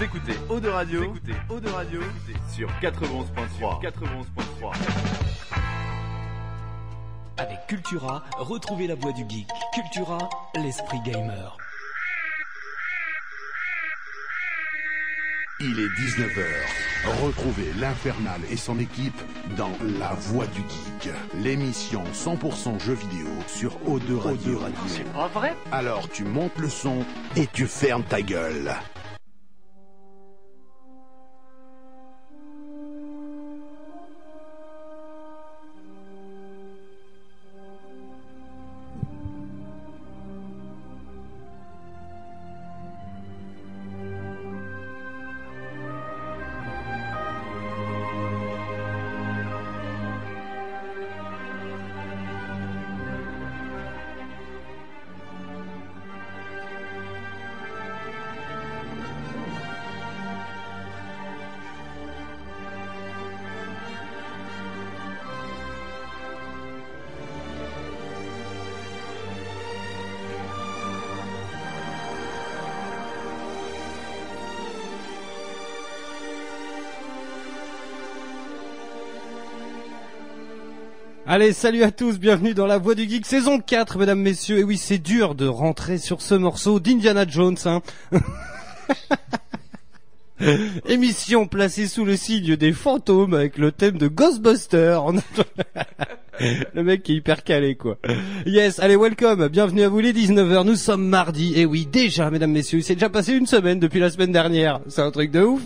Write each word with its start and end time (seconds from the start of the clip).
Vous 0.00 0.06
écoutez 0.06 0.32
Eau 0.48 0.58
de 0.60 0.68
Radio, 0.70 1.00
vous 1.00 1.16
écoutez 1.18 1.34
Eau 1.50 1.60
de 1.60 1.68
Radio 1.68 2.00
sur 2.50 2.70
91.3. 2.80 3.82
91.3. 3.82 4.72
Avec 7.36 7.66
Cultura, 7.66 8.24
retrouvez 8.38 8.86
la 8.86 8.94
voix 8.94 9.12
du 9.12 9.24
geek. 9.28 9.46
Cultura, 9.74 10.16
l'esprit 10.54 11.00
gamer. 11.04 11.54
Il 15.60 15.78
est 15.78 15.88
19h. 15.88 16.46
Retrouvez 17.22 17.70
l'Infernal 17.78 18.40
et 18.50 18.56
son 18.56 18.78
équipe 18.78 19.20
dans 19.58 19.72
La 19.98 20.14
Voix 20.14 20.46
du 20.46 20.60
Geek, 20.60 21.14
l'émission 21.34 22.02
100% 22.14 22.80
jeux 22.80 22.94
vidéo 22.94 23.28
sur 23.46 23.76
O2 23.86 24.16
Radio. 24.16 24.62
C'est 24.86 25.12
pas 25.12 25.28
vrai? 25.28 25.54
Alors 25.70 26.08
tu 26.08 26.24
montes 26.24 26.56
le 26.56 26.70
son 26.70 27.04
et 27.36 27.46
tu 27.48 27.66
fermes 27.66 28.04
ta 28.04 28.22
gueule. 28.22 28.74
Allez, 81.32 81.52
salut 81.52 81.84
à 81.84 81.92
tous, 81.92 82.18
bienvenue 82.18 82.54
dans 82.54 82.66
la 82.66 82.78
Voix 82.78 82.96
du 82.96 83.08
Geek, 83.08 83.24
saison 83.24 83.60
4, 83.60 83.98
mesdames, 83.98 84.18
messieurs. 84.18 84.58
Et 84.58 84.64
oui, 84.64 84.76
c'est 84.76 84.98
dur 84.98 85.36
de 85.36 85.46
rentrer 85.46 85.96
sur 85.96 86.22
ce 86.22 86.34
morceau 86.34 86.80
d'Indiana 86.80 87.24
Jones, 87.24 87.56
hein. 87.66 87.82
Émission 90.88 91.46
placée 91.46 91.86
sous 91.86 92.04
le 92.04 92.16
signe 92.16 92.56
des 92.56 92.72
fantômes 92.72 93.34
avec 93.34 93.58
le 93.58 93.70
thème 93.70 93.96
de 93.96 94.08
Ghostbusters. 94.08 95.04
le 96.74 96.82
mec 96.82 97.04
qui 97.04 97.12
est 97.12 97.16
hyper 97.18 97.44
calé, 97.44 97.76
quoi. 97.76 97.96
Yes, 98.44 98.80
allez, 98.80 98.96
welcome, 98.96 99.46
bienvenue 99.46 99.84
à 99.84 99.88
vous 99.88 100.00
les 100.00 100.12
19h, 100.12 100.66
nous 100.66 100.74
sommes 100.74 101.06
mardi. 101.06 101.52
Et 101.54 101.64
oui, 101.64 101.86
déjà, 101.86 102.28
mesdames, 102.32 102.50
messieurs, 102.50 102.80
c'est 102.80 102.94
déjà 102.94 103.08
passé 103.08 103.34
une 103.34 103.46
semaine 103.46 103.78
depuis 103.78 104.00
la 104.00 104.10
semaine 104.10 104.32
dernière. 104.32 104.80
C'est 104.88 105.02
un 105.02 105.12
truc 105.12 105.30
de 105.30 105.42
ouf. 105.42 105.62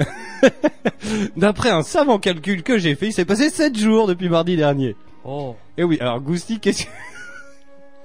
D'après 1.36 1.70
un 1.70 1.82
savant 1.82 2.18
calcul 2.18 2.62
que 2.62 2.78
j'ai 2.78 2.94
fait, 2.94 3.06
il 3.08 3.12
s'est 3.12 3.24
passé 3.24 3.50
7 3.50 3.76
jours 3.78 4.06
depuis 4.06 4.28
mardi 4.28 4.56
dernier. 4.56 4.96
Oh. 5.24 5.56
Et 5.76 5.84
oui, 5.84 5.98
alors 6.00 6.20
Gousti, 6.20 6.60
qu'est-ce 6.60 6.84
que... 6.84 6.90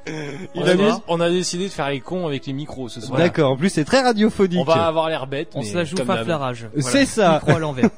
On 0.07 0.61
Il 0.61 0.69
a, 0.69 0.71
a 0.71 0.75
mis- 0.75 1.01
on 1.07 1.19
a 1.19 1.29
décidé 1.29 1.63
de 1.65 1.71
faire 1.71 1.89
les 1.89 1.99
cons 1.99 2.27
avec 2.27 2.45
les 2.45 2.53
micros 2.53 2.89
ce 2.89 3.01
soir. 3.01 3.17
D'accord, 3.17 3.51
en 3.51 3.57
plus 3.57 3.69
c'est 3.69 3.85
très 3.85 4.01
radiophonique. 4.01 4.59
On 4.59 4.63
va 4.63 4.85
avoir 4.85 5.09
l'air 5.09 5.25
bête. 5.25 5.49
On 5.55 5.61
mais 5.61 5.65
se 5.65 5.75
la 5.75 5.83
joue 5.83 5.95
pas 5.95 6.23
flarage. 6.23 6.67
C'est 6.77 7.05
ça. 7.05 7.33
Micro 7.43 7.57
à 7.57 7.59
l'envers. 7.59 7.89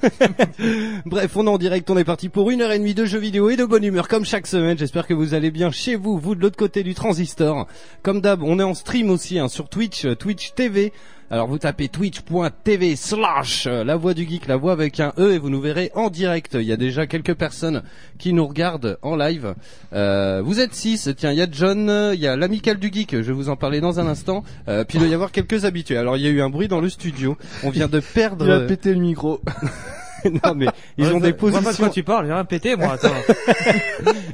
Bref, 1.05 1.35
on 1.35 1.45
est 1.45 1.49
en 1.49 1.57
direct, 1.57 1.89
on 1.89 1.97
est 1.97 2.05
parti 2.05 2.29
pour 2.29 2.49
une 2.49 2.61
heure 2.61 2.71
et 2.71 2.79
demie 2.79 2.93
de 2.93 3.03
jeux 3.03 3.19
vidéo 3.19 3.49
et 3.49 3.57
de 3.57 3.65
bonne 3.65 3.83
humeur 3.83 4.07
comme 4.07 4.23
chaque 4.23 4.47
semaine. 4.47 4.77
J'espère 4.77 5.05
que 5.05 5.13
vous 5.13 5.33
allez 5.33 5.51
bien 5.51 5.69
chez 5.69 5.95
vous, 5.95 6.17
vous 6.17 6.33
de 6.35 6.41
l'autre 6.41 6.55
côté 6.55 6.81
du 6.83 6.93
transistor. 6.95 7.67
Comme 8.03 8.21
d'hab, 8.21 8.41
on 8.41 8.57
est 8.59 8.63
en 8.63 8.73
stream 8.73 9.09
aussi 9.09 9.37
hein, 9.37 9.49
sur 9.49 9.67
Twitch, 9.67 10.05
euh, 10.05 10.15
Twitch 10.15 10.53
TV. 10.53 10.93
Alors 11.29 11.47
vous 11.47 11.57
tapez 11.57 11.89
twitch.tv 11.89 12.95
slash 12.95 13.67
euh, 13.67 13.83
la 13.83 13.97
voix 13.97 14.13
du 14.13 14.25
geek, 14.25 14.47
la 14.47 14.55
voix 14.55 14.71
avec 14.71 15.01
un 15.01 15.11
E 15.17 15.33
et 15.33 15.37
vous 15.37 15.49
nous 15.49 15.59
verrez 15.59 15.91
en 15.93 16.09
direct. 16.09 16.53
Il 16.53 16.65
y 16.65 16.71
a 16.71 16.77
déjà 16.77 17.05
quelques 17.05 17.33
personnes 17.33 17.83
qui 18.17 18.31
nous 18.31 18.47
regardent 18.47 18.97
en 19.01 19.17
live. 19.17 19.53
Euh, 19.91 20.41
vous 20.41 20.61
êtes 20.61 20.73
six, 20.73 21.09
tiens, 21.17 21.33
il 21.33 21.37
y 21.37 21.41
a 21.41 21.47
John, 21.51 22.11
il 22.13 22.19
y 22.21 22.27
a 22.27 22.37
l'amical 22.37 22.77
du 22.77 22.89
geek, 22.93 23.11
je 23.11 23.17
vais 23.17 23.33
vous 23.33 23.49
en 23.49 23.57
parler 23.57 23.81
dans 23.81 23.99
un 23.99 24.07
instant. 24.07 24.45
Euh, 24.69 24.85
puis 24.85 24.99
il 24.99 25.01
doit 25.01 25.09
y 25.09 25.13
avoir 25.13 25.33
quelques 25.33 25.65
habitués. 25.65 25.97
Alors 25.97 26.15
il 26.15 26.23
y 26.23 26.27
a 26.27 26.29
eu 26.29 26.41
un 26.41 26.49
bruit 26.49 26.69
dans 26.69 26.79
le 26.79 26.87
studio, 26.87 27.37
on 27.63 27.71
vient 27.71 27.89
de 27.89 27.99
perdre... 28.13 28.45
Il 28.45 28.51
a 28.51 28.61
pété 28.61 28.93
le 28.93 29.01
micro. 29.01 29.41
non 30.43 30.55
mais 30.55 30.67
ils 30.97 31.07
ont 31.07 31.19
des 31.19 31.33
pas 31.33 31.47
de 31.47 31.51
positions 31.51 31.85
quoi 31.85 31.89
tu 31.89 32.03
parles, 32.03 32.25
j'ai 32.27 32.33
rien 32.33 32.45
pété, 32.45 32.75
moi, 32.75 32.93
attends. 32.93 33.13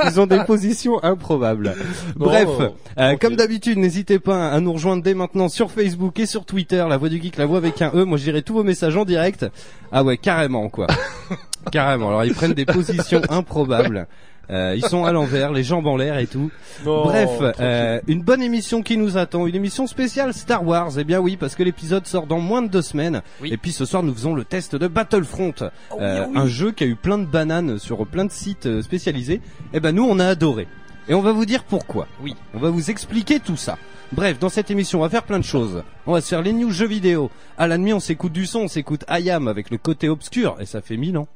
ils 0.06 0.20
ont 0.20 0.28
des 0.28 0.44
positions 0.46 1.04
improbables. 1.04 1.76
Bref, 2.16 2.50
euh, 2.98 3.16
comme 3.20 3.36
d'habitude, 3.36 3.78
n'hésitez 3.78 4.20
pas 4.20 4.50
à 4.50 4.60
nous 4.60 4.74
rejoindre 4.74 5.04
dès 5.04 5.14
maintenant 5.14 5.50
sur 5.50 5.72
Facebook 5.72 6.20
et 6.20 6.26
sur 6.26 6.46
Twitter, 6.46 6.86
la 6.88 6.98
voix 6.98 7.10
du 7.10 7.22
geek, 7.22 7.38
la 7.38 7.46
voix 7.46 7.58
avec 7.58 7.82
un 7.82 7.92
E. 7.94 8.04
Moi, 8.04 8.18
je 8.18 8.24
dirai 8.24 8.42
tous 8.42 8.54
vos 8.54 8.64
messages 8.64 8.96
en 8.98 9.06
direct. 9.06 9.46
Ah 9.92 10.04
ouais, 10.04 10.18
carrément 10.18 10.70
quoi. 10.70 10.88
carrément. 11.72 12.10
Alors 12.10 12.26
ils 12.26 12.34
prennent 12.34 12.54
des 12.54 12.66
positions 12.66 13.22
improbables. 13.30 14.08
Euh, 14.50 14.76
ils 14.76 14.84
sont 14.86 15.06
à 15.06 15.12
l'envers, 15.14 15.52
les 15.54 15.64
jambes 15.64 15.88
en 15.88 15.96
l'air 15.96 16.18
et 16.18 16.28
tout. 16.28 16.52
Non, 16.86 17.04
Bref, 17.06 17.30
euh, 17.59 18.02
une 18.08 18.22
bonne 18.22 18.42
émission 18.42 18.81
qui 18.84 18.98
nous 18.98 19.18
attend, 19.18 19.48
une 19.48 19.56
émission 19.56 19.88
spéciale 19.88 20.34
Star 20.34 20.66
Wars. 20.66 20.92
Eh 21.00 21.04
bien 21.06 21.20
oui, 21.20 21.38
parce 21.38 21.56
que 21.56 21.64
l'épisode 21.64 22.06
sort 22.06 22.28
dans 22.28 22.40
moins 22.40 22.62
de 22.62 22.68
deux 22.68 22.82
semaines. 22.82 23.22
Oui. 23.42 23.53
Et 23.53 23.58
puis 23.58 23.72
ce 23.72 23.86
soir, 23.86 24.03
nous 24.03 24.14
faisons 24.14 24.34
le 24.36 24.44
test 24.44 24.76
de 24.76 24.88
Battlefront, 24.88 25.53
Euh, 26.00 26.28
un 26.36 26.48
jeu 26.48 26.72
qui 26.72 26.84
a 26.84 26.88
eu 26.88 26.96
plein 26.96 27.18
de 27.18 27.26
bananes 27.26 27.78
sur 27.80 28.06
plein 28.06 28.26
de 28.26 28.32
sites 28.32 28.66
euh, 28.66 28.82
spécialisés. 28.82 29.40
Eh 29.74 29.80
ben 29.80 29.94
nous, 29.96 30.03
on 30.03 30.20
a 30.20 30.26
adoré. 30.28 30.68
Et 31.08 31.14
on 31.14 31.22
va 31.22 31.32
vous 31.32 31.46
dire 31.46 31.64
pourquoi. 31.64 32.08
Oui. 32.22 32.36
On 32.53 32.59
va 32.59 32.70
vous 32.70 32.90
expliquer 32.90 33.40
tout 33.40 33.58
ça. 33.58 33.78
Bref, 34.12 34.40
dans 34.40 34.50
cette 34.50 34.70
émission, 34.72 35.00
on 35.00 35.02
va 35.02 35.09
faire 35.09 35.24
plein 35.24 35.40
de 35.40 35.44
choses. 35.44 35.84
On 36.06 36.12
va 36.14 36.22
se 36.22 36.28
faire 36.28 36.42
les 36.42 36.53
news 36.53 36.70
jeux 36.72 36.88
vidéo. 36.88 37.32
À 37.58 37.68
la 37.68 37.78
nuit, 37.78 37.94
on 37.94 38.00
s'écoute 38.00 38.32
du 38.34 38.46
son, 38.46 38.59
on 38.62 38.68
s'écoute 38.68 39.03
Ayam 39.08 39.48
avec 39.48 39.70
le 39.72 39.78
côté 39.78 40.08
obscur. 40.09 40.58
Et 40.59 40.66
ça 40.66 40.82
fait 40.82 40.98
mille 40.98 41.18
ans. 41.18 41.28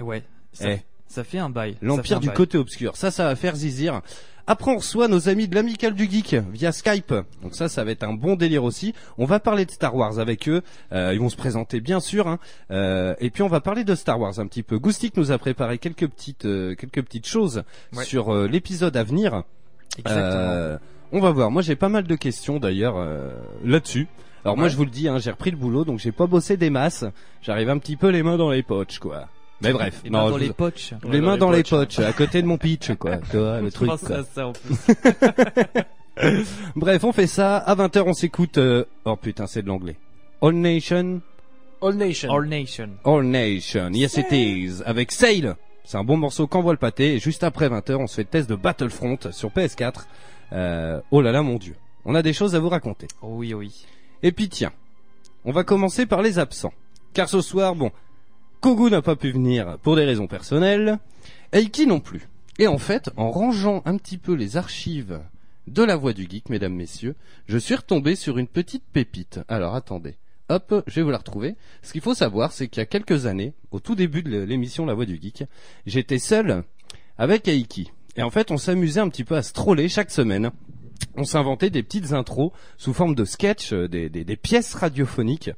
Ouais. 0.00 0.22
Ça, 0.52 0.70
Eh. 0.72 0.80
Ça 1.08 1.24
fait 1.24 1.38
un 1.38 1.50
bail. 1.50 1.76
L'empire 1.82 2.20
du 2.20 2.28
bail. 2.28 2.36
côté 2.36 2.58
obscur. 2.58 2.96
Ça, 2.96 3.10
ça 3.10 3.24
va 3.24 3.34
faire 3.36 3.56
zizir. 3.56 4.02
Après, 4.50 4.70
on 4.70 4.76
reçoit 4.78 5.08
nos 5.08 5.28
amis 5.28 5.46
de 5.46 5.54
l'Amical 5.54 5.92
du 5.94 6.10
Geek 6.10 6.36
via 6.52 6.72
Skype. 6.72 7.12
Donc 7.42 7.54
ça, 7.54 7.68
ça 7.68 7.84
va 7.84 7.90
être 7.90 8.02
un 8.02 8.14
bon 8.14 8.34
délire 8.34 8.64
aussi. 8.64 8.94
On 9.18 9.26
va 9.26 9.40
parler 9.40 9.66
de 9.66 9.70
Star 9.70 9.94
Wars 9.94 10.18
avec 10.20 10.48
eux. 10.48 10.62
Euh, 10.92 11.12
ils 11.12 11.20
vont 11.20 11.28
se 11.28 11.36
présenter, 11.36 11.80
bien 11.80 12.00
sûr. 12.00 12.28
hein. 12.28 12.38
Euh, 12.70 13.14
et 13.20 13.28
puis, 13.28 13.42
on 13.42 13.48
va 13.48 13.60
parler 13.60 13.84
de 13.84 13.94
Star 13.94 14.18
Wars 14.18 14.38
un 14.40 14.46
petit 14.46 14.62
peu. 14.62 14.78
Goustic 14.78 15.16
nous 15.18 15.32
a 15.32 15.38
préparé 15.38 15.76
quelques 15.76 16.06
petites, 16.08 16.46
euh, 16.46 16.74
quelques 16.76 17.02
petites 17.02 17.26
choses 17.26 17.62
Ouais. 17.94 18.04
sur 18.04 18.34
euh, 18.34 18.46
l'épisode 18.48 18.96
à 18.96 19.04
venir. 19.04 19.42
Exactement. 19.98 20.24
Euh, 20.24 20.78
on 21.12 21.20
va 21.20 21.30
voir. 21.30 21.50
Moi, 21.50 21.60
j'ai 21.60 21.76
pas 21.76 21.90
mal 21.90 22.04
de 22.04 22.14
questions 22.16 22.58
d'ailleurs 22.58 22.96
euh, 22.96 23.30
là-dessus. 23.64 24.06
Alors 24.44 24.56
moi, 24.56 24.68
je 24.68 24.76
vous 24.76 24.84
le 24.84 24.90
dis, 24.90 25.08
hein, 25.08 25.18
j'ai 25.18 25.30
repris 25.30 25.50
le 25.50 25.56
boulot, 25.58 25.84
donc 25.84 25.98
j'ai 25.98 26.12
pas 26.12 26.26
bossé 26.26 26.56
des 26.56 26.70
masses. 26.70 27.04
J'arrive 27.42 27.68
un 27.68 27.76
petit 27.78 27.96
peu 27.96 28.08
les 28.08 28.22
mains 28.22 28.38
dans 28.38 28.50
les 28.50 28.62
poches, 28.62 28.98
quoi. 28.98 29.28
Mais 29.60 29.72
bref, 29.72 30.02
non, 30.04 30.10
ben 30.10 30.10
je 30.10 30.10
dans 30.10 30.30
vous- 30.30 30.36
les 30.38 30.52
poches. 30.52 30.94
les 31.10 31.20
mains 31.20 31.36
dans 31.36 31.50
les 31.50 31.62
poches, 31.64 31.98
à 31.98 32.12
côté 32.12 32.42
de 32.42 32.46
mon 32.46 32.58
pitch, 32.58 32.92
quoi. 32.94 33.16
Tu 33.30 33.38
vois, 33.38 33.60
le 33.60 33.66
Je 33.70 33.74
truc. 33.74 33.88
pense 33.90 34.00
quoi. 34.02 34.16
à 34.18 34.22
ça 34.24 34.46
en 34.46 34.52
plus. 34.52 34.76
Bref, 36.76 37.04
on 37.04 37.12
fait 37.12 37.26
ça. 37.26 37.56
À 37.58 37.74
20h, 37.74 38.02
on 38.06 38.12
s'écoute. 38.12 38.58
euh, 38.58 38.84
Oh 39.04 39.16
putain, 39.16 39.46
c'est 39.46 39.62
de 39.62 39.68
l'anglais. 39.68 39.96
All 40.42 40.54
Nation, 40.54 41.20
All 41.82 41.94
Nation. 41.94 42.32
All 42.32 42.46
Nation. 42.46 42.88
All 43.04 43.22
Nation. 43.24 43.90
Yes, 43.92 44.16
it 44.16 44.26
is. 44.32 44.82
Avec 44.84 45.12
Sail. 45.12 45.54
C'est 45.84 45.96
un 45.96 46.04
bon 46.04 46.16
morceau 46.16 46.46
qu'envoie 46.46 46.72
le 46.72 46.78
pâté. 46.78 47.14
Et 47.14 47.18
juste 47.18 47.44
après 47.44 47.68
20h, 47.68 47.94
on 47.96 48.06
se 48.06 48.16
fait 48.16 48.22
le 48.22 48.28
test 48.28 48.50
de 48.50 48.56
Battlefront 48.56 49.18
sur 49.30 49.50
PS4. 49.50 50.06
Euh, 50.52 51.00
oh 51.10 51.22
là 51.22 51.32
là, 51.32 51.42
mon 51.42 51.56
dieu. 51.56 51.76
On 52.04 52.14
a 52.14 52.22
des 52.22 52.32
choses 52.32 52.54
à 52.54 52.58
vous 52.60 52.68
raconter. 52.68 53.06
Oh 53.22 53.28
oui, 53.36 53.54
oui. 53.54 53.84
Et 54.22 54.32
puis 54.32 54.48
tiens, 54.48 54.72
on 55.44 55.52
va 55.52 55.62
commencer 55.64 56.04
par 56.06 56.20
les 56.22 56.38
absents. 56.38 56.72
Car 57.14 57.28
ce 57.28 57.40
soir, 57.40 57.74
bon, 57.74 57.90
Kogu 58.60 58.90
n'a 58.90 59.02
pas 59.02 59.14
pu 59.14 59.30
venir 59.30 59.78
pour 59.82 59.94
des 59.94 60.04
raisons 60.04 60.26
personnelles, 60.26 60.98
Eiki 61.52 61.86
non 61.86 62.00
plus. 62.00 62.28
Et 62.58 62.66
en 62.66 62.78
fait, 62.78 63.10
en 63.16 63.30
rangeant 63.30 63.82
un 63.84 63.96
petit 63.96 64.18
peu 64.18 64.34
les 64.34 64.56
archives 64.56 65.20
de 65.68 65.84
la 65.84 65.94
voix 65.94 66.12
du 66.12 66.26
geek, 66.28 66.48
mesdames, 66.48 66.74
messieurs, 66.74 67.14
je 67.46 67.56
suis 67.56 67.76
retombé 67.76 68.16
sur 68.16 68.36
une 68.36 68.48
petite 68.48 68.82
pépite. 68.92 69.40
Alors 69.48 69.76
attendez. 69.76 70.16
Hop, 70.48 70.82
je 70.86 70.94
vais 70.96 71.02
vous 71.02 71.10
la 71.10 71.18
retrouver. 71.18 71.54
Ce 71.82 71.92
qu'il 71.92 72.00
faut 72.00 72.14
savoir, 72.14 72.52
c'est 72.52 72.66
qu'il 72.68 72.80
y 72.80 72.82
a 72.82 72.86
quelques 72.86 73.26
années, 73.26 73.52
au 73.70 73.78
tout 73.78 73.94
début 73.94 74.22
de 74.22 74.40
l'émission 74.40 74.86
La 74.86 74.94
Voix 74.94 75.04
du 75.04 75.20
Geek, 75.20 75.44
j'étais 75.86 76.18
seul 76.18 76.64
avec 77.16 77.46
Aiki. 77.46 77.92
Et 78.16 78.22
en 78.22 78.30
fait, 78.30 78.50
on 78.50 78.56
s'amusait 78.56 79.00
un 79.00 79.08
petit 79.08 79.24
peu 79.24 79.36
à 79.36 79.42
se 79.42 79.52
chaque 79.88 80.10
semaine. 80.10 80.50
On 81.16 81.24
s'inventait 81.24 81.70
des 81.70 81.84
petites 81.84 82.12
intros 82.12 82.50
sous 82.76 82.92
forme 82.92 83.14
de 83.14 83.24
sketch, 83.24 83.72
euh, 83.72 83.88
des 83.88 84.36
pièces 84.36 84.74
radiophoniques. 84.74 85.50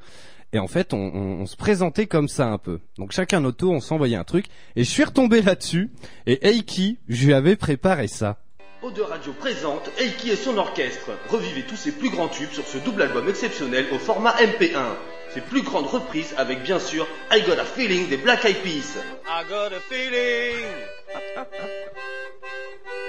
Et 0.53 0.59
en 0.59 0.67
fait, 0.67 0.93
on, 0.93 0.99
on- 0.99 1.41
on 1.43 1.47
se 1.47 1.57
présentait 1.57 2.07
comme 2.07 2.29
ça 2.29 2.47
un 2.47 2.59
peu. 2.59 2.81
Donc 2.99 3.13
chacun 3.13 3.41
notre 3.41 3.59
tour, 3.59 3.73
on 3.73 3.81
s'envoyait 3.81 4.17
un 4.17 4.25
truc. 4.25 4.47
Et 4.77 4.85
je 4.85 4.91
suis 4.91 5.05
retombé 5.05 5.43
là-dessus. 5.43 5.91
Et 6.27 6.47
Eiki, 6.49 6.99
je 7.09 7.27
lui 7.27 7.35
avais 7.35 7.57
préparé 7.57 8.09
ça. 8.09 8.39
Eau 8.83 8.91
Radio 9.09 9.33
présente 9.35 9.91
Eiki 10.01 10.31
et 10.31 10.37
son 10.37 10.57
orchestre. 10.57 11.11
Revivez 11.29 11.63
tous 11.63 11.77
ses 11.77 11.93
plus 11.93 12.09
grands 12.11 12.29
tubes 12.29 12.51
sur 12.51 12.67
ce 12.67 12.79
double 12.79 13.03
album 13.03 13.29
exceptionnel 13.29 13.87
au 13.93 13.99
format 13.99 14.35
MP1. 14.41 14.97
ses 15.35 15.43
plus 15.43 15.63
grandes 15.63 15.87
reprises 15.87 16.35
avec 16.39 16.63
bien 16.65 16.79
sûr 16.81 17.07
I 17.31 17.43
Got 17.43 17.61
a 17.61 17.65
Feeling 17.65 18.09
des 18.09 18.17
Black 18.17 18.45
Eyed 18.45 18.57
Peas. 18.63 18.97
I 19.29 19.45
got 19.49 19.73
a 19.73 19.81
feeling 19.89 20.65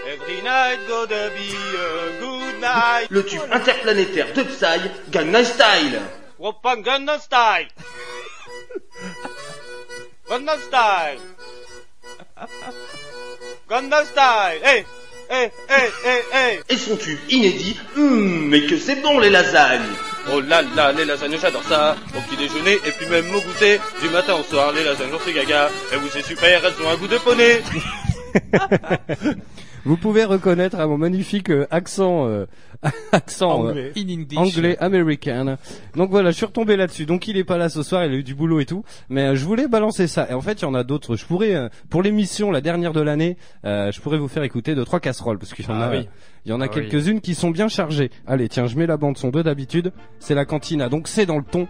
Every 0.07 0.41
night 0.43 0.79
gonna 0.88 1.29
be 1.29 1.55
a 1.77 2.19
good 2.19 2.59
night 2.61 3.07
Le 3.09 3.23
tube 3.25 3.41
interplanétaire 3.51 4.27
de 4.33 4.43
Psy, 4.43 4.89
Gangnam 5.09 5.43
Style. 5.45 5.99
Woppan 6.41 6.81
Gangnam 6.81 7.19
Style. 7.19 7.67
Style. 14.05 14.59
Hey 14.63 14.85
Hey 15.29 15.51
Hey 15.69 15.89
Hey 16.03 16.21
Hey 16.33 16.59
Et 16.67 16.77
son 16.77 16.97
tube 16.97 17.19
inédit, 17.29 17.77
Hum, 17.95 18.47
mais 18.47 18.65
que 18.65 18.79
c'est 18.79 18.95
bon 19.03 19.19
les 19.19 19.29
lasagnes. 19.29 19.81
Oh 20.33 20.41
là 20.41 20.63
là, 20.75 20.91
les 20.93 21.05
lasagnes 21.05 21.38
j'adore 21.39 21.63
ça. 21.63 21.95
Au 22.17 22.21
petit 22.21 22.38
déjeuner 22.38 22.73
et 22.73 22.91
puis 22.91 23.05
même 23.05 23.29
au 23.35 23.39
goûter. 23.39 23.79
Du 24.01 24.09
matin 24.09 24.33
au 24.33 24.41
soir, 24.43 24.71
les 24.71 24.83
lasagnes 24.83 25.11
j'en 25.11 25.19
suis 25.19 25.33
gaga. 25.33 25.69
Et 25.93 25.97
vous 25.97 26.09
c'est 26.09 26.23
super, 26.23 26.65
elles 26.65 26.83
ont 26.83 26.89
un 26.89 26.95
goût 26.95 27.07
de 27.07 27.19
poney. 27.19 27.61
Vous 29.83 29.97
pouvez 29.97 30.25
reconnaître 30.25 30.79
à 30.79 30.85
mon 30.85 30.97
magnifique 30.97 31.49
euh, 31.49 31.65
accent, 31.71 32.27
euh, 32.27 32.45
accent 33.11 33.65
euh, 33.65 33.69
Anglais. 33.69 33.91
In 33.97 34.01
English. 34.09 34.37
anglais 34.37 34.77
américain. 34.79 35.57
Donc 35.95 36.09
voilà, 36.09 36.31
je 36.31 36.37
suis 36.37 36.45
retombé 36.45 36.75
là-dessus. 36.75 37.05
Donc 37.05 37.27
il 37.27 37.37
est 37.37 37.43
pas 37.43 37.57
là 37.57 37.69
ce 37.69 37.83
soir, 37.83 38.03
il 38.05 38.11
a 38.11 38.15
eu 38.15 38.23
du 38.23 38.33
boulot 38.35 38.59
et 38.59 38.65
tout. 38.65 38.83
Mais 39.09 39.27
euh, 39.27 39.35
je 39.35 39.45
voulais 39.45 39.67
balancer 39.67 40.07
ça. 40.07 40.27
Et 40.29 40.33
en 40.33 40.41
fait, 40.41 40.53
il 40.61 40.63
y 40.63 40.65
en 40.65 40.73
a 40.73 40.83
d'autres. 40.83 41.15
Je 41.15 41.25
pourrais, 41.25 41.53
euh, 41.55 41.69
pour 41.89 42.01
l'émission 42.03 42.51
la 42.51 42.61
dernière 42.61 42.93
de 42.93 43.01
l'année, 43.01 43.37
euh, 43.65 43.91
je 43.91 44.01
pourrais 44.01 44.17
vous 44.17 44.27
faire 44.27 44.43
écouter 44.43 44.73
deux 44.75 44.85
trois 44.85 44.99
casseroles 44.99 45.37
parce 45.37 45.53
qu'il 45.53 45.65
y 45.65 45.67
en 45.69 45.79
Ah 45.79 45.85
a, 45.87 45.91
oui. 45.91 46.07
il 46.45 46.49
y 46.49 46.53
en 46.53 46.61
a 46.61 46.65
Ah 46.65 46.69
oui. 46.75 46.87
quelques-unes 46.89 47.21
qui 47.21 47.35
sont 47.35 47.51
bien 47.51 47.67
chargées. 47.67 48.09
Allez, 48.25 48.49
tiens, 48.49 48.65
je 48.67 48.75
mets 48.77 48.87
la 48.87 48.97
bande 48.97 49.17
son 49.17 49.29
de 49.29 49.41
d'habitude. 49.41 49.91
C'est 50.19 50.35
la 50.35 50.45
cantina, 50.45 50.89
donc 50.89 51.07
c'est 51.07 51.25
dans 51.25 51.37
le 51.37 51.43
ton. 51.43 51.67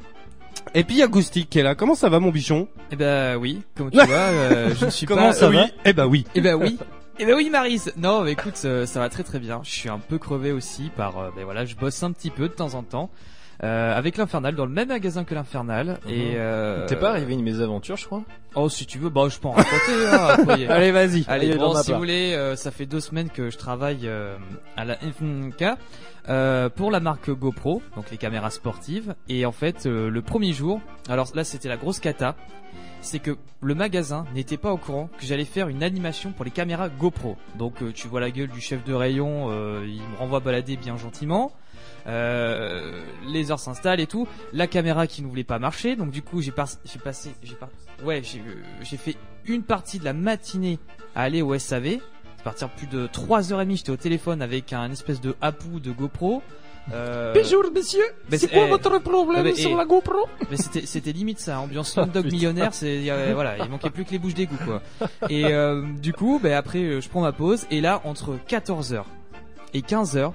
Et 0.75 0.83
puis 0.83 0.95
il 0.95 0.99
y 0.99 1.03
a 1.03 1.07
Goustic 1.07 1.49
qui 1.49 1.59
est 1.59 1.63
là. 1.63 1.75
Comment 1.75 1.95
ça 1.95 2.09
va 2.09 2.19
mon 2.19 2.29
bichon? 2.29 2.67
Eh 2.91 2.95
ben 2.95 3.35
oui, 3.37 3.61
comme 3.75 3.89
tu 3.89 3.97
vois, 4.05 4.05
euh, 4.15 4.69
je 4.79 4.85
ne 4.85 4.89
suis 4.89 5.05
Comment 5.05 5.27
pas. 5.27 5.33
ça 5.33 5.49
oui. 5.49 5.55
va? 5.55 5.65
Eh 5.85 5.93
ben 5.93 6.05
oui. 6.05 6.25
Eh 6.35 6.41
ben 6.41 6.55
oui. 6.55 6.77
Eh 7.19 7.25
ben 7.25 7.35
oui, 7.35 7.49
Marise. 7.49 7.93
Non, 7.97 8.23
mais 8.23 8.31
écoute, 8.31 8.59
euh, 8.65 8.85
ça 8.85 8.99
va 8.99 9.09
très 9.09 9.23
très 9.23 9.39
bien. 9.39 9.61
Je 9.63 9.69
suis 9.69 9.89
un 9.89 9.99
peu 9.99 10.17
crevé 10.17 10.51
aussi 10.51 10.89
par. 10.95 11.17
euh, 11.17 11.29
ben 11.35 11.43
voilà, 11.43 11.65
je 11.65 11.75
bosse 11.75 12.01
un 12.03 12.11
petit 12.11 12.29
peu 12.31 12.47
de 12.47 12.53
temps 12.53 12.73
en 12.73 12.83
temps 12.83 13.09
euh, 13.63 13.95
avec 13.95 14.17
l'Infernal 14.17 14.55
dans 14.55 14.65
le 14.65 14.71
même 14.71 14.87
magasin 14.87 15.23
que 15.23 15.35
l'Infernal. 15.35 15.99
Et 16.09 16.33
euh, 16.35 16.85
T'es 16.87 16.95
pas 16.95 17.09
arrivé 17.11 17.33
une 17.33 17.43
mésaventure, 17.43 17.95
je 17.97 18.05
crois? 18.05 18.23
Oh, 18.55 18.69
si 18.69 18.85
tu 18.85 18.97
veux, 18.97 19.09
bah 19.09 19.27
je 19.29 19.37
peux 19.39 19.47
en 19.47 19.51
raconter. 19.51 20.07
hein, 20.11 20.27
après. 20.39 20.65
Allez, 20.69 20.91
vas-y. 20.91 21.23
Allez, 21.27 21.51
Allez, 21.51 21.55
bon, 21.57 21.69
si 21.75 21.87
part. 21.87 21.95
vous 21.95 21.99
voulez, 22.01 22.33
euh, 22.33 22.55
ça 22.55 22.71
fait 22.71 22.85
deux 22.85 22.99
semaines 22.99 23.29
que 23.29 23.49
je 23.49 23.57
travaille 23.57 24.01
euh, 24.07 24.35
à 24.77 24.83
la 24.85 24.95
FNK 24.97 25.63
euh, 26.29 26.69
pour 26.69 26.91
la 26.91 26.99
marque 26.99 27.29
GoPro, 27.31 27.81
donc 27.95 28.09
les 28.11 28.17
caméras 28.17 28.49
sportives. 28.51 29.15
Et 29.29 29.45
en 29.45 29.51
fait, 29.51 29.85
euh, 29.85 30.09
le 30.09 30.21
premier 30.21 30.53
jour, 30.53 30.81
alors 31.09 31.27
là 31.35 31.43
c'était 31.43 31.69
la 31.69 31.77
grosse 31.77 31.99
cata, 31.99 32.35
c'est 33.01 33.19
que 33.19 33.37
le 33.61 33.73
magasin 33.75 34.25
n'était 34.35 34.57
pas 34.57 34.71
au 34.71 34.77
courant 34.77 35.09
que 35.19 35.25
j'allais 35.25 35.45
faire 35.45 35.67
une 35.69 35.81
animation 35.81 36.31
pour 36.31 36.45
les 36.45 36.51
caméras 36.51 36.89
GoPro. 36.89 37.37
Donc 37.57 37.81
euh, 37.81 37.91
tu 37.93 38.07
vois 38.07 38.19
la 38.21 38.29
gueule 38.31 38.49
du 38.49 38.61
chef 38.61 38.83
de 38.83 38.93
rayon, 38.93 39.47
euh, 39.49 39.83
il 39.87 40.01
me 40.01 40.17
renvoie 40.17 40.39
balader 40.39 40.77
bien 40.77 40.97
gentiment. 40.97 41.51
Euh, 42.07 43.01
les 43.27 43.51
heures 43.51 43.59
s'installent 43.59 44.00
et 44.00 44.07
tout. 44.07 44.27
La 44.53 44.68
caméra 44.68 45.07
qui 45.07 45.21
ne 45.21 45.27
voulait 45.27 45.44
pas 45.44 45.59
marcher, 45.59 45.95
donc 45.95 46.12
du 46.12 46.21
coup 46.21 46.42
j'ai 46.42 46.51
pas, 46.51 46.65
j'ai 46.86 47.00
passé, 47.00 47.31
j'ai 47.44 47.56
pas, 47.56 47.69
ouais, 48.03 48.21
j'ai, 48.24 48.39
euh, 48.39 48.56
j'ai 48.81 48.98
fait 48.98 49.15
une 49.45 49.63
partie 49.63 50.00
de 50.00 50.06
la 50.06 50.13
matinée 50.13 50.80
à 51.15 51.24
aller 51.24 51.42
au 51.42 51.57
SAV. 51.57 52.00
À 52.39 52.44
partir 52.44 52.69
de 52.69 52.74
plus 52.74 52.88
de 52.88 53.06
3h30, 53.07 53.77
j'étais 53.77 53.92
au 53.92 53.98
téléphone 53.98 54.42
avec 54.42 54.74
un 54.74 54.92
espèce 54.92 55.21
de 55.21 55.36
Apu 55.42 55.80
de 55.80 55.92
GoPro. 55.92 56.42
Euh, 56.92 57.31
Bonjour, 57.36 57.63
messieurs. 57.71 58.01
Mais 58.31 58.39
C'est 58.39 58.47
quoi 58.47 58.63
eh, 58.65 58.69
votre 58.69 58.97
problème 58.97 59.56
sur 59.56 59.69
eh, 59.69 59.75
la 59.75 59.86
GoPro? 59.86 60.27
mais 60.50 60.57
c'était 60.57 61.12
limite 61.12 61.38
ça, 61.39 61.59
ambiance 61.59 61.92
Slumdog 61.94 62.24
Putain. 62.24 62.36
millionnaire, 62.36 62.74
c'est 62.74 63.04
voilà, 63.36 63.63
il 63.63 63.69
manquait 63.69 63.92
plus 63.92 64.04
que 64.06 64.09
les 64.12 64.18
bouches 64.18 64.33
d'égout 64.33 64.57
quoi. 64.65 64.81
Et 65.30 65.45
euh, 65.45 65.83
du 66.01 66.13
coup, 66.13 66.39
ben 66.42 66.54
après 66.54 66.80
euh, 66.80 67.00
je 67.00 67.07
prends 67.09 67.21
ma 67.21 67.31
pause 67.31 67.68
et 67.69 67.81
là 67.81 68.01
entre 68.04 68.36
14h 68.50 69.04
et 69.75 69.81
15h, 69.81 70.31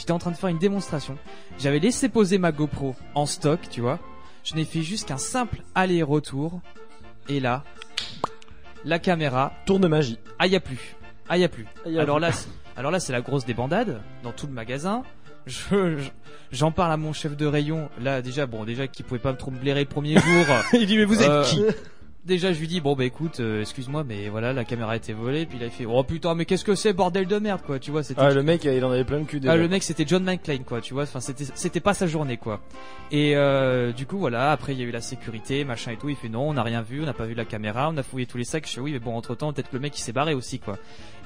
j'étais 0.00 0.12
en 0.12 0.18
train 0.18 0.30
de 0.30 0.36
faire 0.36 0.48
une 0.48 0.58
démonstration. 0.58 1.16
J'avais 1.58 1.78
laissé 1.78 2.08
poser 2.08 2.38
ma 2.38 2.50
GoPro 2.52 2.96
en 3.14 3.26
stock, 3.26 3.60
tu 3.70 3.80
vois. 3.82 3.98
Je 4.44 4.54
n'ai 4.54 4.64
fait 4.64 4.82
juste 4.82 5.06
qu'un 5.08 5.18
simple 5.18 5.62
aller-retour 5.74 6.60
et 7.28 7.38
là 7.40 7.62
la 8.84 8.98
caméra, 8.98 9.52
Tour 9.66 9.78
de 9.78 9.88
magie. 9.88 10.18
ah 10.38 10.46
y 10.46 10.56
a 10.56 10.60
plus. 10.60 10.96
Ah 11.28 11.36
y 11.36 11.44
a 11.44 11.48
plus. 11.48 11.66
Ah, 11.84 11.90
y 11.90 11.98
a 11.98 12.02
alors 12.02 12.16
plus. 12.16 12.22
là, 12.22 12.32
c'est- 12.32 12.48
alors 12.76 12.90
là 12.90 12.98
c'est 12.98 13.12
la 13.12 13.20
grosse 13.20 13.44
débandade 13.44 14.00
dans 14.22 14.32
tout 14.32 14.46
le 14.46 14.52
magasin. 14.54 15.02
Je 15.46 15.98
je- 15.98 16.10
j'en 16.52 16.72
parle 16.72 16.92
à 16.92 16.96
mon 16.96 17.12
chef 17.12 17.36
de 17.36 17.44
rayon. 17.46 17.90
Là 18.00 18.22
déjà 18.22 18.46
bon 18.46 18.64
déjà 18.64 18.86
qui 18.88 19.02
pouvait 19.02 19.20
pas 19.20 19.32
me 19.32 19.36
trop 19.36 19.50
me 19.50 19.58
blairer 19.58 19.80
le 19.80 19.88
premier 19.88 20.14
jour. 20.18 20.46
Il 20.72 20.86
dit 20.86 20.96
mais 20.96 21.04
vous 21.04 21.22
êtes 21.22 21.28
Euh, 21.28 21.44
qui? 21.44 21.62
Déjà, 22.26 22.52
je 22.52 22.60
lui 22.60 22.68
dis 22.68 22.82
bon 22.82 22.94
bah 22.94 23.06
écoute, 23.06 23.40
euh, 23.40 23.62
excuse-moi, 23.62 24.04
mais 24.04 24.28
voilà, 24.28 24.52
la 24.52 24.64
caméra 24.66 24.92
a 24.92 24.96
été 24.96 25.14
volée. 25.14 25.46
Puis 25.46 25.58
là, 25.58 25.64
il 25.66 25.70
fait 25.72 25.86
oh 25.86 26.04
putain, 26.04 26.34
mais 26.34 26.44
qu'est-ce 26.44 26.66
que 26.66 26.74
c'est 26.74 26.92
bordel 26.92 27.26
de 27.26 27.38
merde 27.38 27.62
quoi, 27.62 27.78
tu 27.78 27.90
vois 27.90 28.02
C'était 28.02 28.20
Ah, 28.20 28.30
le 28.34 28.42
mec, 28.42 28.64
il 28.64 28.84
en 28.84 28.90
avait 28.90 29.04
plein 29.04 29.20
le 29.20 29.24
cul 29.24 29.40
déjà. 29.40 29.54
ah, 29.54 29.56
le 29.56 29.68
mec 29.68 29.82
c'était 29.82 30.04
John 30.06 30.22
McClane 30.22 30.64
quoi, 30.64 30.82
tu 30.82 30.92
vois. 30.92 31.04
Enfin 31.04 31.20
c'était 31.20 31.46
c'était 31.54 31.80
pas 31.80 31.94
sa 31.94 32.06
journée 32.06 32.36
quoi. 32.36 32.60
Et 33.10 33.34
euh, 33.36 33.92
du 33.92 34.04
coup 34.04 34.18
voilà, 34.18 34.52
après 34.52 34.74
il 34.74 34.80
y 34.80 34.82
a 34.82 34.86
eu 34.86 34.90
la 34.90 35.00
sécurité, 35.00 35.64
machin 35.64 35.92
et 35.92 35.96
tout. 35.96 36.10
Il 36.10 36.16
fait 36.16 36.28
non, 36.28 36.46
on 36.50 36.52
n'a 36.52 36.62
rien 36.62 36.82
vu, 36.82 37.00
on 37.02 37.06
n'a 37.06 37.14
pas 37.14 37.24
vu 37.24 37.32
la 37.34 37.46
caméra, 37.46 37.88
on 37.90 37.96
a 37.96 38.02
fouillé 38.02 38.26
tous 38.26 38.36
les 38.36 38.44
sacs. 38.44 38.66
Je 38.68 38.74
fais 38.74 38.80
oui, 38.80 38.92
mais 38.92 38.98
bon 38.98 39.16
entre 39.16 39.34
temps 39.34 39.52
peut-être 39.54 39.70
que 39.70 39.76
le 39.76 39.80
mec 39.82 39.98
il 39.98 40.02
s'est 40.02 40.12
barré 40.12 40.34
aussi 40.34 40.58
quoi. 40.58 40.78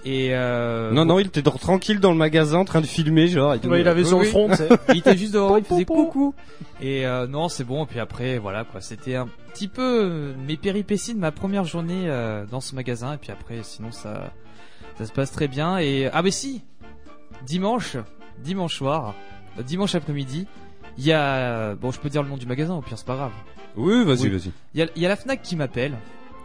Et 0.06 0.34
euh, 0.34 0.90
Non, 0.90 1.06
non, 1.06 1.18
il 1.18 1.26
était 1.28 1.42
tranquille 1.42 1.98
dans 1.98 2.10
le 2.12 2.18
magasin 2.18 2.58
en 2.58 2.64
train 2.64 2.82
de 2.82 2.86
filmer, 2.86 3.26
genre. 3.28 3.52
Ouais, 3.64 3.80
il 3.80 3.88
avait 3.88 4.02
le 4.02 4.14
oui. 4.14 4.26
front, 4.26 4.50
il 4.90 4.98
était 4.98 5.16
juste 5.16 5.32
devant 5.32 5.56
il 5.56 5.64
faisait 5.64 5.84
coucou. 5.86 6.34
Et 6.80 7.06
euh, 7.06 7.26
non, 7.26 7.48
c'est 7.48 7.64
bon. 7.64 7.84
Et 7.84 7.86
puis 7.86 8.00
après, 8.00 8.38
voilà 8.38 8.64
quoi. 8.64 8.80
C'était 8.82 9.14
un 9.16 9.28
petit 9.52 9.68
peu 9.68 9.82
euh, 10.04 10.34
mes 10.46 10.56
péripéties 10.58 11.14
de 11.14 11.18
ma 11.18 11.32
première 11.32 11.64
journée 11.64 12.04
euh, 12.06 12.44
dans 12.50 12.60
ce 12.60 12.74
magasin. 12.74 13.14
Et 13.14 13.16
puis 13.16 13.30
après, 13.32 13.60
sinon 13.62 13.92
ça, 13.92 14.32
ça 14.98 15.06
se 15.06 15.12
passe 15.12 15.32
très 15.32 15.48
bien. 15.48 15.78
Et 15.78 16.10
ah 16.12 16.20
mais 16.22 16.30
si, 16.30 16.60
dimanche, 17.46 17.96
dimanche 18.42 18.76
soir, 18.76 19.14
dimanche 19.66 19.94
après-midi, 19.94 20.46
il 20.98 21.06
y 21.06 21.12
a 21.12 21.74
bon, 21.76 21.90
je 21.92 21.98
peux 22.00 22.10
dire 22.10 22.22
le 22.22 22.28
nom 22.28 22.36
du 22.36 22.46
magasin. 22.46 22.74
Au 22.74 22.82
pire, 22.82 22.98
c'est 22.98 23.06
pas 23.06 23.16
grave. 23.16 23.32
Oui, 23.76 24.04
vas-y, 24.04 24.24
Oui. 24.24 24.28
vas-y. 24.30 24.50
Il 24.74 24.80
y 24.80 24.82
a, 24.82 24.86
il 24.96 25.02
y 25.02 25.06
a 25.06 25.08
la 25.08 25.16
Fnac 25.16 25.40
qui 25.42 25.56
m'appelle. 25.56 25.94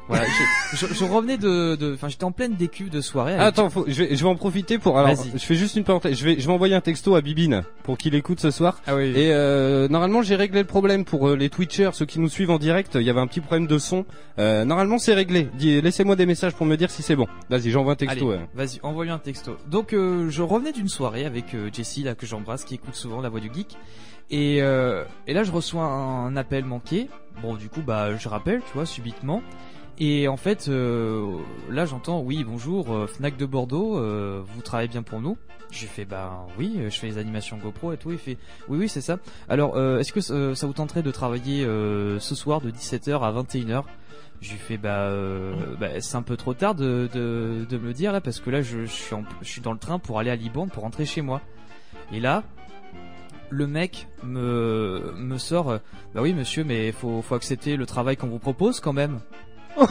Voilà, 0.09 0.25
je, 0.73 0.75
je, 0.88 0.94
je 0.94 1.03
revenais 1.06 1.38
de, 1.38 1.75
de, 1.75 1.94
enfin, 1.94 2.07
j'étais 2.09 2.23
en 2.23 2.31
pleine 2.31 2.56
décu 2.56 2.89
de 2.89 3.00
soirée. 3.00 3.35
avec- 3.35 3.45
Attends, 3.45 3.69
faut- 3.69 3.85
je 3.88 4.03
vais, 4.03 4.15
je 4.15 4.23
vais 4.23 4.29
en 4.29 4.35
profiter 4.35 4.77
pour. 4.79 4.97
Alors, 4.97 5.13
Vas-y. 5.15 5.31
je 5.33 5.38
fais 5.45 5.53
juste 5.56 5.75
une 5.75 5.83
parenthèse. 5.83 6.17
Je 6.17 6.25
vais, 6.25 6.39
je 6.39 6.47
vais 6.47 6.51
envoyer 6.51 6.73
un 6.75 6.81
texto 6.81 7.13
à 7.15 7.21
Bibine 7.21 7.61
pour 7.83 7.97
qu'il 7.97 8.15
écoute 8.15 8.39
ce 8.39 8.50
soir. 8.51 8.81
Ah 8.88 8.95
oui. 8.95 9.13
Et 9.15 9.31
euh, 9.31 9.88
normalement, 9.88 10.21
j'ai 10.23 10.35
réglé 10.35 10.59
le 10.61 10.65
problème 10.67 11.06
pour 11.06 11.29
euh, 11.29 11.35
les 11.35 11.50
Twitchers, 11.50 11.91
ceux 11.94 12.06
qui 12.07 12.19
nous 12.19 12.27
suivent 12.29 12.50
en 12.50 12.57
direct. 12.57 12.95
Il 12.95 13.04
y 13.04 13.09
avait 13.11 13.19
un 13.21 13.28
petit 13.28 13.39
problème 13.42 13.68
de 13.68 13.78
son. 13.78 14.04
Euh, 14.39 14.66
normalement, 14.66 14.97
c'est 14.97 15.13
réglé. 15.13 15.47
Dis- 15.54 15.80
Laissez-moi 15.80 16.16
des 16.16 16.25
messages 16.25 16.54
pour 16.56 16.66
me 16.66 16.75
dire 16.75 16.89
si 16.89 17.04
c'est 17.04 17.16
bon. 17.16 17.28
Vas-y, 17.49 17.69
j'envoie 17.69 17.94
un 17.94 17.95
texto. 17.95 18.33
Vas-y, 18.56 18.80
envoie-lui 18.81 19.11
un 19.11 19.19
texto. 19.19 19.57
Donc, 19.69 19.94
euh, 19.94 20.30
je 20.31 20.42
revenais 20.42 20.71
d'une 20.71 20.89
soirée 20.89 21.25
avec 21.25 21.54
euh, 21.54 21.69
Jessie, 21.71 22.01
là, 22.01 22.16
que 22.16 22.25
j'embrasse, 22.25 22.63
qui 22.63 22.73
écoute 22.75 22.95
souvent 22.95 23.21
la 23.21 23.30
voix 23.30 23.39
du 23.39 23.51
geek. 23.54 23.78
Et, 24.31 24.61
euh, 24.61 25.04
et 25.28 25.33
là, 25.33 25.44
je 25.44 25.51
reçois 25.51 25.83
un, 25.83 26.25
un 26.28 26.35
appel 26.37 26.63
manqué. 26.66 27.09
Bon, 27.42 27.56
du 27.56 27.69
coup, 27.69 27.81
bah, 27.81 28.16
je 28.18 28.28
rappelle, 28.30 28.59
tu 28.61 28.73
vois, 28.73 28.85
subitement. 28.85 29.42
Et 29.99 30.29
en 30.29 30.37
fait, 30.37 30.69
euh, 30.69 31.27
là, 31.69 31.85
j'entends, 31.85 32.21
oui, 32.21 32.45
bonjour, 32.45 32.94
euh, 32.94 33.06
Fnac 33.07 33.35
de 33.35 33.45
Bordeaux, 33.45 33.97
euh, 33.97 34.41
vous 34.45 34.61
travaillez 34.61 34.87
bien 34.87 35.03
pour 35.03 35.19
nous 35.19 35.37
J'ai 35.71 35.87
fait, 35.87 36.06
bah 36.06 36.45
oui, 36.57 36.79
je 36.85 36.97
fais 36.97 37.07
les 37.07 37.18
animations 37.18 37.57
GoPro 37.57 37.91
et 37.91 37.97
tout. 37.97 38.11
Il 38.11 38.18
fait, 38.18 38.37
oui, 38.69 38.77
oui, 38.79 38.89
c'est 38.89 39.01
ça. 39.01 39.18
Alors, 39.49 39.77
est-ce 39.99 40.13
que 40.13 40.21
ça 40.21 40.68
vous 40.68 40.73
tenterait 40.73 41.03
de 41.03 41.11
travailler 41.11 41.63
ce 41.65 42.35
soir 42.35 42.61
de 42.61 42.71
17h 42.71 43.21
à 43.21 43.31
21h 43.31 43.83
j'ai 44.41 44.56
fait 44.56 44.77
bah, 44.77 45.11
bah, 45.81 45.99
c'est 45.99 46.15
un 46.15 46.21
peu 46.21 46.37
trop 46.37 46.53
tard 46.53 46.73
de, 46.73 47.09
me 47.13 47.77
le 47.77 47.94
dire 47.94 48.13
là 48.13 48.21
parce 48.21 48.39
que 48.39 48.49
là 48.49 48.61
je, 48.61 48.85
suis 48.85 49.13
en- 49.13 49.25
je 49.41 49.49
suis 49.49 49.59
dans 49.59 49.73
le 49.73 49.77
train 49.77 49.99
pour 49.99 50.18
aller 50.18 50.29
à 50.29 50.37
Liban 50.37 50.68
pour 50.68 50.83
rentrer 50.83 51.06
chez 51.06 51.21
moi 51.21 51.41
et 52.13 52.21
là 52.21 52.44
le 53.49 53.68
mec 53.68 54.07
me 54.23 55.37
sort 55.37 55.79
bah 56.15 56.21
oui 56.21 56.33
monsieur 56.33 56.63
mais 56.63 56.94
faut 56.94 57.21
faut 57.21 57.35
accepter 57.35 57.75
le 57.75 57.85
travail 57.85 58.15
qu'on 58.15 58.29
vous 58.29 58.39
propose 58.39 58.79
quand 58.79 58.94
même 58.94 59.19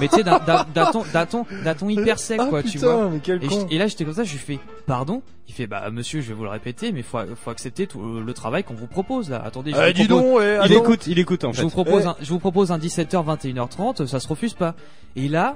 mais 0.01 0.09
tu 0.09 0.17
sais 0.17 0.23
d'un 0.25 1.75
ton 1.75 1.89
hyper 1.89 2.19
sec 2.19 2.39
Ah, 2.43 2.47
quoi 2.49 2.63
tu 2.63 2.79
vois 2.79 3.09
mais 3.11 3.21
quel 3.23 3.43
et, 3.43 3.47
con. 3.49 3.67
je- 3.69 3.75
et 3.75 3.79
là 3.79 3.87
j'étais 3.87 4.05
comme 4.05 4.15
ça 4.15 4.25
je 4.25 4.33
lui 4.33 4.39
fais 4.39 4.59
pardon? 4.87 5.23
Il 5.49 5.55
fait 5.55 5.67
bah 5.67 5.89
monsieur 5.91 6.21
je 6.21 6.29
vais 6.29 6.35
vous 6.35 6.45
le 6.45 6.51
répéter 6.51 6.93
mais 6.93 7.03
faut 7.03 7.19
faut 7.43 7.51
accepter 7.51 7.87
tout 7.87 8.01
le, 8.21 8.33
travail 8.35 8.65
qu'on 8.65 8.75
vous 8.75 8.87
propose 8.87 9.31
là 9.31 9.43
attendez 9.45 9.73
je 9.73 9.77
Eh, 9.81 9.87
vous 9.89 9.93
dis 9.93 10.07
propose- 10.09 10.25
donc, 10.33 10.41
eh, 10.43 10.55
Il 10.67 10.73
attends. 10.75 10.83
écoute, 10.85 11.07
il 11.07 11.19
écoute 11.19 11.45
en 11.45 11.53
je 11.53 11.57
fait. 11.59 11.63
vous 11.63 11.71
propose 11.71 12.03
Eh. 12.05 12.09
un, 12.09 12.17
je 12.21 12.29
vous 12.31 12.39
propose 12.39 12.71
un 12.73 12.79
17h 12.79 13.25
21h30, 13.25 14.07
ça 14.07 14.21
se 14.21 14.29
refuse 14.29 14.55
pas. 14.55 14.75
Et 15.17 15.29
là, 15.29 15.55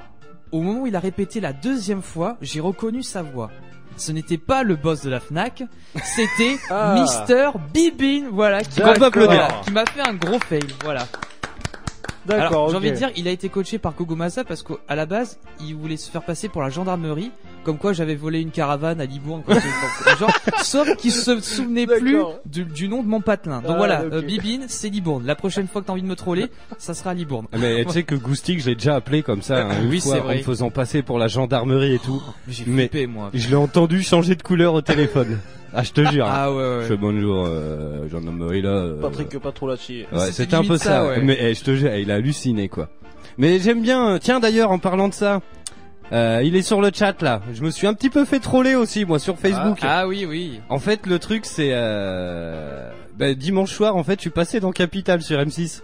au 0.51 0.61
moment 0.63 0.81
où 0.83 0.87
il 0.87 0.97
a 0.97 1.01
répété 1.01 1.41
la 1.41 1.53
deuxième 1.53 2.03
fois, 2.03 2.37
j'ai 2.41 2.61
reconnu 2.61 3.03
sa 3.03 3.23
voix. 3.23 3.51
Ce 3.99 4.11
n'était 4.13 4.39
pas 4.39 4.63
le 4.63 4.77
boss 4.77 5.03
de 5.03 5.11
la 5.11 5.21
Fnac, 5.21 5.63
c'était 6.03 6.57
Ah. 6.71 6.95
Mister 6.99 7.51
Bibin, 7.75 8.29
voilà, 8.33 8.63
qui 8.63 8.81
m'a 8.81 8.95
fait 9.85 10.01
un 10.01 10.15
gros 10.15 10.39
fail, 10.39 10.63
voilà. 10.83 11.07
Alors, 12.29 12.41
D'accord, 12.43 12.71
j'ai 12.71 12.77
envie 12.77 12.91
de 12.93 12.97
dire, 12.97 13.11
il 13.17 13.27
a 13.27 13.31
été 13.33 13.49
coaché 13.49 13.79
par 13.79 13.95
Kogomasa 13.97 14.45
parce 14.45 14.63
qu'à 14.63 14.95
la 14.95 15.07
base, 15.07 15.39
il 15.61 15.75
voulait 15.75 15.97
se 15.97 16.11
faire 16.11 16.23
passer 16.23 16.49
pour 16.49 16.63
la 16.63 16.71
gendarmerie 16.71 17.33
comme 17.65 17.79
quoi 17.79 17.93
j'avais 17.93 18.15
volé 18.15 18.41
une 18.41 18.51
caravane 18.51 19.01
à 19.01 19.05
Libourne. 19.07 19.43
quoi, 19.45 19.57
genre, 20.19 20.31
sauf 20.63 20.97
qu'il 20.97 21.11
se 21.13 21.41
souvenait 21.41 21.87
plus 21.87 22.19
du, 22.47 22.65
du 22.65 22.89
nom 22.89 23.03
de 23.03 23.09
mon 23.09 23.21
patelin. 23.21 23.61
Donc 23.61 23.73
Ah, 23.75 23.77
voilà, 23.77 24.05
ok. 24.05 24.13
euh, 24.13 24.23
Bibine, 24.23 24.65
c'est 24.69 24.89
Libourne. 24.89 25.25
La 25.27 25.35
prochaine 25.35 25.67
fois 25.69 25.81
que 25.83 25.87
t'as 25.89 25.93
envie 25.93 26.03
de 26.03 26.07
me 26.07 26.17
troller, 26.17 26.47
ça 26.79 26.95
sera 26.95 27.11
à 27.11 27.15
Libourne. 27.15 27.47
Mais 27.59 27.85
tu 27.87 27.91
sais 27.93 28.03
que 28.05 28.15
Goustic, 28.15 28.61
je 28.61 28.71
l'ai 28.71 28.75
déjà 28.77 28.95
appelé 28.97 29.23
comme 29.23 29.43
ça, 29.43 29.67
hein, 29.67 29.75
Oui, 29.89 30.01
fois, 30.01 30.15
c'est 30.15 30.21
vrai. 30.21 30.35
en 30.35 30.39
me 30.39 30.43
faisant 30.45 30.71
passer 30.71 31.03
pour 31.03 31.19
la 31.19 31.27
gendarmerie 31.29 31.95
et 31.95 31.99
tout. 31.99 32.23
Mais 32.47 32.53
J'ai 32.53 32.65
Mais- 32.67 32.83
flippé 32.89 33.07
moi. 33.07 33.31
Je 33.35 33.49
l'ai 33.49 33.57
entendu 33.57 34.03
changer 34.03 34.35
de 34.37 34.43
couleur 34.43 34.75
au 34.75 34.81
téléphone. 34.83 35.39
Ah, 35.75 35.83
je 35.83 35.93
te 35.93 36.05
jure. 36.11 36.27
hein. 36.27 36.33
Ah 36.35 36.53
ouais 36.53 36.57
ouais. 36.59 36.79
Je 36.83 36.89
fais 36.89 36.97
bonjour, 36.97 37.45
euh, 37.47 38.09
gendarmerie 38.09 38.63
là. 38.63 38.71
euh, 38.71 39.01
Patrick 39.01 39.39
pas 39.39 39.53
trop 39.53 39.69
lâché. 39.69 40.07
Ouais, 40.13 40.27
C'est 40.27 40.33
c'était 40.33 40.55
un 40.57 40.65
peu 40.65 40.77
ça. 40.77 40.85
ça, 40.85 41.07
ouais. 41.07 41.21
Mais 41.23 41.37
eh, 41.41 41.55
je 41.55 41.63
te 41.65 41.75
jure, 41.75 41.95
il 41.95 42.11
a 42.11 42.17
halluciné 42.17 42.69
quoi. 42.69 42.89
Mais 43.39 43.59
j'aime 43.59 43.81
bien. 43.83 44.11
euh, 44.15 44.19
Tiens 44.19 44.41
d'ailleurs, 44.41 44.71
en 44.71 44.79
parlant 44.79 45.09
de 45.09 45.15
ça, 45.15 45.41
euh, 46.13 46.43
il 46.45 46.57
est 46.57 46.63
sur 46.63 46.81
le 46.83 46.91
chat 46.93 47.21
là. 47.23 47.41
Je 47.55 47.63
me 47.63 47.71
suis 47.71 47.87
un 47.87 47.95
petit 47.95 48.11
peu 48.11 48.25
fait 48.27 48.39
troller 48.41 48.75
aussi 48.75 49.05
moi 49.07 49.19
sur 49.19 49.39
Facebook. 49.39 49.79
Ah 49.83 50.07
oui 50.07 50.27
oui. 50.29 50.61
En 50.69 50.79
fait, 50.79 51.07
le 51.07 51.19
truc 51.19 51.47
c'est 51.47 51.71
euh, 51.73 52.91
bah, 53.17 53.33
dimanche 53.35 53.71
soir. 53.73 53.97
En 53.97 54.03
fait, 54.05 54.17
je 54.17 54.23
suis 54.23 54.31
passé 54.31 54.61
dans 54.61 54.73
Capital 54.73 55.23
sur 55.23 55.39
M6 55.39 55.81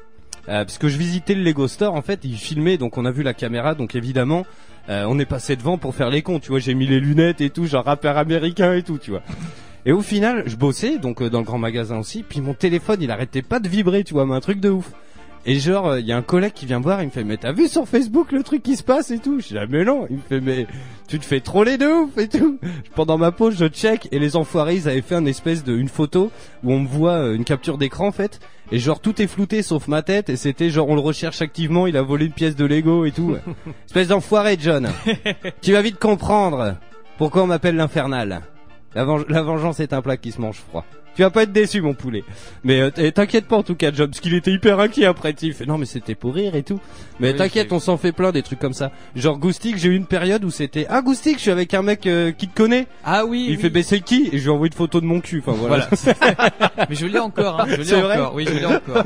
euh, 0.49 0.64
parce 0.64 0.76
que 0.78 0.88
je 0.88 0.99
visitais 0.99 1.35
le 1.35 1.42
Lego 1.42 1.66
Store. 1.68 1.95
En 1.95 2.02
fait, 2.02 2.21
il 2.25 2.37
filmait, 2.37 2.76
donc 2.76 2.99
on 2.99 3.04
a 3.07 3.11
vu 3.11 3.23
la 3.23 3.33
caméra. 3.35 3.75
Donc 3.75 3.95
évidemment, 3.95 4.45
euh, 4.90 5.04
on 5.09 5.18
est 5.18 5.25
passé 5.26 5.57
devant 5.57 5.78
pour 5.78 5.95
faire 5.95 6.11
les 6.11 6.21
cons. 6.23 6.40
Tu 6.40 6.50
vois, 6.50 6.59
j'ai 6.59 6.75
mis 6.75 6.87
les 6.87 7.00
lunettes 7.00 7.40
et 7.40 7.49
tout, 7.50 7.64
genre 7.66 7.85
rappeur 7.87 8.18
américain 8.18 8.75
et 8.75 8.83
tout. 8.83 8.99
Tu 8.99 9.11
vois. 9.11 9.23
Et 9.88 9.92
au 9.92 10.02
final, 10.02 10.42
je 10.45 10.54
bossais 10.54 10.99
donc 10.99 11.23
euh, 11.23 11.30
dans 11.30 11.38
le 11.38 11.47
grand 11.47 11.57
magasin 11.57 11.99
aussi. 11.99 12.23
Puis 12.23 12.42
mon 12.42 12.52
téléphone, 12.52 12.99
il 13.00 13.11
arrêtait 13.11 13.40
pas 13.40 13.59
de 13.59 13.71
vibrer. 13.71 14.04
Tu 14.04 14.12
vois, 14.12 14.26
mais 14.26 14.35
un 14.35 14.40
truc 14.40 14.61
de 14.61 14.68
ouf. 14.68 14.92
Et 15.47 15.59
genre, 15.59 15.97
il 15.97 16.04
y 16.04 16.12
a 16.12 16.16
un 16.18 16.23
collègue 16.23 16.52
qui 16.52 16.66
vient 16.66 16.78
me 16.78 16.85
voir, 16.85 17.00
il 17.00 17.07
me 17.07 17.11
fait, 17.11 17.25
mais 17.25 17.38
t'as 17.38 17.52
vu 17.52 17.68
sur 17.68 17.88
Facebook 17.88 18.33
le 18.33 18.42
truc 18.42 18.62
qui 18.62 18.76
se 18.76 18.83
passe 18.83 19.11
et 19.11 19.18
tout? 19.18 19.40
Je 19.40 19.49
dis, 19.49 19.59
ah, 19.59 19.64
mais 19.66 19.85
non. 19.87 20.07
Il 20.11 20.16
me 20.16 20.21
fait, 20.21 20.40
mais 20.42 20.66
tu 21.07 21.18
te 21.18 21.25
fais 21.25 21.40
troller 21.40 21.78
de 21.78 21.87
ouf 21.87 22.18
et 22.18 22.28
tout. 22.28 22.59
Pendant 22.97 23.16
ma 23.16 23.33
pause, 23.33 23.57
je 23.59 23.64
check 23.66 24.09
et 24.12 24.18
les 24.18 24.37
enfoirés, 24.37 24.75
ils 24.75 24.88
avaient 24.90 25.00
fait 25.00 25.14
une 25.14 25.26
espèce 25.26 25.64
de, 25.64 25.75
une 25.75 25.88
photo 25.88 26.30
où 26.64 26.73
on 26.75 26.80
me 26.80 26.87
voit 26.87 27.12
euh, 27.12 27.35
une 27.35 27.45
capture 27.45 27.78
d'écran 27.78 28.09
en 28.09 28.12
fait. 28.12 28.40
Et 28.71 28.78
genre, 28.78 29.00
tout 29.00 29.23
est 29.23 29.26
flouté 29.26 29.62
sauf 29.62 29.88
ma 29.88 30.02
tête 30.02 30.28
et 30.28 30.37
c'était 30.37 30.68
genre, 30.68 30.90
on 30.90 30.97
le 30.97 31.00
recherche 31.00 31.40
activement, 31.40 31.87
il 31.87 31.97
a 31.97 32.02
volé 32.02 32.26
une 32.26 32.33
pièce 32.33 32.57
de 32.57 32.66
Lego 32.66 33.07
et 33.07 33.12
tout. 33.12 33.37
espèce 33.87 34.09
d'enfoiré, 34.09 34.59
John. 34.61 34.90
tu 35.62 35.73
vas 35.73 35.80
vite 35.80 35.99
comprendre 35.99 36.76
pourquoi 37.16 37.45
on 37.45 37.47
m'appelle 37.47 37.76
l'infernal. 37.76 38.42
La, 38.95 39.04
venge- 39.04 39.26
la 39.28 39.42
vengeance 39.42 39.80
est 39.80 39.92
un 39.92 40.02
plat 40.02 40.16
qui 40.16 40.33
se 40.33 40.40
mange 40.40 40.57
froid. 40.57 40.85
Tu 41.14 41.23
vas 41.23 41.30
pas 41.30 41.42
être 41.42 41.52
déçu, 41.52 41.80
mon 41.80 41.95
poulet. 41.95 42.23
Mais 42.62 42.80
euh, 42.80 43.11
t'inquiète 43.11 43.47
pas 43.49 43.57
en 43.57 43.64
tout 43.64 43.75
cas, 43.75 43.90
John, 43.92 44.09
parce 44.09 44.21
qu'il 44.21 44.35
était 44.35 44.52
hyper 44.52 44.78
inquiet 44.78 45.04
après. 45.04 45.35
Il 45.42 45.52
fait 45.52 45.66
non, 45.66 45.76
mais 45.76 45.85
c'était 45.85 46.14
pour 46.14 46.33
rire 46.33 46.54
et 46.54 46.62
tout. 46.62 46.78
Mais 47.18 47.33
Oui, 47.33 47.37
t'inquiète, 47.37 47.73
on 47.73 47.80
s'en 47.80 47.97
fait 47.97 48.12
plein 48.12 48.30
des 48.30 48.42
trucs 48.42 48.61
comme 48.61 48.73
ça. 48.73 48.92
Genre 49.16 49.37
Goustic, 49.37 49.78
j'ai 49.78 49.88
eu 49.88 49.97
une 49.97 50.07
période 50.07 50.45
où 50.45 50.50
c'était 50.50 50.87
ah 50.88 51.02
Goustic, 51.02 51.37
je 51.38 51.40
suis 51.42 51.50
avec 51.50 51.75
un 51.75 51.83
mec 51.83 52.07
euh, 52.07 52.30
qui 52.30 52.47
te 52.47 52.54
connaît. 52.54 52.87
Ah 53.04 53.25
oui. 53.26 53.47
Il 53.49 53.57
oui. 53.57 53.62
fait 53.62 53.68
baisser 53.71 54.00
qui? 54.00 54.28
Et 54.33 54.38
je 54.38 54.45
lui 54.45 54.50
envoie 54.50 54.68
une 54.68 54.73
photo 54.73 55.00
de 55.00 55.07
mon 55.07 55.21
cul. 55.21 55.42
Enfin 55.45 55.59
voilà. 55.59 55.88
Voilà. 55.90 56.50
Mais 56.88 56.95
je 56.95 57.07
l'ai 57.07 57.18
encore, 57.18 57.61
hein. 57.62 57.66
Je 57.68 57.75
l'ai 57.76 57.85
C'est 57.85 58.00
vrai 58.00 58.14
encore. 58.16 58.35
Oui, 58.35 58.47
je 58.49 58.54
l'ai 58.54 58.64
encore. 58.66 59.02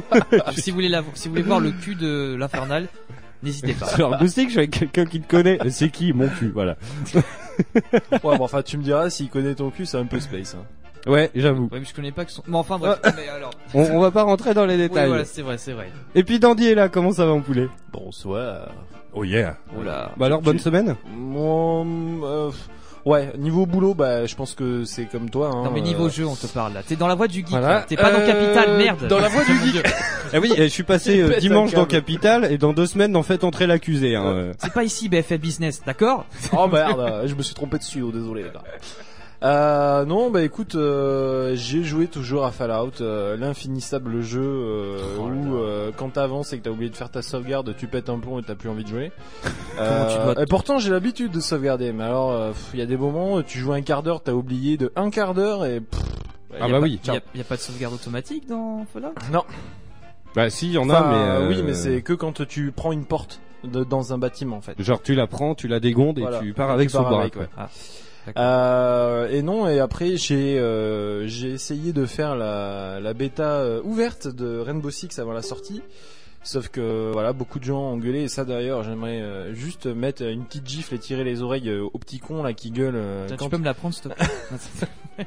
Si 0.58 0.70
vous 0.70 0.74
voulez 0.76 0.90
la, 0.90 1.02
si 1.14 1.28
vous 1.28 1.34
voulez 1.34 1.44
voir 1.46 1.60
le 1.60 1.70
cul 1.70 1.94
de 1.94 2.36
l'infernal, 2.38 2.88
n'hésitez 3.42 3.72
pas. 3.72 3.86
Genre 3.96 4.18
Goustic, 4.18 4.48
je 4.48 4.50
suis 4.50 4.58
avec 4.58 4.70
quelqu'un 4.72 5.06
qui 5.06 5.20
te 5.22 5.28
connaît. 5.28 5.58
C'est 5.70 5.88
qui? 5.88 6.12
Mon 6.12 6.28
cul. 6.28 6.50
Voilà. 6.52 6.76
Ouais, 8.24 8.36
bon, 8.38 8.44
enfin, 8.44 8.62
tu 8.62 8.78
me 8.78 8.82
diras, 8.82 9.10
s'il 9.10 9.28
connaît 9.28 9.54
ton 9.54 9.70
cul, 9.70 9.86
c'est 9.86 9.98
un 9.98 10.06
peu 10.06 10.20
space. 10.20 10.54
Hein. 10.54 10.64
Ouais, 11.10 11.30
j'avoue. 11.34 11.64
Ouais, 11.72 11.80
mais 11.80 11.84
je 11.84 11.94
connais 11.94 12.12
pas 12.12 12.24
que 12.24 12.30
son. 12.30 12.42
Mais 12.46 12.56
enfin 12.56 12.78
bref. 12.78 12.98
mais 13.16 13.28
alors. 13.28 13.50
On, 13.74 13.82
on 13.96 14.00
va 14.00 14.10
pas 14.12 14.22
rentrer 14.22 14.54
dans 14.54 14.66
les 14.66 14.74
Oui, 14.76 14.80
détails. 14.88 15.08
voilà, 15.08 15.24
c'est 15.24 15.42
vrai, 15.42 15.58
c'est 15.58 15.72
vrai. 15.72 15.90
Et 16.14 16.22
puis 16.22 16.38
Dandy 16.38 16.68
est 16.68 16.74
là. 16.76 16.88
Comment 16.88 17.10
ça 17.12 17.26
va, 17.26 17.32
mon 17.32 17.40
poulet? 17.40 17.68
Bonsoir. 17.92 18.68
Oh 19.12 19.24
yeah. 19.24 19.56
Oula. 19.76 20.12
Bah 20.16 20.26
alors 20.26 20.40
bonne 20.42 20.58
semaine. 20.60 20.94
Moi, 21.14 21.84
euh, 22.24 22.50
ouais, 23.04 23.32
niveau 23.38 23.66
boulot, 23.66 23.94
bah, 23.94 24.26
je 24.26 24.34
pense 24.34 24.54
que 24.54 24.84
c'est 24.84 25.04
comme 25.06 25.30
toi. 25.30 25.48
Hein, 25.52 25.64
Non 25.64 25.70
mais 25.72 25.80
euh, 25.80 25.84
niveau 25.84 26.08
jeu, 26.08 26.26
on 26.26 26.34
te 26.36 26.46
parle 26.46 26.72
là. 26.74 26.82
T'es 26.82 26.96
dans 26.96 27.06
la 27.08 27.14
voie 27.14 27.28
du 27.28 27.38
geek. 27.40 27.50
Voilà. 27.50 27.68
là. 27.68 27.84
T'es 27.88 27.96
pas 27.96 28.10
dans 28.10 28.18
Euh, 28.20 28.26
Capital, 28.26 28.76
merde. 28.76 29.06
dans 29.08 29.18
la 29.18 29.28
voie 29.28 29.44
du 29.44 29.52
geek. 29.72 29.86
Ah 30.32 30.38
oui, 30.40 30.52
euh, 30.58 30.62
je 30.64 30.68
suis 30.68 30.82
passé 30.82 31.20
euh, 31.22 31.38
dimanche 31.38 31.72
dans. 31.72 31.84
Capital 31.84 32.50
et 32.50 32.58
dans 32.58 32.72
deux 32.72 32.86
semaines 32.86 33.14
en 33.16 33.22
fait 33.22 33.44
entrer 33.44 33.66
l'accusé. 33.66 34.14
Hein, 34.16 34.24
euh. 34.26 34.52
C'est 34.58 34.72
pas 34.72 34.84
ici 34.84 35.08
BFM 35.08 35.38
Business, 35.38 35.82
d'accord? 35.84 36.26
Oh 36.56 36.66
merde, 36.68 37.22
je 37.26 37.34
me 37.34 37.42
suis 37.42 37.54
trompé 37.54 37.78
de 37.78 37.82
studio, 37.82 38.10
désolé 38.12 38.44
les 38.44 38.50
gars. 38.50 38.62
Euh, 39.42 40.04
non, 40.04 40.30
bah 40.30 40.42
écoute, 40.42 40.76
euh, 40.76 41.56
j'ai 41.56 41.82
joué 41.82 42.06
toujours 42.06 42.44
à 42.44 42.52
Fallout, 42.52 43.00
euh, 43.00 43.36
l'infinissable 43.36 44.20
jeu 44.22 44.40
euh, 44.40 44.98
Oh 45.18 45.22
où 45.24 45.56
euh, 45.56 45.90
quand 45.96 46.10
t'avances 46.10 46.52
et 46.52 46.58
que 46.58 46.62
t'as 46.64 46.70
oublié 46.70 46.90
de 46.90 46.94
faire 46.96 47.10
ta 47.10 47.22
sauvegarde, 47.22 47.74
tu 47.76 47.88
pètes 47.88 48.08
un 48.08 48.20
plomb 48.20 48.38
et 48.38 48.42
t'as 48.44 48.54
plus 48.54 48.68
envie 48.68 48.84
de 48.84 48.88
jouer. 48.88 49.10
Tu 49.74 50.40
et 50.42 50.46
pourtant 50.46 50.78
j'ai 50.78 50.90
l'habitude 50.90 51.32
de 51.32 51.40
sauvegarder, 51.40 51.92
mais 51.92 52.04
alors 52.04 52.30
euh, 52.30 52.52
il 52.74 52.78
y 52.78 52.82
a 52.82 52.86
des 52.86 52.96
moments 52.96 53.34
où 53.34 53.42
tu 53.42 53.58
joues 53.58 53.72
un 53.72 53.80
quart 53.82 54.02
d'heure, 54.02 54.22
t'as 54.22 54.32
oublié 54.32 54.76
de 54.76 54.92
un 54.96 55.10
quart 55.10 55.32
d'heure 55.34 55.64
et 55.64 55.80
pff, 55.80 56.00
Ah 56.60 56.68
bah 56.68 56.72
pas- 56.74 56.80
oui. 56.80 57.00
y 57.04 57.10
a, 57.10 57.20
y 57.34 57.40
a 57.40 57.44
pas 57.44 57.56
de 57.56 57.60
sauvegarde 57.62 57.94
automatique 57.94 58.46
dans 58.48 58.84
Fallout? 58.92 59.14
Non, 59.32 59.42
Bah 60.36 60.50
si, 60.50 60.66
il 60.68 60.72
y 60.74 60.78
en 60.78 60.88
a, 60.90 61.00
Enfin, 61.00 61.08
mais 61.10 61.16
euh, 61.16 61.48
oui, 61.48 61.62
mais 61.64 61.74
c'est 61.74 62.02
que 62.02 62.12
quand 62.12 62.46
tu 62.46 62.70
prends 62.70 62.92
une 62.92 63.06
porte 63.06 63.40
de- 63.64 63.82
dans 63.82 64.12
un 64.12 64.18
bâtiment 64.18 64.56
en 64.58 64.60
fait. 64.60 64.80
genre 64.80 65.02
tu 65.02 65.14
la 65.14 65.26
prends, 65.26 65.54
tu 65.54 65.66
la 65.68 65.80
dégondes 65.80 66.18
et 66.18 66.22
Voilà. 66.22 66.38
tu 66.40 66.52
pars 66.52 66.68
Tu 66.68 66.74
avec 66.74 66.92
pars 66.92 67.00
sous 67.00 67.04
le 67.08 67.10
bras. 67.10 67.20
avec, 67.22 67.32
quoi. 67.32 67.42
ouais. 67.42 67.48
Ah. 67.56 67.68
Euh, 68.36 69.28
et 69.30 69.42
non, 69.42 69.68
et 69.68 69.80
après 69.80 70.16
j'ai 70.16 70.58
euh, 70.58 71.26
j'ai 71.26 71.50
essayé 71.50 71.92
de 71.92 72.06
faire 72.06 72.36
la, 72.36 73.00
la 73.00 73.14
bêta 73.14 73.58
euh, 73.58 73.80
ouverte 73.82 74.28
de 74.28 74.58
Rainbow 74.58 74.90
Six 74.90 75.18
avant 75.18 75.32
la 75.32 75.42
sortie. 75.42 75.82
Sauf 76.44 76.68
que 76.68 77.10
voilà, 77.12 77.32
beaucoup 77.32 77.60
de 77.60 77.64
gens 77.64 77.80
ont 77.80 77.98
gueulé 77.98 78.22
et 78.22 78.28
ça 78.28 78.44
d'ailleurs, 78.44 78.82
j'aimerais 78.82 79.20
euh, 79.20 79.54
juste 79.54 79.86
mettre 79.86 80.22
une 80.22 80.44
petite 80.44 80.68
gifle 80.68 80.94
et 80.94 80.98
tirer 80.98 81.22
les 81.22 81.40
oreilles 81.40 81.68
euh, 81.68 81.86
aux 81.92 81.98
petits 81.98 82.18
cons 82.18 82.42
là 82.42 82.52
qui 82.52 82.72
gueulent 82.72 83.00
quand, 83.28 83.44
tu 83.44 83.50
peux 83.50 83.58
me 83.58 83.64
la 83.64 83.74
prendre 83.74 83.94
s'il 83.94 84.10
te 84.10 84.14
plaît 84.14 85.26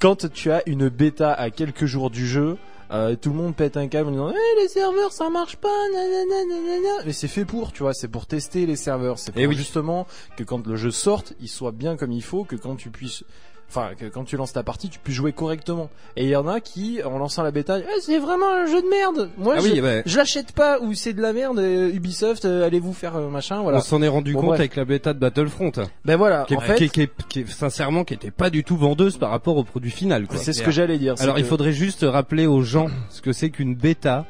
quand 0.00 0.28
tu 0.32 0.50
as 0.50 0.68
une 0.68 0.88
bêta 0.88 1.32
à 1.32 1.50
quelques 1.50 1.86
jours 1.86 2.10
du 2.10 2.26
jeu. 2.26 2.56
Euh, 2.92 3.14
tout 3.16 3.30
le 3.30 3.36
monde 3.36 3.54
pète 3.54 3.76
un 3.76 3.86
câble 3.88 4.08
en 4.08 4.12
disant 4.12 4.32
Eh, 4.32 4.60
les 4.62 4.68
serveurs 4.68 5.12
ça 5.12 5.30
marche 5.30 5.56
pas 5.56 5.68
nanana, 5.92 6.44
nanana. 6.48 7.02
mais 7.06 7.12
c'est 7.12 7.28
fait 7.28 7.44
pour 7.44 7.72
tu 7.72 7.82
vois 7.82 7.94
c'est 7.94 8.08
pour 8.08 8.26
tester 8.26 8.66
les 8.66 8.76
serveurs 8.76 9.18
c'est 9.18 9.32
pour 9.32 9.40
Eh 9.40 9.46
oui. 9.46 9.54
justement 9.56 10.06
que 10.36 10.42
quand 10.44 10.66
le 10.66 10.76
jeu 10.76 10.90
sorte 10.90 11.34
il 11.40 11.48
soit 11.48 11.72
bien 11.72 11.96
comme 11.96 12.12
il 12.12 12.22
faut 12.22 12.44
que 12.44 12.56
quand 12.56 12.76
tu 12.76 12.90
puisses 12.90 13.22
enfin 13.70 13.90
que 13.96 14.06
quand 14.06 14.24
tu 14.24 14.36
lances 14.36 14.52
ta 14.52 14.62
partie 14.64 14.88
tu 14.88 14.98
puisses 14.98 15.14
jouer 15.16 15.32
correctement 15.32 15.88
et 16.16 16.24
il 16.24 16.28
y 16.30 16.34
en 16.36 16.48
a 16.48 16.60
qui 16.60 17.00
en 17.04 17.18
lançant 17.18 17.42
la 17.44 17.52
bêta 17.52 17.78
Eh, 17.78 18.00
c'est 18.00 18.18
vraiment 18.18 18.52
un 18.52 18.66
jeu 18.66 18.82
de 18.82 18.88
merde 18.88 19.30
moi 19.38 19.54
Ah 19.56 19.60
je, 19.60 19.68
oui, 19.70 19.80
bah, 19.80 20.02
je 20.04 20.16
l'achète 20.16 20.52
pas 20.52 20.80
ou 20.80 20.92
c'est 20.94 21.12
de 21.12 21.22
la 21.22 21.32
merde 21.32 21.58
euh, 21.60 21.92
Ubisoft 21.94 22.44
euh, 22.44 22.66
allez 22.66 22.80
vous 22.80 22.92
faire 22.92 23.14
euh, 23.16 23.28
machin 23.28 23.62
voilà 23.62 23.78
on 23.78 23.80
s'en 23.80 24.02
est 24.02 24.08
rendu 24.08 24.32
Bon, 24.34 24.40
compte 24.40 24.48
bref. 24.50 24.60
avec 24.60 24.76
la 24.76 24.84
bêta 24.84 25.14
de 25.14 25.18
Battlefront, 25.20 25.70
ben 26.04 26.16
voilà 26.16 26.44
qui, 26.48 26.56
en 26.56 26.60
fait 26.60 26.88
qui, 27.28 27.46
sincèrement 27.46 28.04
qui 28.04 28.14
était 28.14 28.30
pas 28.32 28.50
du 28.50 28.64
tout 28.64 28.76
vendeuse 28.76 29.16
par 29.18 29.30
rapport 29.30 29.56
au 29.56 29.64
produit 29.64 29.90
final. 29.92 30.26
C'est 30.34 30.52
ce 30.52 30.62
que 30.62 30.70
j'allais 30.72 30.98
dire 30.98 31.14
Alors 31.20 31.38
il 31.38 31.44
faudrait 31.44 31.72
juste 31.72 32.04
rappeler 32.08 32.46
aux 32.46 32.62
gens 32.62 32.88
ce 33.08 33.20
que 33.22 33.32
c'est 33.32 33.50
qu'une 33.50 33.74
bêta. 33.76 34.26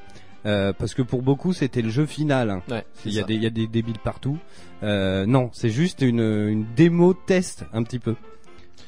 euh, 0.47 0.73
parce 0.79 0.95
que 0.95 1.03
pour 1.03 1.23
beaucoup 1.23 1.53
c'était 1.53 1.83
le 1.83 1.91
jeu 1.91 2.07
final. 2.07 2.51
hein. 2.51 2.63
ouais, 2.71 2.85
Il 3.07 3.13
y 3.13 3.19
a 3.19 3.23
ça. 3.23 3.27
des 3.27 3.35
il 3.35 3.43
y 3.43 3.47
a 3.47 3.51
des 3.51 3.67
débiles 3.67 3.99
partout. 4.03 4.39
Euh, 4.83 5.27
non, 5.27 5.51
c'est 5.53 5.69
juste 5.71 6.01
une 6.03 6.21
une 6.49 6.65
démo 6.75 7.13
test 7.15 7.65
un 7.73 7.83
petit 7.83 7.99
peu. 7.99 8.15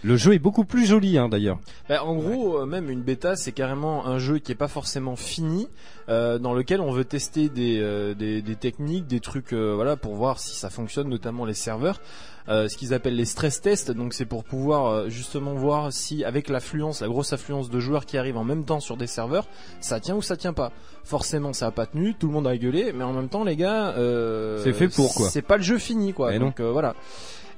Le 0.03 0.17
jeu 0.17 0.35
est 0.35 0.39
beaucoup 0.39 0.65
plus 0.65 0.87
joli 0.87 1.19
hein, 1.19 1.29
d'ailleurs. 1.29 1.59
Bah, 1.89 2.05
en 2.05 2.15
gros, 2.15 2.59
euh, 2.59 2.67
même 2.67 2.91
une 2.91 3.03
bêta, 3.03 3.37
c'est 3.37 3.53
carrément 3.53 4.07
un 4.07 4.19
jeu 4.19 4.39
qui 4.39 4.53
est 4.53 4.57
pas 4.57 4.69
forcément 4.69 5.17
fini, 5.17 5.69
euh, 6.09 6.39
dans 6.39 6.55
lequel 6.55 6.81
on 6.81 6.91
veut 6.93 7.05
tester 7.05 7.49
des, 7.49 7.79
euh, 7.81 8.15
des, 8.15 8.43
des 8.43 8.57
techniques, 8.57 9.07
des 9.07 9.21
trucs, 9.21 9.53
euh, 9.53 9.75
voilà, 9.75 9.97
pour 9.97 10.15
voir 10.15 10.39
si 10.39 10.57
ça 10.57 10.71
fonctionne, 10.71 11.09
notamment 11.09 11.45
les 11.45 11.55
serveurs. 11.55 12.01
Euh, 12.49 12.67
ce 12.67 12.77
qu'ils 12.77 12.93
appellent 12.93 13.15
les 13.15 13.25
stress 13.25 13.61
tests, 13.61 13.93
donc 13.93 14.15
c'est 14.15 14.25
pour 14.25 14.43
pouvoir 14.43 14.87
euh, 14.87 15.09
justement 15.09 15.55
voir 15.55 15.93
si 15.93 16.25
avec 16.25 16.49
l'affluence, 16.49 17.01
la 17.01 17.07
grosse 17.07 17.33
affluence 17.33 17.71
de 17.71 17.79
joueurs 17.79 18.05
qui 18.05 18.19
arrivent 18.19 18.37
en 18.37 18.43
même 18.43 18.65
temps 18.65 18.81
sur 18.81 18.97
des 18.97 19.07
serveurs, 19.07 19.47
ça 19.81 20.01
tient 20.01 20.17
ou 20.17 20.23
ça 20.23 20.37
tient 20.37 20.53
pas. 20.53 20.73
Forcément, 21.05 21.53
ça 21.53 21.69
a 21.69 21.71
pas 21.71 21.87
tenu, 21.87 22.15
tout 22.15 22.27
le 22.27 22.33
monde 22.33 22.49
a 22.49 22.57
gueulé, 22.57 22.93
mais 22.93 23.05
en 23.05 23.13
même 23.13 23.29
temps, 23.29 23.45
les 23.45 23.55
gars, 23.55 23.95
euh, 23.97 24.61
C'est 24.65 24.73
fait 24.73 24.89
pour, 24.89 25.15
quoi. 25.15 25.29
C'est 25.29 25.43
pas 25.43 25.57
le 25.57 25.63
jeu 25.63 25.79
fini, 25.79 26.13
quoi. 26.13 26.35
Eh 26.35 26.41
donc 26.41 26.59
euh, 26.59 26.73
voilà. 26.73 26.97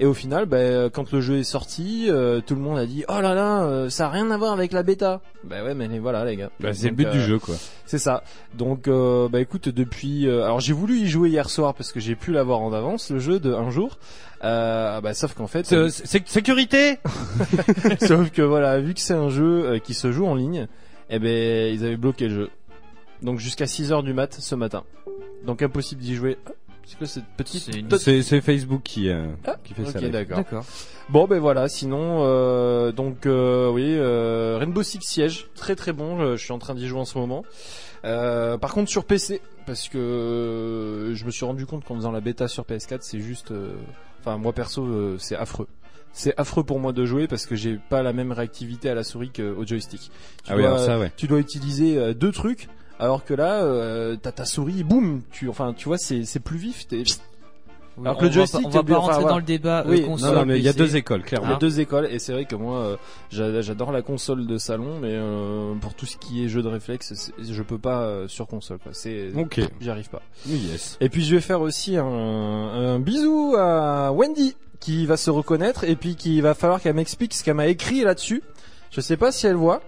Et 0.01 0.07
au 0.07 0.15
final, 0.15 0.47
ben, 0.47 0.91
quand 0.91 1.13
le 1.13 1.21
jeu 1.21 1.39
est 1.39 1.45
sorti, 1.45 2.07
euh, 2.09 2.41
tout 2.45 2.55
le 2.57 2.61
monde 2.61 2.79
a 2.79 2.87
dit 2.87 3.05
oh 3.09 3.21
là 3.21 3.35
là, 3.35 3.63
euh, 3.65 3.89
ça 3.91 4.07
a 4.07 4.11
rien 4.11 4.31
à 4.33 4.37
voir 4.37 4.53
avec 4.53 4.73
la 4.73 4.83
bêta. 4.83 5.21
Bah 5.45 5.63
ouais, 5.65 5.75
mais 5.75 5.87
voilà 6.01 6.25
les 6.25 6.37
gars. 6.37 6.51
Bah, 6.61 6.75
c'est 6.75 6.89
le 6.89 6.95
but 6.95 7.07
euh, 7.07 7.13
du 7.13 7.21
jeu 7.21 7.39
quoi. 7.39 7.55
C'est 7.87 7.99
ça. 7.99 8.25
Donc 8.55 8.89
euh, 8.89 9.29
bah 9.29 9.41
écoute, 9.41 9.69
depuis, 9.69 10.27
euh, 10.27 10.45
alors 10.45 10.59
j'ai 10.61 10.73
voulu 10.73 10.99
y 10.99 11.07
jouer 11.07 11.29
hier 11.31 11.49
soir 11.49 11.75
parce 11.75 11.93
que 11.93 12.01
j'ai 12.01 12.17
pu 12.17 12.33
l'avoir 12.33 12.61
en 12.61 12.73
avance 12.73 13.11
le 13.11 13.19
jeu 13.21 13.39
de 13.39 13.53
un 13.55 13.71
jour. 13.71 13.99
Euh, 14.43 15.01
bah 15.01 15.15
sauf 15.15 15.35
qu'en 15.35 15.47
fait, 15.47 15.65
C'est- 15.67 15.89
c'est- 15.91 16.29
sécurité 16.29 16.99
sauf 18.07 18.31
que 18.31 18.43
voilà, 18.43 18.81
vu 18.81 18.95
que 18.95 19.01
c'est 19.01 19.15
un 19.15 19.29
jeu 19.31 19.65
euh, 19.65 19.79
qui 19.79 19.95
se 19.95 20.11
joue 20.13 20.27
en 20.27 20.35
ligne, 20.35 20.67
eh 21.11 21.19
ben 21.19 21.73
ils 21.73 21.85
avaient 21.85 21.97
bloqué 21.97 22.29
le 22.29 22.35
jeu. 22.35 22.51
Donc 23.23 23.39
jusqu'à 23.39 23.67
6 23.67 23.93
heures 23.93 24.03
du 24.03 24.13
mat 24.13 24.35
ce 24.39 24.55
matin. 24.55 24.83
Donc 25.47 25.63
impossible 25.63 26.01
d'y 26.03 26.15
jouer. 26.15 26.37
C'est 26.87 26.99
quoi 26.99 27.07
cette 27.07 27.25
petite 27.37 27.63
C'est 27.63 27.79
une- 27.79 27.89
tot- 27.89 27.99
C'est 27.99 28.23
c'est 28.23 28.41
Facebook 28.41 28.83
qui 28.85 29.09
euh, 29.09 29.27
Ah, 29.47 29.57
qui 29.65 29.75
fait 29.75 29.85
ça. 29.85 29.99
Ok 29.99 30.03
là. 30.03 30.09
d'accord. 30.11 30.37
D'accord. 30.39 30.65
Bon 31.09 31.27
ben 31.27 31.39
voilà, 31.39 31.69
sinon 31.69 32.21
euh, 32.25 32.93
donc 32.93 33.27
euh, 33.27 33.71
oui, 33.71 33.85
euh, 33.87 34.57
Rainbow 34.59 34.83
Six 34.83 35.01
Siege, 35.03 35.47
très 35.55 35.77
très 35.77 35.93
bon, 35.93 36.19
je, 36.19 36.37
je 36.37 36.43
suis 36.45 36.53
en 36.53 36.59
train 36.59 36.75
d'y 36.75 36.87
jouer 36.87 37.01
en 37.01 37.05
ce 37.05 37.19
moment. 37.19 37.45
Euh, 38.05 38.59
par 38.59 38.75
contre 38.75 38.91
sur 38.91 39.05
PC, 39.05 39.41
parce 39.67 39.89
que 39.89 39.99
euh, 39.99 41.15
je 41.15 41.25
me 41.25 41.31
suis 41.31 41.45
rendu 41.45 41.67
compte 41.67 41.85
qu'en 41.85 41.95
faisant 41.97 42.13
la 42.13 42.21
bêta 42.21 42.49
sur 42.49 42.65
PS4, 42.65 42.99
c'est 43.01 43.21
juste, 43.21 43.51
euh, 43.51 43.75
enfin 44.21 44.37
moi 44.37 44.53
perso, 44.53 44.85
euh, 44.85 45.17
c'est 45.19 45.37
affreux. 45.37 45.69
c'est 46.13 46.39
affreux 46.39 46.65
pour 46.65 46.81
moi 46.81 46.93
de 46.93 47.05
jouer 47.07 47.27
parce 47.29 47.47
que 47.47 47.57
j'ai 47.57 47.79
pas 47.89 48.03
la 48.03 48.13
même 48.13 48.31
réactivité 48.33 48.89
à 48.91 48.95
la 48.95 49.05
souris 49.05 49.31
qu'au 49.31 49.67
joystick. 49.67 50.11
Tu 50.45 50.53
Ah 50.53 50.57
oui, 50.57 50.63
dois, 50.63 50.73
alors 50.73 50.85
ça, 50.85 50.99
ouais. 50.99 51.13
tu 51.17 51.27
dois 51.27 51.39
utiliser 51.39 51.97
euh, 51.97 52.13
deux 52.15 52.31
trucs 52.33 52.69
alors 52.99 53.25
que 53.25 53.35
là 53.35 53.63
euh, 53.63 54.17
t'as 54.21 54.33
ta 54.33 54.45
souris 54.45 54.85
boum 54.85 55.23
tu 55.33 55.49
enfin 55.49 55.73
tu 55.77 55.87
vois 55.89 55.99
c'est 55.99 56.25
c'est 56.25 56.41
plus 56.41 56.59
vif 56.59 56.87
t'es- 56.87 57.03
Oui, 57.97 58.07
Alors 58.07 58.19
que 58.19 58.25
le 58.27 58.33
joystick, 58.33 58.67
on 58.67 58.71
va 58.71 58.83
pas 58.83 58.97
rentrer 58.99 59.23
dans 59.25 59.37
le 59.37 59.43
débat 59.45 59.81
euh, 59.83 59.91
Oui, 59.91 60.01
non, 60.01 60.07
console. 60.09 60.35
Non, 60.35 60.41
non, 60.41 60.47
mais 60.47 60.59
il 60.59 60.65
y 60.65 60.69
a 60.69 60.73
deux 60.73 60.97
écoles, 60.97 61.21
il 61.21 61.27
y 61.27 61.29
clairement. 61.29 61.55
a 61.55 61.59
deux 61.61 61.79
écoles 61.79 62.09
et 62.11 62.19
c'est 62.19 62.33
vrai 62.33 62.45
que 62.45 62.57
moi 62.57 62.79
euh, 62.81 62.97
j'a- 63.31 63.61
j'adore 63.63 63.93
la 63.93 64.03
console 64.03 64.47
de 64.47 64.59
salon 64.59 64.99
mais 65.01 65.13
euh, 65.13 65.75
pour 65.81 65.95
tout 65.95 66.05
ce 66.07 66.17
qui 66.17 66.45
est 66.45 66.49
jeu 66.49 66.61
de 66.63 66.69
réflexe 66.69 67.31
je 67.41 67.63
peux 67.63 67.79
pas 67.79 68.01
euh, 68.01 68.27
sur 68.27 68.49
console 68.49 68.79
quoi 68.79 68.91
c'est 68.95 69.31
Ok. 69.37 69.61
j'y 69.81 69.91
arrive 69.91 70.09
pas 70.09 70.23
Yes. 70.47 70.97
et 71.01 71.09
puis 71.09 71.23
je 71.25 71.35
vais 71.37 71.41
faire 71.41 71.61
aussi 71.61 71.97
un, 71.97 72.05
un 72.05 72.99
bisou 72.99 73.55
à 73.57 74.11
Wendy 74.13 74.57
qui 74.81 75.07
va 75.07 75.17
se 75.17 75.31
reconnaître 75.31 75.85
et 75.85 75.95
puis 75.97 76.17
qui 76.17 76.41
va 76.41 76.55
falloir 76.55 76.81
qu'elle 76.81 76.95
m'explique 76.97 77.33
ce 77.33 77.45
qu'elle 77.45 77.55
m'a 77.55 77.69
écrit 77.69 78.03
là-dessus 78.03 78.43
je 78.91 79.01
sais 79.01 79.17
pas 79.17 79.31
si 79.31 79.47
elle 79.47 79.55
voit 79.57 79.81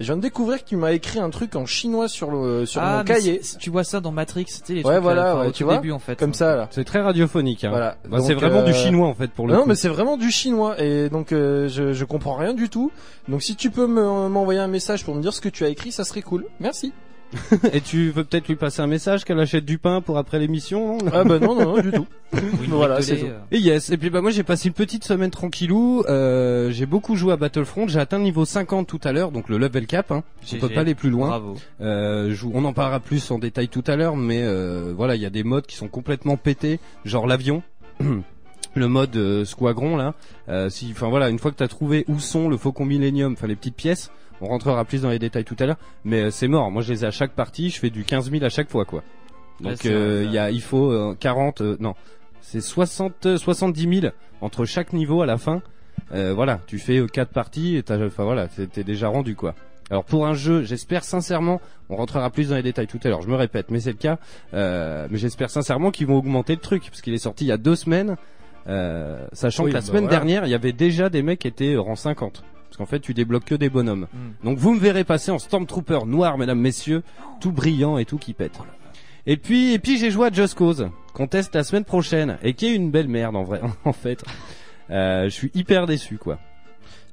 je 0.00 0.04
viens 0.06 0.16
de 0.16 0.22
découvrir 0.22 0.62
que 0.62 0.68
tu 0.68 0.76
m'as 0.76 0.92
écrit 0.92 1.18
un 1.18 1.30
truc 1.30 1.54
en 1.56 1.66
chinois 1.66 2.08
sur 2.08 2.30
le 2.30 2.66
sur 2.66 2.80
ah, 2.82 2.98
mon 2.98 3.04
cahier 3.04 3.40
tu 3.58 3.70
vois 3.70 3.84
ça 3.84 4.00
dans 4.00 4.10
Matrix, 4.12 4.46
c'était 4.48 4.74
les 4.74 4.82
Ouais, 4.84 4.92
trucs 4.92 5.02
voilà, 5.02 5.32
euh, 5.36 5.40
ouais, 5.42 5.46
au 5.48 5.52
tu 5.52 5.58
tout 5.58 5.64
vois, 5.64 5.76
début 5.76 5.92
en 5.92 5.98
fait. 5.98 6.18
comme 6.18 6.34
ça 6.34 6.56
là 6.56 6.68
C'est 6.70 6.84
très 6.84 7.00
radiophonique. 7.00 7.64
Hein. 7.64 7.70
Voilà. 7.70 7.96
Bah, 8.08 8.18
c'est 8.20 8.34
vraiment 8.34 8.60
euh, 8.60 8.64
du 8.64 8.74
chinois 8.74 9.06
en 9.08 9.14
fait 9.14 9.28
pour 9.30 9.46
le 9.46 9.54
non, 9.54 9.62
coup. 9.62 9.68
mais 9.68 9.74
c'est 9.74 9.88
vraiment 9.88 10.16
du 10.16 10.30
chinois 10.30 10.80
et 10.80 11.08
donc 11.08 11.32
euh, 11.32 11.68
je, 11.68 11.92
je 11.92 12.04
comprends 12.04 12.34
rien 12.34 12.54
du 12.54 12.68
tout. 12.68 12.90
Donc 13.28 13.42
si 13.42 13.56
tu 13.56 13.70
peux 13.70 13.86
me- 13.86 14.28
m'envoyer 14.28 14.60
un 14.60 14.68
message 14.68 15.04
pour 15.04 15.14
me 15.14 15.22
dire 15.22 15.32
ce 15.32 15.40
que 15.40 15.48
tu 15.48 15.64
as 15.64 15.68
écrit, 15.68 15.92
ça 15.92 16.04
serait 16.04 16.22
cool. 16.22 16.44
Merci. 16.60 16.92
Et 17.72 17.80
tu 17.80 18.10
veux 18.10 18.24
peut-être 18.24 18.48
lui 18.48 18.56
passer 18.56 18.80
un 18.82 18.86
message 18.86 19.24
qu'elle 19.24 19.40
achète 19.40 19.64
du 19.64 19.78
pain 19.78 20.00
pour 20.00 20.18
après 20.18 20.38
l'émission 20.38 20.98
non? 20.98 21.10
Ah 21.12 21.24
bah 21.24 21.38
non 21.38 21.54
non, 21.54 21.76
non 21.76 21.82
du 21.82 21.90
tout. 21.90 22.06
Ou 22.34 22.64
une 22.64 22.70
Voilà, 22.70 23.00
c'est 23.02 23.14
lait, 23.14 23.20
tout. 23.20 23.26
euh. 23.26 23.38
Et 23.50 23.58
yes, 23.58 23.90
et 23.90 23.96
puis 23.96 24.10
bah 24.10 24.20
moi 24.20 24.30
j'ai 24.30 24.42
passé 24.42 24.68
une 24.68 24.74
petite 24.74 25.04
semaine 25.04 25.30
tranquillou, 25.30 26.02
euh, 26.08 26.70
j'ai 26.70 26.86
beaucoup 26.86 27.16
joué 27.16 27.32
à 27.32 27.36
Battlefront, 27.36 27.88
j'ai 27.88 27.98
atteint 28.00 28.18
le 28.18 28.24
niveau 28.24 28.44
50 28.44 28.86
tout 28.86 29.00
à 29.04 29.12
l'heure, 29.12 29.30
donc 29.30 29.48
le 29.48 29.58
level 29.58 29.86
cap, 29.86 30.10
hein. 30.12 30.22
on 30.52 30.56
peut 30.56 30.68
pas 30.68 30.80
aller 30.80 30.94
plus 30.94 31.10
loin. 31.10 31.28
Bravo. 31.28 31.54
Euh, 31.80 32.32
je 32.34 32.46
on 32.46 32.64
en 32.64 32.72
parlera 32.72 33.00
plus 33.00 33.30
en 33.30 33.38
détail 33.38 33.68
tout 33.68 33.84
à 33.86 33.96
l'heure, 33.96 34.16
mais 34.16 34.42
euh, 34.42 34.92
voilà, 34.96 35.16
il 35.16 35.22
y 35.22 35.26
a 35.26 35.30
des 35.30 35.44
modes 35.44 35.66
qui 35.66 35.76
sont 35.76 35.88
complètement 35.88 36.36
pétés, 36.36 36.78
genre 37.04 37.26
l'avion. 37.26 37.62
Le 38.76 38.88
mode 38.88 39.14
euh, 39.16 39.44
squadron 39.44 39.96
là, 39.96 40.14
euh, 40.48 40.68
si, 40.68 40.88
enfin 40.90 41.08
voilà, 41.08 41.28
une 41.30 41.38
fois 41.38 41.52
que 41.52 41.56
t'as 41.56 41.68
trouvé 41.68 42.04
où 42.08 42.18
sont 42.18 42.48
le 42.48 42.56
Faucon 42.56 42.84
Millennium, 42.84 43.34
enfin 43.34 43.46
les 43.46 43.54
petites 43.54 43.76
pièces, 43.76 44.10
on 44.40 44.46
rentrera 44.46 44.84
plus 44.84 45.02
dans 45.02 45.10
les 45.10 45.18
détails 45.18 45.44
tout 45.44 45.56
à 45.60 45.66
l'heure, 45.66 45.78
mais 46.04 46.22
euh, 46.22 46.30
c'est 46.30 46.48
mort. 46.48 46.70
Moi 46.70 46.82
je 46.82 46.92
les 46.92 47.04
ai 47.04 47.06
à 47.06 47.10
chaque 47.10 47.32
partie, 47.32 47.70
je 47.70 47.78
fais 47.78 47.90
du 47.90 48.04
15 48.04 48.30
000 48.30 48.44
à 48.44 48.48
chaque 48.48 48.70
fois 48.70 48.84
quoi. 48.84 49.02
Donc 49.60 49.86
euh, 49.86 50.22
il 50.26 50.32
y 50.32 50.38
a, 50.38 50.50
il 50.50 50.60
faut 50.62 50.90
euh, 50.90 51.16
40, 51.18 51.60
euh, 51.60 51.76
non, 51.80 51.94
c'est 52.40 52.60
60, 52.60 53.26
euh, 53.26 53.36
70 53.38 54.00
000 54.00 54.12
entre 54.40 54.64
chaque 54.64 54.92
niveau 54.92 55.22
à 55.22 55.26
la 55.26 55.38
fin. 55.38 55.62
Euh, 56.12 56.34
voilà, 56.34 56.60
tu 56.66 56.78
fais 56.78 57.00
quatre 57.12 57.30
parties 57.30 57.76
et 57.76 57.82
t'as, 57.82 58.04
enfin 58.04 58.24
voilà, 58.24 58.48
t'es 58.48 58.84
déjà 58.84 59.08
rendu 59.08 59.36
quoi. 59.36 59.54
Alors 59.90 60.04
pour 60.04 60.26
un 60.26 60.34
jeu, 60.34 60.62
j'espère 60.62 61.04
sincèrement, 61.04 61.60
on 61.88 61.96
rentrera 61.96 62.28
plus 62.30 62.48
dans 62.48 62.56
les 62.56 62.62
détails 62.62 62.86
tout 62.86 62.98
à 63.04 63.08
l'heure. 63.08 63.22
Je 63.22 63.28
me 63.28 63.36
répète, 63.36 63.70
mais 63.70 63.80
c'est 63.80 63.92
le 63.92 63.96
cas. 63.98 64.18
euh, 64.54 65.06
mais 65.10 65.18
j'espère 65.18 65.50
sincèrement 65.50 65.90
qu'ils 65.90 66.06
vont 66.06 66.16
augmenter 66.16 66.54
le 66.54 66.60
truc 66.60 66.84
parce 66.88 67.00
qu'il 67.00 67.14
est 67.14 67.18
sorti 67.18 67.44
il 67.44 67.48
y 67.48 67.52
a 67.52 67.56
deux 67.58 67.76
semaines, 67.76 68.16
euh, 68.66 69.24
sachant 69.32 69.64
Oui, 69.64 69.70
que 69.70 69.74
la 69.74 69.80
bah 69.80 69.86
semaine 69.86 70.04
voilà. 70.04 70.16
dernière, 70.18 70.46
il 70.46 70.50
y 70.50 70.54
avait 70.54 70.72
déjà 70.72 71.08
des 71.10 71.22
mecs 71.22 71.38
qui 71.40 71.48
étaient 71.48 71.76
rang 71.76 71.96
50. 71.96 72.42
Parce 72.74 72.88
qu'en 72.88 72.90
fait, 72.90 72.98
tu 72.98 73.14
débloques 73.14 73.44
que 73.44 73.54
des 73.54 73.70
bonhommes. 73.70 74.08
Mm. 74.12 74.46
Donc 74.46 74.58
vous 74.58 74.74
me 74.74 74.80
verrez 74.80 75.04
passer 75.04 75.30
en 75.30 75.38
Stormtrooper 75.38 76.06
noir, 76.06 76.38
mesdames, 76.38 76.58
messieurs, 76.58 77.04
tout 77.40 77.52
brillant 77.52 77.98
et 77.98 78.04
tout 78.04 78.18
qui 78.18 78.32
pète. 78.32 78.58
Et 79.26 79.36
puis, 79.36 79.74
et 79.74 79.78
puis 79.78 79.96
j'ai 79.96 80.10
joué 80.10 80.26
à 80.26 80.32
Just 80.32 80.56
Cause, 80.56 80.88
qu'on 81.12 81.28
teste 81.28 81.54
la 81.54 81.62
semaine 81.62 81.84
prochaine, 81.84 82.36
et 82.42 82.54
qui 82.54 82.66
est 82.66 82.74
une 82.74 82.90
belle 82.90 83.06
merde 83.06 83.36
en 83.36 83.44
vrai, 83.44 83.60
en 83.84 83.92
fait. 83.92 84.24
Euh, 84.90 85.26
je 85.26 85.28
suis 85.28 85.52
hyper 85.54 85.86
déçu, 85.86 86.18
quoi. 86.18 86.40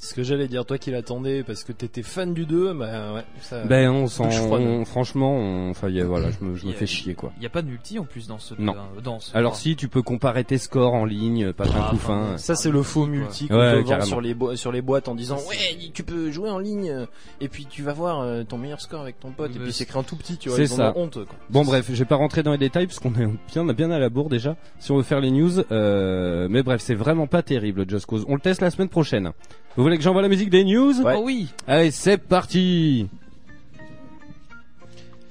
Ce 0.03 0.15
que 0.15 0.23
j'allais 0.23 0.47
dire, 0.47 0.65
toi 0.65 0.79
qui 0.79 0.89
l'attendais 0.89 1.43
parce 1.43 1.63
que 1.63 1.71
t'étais 1.71 2.01
fan 2.01 2.33
du 2.33 2.47
2, 2.47 2.73
bah 2.73 3.13
ouais. 3.13 3.23
Ça... 3.41 3.63
Ben 3.65 3.87
on 3.91 4.07
s'en, 4.07 4.25
on- 4.51 4.83
franchement, 4.83 5.31
on- 5.37 5.69
enfin 5.69 5.89
y 5.89 6.01
a- 6.01 6.05
voilà, 6.05 6.29
je 6.31 6.43
me, 6.43 6.55
je 6.55 6.65
me 6.65 6.69
Il 6.69 6.73
y 6.73 6.75
a- 6.75 6.79
fais 6.79 6.87
chier, 6.87 7.13
quoi. 7.13 7.31
Il 7.37 7.43
y 7.43 7.45
a 7.45 7.49
pas 7.49 7.61
de 7.61 7.67
multi 7.67 7.99
en 7.99 8.05
plus 8.05 8.27
dans 8.27 8.39
ce 8.39 8.55
Non. 8.57 8.73
dans- 8.73 9.01
dans 9.03 9.19
ce 9.19 9.37
Alors 9.37 9.55
si 9.55 9.75
tu 9.75 9.89
peux 9.89 10.01
comparer 10.01 10.43
tes 10.43 10.57
scores 10.57 10.95
en 10.95 11.05
ligne, 11.05 11.53
pas 11.53 11.65
Ah, 11.71 11.85
un 11.85 11.89
coup 11.91 11.97
fin. 11.97 12.35
Ça 12.39 12.55
c'est 12.55 12.71
le 12.71 12.81
faux 12.81 13.05
multi 13.05 13.47
qu'on 13.47 13.59
Ouais, 13.59 13.83
te 13.83 13.87
vend 13.89 14.01
sur 14.01 14.21
les 14.21 14.35
sur 14.55 14.71
les 14.71 14.81
boîtes 14.81 15.07
en 15.07 15.13
disant 15.13 15.37
ouais 15.47 15.77
tu 15.93 16.01
peux 16.01 16.31
jouer 16.31 16.49
en 16.49 16.57
ligne 16.57 17.05
et 17.39 17.47
puis 17.47 17.67
tu 17.69 17.83
vas 17.83 17.93
voir 17.93 18.21
euh, 18.21 18.41
ton 18.43 18.57
meilleur 18.57 18.81
score 18.81 19.01
avec 19.01 19.19
ton 19.19 19.29
pote 19.29 19.55
et 19.55 19.59
puis 19.59 19.71
c'est 19.71 19.83
écrit 19.83 19.99
en 19.99 20.03
tout 20.03 20.15
petit 20.15 20.37
tu 20.37 20.49
vois 20.49 20.57
C'est 20.57 20.65
ça. 20.65 20.93
ont 20.97 21.03
honte 21.03 21.13
quoi. 21.25 21.35
Bon 21.51 21.63
bref, 21.63 21.85
je 21.89 21.93
vais 21.99 22.05
pas 22.05 22.15
rentrer 22.15 22.41
dans 22.41 22.53
les 22.53 22.57
détails 22.57 22.87
parce 22.87 22.97
qu'on 22.97 23.13
est 23.13 23.27
bien, 23.53 23.71
bien 23.71 23.91
à 23.91 23.99
la 23.99 24.09
bourre 24.09 24.29
déjà. 24.29 24.55
Si 24.79 24.91
on 24.91 24.97
veut 24.97 25.03
faire 25.03 25.19
les 25.21 25.29
news, 25.29 25.59
euh, 25.71 26.47
mais 26.49 26.63
bref, 26.63 26.81
c'est 26.81 26.95
vraiment 26.95 27.27
pas 27.27 27.43
terrible 27.43 27.87
Just 27.87 28.07
Cause. 28.07 28.25
On 28.27 28.33
le 28.33 28.41
teste 28.41 28.61
la 28.61 28.71
semaine 28.71 28.89
prochaine. 28.89 29.31
Vous 29.77 29.83
voulez 29.83 29.97
que 29.97 30.03
j'envoie 30.03 30.21
la 30.21 30.27
musique 30.27 30.49
des 30.49 30.65
news 30.65 30.99
Ouais. 31.01 31.15
Oh 31.17 31.21
oui. 31.23 31.47
Allez, 31.65 31.91
c'est 31.91 32.17
parti. 32.17 33.07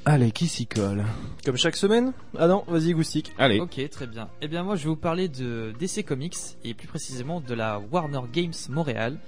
Allez, 0.06 0.30
qui 0.30 0.48
s'y 0.48 0.66
colle 0.66 1.04
Comme 1.44 1.58
chaque 1.58 1.76
semaine 1.76 2.14
Ah 2.38 2.46
non, 2.46 2.64
vas-y 2.66 2.92
Goustic. 2.94 3.32
Allez. 3.36 3.60
Ok, 3.60 3.78
très 3.90 4.06
bien. 4.06 4.28
Eh 4.40 4.48
bien, 4.48 4.62
moi, 4.62 4.76
je 4.76 4.84
vais 4.84 4.88
vous 4.88 4.96
parler 4.96 5.28
de 5.28 5.74
DC 5.78 6.06
Comics 6.06 6.36
et 6.64 6.72
plus 6.72 6.88
précisément 6.88 7.42
de 7.42 7.52
la 7.52 7.78
Warner 7.92 8.22
Games 8.32 8.54
Montréal, 8.70 9.18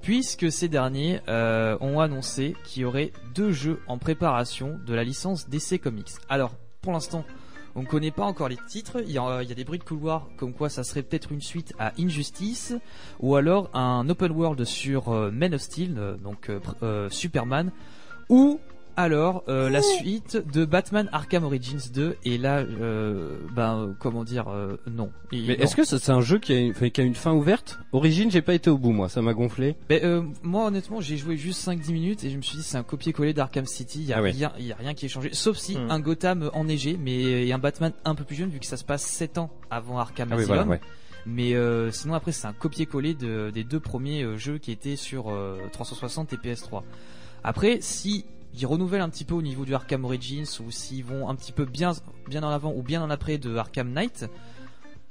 puisque 0.00 0.50
ces 0.50 0.68
derniers 0.68 1.20
euh, 1.28 1.76
ont 1.82 2.00
annoncé 2.00 2.56
qu'il 2.64 2.82
y 2.82 2.84
aurait 2.86 3.12
deux 3.34 3.52
jeux 3.52 3.80
en 3.86 3.98
préparation 3.98 4.78
de 4.86 4.94
la 4.94 5.04
licence 5.04 5.46
DC 5.50 5.78
Comics. 5.78 6.12
Alors, 6.30 6.54
pour 6.80 6.92
l'instant, 6.92 7.26
on 7.74 7.82
ne 7.82 7.86
connaît 7.86 8.10
pas 8.10 8.24
encore 8.24 8.48
les 8.48 8.58
titres. 8.68 9.02
Il 9.06 9.12
y, 9.12 9.18
a, 9.18 9.44
des 9.44 9.64
bruits 9.64 9.78
de 9.78 9.84
couloir 9.84 10.28
comme 10.36 10.52
quoi 10.52 10.68
ça 10.68 10.84
serait 10.84 11.02
peut-être 11.02 11.32
une 11.32 11.40
suite 11.40 11.72
à 11.78 11.92
Injustice 11.98 12.74
ou 13.20 13.36
alors 13.36 13.70
un 13.74 14.08
open 14.08 14.32
world 14.32 14.64
sur 14.64 15.08
euh, 15.08 15.30
Man 15.30 15.54
of 15.54 15.60
Steel, 15.60 15.94
euh, 15.98 16.16
donc 16.16 16.50
euh, 16.82 17.08
Superman, 17.10 17.72
ou 18.28 18.60
alors 18.96 19.42
euh, 19.48 19.68
la 19.70 19.82
suite 19.82 20.42
de 20.52 20.64
Batman 20.64 21.08
Arkham 21.12 21.44
Origins 21.44 21.90
2 21.92 22.16
et 22.24 22.38
là 22.38 22.58
euh, 22.58 23.38
ben 23.54 23.76
euh, 23.88 23.92
comment 23.98 24.24
dire 24.24 24.48
euh, 24.48 24.76
non. 24.90 25.10
Et 25.32 25.42
Mais 25.46 25.56
non. 25.56 25.62
est-ce 25.64 25.74
que 25.76 25.84
ça, 25.84 25.98
c'est 25.98 26.12
un 26.12 26.20
jeu 26.20 26.38
qui 26.38 26.52
a, 26.52 26.58
une, 26.58 26.72
qui 26.74 27.00
a 27.00 27.04
une 27.04 27.14
fin 27.14 27.32
ouverte? 27.32 27.78
Origine, 27.92 28.30
j'ai 28.30 28.42
pas 28.42 28.54
été 28.54 28.70
au 28.70 28.78
bout 28.78 28.92
moi, 28.92 29.08
ça 29.08 29.20
m'a 29.22 29.34
gonflé. 29.34 29.76
Ben, 29.88 30.00
euh, 30.04 30.22
moi 30.42 30.66
honnêtement 30.66 31.00
j'ai 31.00 31.16
joué 31.16 31.36
juste 31.36 31.66
5-10 31.66 31.92
minutes 31.92 32.24
et 32.24 32.30
je 32.30 32.36
me 32.36 32.42
suis 32.42 32.56
dit 32.58 32.62
c'est 32.62 32.76
un 32.78 32.82
copier-coller 32.84 33.32
d'Arkham 33.32 33.66
City, 33.66 34.00
il 34.00 34.06
y 34.06 34.12
a 34.12 34.18
Ah 34.18 34.22
ouais. 34.22 34.30
rien 34.30 34.52
il 34.58 34.66
y 34.66 34.72
a 34.72 34.76
rien 34.76 34.94
qui 34.94 35.06
est 35.06 35.08
changé 35.08 35.30
sauf 35.32 35.56
si 35.56 35.76
Hmm. 35.76 35.90
un 35.90 35.98
Gotham 36.00 36.50
enneigé 36.54 36.96
mais 37.00 37.46
et 37.46 37.52
un 37.52 37.58
Batman 37.58 37.92
un 38.04 38.14
peu 38.14 38.22
plus 38.24 38.36
jeune 38.36 38.50
vu 38.50 38.60
que 38.60 38.66
ça 38.66 38.76
se 38.76 38.84
passe 38.84 39.02
7 39.02 39.38
ans 39.38 39.50
avant 39.70 39.98
Arkham 39.98 40.28
Ah 40.30 40.36
oui, 40.36 40.42
Asylum. 40.42 40.56
voilà, 40.66 40.70
ouais. 40.70 40.80
Mais 41.26 41.54
euh, 41.54 41.90
sinon 41.90 42.14
après 42.14 42.32
c'est 42.32 42.46
un 42.46 42.52
copier-coller 42.52 43.14
de, 43.14 43.50
des 43.50 43.64
deux 43.64 43.80
premiers 43.80 44.22
euh, 44.22 44.36
jeux 44.36 44.58
qui 44.58 44.70
étaient 44.70 44.94
sur 44.96 45.30
euh, 45.30 45.56
360 45.72 46.32
et 46.34 46.36
PS3. 46.36 46.82
Après 47.42 47.78
si 47.80 48.24
ils 48.56 48.66
renouvellent 48.66 49.00
un 49.02 49.08
petit 49.10 49.24
peu 49.24 49.34
au 49.34 49.42
niveau 49.42 49.64
du 49.64 49.74
Arkham 49.74 50.04
Origins 50.04 50.46
ou 50.64 50.70
s'ils 50.70 51.04
vont 51.04 51.28
un 51.28 51.34
petit 51.34 51.52
peu 51.52 51.64
bien 51.64 51.92
bien 52.28 52.42
en 52.42 52.48
avant 52.50 52.72
ou 52.74 52.82
bien 52.82 53.02
en 53.02 53.10
après 53.10 53.38
de 53.38 53.56
Arkham 53.56 53.90
Knight, 53.92 54.26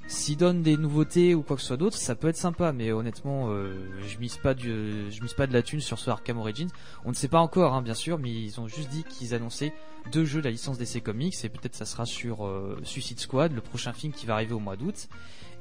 s'ils 0.06 0.36
donnent 0.36 0.62
des 0.62 0.76
nouveautés 0.76 1.34
ou 1.34 1.42
quoi 1.42 1.56
que 1.56 1.62
ce 1.62 1.68
soit 1.68 1.76
d'autre, 1.78 1.96
ça 1.96 2.14
peut 2.14 2.28
être 2.28 2.36
sympa. 2.36 2.72
Mais 2.72 2.92
honnêtement, 2.92 3.48
euh, 3.48 3.72
je 4.06 4.18
mise 4.18 4.36
pas 4.36 4.52
du, 4.54 5.10
je 5.10 5.22
mise 5.22 5.32
pas 5.32 5.46
de 5.46 5.52
la 5.52 5.62
thune 5.62 5.80
sur 5.80 5.98
ce 5.98 6.10
Arkham 6.10 6.38
Origins. 6.38 6.68
On 7.06 7.10
ne 7.10 7.14
sait 7.14 7.28
pas 7.28 7.38
encore, 7.40 7.72
hein, 7.74 7.80
bien 7.82 7.94
sûr, 7.94 8.18
mais 8.18 8.30
ils 8.30 8.60
ont 8.60 8.68
juste 8.68 8.90
dit 8.90 9.04
qu'ils 9.04 9.34
annonçaient 9.34 9.72
deux 10.12 10.24
jeux 10.26 10.40
de 10.40 10.44
la 10.44 10.50
licence 10.50 10.76
DC 10.76 11.02
Comics 11.02 11.34
et 11.44 11.48
peut-être 11.48 11.74
ça 11.74 11.86
sera 11.86 12.04
sur 12.04 12.44
euh, 12.44 12.78
Suicide 12.82 13.18
Squad, 13.18 13.52
le 13.54 13.62
prochain 13.62 13.94
film 13.94 14.12
qui 14.12 14.26
va 14.26 14.34
arriver 14.34 14.52
au 14.52 14.58
mois 14.60 14.76
d'août. 14.76 15.08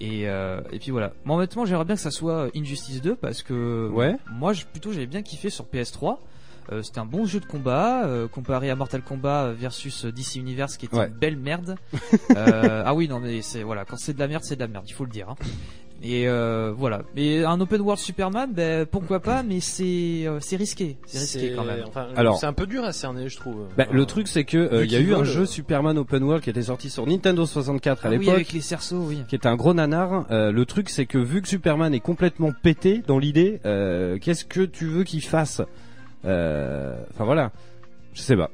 Et, 0.02 0.28
euh, 0.28 0.60
et 0.74 0.80
puis 0.80 0.92
voilà. 0.92 1.14
Moi 1.24 1.38
honnêtement, 1.38 1.64
j'aimerais 1.66 1.86
bien 1.86 1.96
que 1.96 2.02
ça 2.02 2.12
soit 2.12 2.50
Injustice 2.54 3.02
2 3.02 3.16
parce 3.16 3.44
que 3.44 3.90
Ouais. 3.94 4.18
moi, 4.32 4.52
je, 4.52 4.66
plutôt, 4.66 4.92
j'avais 4.92 5.06
bien 5.08 5.22
kiffé 5.22 5.50
sur 5.50 5.66
PS3. 5.66 6.18
Euh, 6.72 6.82
c'était 6.82 7.00
un 7.00 7.06
bon 7.06 7.26
jeu 7.26 7.40
de 7.40 7.46
combat 7.46 8.06
euh, 8.06 8.28
comparé 8.28 8.70
à 8.70 8.76
Mortal 8.76 9.02
Kombat 9.02 9.52
versus 9.54 10.06
DC 10.06 10.36
Universe 10.38 10.78
qui 10.78 10.86
était 10.86 10.96
Ouais. 10.98 11.08
une 11.08 11.14
belle 11.14 11.38
merde. 11.38 11.76
Euh, 12.38 12.84
ah 12.86 12.94
oui 12.96 13.08
non 13.08 13.20
mais 13.20 13.42
c'est 13.42 13.64
voilà 13.64 13.86
quand 13.86 13.98
c'est 13.98 14.14
de 14.14 14.20
la 14.20 14.28
merde 14.28 14.44
c'est 14.44 14.56
de 14.56 14.62
la 14.62 14.68
merde 14.68 14.86
il 14.88 14.94
faut 14.94 15.06
le 15.06 15.12
dire. 15.12 15.30
hein. 15.30 15.36
Et 16.06 16.28
euh, 16.28 16.74
voilà. 16.76 17.04
Mais 17.16 17.46
un 17.46 17.62
open 17.62 17.80
world 17.80 17.98
Superman, 18.02 18.52
ben 18.54 18.86
pourquoi 18.86 19.22
pas, 19.22 19.42
mais 19.42 19.62
c'est 19.62 20.24
euh, 20.28 20.40
c'est 20.42 20.58
risqué, 20.58 20.98
c'est 21.06 21.20
risqué 21.20 21.54
quand 21.56 21.64
même. 21.64 21.84
Enfin, 21.88 22.08
Alors- 22.18 22.38
c'est 22.40 22.46
un 22.46 22.52
peu 22.54 22.66
dur 22.68 22.84
à 22.84 22.92
cerner 22.92 23.30
je 23.30 23.38
trouve. 23.38 23.68
Enfin, 23.72 23.88
le 23.90 24.06
truc 24.06 24.28
c'est 24.28 24.44
que 24.44 24.58
euh, 24.58 24.84
il 24.84 24.92
y 24.92 24.96
a 24.98 25.00
eu 25.00 25.14
un 25.14 25.24
jeu 25.24 25.42
euh, 25.44 25.46
Superman 25.46 25.98
Open 25.98 26.22
World 26.24 26.44
qui 26.44 26.50
était 26.50 26.64
sorti 26.64 26.90
sur 26.90 27.08
Nintendo 27.08 27.46
64 27.46 28.06
à 28.06 28.10
Ah 28.10 28.12
oui, 28.12 28.20
l'époque. 28.20 28.36
avec 28.36 28.52
les 28.52 28.60
cerceaux, 28.62 29.06
oui. 29.08 29.24
qui 29.30 29.36
était 29.36 29.48
un 29.48 29.56
gros 29.56 29.74
nanar. 29.74 30.26
Euh, 30.32 30.52
le 30.52 30.66
truc, 30.66 30.90
c'est 30.90 31.06
que 31.06 31.18
vu 31.18 31.42
que 31.42 31.48
Superman 31.48 31.94
est 31.94 32.02
complètement 32.02 32.52
pété 32.64 33.02
dans 33.08 33.20
l'idée, 33.20 33.62
euh, 33.66 34.18
qu'est-ce 34.20 34.44
que 34.44 34.62
tu 34.62 34.88
veux 34.88 35.04
qu'il 35.06 35.24
fasse? 35.24 35.62
Euh, 35.62 35.66
Enfin 36.24 37.26
voilà, 37.26 37.52
je 38.14 38.22
sais 38.22 38.36
pas. 38.36 38.50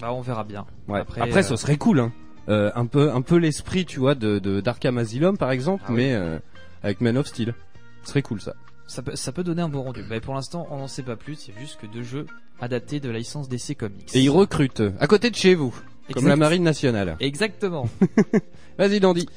Bah 0.00 0.12
on 0.12 0.20
verra 0.20 0.44
bien. 0.44 0.66
Ouais. 0.88 1.00
Après, 1.00 1.20
Après, 1.20 1.40
euh, 1.40 1.42
ça 1.42 1.56
serait 1.56 1.76
cool, 1.76 2.00
hein. 2.00 2.12
Euh, 2.48 2.70
un 2.74 2.86
peu, 2.86 3.12
un 3.12 3.20
peu 3.22 3.36
l'esprit, 3.36 3.84
tu 3.84 4.00
vois, 4.00 4.14
de 4.14 4.38
de- 4.38 4.60
d'Arkham 4.60 4.98
Asylum, 4.98 5.36
par 5.36 5.50
exemple, 5.52 5.84
Ah 5.86 5.90
oui. 5.90 5.96
mais 5.98 6.14
euh, 6.14 6.38
avec 6.82 7.00
Man 7.00 7.16
of 7.18 7.26
Steel. 7.26 7.54
Ce 8.02 8.08
serait 8.10 8.22
cool 8.22 8.40
ça. 8.40 8.54
Ça 8.86 9.02
peut, 9.02 9.14
ça 9.14 9.30
peut 9.30 9.44
donner 9.44 9.62
un 9.62 9.68
bon 9.68 9.82
rendu. 9.82 10.02
Bah, 10.08 10.18
pour 10.20 10.34
l'instant, 10.34 10.66
on 10.70 10.78
n'en 10.78 10.88
sait 10.88 11.02
pas 11.04 11.14
plus. 11.16 11.36
C'est 11.36 11.52
juste 11.60 11.78
que 11.80 11.86
deux 11.86 12.02
jeux 12.02 12.26
adaptés 12.60 12.98
de 12.98 13.08
la 13.10 13.18
licence 13.18 13.48
DC 13.48 13.76
Comics. 13.76 14.10
Et 14.14 14.20
ils 14.20 14.30
recrutent 14.30 14.82
à 14.98 15.06
côté 15.06 15.30
de 15.30 15.36
chez 15.36 15.54
vous, 15.54 15.72
comme 16.12 16.26
la 16.26 16.34
marine 16.36 16.62
nationale. 16.64 17.16
Exactement. 17.20 17.88
Vas-y, 18.78 18.98
Dandy. 19.00 19.28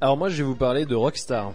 Alors 0.00 0.16
moi 0.16 0.28
je 0.28 0.36
vais 0.38 0.42
vous 0.44 0.56
parler 0.56 0.86
de 0.86 0.94
Rockstar. 0.94 1.52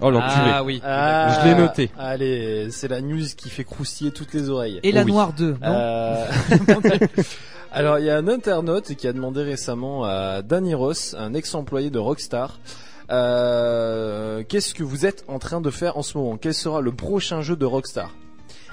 Oh 0.00 0.10
l'enculé. 0.10 0.50
Ah 0.52 0.64
oui. 0.64 0.80
Ah, 0.84 1.38
Je 1.42 1.48
l'ai 1.48 1.54
noté. 1.54 1.90
Allez, 1.98 2.68
c'est 2.70 2.88
la 2.88 3.00
news 3.00 3.24
qui 3.36 3.48
fait 3.48 3.64
croustiller 3.64 4.10
toutes 4.10 4.32
les 4.34 4.50
oreilles. 4.50 4.80
Et 4.82 4.92
la 4.92 5.02
Oui. 5.04 5.12
Noire 5.12 5.32
2, 5.32 5.52
non 5.52 5.56
Euh, 5.62 6.26
Alors, 7.72 7.98
il 7.98 8.04
y 8.04 8.10
a 8.10 8.16
un 8.16 8.28
internaute 8.28 8.94
qui 8.94 9.08
a 9.08 9.12
demandé 9.12 9.42
récemment 9.42 10.04
à 10.04 10.42
Danny 10.42 10.74
Ross, 10.74 11.14
un 11.18 11.34
ex-employé 11.34 11.90
de 11.90 11.98
Rockstar, 11.98 12.58
euh, 13.10 14.42
qu'est-ce 14.48 14.74
que 14.74 14.82
vous 14.82 15.06
êtes 15.06 15.24
en 15.28 15.38
train 15.38 15.60
de 15.60 15.70
faire 15.70 15.96
en 15.96 16.02
ce 16.02 16.16
moment? 16.16 16.36
Quel 16.36 16.54
sera 16.54 16.80
le 16.80 16.92
prochain 16.92 17.42
jeu 17.42 17.56
de 17.56 17.64
Rockstar? 17.66 18.10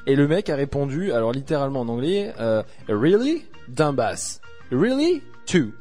Et 0.07 0.15
le 0.15 0.27
mec 0.27 0.49
a 0.49 0.55
répondu, 0.55 1.11
alors 1.13 1.31
littéralement 1.31 1.81
en 1.81 1.87
anglais, 1.89 2.33
euh, 2.39 2.63
Really? 2.87 3.45
Dumbass. 3.69 4.41
Really? 4.71 5.21
Two. 5.45 5.71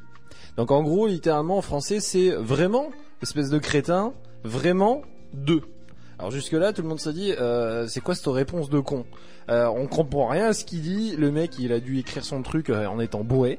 Donc 0.56 0.70
en 0.70 0.82
gros, 0.82 1.06
littéralement 1.06 1.58
en 1.58 1.62
français, 1.62 2.00
c'est 2.00 2.30
vraiment, 2.30 2.90
espèce 3.22 3.50
de 3.50 3.58
crétin, 3.58 4.12
vraiment 4.44 5.02
deux. 5.32 5.62
Alors 6.18 6.30
jusque 6.30 6.52
là, 6.52 6.72
tout 6.72 6.82
le 6.82 6.88
monde 6.88 7.00
s'est 7.00 7.12
dit, 7.12 7.32
euh, 7.32 7.86
c'est 7.88 8.00
quoi 8.00 8.14
cette 8.14 8.26
réponse 8.26 8.68
de 8.68 8.78
con 8.78 9.06
euh, 9.48 9.66
On 9.66 9.86
comprend 9.86 10.28
rien 10.28 10.48
à 10.48 10.52
ce 10.52 10.64
qu'il 10.64 10.82
dit. 10.82 11.16
Le 11.16 11.30
mec, 11.30 11.58
il 11.58 11.72
a 11.72 11.80
dû 11.80 11.98
écrire 11.98 12.24
son 12.24 12.42
truc 12.42 12.68
euh, 12.68 12.86
en 12.86 13.00
étant 13.00 13.24
bourré. 13.24 13.58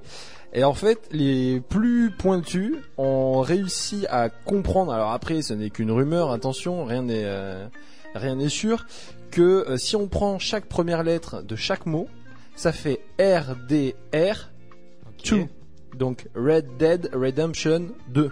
Et 0.53 0.63
en 0.63 0.73
fait, 0.73 0.99
les 1.11 1.61
plus 1.61 2.11
pointus 2.11 2.75
ont 2.97 3.39
réussi 3.39 4.05
à 4.09 4.29
comprendre. 4.29 4.91
Alors 4.91 5.11
après, 5.11 5.41
ce 5.41 5.53
n'est 5.53 5.69
qu'une 5.69 5.91
rumeur. 5.91 6.31
Attention, 6.31 6.83
rien 6.83 7.03
n'est 7.03 7.23
euh, 7.25 7.65
rien 8.13 8.35
n'est 8.35 8.49
sûr. 8.49 8.85
Que 9.31 9.41
euh, 9.41 9.77
si 9.77 9.95
on 9.95 10.07
prend 10.07 10.39
chaque 10.39 10.65
première 10.65 11.03
lettre 11.03 11.41
de 11.41 11.55
chaque 11.55 11.85
mot, 11.85 12.09
ça 12.55 12.73
fait 12.73 12.99
RDR 13.17 14.49
2. 15.29 15.45
Donc 15.97 16.27
Red 16.35 16.77
Dead 16.77 17.09
Redemption 17.13 17.87
2. 18.09 18.31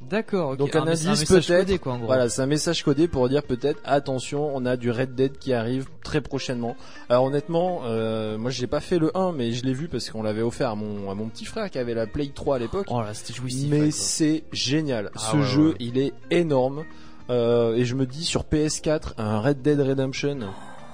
D'accord. 0.00 0.50
ok. 0.52 0.58
Donc 0.58 0.76
un 0.76 0.94
c'est 0.94 1.08
indice 1.08 1.24
peut-être. 1.24 1.88
Voilà, 2.06 2.28
c'est 2.28 2.42
un 2.42 2.46
message 2.46 2.82
codé 2.82 3.08
pour 3.08 3.28
dire 3.28 3.42
peut-être 3.42 3.80
attention, 3.84 4.50
on 4.54 4.64
a 4.64 4.76
du 4.76 4.90
Red 4.90 5.14
Dead 5.14 5.38
qui 5.38 5.52
arrive 5.52 5.86
très 6.02 6.20
prochainement. 6.20 6.76
Alors 7.08 7.24
honnêtement, 7.24 7.80
euh, 7.84 8.38
moi 8.38 8.50
j'ai 8.50 8.66
pas 8.66 8.80
fait 8.80 8.98
le 8.98 9.16
1 9.16 9.32
mais 9.32 9.52
je 9.52 9.64
l'ai 9.64 9.74
vu 9.74 9.88
parce 9.88 10.08
qu'on 10.10 10.22
l'avait 10.22 10.42
offert 10.42 10.70
à 10.70 10.74
mon 10.74 11.10
à 11.10 11.14
mon 11.14 11.26
petit 11.26 11.44
frère 11.44 11.70
qui 11.70 11.78
avait 11.78 11.94
la 11.94 12.06
Play 12.06 12.30
3 12.34 12.56
à 12.56 12.58
l'époque. 12.58 12.86
Oh 12.90 13.00
là, 13.00 13.12
c'était 13.12 13.34
jouissif. 13.34 13.68
mais 13.70 13.90
c'est 13.90 14.44
génial. 14.52 15.10
Ah 15.14 15.18
Ce 15.18 15.36
ouais, 15.36 15.42
jeu, 15.42 15.68
ouais. 15.70 15.76
il 15.80 15.98
est 15.98 16.12
énorme. 16.30 16.84
Euh, 17.30 17.74
et 17.74 17.84
je 17.84 17.94
me 17.94 18.06
dis 18.06 18.24
sur 18.24 18.44
PS4 18.44 19.12
un 19.18 19.40
Red 19.40 19.60
Dead 19.60 19.80
Redemption 19.80 20.38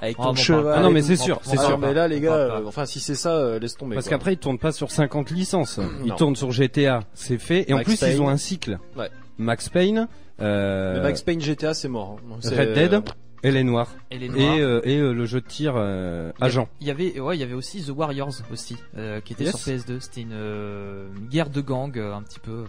avec 0.04 0.16
ton 0.16 0.22
m'en 0.24 0.34
cheval. 0.34 0.62
parle 0.62 0.74
pas. 0.74 0.80
Ah 0.80 0.82
non, 0.82 0.90
mais 0.90 1.02
c'est 1.02 1.16
sûr, 1.16 1.40
c'est 1.42 1.58
Ah, 1.58 1.64
sûr. 1.66 1.78
mais 1.78 1.92
là 1.94 2.08
les 2.08 2.20
gars, 2.20 2.34
euh, 2.34 2.62
enfin 2.66 2.86
si 2.86 3.00
c'est 3.00 3.14
ça, 3.14 3.34
euh, 3.36 3.58
laisse 3.58 3.76
tomber. 3.76 3.94
Parce 3.94 4.08
qu'après 4.08 4.32
ils 4.34 4.38
tournent 4.38 4.58
pas 4.58 4.72
sur 4.72 4.90
50 4.90 5.30
licences, 5.30 5.80
ils 6.04 6.14
tournent 6.14 6.36
sur 6.36 6.50
GTA, 6.52 7.00
c'est 7.14 7.38
fait. 7.38 7.64
Et 7.68 7.74
en 7.74 7.76
Max 7.78 7.86
plus 7.88 7.94
ils 7.94 8.10
Payne. 8.12 8.20
ont 8.20 8.28
un 8.28 8.36
cycle. 8.36 8.78
Ouais. 8.96 9.10
Max 9.38 9.68
Payne, 9.68 10.06
euh, 10.40 11.02
Max 11.02 11.22
Payne 11.22 11.40
GTA 11.40 11.74
c'est 11.74 11.88
mort. 11.88 12.18
hein. 12.30 12.36
C'est, 12.40 12.56
Red 12.58 12.72
Dead 12.74 13.02
et 13.42 13.50
les 13.50 13.62
Noirs. 13.64 13.90
Et 14.10 14.18
les 14.18 14.26
Et, 14.26 14.28
noirs. 14.30 14.56
euh, 14.58 14.80
et 14.84 14.96
euh, 14.98 15.12
le 15.12 15.26
jeu 15.26 15.40
de 15.40 15.46
tir 15.46 15.74
euh, 15.76 16.32
agent. 16.40 16.68
Il 16.80 16.86
y 16.86 16.90
avait, 16.90 17.20
ouais, 17.20 17.36
il 17.36 17.40
y 17.40 17.42
avait 17.42 17.52
aussi 17.54 17.82
The 17.84 17.90
Warriors 17.90 18.32
aussi, 18.50 18.76
euh, 18.96 19.20
qui 19.20 19.32
était 19.34 19.44
Yes. 19.44 19.56
sur 19.56 19.72
PS2. 19.72 20.00
C'était 20.00 20.22
une, 20.22 20.30
euh, 20.32 21.08
une 21.16 21.26
guerre 21.28 21.50
de 21.50 21.60
gang, 21.60 21.92
euh, 21.98 22.14
un 22.14 22.22
petit 22.22 22.38
peu. 22.40 22.64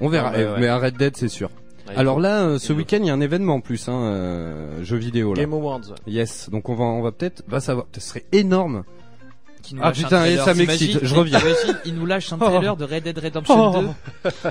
On 0.00 0.08
verra. 0.08 0.32
Ah, 0.34 0.36
mais 0.38 0.44
ouais. 0.44 0.60
Mais 0.60 0.68
un 0.68 0.78
Red 0.78 0.96
Dead 0.96 1.16
c'est 1.16 1.28
sûr. 1.28 1.50
Alors 1.96 2.20
là, 2.20 2.42
euh, 2.42 2.58
ce 2.58 2.72
week-end 2.72 2.98
il 3.00 3.06
y 3.06 3.10
a 3.10 3.14
un 3.14 3.20
événement 3.20 3.54
en 3.54 3.60
plus, 3.60 3.88
hein, 3.88 3.92
euh, 4.02 4.82
jeu 4.84 4.96
vidéo 4.96 5.34
là. 5.34 5.40
Game 5.42 5.52
Awards. 5.52 5.80
Yes, 6.06 6.48
donc 6.50 6.68
on 6.68 6.74
va, 6.74 6.84
on 6.84 7.02
va 7.02 7.12
peut-être, 7.12 7.42
va 7.48 7.60
savoir. 7.60 7.86
Ce 7.94 8.00
serait 8.00 8.24
énorme. 8.32 8.84
Qui 9.62 9.76
nous 9.76 9.80
Ah, 9.84 9.90
lâche 9.90 10.00
un 10.00 10.02
putain, 10.02 10.24
et 10.24 10.34
trailer. 10.36 10.44
ça 10.44 10.54
m'excite, 10.54 10.98
je 11.04 11.14
reviens. 11.14 11.38
t'imagines, 11.38 11.78
il 11.84 11.94
nous 11.94 12.04
lâche 12.04 12.32
un 12.32 12.38
trailer 12.38 12.76
de 12.76 12.84
Red 12.84 13.04
Dead 13.04 13.16
Redemption 13.16 13.70
2. 13.82 13.88
Va 14.42 14.50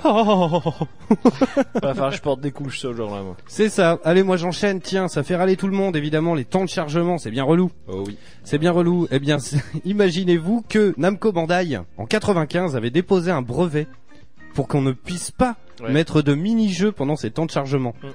falloir 1.93 2.09
que 2.11 2.15
je 2.15 2.21
porte 2.21 2.39
des 2.41 2.51
couches 2.51 2.79
ce 2.79 2.93
jour-là 2.93 3.21
moi. 3.21 3.35
C'est 3.47 3.67
ça. 3.69 3.99
Allez, 4.05 4.23
moi 4.23 4.37
j'enchaîne. 4.37 4.79
Tiens, 4.79 5.07
ça 5.09 5.23
fait 5.23 5.35
râler 5.35 5.57
tout 5.57 5.67
le 5.67 5.75
monde, 5.75 5.95
évidemment. 5.95 6.33
Les 6.33 6.45
temps 6.45 6.63
de 6.63 6.69
chargement, 6.69 7.17
c'est 7.17 7.31
bien 7.31 7.43
relou. 7.43 7.71
Oh 7.87 8.03
oui. 8.07 8.17
C'est 8.43 8.57
bien 8.57 8.71
relou. 8.71 9.07
Eh 9.11 9.19
bien, 9.19 9.37
imaginez-vous 9.85 10.63
que 10.69 10.93
Namco 10.97 11.31
Bandai, 11.33 11.77
en 11.97 12.05
95, 12.05 12.75
avait 12.75 12.89
déposé 12.89 13.31
un 13.31 13.41
brevet 13.41 13.87
pour 14.53 14.67
qu'on 14.67 14.81
ne 14.81 14.91
puisse 14.91 15.31
pas 15.31 15.55
Ouais. 15.81 15.91
mettre 15.91 16.21
de 16.21 16.35
mini-jeux 16.35 16.91
pendant 16.91 17.15
ces 17.15 17.31
temps 17.31 17.45
de 17.47 17.51
chargement. 17.51 17.95
Mm. 18.03 18.07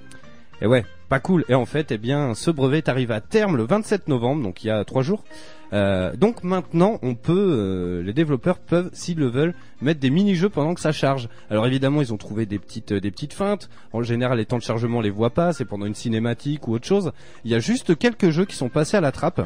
Et 0.62 0.66
ouais, 0.66 0.84
pas 1.08 1.20
cool. 1.20 1.44
Et 1.48 1.54
en 1.54 1.66
fait, 1.66 1.90
eh 1.92 1.98
bien, 1.98 2.34
ce 2.34 2.50
brevet 2.50 2.78
est 2.78 2.88
arrivé 2.88 3.12
à 3.12 3.20
terme 3.20 3.56
le 3.56 3.64
27 3.64 4.08
novembre, 4.08 4.42
donc 4.42 4.64
il 4.64 4.68
y 4.68 4.70
a 4.70 4.84
trois 4.84 5.02
jours. 5.02 5.24
Euh, 5.72 6.14
donc 6.16 6.44
maintenant, 6.44 6.98
on 7.02 7.14
peut, 7.14 7.34
euh, 7.58 8.02
les 8.02 8.12
développeurs 8.12 8.58
peuvent, 8.58 8.88
s'ils 8.92 9.18
le 9.18 9.26
veulent, 9.26 9.54
mettre 9.82 10.00
des 10.00 10.10
mini-jeux 10.10 10.48
pendant 10.48 10.74
que 10.74 10.80
ça 10.80 10.92
charge. 10.92 11.28
Alors 11.50 11.66
évidemment, 11.66 12.00
ils 12.00 12.14
ont 12.14 12.16
trouvé 12.16 12.46
des 12.46 12.58
petites, 12.58 12.92
euh, 12.92 13.00
des 13.00 13.10
petites 13.10 13.32
feintes. 13.34 13.68
En 13.92 14.02
général, 14.02 14.38
les 14.38 14.46
temps 14.46 14.58
de 14.58 14.62
chargement, 14.62 14.98
on 14.98 15.02
les 15.02 15.10
voit 15.10 15.30
pas. 15.30 15.52
C'est 15.52 15.64
pendant 15.66 15.86
une 15.86 15.94
cinématique 15.94 16.68
ou 16.68 16.72
autre 16.74 16.86
chose. 16.86 17.12
Il 17.44 17.50
y 17.50 17.54
a 17.54 17.58
juste 17.58 17.98
quelques 17.98 18.30
jeux 18.30 18.44
qui 18.44 18.56
sont 18.56 18.68
passés 18.68 18.96
à 18.96 19.00
la 19.00 19.12
trappe. 19.12 19.42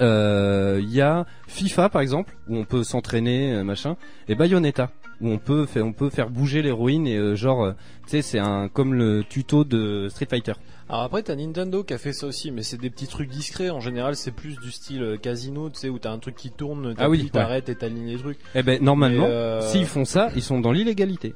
Il 0.00 0.90
y 0.90 1.00
a 1.00 1.24
FIFA 1.46 1.88
par 1.88 2.02
exemple 2.02 2.34
où 2.48 2.56
on 2.56 2.64
peut 2.64 2.82
s'entraîner 2.82 3.62
machin 3.62 3.96
et 4.26 4.34
Bayonetta 4.34 4.90
où 5.20 5.28
on 5.28 5.38
peut 5.38 5.66
faire 5.66 5.86
on 5.86 5.92
peut 5.92 6.10
faire 6.10 6.30
bouger 6.30 6.62
l'héroïne 6.62 7.06
et 7.06 7.16
euh, 7.16 7.34
genre 7.34 7.64
euh, 7.64 7.72
tu 8.04 8.10
sais 8.10 8.22
c'est 8.22 8.38
un 8.38 8.68
comme 8.68 8.94
le 8.94 9.24
tuto 9.28 9.64
de 9.64 10.08
Street 10.08 10.26
Fighter. 10.28 10.54
Alors 10.88 11.02
après 11.02 11.22
t'as 11.22 11.34
Nintendo 11.34 11.82
qui 11.82 11.94
a 11.94 11.98
fait 11.98 12.12
ça 12.12 12.26
aussi, 12.26 12.50
mais 12.50 12.62
c'est 12.62 12.76
des 12.76 12.90
petits 12.90 13.06
trucs 13.06 13.30
discrets. 13.30 13.70
En 13.70 13.80
général 13.80 14.16
c'est 14.16 14.32
plus 14.32 14.58
du 14.58 14.70
style 14.70 15.02
euh, 15.02 15.16
casino, 15.16 15.70
tu 15.70 15.78
sais 15.78 15.88
où 15.88 15.98
t'as 15.98 16.10
un 16.12 16.18
truc 16.18 16.36
qui 16.36 16.50
tourne, 16.50 16.94
Ah 16.98 17.08
oui, 17.08 17.30
t'arrêtes 17.30 17.68
et 17.68 17.74
t'alignes 17.74 18.08
les 18.08 18.18
trucs. 18.18 18.38
Eh 18.54 18.62
ben 18.62 18.82
normalement 18.82 19.26
euh, 19.28 19.60
s'ils 19.62 19.86
font 19.86 20.04
ça, 20.04 20.30
ils 20.36 20.42
sont 20.42 20.60
dans 20.60 20.72
l'illégalité. 20.72 21.34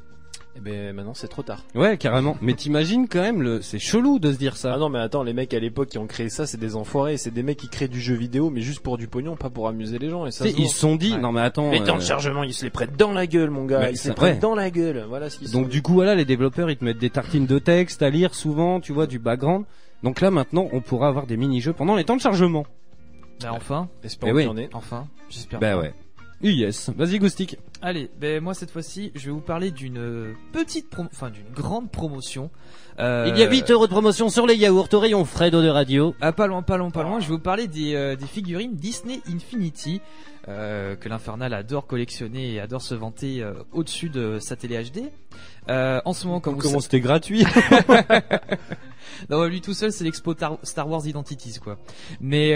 Et 0.59 0.61
ben 0.61 0.93
maintenant 0.93 1.15
c'est 1.15 1.29
trop 1.29 1.43
tard. 1.45 1.63
Ouais, 1.77 1.97
carrément. 1.97 2.37
Mais 2.43 2.53
t'imagines 2.55 3.07
quand 3.07 3.21
même 3.23 3.43
le 3.43 3.63
c'est 3.63 3.79
chelou 3.79 4.19
de 4.19 4.33
se 4.33 4.39
dire 4.39 4.57
ça. 4.57 4.73
Ah 4.75 4.79
non 4.79 4.89
mais 4.89 4.99
attends, 4.99 5.23
les 5.23 5.33
mecs 5.33 5.55
à 5.55 5.61
l'époque 5.61 5.89
qui 5.89 5.99
ont 5.99 6.09
créé 6.09 6.29
ça, 6.29 6.47
c'est 6.49 6.59
des 6.59 6.75
enfoirés. 6.75 7.17
C'est 7.17 7.31
des 7.31 7.45
mecs 7.45 7.59
qui 7.59 7.69
créent 7.69 7.87
du 7.87 8.01
jeu 8.01 8.15
vidéo, 8.15 8.51
mais 8.51 8.61
juste 8.61 8.81
pour 8.81 8.99
du 8.99 9.07
pognon, 9.07 9.37
pas 9.37 9.51
pour 9.51 9.69
amuser 9.69 9.99
les 10.01 10.11
gens. 10.11 10.27
Et 10.27 10.33
ça 10.33 10.45
se 10.45 10.51
ils 10.59 10.69
se 10.69 10.77
sont 10.79 10.97
dit 10.97 11.13
Ouais. 11.13 11.21
non 11.21 11.31
mais 11.31 11.43
attends 11.43 11.71
Les 11.71 11.83
temps 11.85 11.97
de 11.97 12.03
chargement, 12.03 12.43
ils 12.43 12.53
se 12.55 12.65
les 12.65 12.71
prêtent 12.71 12.97
dans 12.97 13.13
la 13.13 13.27
gueule, 13.29 13.51
mon 13.51 13.65
gars. 13.67 13.79
Mais 13.81 13.93
ils 13.93 13.97
se 13.97 14.09
les 14.09 14.15
prêtent 14.15 14.41
dans 14.41 14.57
la 14.57 14.71
gueule. 14.71 15.05
Voilà 15.09 15.31
ce 15.31 15.39
qu'ils 15.39 15.49
sont. 15.49 15.61
Donc 15.61 15.69
du 15.69 15.81
coup 15.81 15.93
voilà, 15.93 16.17
les 16.17 16.25
développeurs 16.25 16.69
ils 16.71 16.77
te 16.77 16.85
mettent 16.85 16.99
des 16.99 17.11
tartines 17.11 17.47
de 17.47 17.59
texte 17.61 18.03
à 18.03 18.11
lire 18.11 18.35
souvent, 18.35 18.81
tu 18.81 18.93
vois 18.93 19.07
du 19.07 19.19
background. 19.21 19.65
Donc 20.03 20.21
là 20.21 20.31
maintenant, 20.33 20.69
on 20.73 20.81
pourra 20.81 21.09
avoir 21.09 21.27
des 21.27 21.37
mini-jeux 21.37 21.73
pendant 21.73 21.95
les 21.95 22.05
temps 22.05 22.17
de 22.17 22.21
chargement. 22.21 22.67
Bah, 23.41 23.51
enfin, 23.53 23.89
Espérons 24.03 24.33
Eh 24.33 24.35
oui. 24.35 24.43
qu'il 24.43 24.51
y 24.51 24.55
en 24.55 24.57
ait. 24.59 24.69
enfin, 24.73 25.07
j'espère. 25.31 25.61
Bah 25.61 25.77
ouais. 25.79 25.93
Yes. 26.41 26.91
Vas-y 26.97 27.19
Goustic. 27.19 27.57
Allez, 27.83 28.11
ben 28.21 28.41
moi 28.43 28.55
cette 28.55 28.71
fois-ci, 28.71 29.11
je 29.17 29.27
vais 29.27 29.33
vous 29.33 29.41
parler 29.41 29.73
d'une 29.73 29.99
euh, 29.99 30.33
petite, 30.53 30.89
promo- 30.89 31.09
enfin 31.13 31.31
d'une 31.31 31.49
grande 31.53 31.91
promotion. 31.91 32.51
Euh, 33.01 33.27
euros 33.71 33.87
de 33.87 33.91
promotion 33.93 34.29
sur 34.29 34.47
les 34.47 34.55
yaourts 34.57 34.89
au 34.93 34.99
rayon 35.01 35.25
Fred 35.25 35.53
de 35.53 35.69
radio. 35.69 36.15
Ah, 36.21 36.33
pas 36.33 36.47
loin, 36.47 36.63
pas 36.63 36.77
loin, 36.77 36.91
pas 36.91 37.03
loin. 37.03 37.19
Je 37.21 37.27
vais 37.29 37.35
vous 37.35 37.41
parler 37.41 37.67
des, 37.67 37.95
euh, 37.95 38.15
des 38.17 38.27
figurines 38.27 38.75
Disney 38.77 39.21
Infinity 39.29 40.01
euh, 40.49 40.95
que 40.97 41.09
l'Infernal 41.09 41.53
adore 41.55 41.87
collectionner 41.89 42.55
et 42.55 42.61
adore 42.61 42.83
se 42.83 42.95
vanter 42.95 43.45
au-dessus 43.73 44.09
de 44.09 44.39
sa 44.41 44.55
télé 44.57 44.81
HD. 44.83 45.11
En 45.69 46.13
ce 46.13 46.27
moment, 46.27 46.41
comme 46.41 46.55
vous 46.55 46.61
Comment 46.61 46.81
c'était 46.81 47.01
gratuit 47.01 47.45
Non, 49.31 49.45
lui 49.45 49.61
tout 49.61 49.75
seul, 49.75 49.91
c'est 49.93 50.05
l'expo 50.05 50.35
Tar- 50.35 50.59
Star 50.63 50.89
Wars 50.89 51.07
Identities, 51.07 51.59
quoi. 51.59 51.79
Mais 52.21 52.55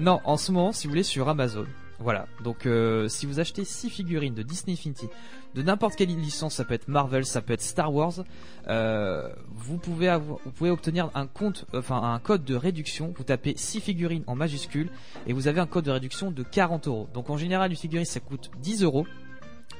non, 0.00 0.20
en 0.24 0.36
ce 0.36 0.50
moment, 0.52 0.72
si 0.72 0.86
vous 0.86 0.90
voulez, 0.92 1.02
sur 1.04 1.28
Amazon. 1.28 1.64
Voilà. 2.00 2.26
Donc, 2.42 2.64
euh, 2.66 3.08
si 3.08 3.26
vous 3.26 3.40
achetez 3.40 3.64
6 3.64 3.90
figurines 3.90 4.34
de 4.34 4.42
Disney 4.42 4.72
Infinity, 4.72 5.06
de 5.54 5.62
n'importe 5.62 5.96
quelle 5.96 6.08
licence, 6.08 6.54
ça 6.54 6.64
peut 6.64 6.74
être 6.74 6.88
Marvel, 6.88 7.26
ça 7.26 7.42
peut 7.42 7.52
être 7.52 7.60
Star 7.62 7.92
Wars, 7.92 8.14
euh, 8.68 9.28
vous 9.54 9.76
pouvez 9.76 10.08
avoir, 10.08 10.38
vous 10.44 10.50
pouvez 10.52 10.70
obtenir 10.70 11.10
un 11.14 11.26
compte, 11.26 11.66
enfin 11.74 12.02
un 12.02 12.18
code 12.18 12.44
de 12.44 12.54
réduction. 12.54 13.12
Vous 13.16 13.24
tapez 13.24 13.54
6 13.56 13.80
figurines 13.80 14.24
en 14.26 14.34
majuscule 14.34 14.88
et 15.26 15.32
vous 15.32 15.46
avez 15.48 15.60
un 15.60 15.66
code 15.66 15.84
de 15.84 15.90
réduction 15.90 16.30
de 16.30 16.42
40 16.42 16.86
euros. 16.88 17.08
Donc, 17.12 17.28
en 17.30 17.36
général, 17.36 17.70
une 17.70 17.76
figurine, 17.76 18.06
ça 18.06 18.20
coûte 18.20 18.50
10 18.62 18.82
euros. 18.82 19.06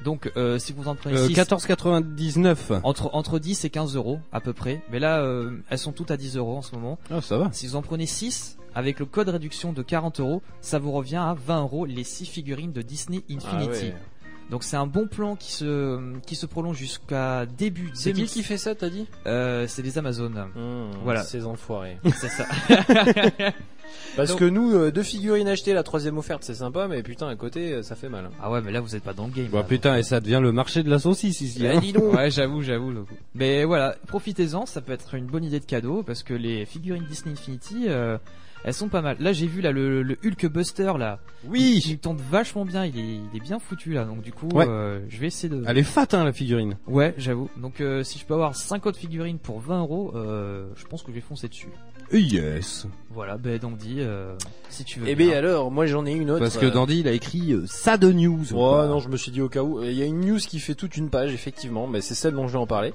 Donc, 0.03 0.31
euh, 0.35 0.57
si 0.57 0.73
vous 0.73 0.87
en 0.87 0.95
prenez 0.95 1.15
Euh, 1.17 1.27
6, 1.27 1.33
14,99. 1.35 2.79
entre, 2.83 3.09
entre 3.13 3.39
10 3.39 3.65
et 3.65 3.69
15 3.69 3.95
euros 3.95 4.19
à 4.31 4.41
peu 4.41 4.51
près. 4.53 4.81
Mais 4.91 4.99
là, 4.99 5.19
euh, 5.21 5.51
elles 5.69 5.77
sont 5.77 5.91
toutes 5.91 6.11
à 6.11 6.17
10 6.17 6.37
euros 6.37 6.57
en 6.57 6.61
ce 6.61 6.73
moment. 6.75 6.97
Ah 7.11 7.21
ça 7.21 7.37
va. 7.37 7.49
Si 7.51 7.67
vous 7.67 7.75
en 7.75 7.81
prenez 7.81 8.05
6, 8.07 8.57
avec 8.75 8.99
le 8.99 9.05
code 9.05 9.29
réduction 9.29 9.73
de 9.73 9.81
40 9.81 10.19
euros, 10.19 10.41
ça 10.61 10.79
vous 10.79 10.91
revient 10.91 11.17
à 11.17 11.33
20 11.33 11.61
euros 11.61 11.85
les 11.85 12.03
6 12.03 12.25
figurines 12.25 12.71
de 12.71 12.81
Disney 12.81 13.23
Ah 13.29 13.33
Infinity. 13.35 13.85
ouais. 13.87 13.95
Donc 14.49 14.63
c'est 14.65 14.75
un 14.75 14.85
bon 14.87 15.07
plan 15.07 15.37
qui 15.37 15.53
se, 15.53 16.17
qui 16.27 16.35
se 16.35 16.45
prolonge 16.45 16.75
jusqu'à 16.77 17.45
début 17.45 17.89
C'est 17.93 18.09
qui 18.11 18.21
2000. 18.21 18.29
qui 18.29 18.43
fait 18.43 18.57
ça, 18.57 18.75
t'as 18.75 18.89
dit? 18.89 19.07
Euh, 19.25 19.65
C'est 19.67 19.81
les 19.81 19.97
Amazones. 19.97 20.45
Mmh, 20.55 20.97
Voilà. 21.05 21.23
Ces 21.23 21.45
enfoirés. 21.45 21.97
c'est 22.17 22.27
ça. 22.27 22.45
Parce 24.15 24.29
Donc- 24.31 24.39
que 24.39 24.45
nous, 24.45 24.73
euh, 24.73 24.91
deux 24.91 25.03
figurines 25.03 25.47
achetées, 25.47 25.73
la 25.73 25.83
troisième 25.83 26.17
offerte, 26.17 26.43
c'est 26.43 26.55
sympa, 26.55 26.87
mais 26.87 27.01
putain, 27.03 27.27
à 27.27 27.35
côté, 27.35 27.73
euh, 27.73 27.83
ça 27.83 27.95
fait 27.95 28.09
mal. 28.09 28.29
Ah 28.41 28.51
ouais, 28.51 28.61
mais 28.61 28.71
là 28.71 28.79
vous 28.81 28.95
êtes 28.95 29.03
pas 29.03 29.13
dans 29.13 29.25
le 29.27 29.31
game. 29.31 29.47
Bah 29.51 29.59
là. 29.59 29.63
putain, 29.63 29.97
et 29.97 30.03
ça 30.03 30.19
devient 30.19 30.39
le 30.41 30.51
marché 30.51 30.83
de 30.83 30.89
la 30.89 30.99
saucisse 30.99 31.39
ici. 31.41 31.59
Eh, 31.63 31.67
hein. 31.69 31.79
dis 31.79 31.93
donc. 31.93 32.13
Ouais, 32.13 32.29
j'avoue, 32.29 32.61
j'avoue. 32.61 32.91
le 32.91 33.03
coup. 33.03 33.13
Mais 33.35 33.63
voilà, 33.63 33.95
profitez-en, 34.07 34.65
ça 34.65 34.81
peut 34.81 34.91
être 34.93 35.15
une 35.15 35.25
bonne 35.27 35.43
idée 35.43 35.59
de 35.59 35.65
cadeau 35.65 36.03
parce 36.03 36.23
que 36.23 36.33
les 36.33 36.65
figurines 36.65 37.05
Disney 37.05 37.33
Infinity, 37.33 37.85
euh, 37.87 38.17
Elles 38.63 38.73
sont 38.73 38.89
pas 38.89 39.01
mal. 39.01 39.17
Là, 39.19 39.33
j'ai 39.33 39.47
vu 39.47 39.61
là 39.61 39.71
le, 39.71 40.03
le 40.03 40.17
Hulk 40.23 40.45
Buster 40.47 40.93
là. 40.99 41.19
Oui. 41.45 41.81
Il 41.85 41.93
me 41.93 41.97
tente 41.97 42.19
vachement 42.21 42.63
bien. 42.65 42.85
Il 42.85 42.97
est, 42.99 43.15
il 43.15 43.37
est 43.37 43.39
bien 43.39 43.57
foutu 43.59 43.93
là. 43.93 44.05
Donc 44.05 44.21
du 44.21 44.31
coup, 44.31 44.47
Ouais. 44.53 44.67
euh, 44.67 44.99
je 45.09 45.17
vais 45.19 45.27
essayer 45.27 45.49
de. 45.49 45.63
Elle 45.67 45.77
est 45.79 45.83
fat 45.83 46.07
hein 46.11 46.23
la 46.23 46.31
figurine. 46.33 46.77
Ouais, 46.87 47.13
j'avoue. 47.17 47.49
Donc 47.57 47.81
euh, 47.81 48.03
si 48.03 48.19
je 48.19 48.25
peux 48.25 48.33
avoir 48.35 48.55
5 48.55 48.85
autres 48.85 48.99
figurines 48.99 49.39
pour 49.39 49.59
20 49.61 49.79
euros, 49.79 50.11
euh, 50.15 50.67
je 50.75 50.85
pense 50.85 51.01
que 51.01 51.09
je 51.09 51.15
vais 51.15 51.21
foncer 51.21 51.47
dessus. 51.47 51.69
Yes. 52.13 52.87
Voilà, 53.09 53.37
ben 53.37 53.57
Dandy, 53.57 53.97
euh, 53.99 54.35
si 54.69 54.83
tu 54.83 54.99
veux. 54.99 55.07
Eh 55.07 55.15
bien. 55.15 55.27
bien 55.27 55.37
alors, 55.37 55.71
moi 55.71 55.85
j'en 55.85 56.05
ai 56.05 56.11
une 56.13 56.29
autre. 56.31 56.39
Parce 56.39 56.57
que 56.57 56.65
euh, 56.65 56.71
Dandy 56.71 56.99
il 57.01 57.07
a 57.07 57.11
écrit 57.11 57.53
euh, 57.53 57.65
ça 57.67 57.97
de 57.97 58.11
news. 58.11 58.43
pas 58.51 58.87
non, 58.87 58.99
je 58.99 59.09
me 59.09 59.17
suis 59.17 59.31
dit 59.31 59.41
au 59.41 59.49
cas 59.49 59.63
où. 59.63 59.81
Il 59.83 59.93
y 59.93 60.01
a 60.01 60.05
une 60.05 60.21
news 60.21 60.37
qui 60.37 60.59
fait 60.59 60.75
toute 60.75 60.95
une 60.97 61.09
page, 61.09 61.33
effectivement, 61.33 61.87
mais 61.87 62.01
c'est 62.01 62.15
celle 62.15 62.33
dont 62.33 62.47
je 62.47 62.53
vais 62.53 62.59
en 62.59 62.67
parler. 62.67 62.93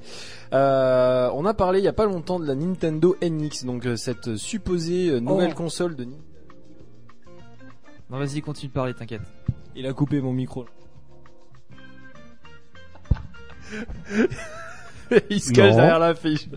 Euh, 0.53 1.31
on 1.35 1.45
a 1.45 1.55
parlé 1.55 1.79
il 1.81 1.85
y 1.85 1.89
a 1.89 1.93
pas 1.93 2.07
longtemps 2.07 2.39
de 2.39 2.47
la 2.47 2.55
Nintendo 2.55 3.17
NX, 3.23 3.65
donc 3.65 3.87
euh, 3.87 3.97
cette 3.97 4.37
supposée 4.37 5.11
euh, 5.11 5.21
nouvelle 5.21 5.53
Oh. 5.53 5.57
console 5.57 5.97
de 5.97 6.05
Nintendo. 6.05 6.25
Non, 8.11 8.19
vas-y, 8.19 8.41
continue 8.41 8.69
de 8.69 8.75
parler, 8.75 8.95
t'inquiète. 8.95 9.23
Il 9.75 9.87
a 9.87 9.93
coupé 9.93 10.21
mon 10.21 10.33
micro. 10.33 10.67
Il 15.31 15.41
se 15.41 15.53
cache 15.53 15.71
Non. 15.71 15.77
derrière 15.77 15.99
la 15.99 16.15
fiche. 16.15 16.49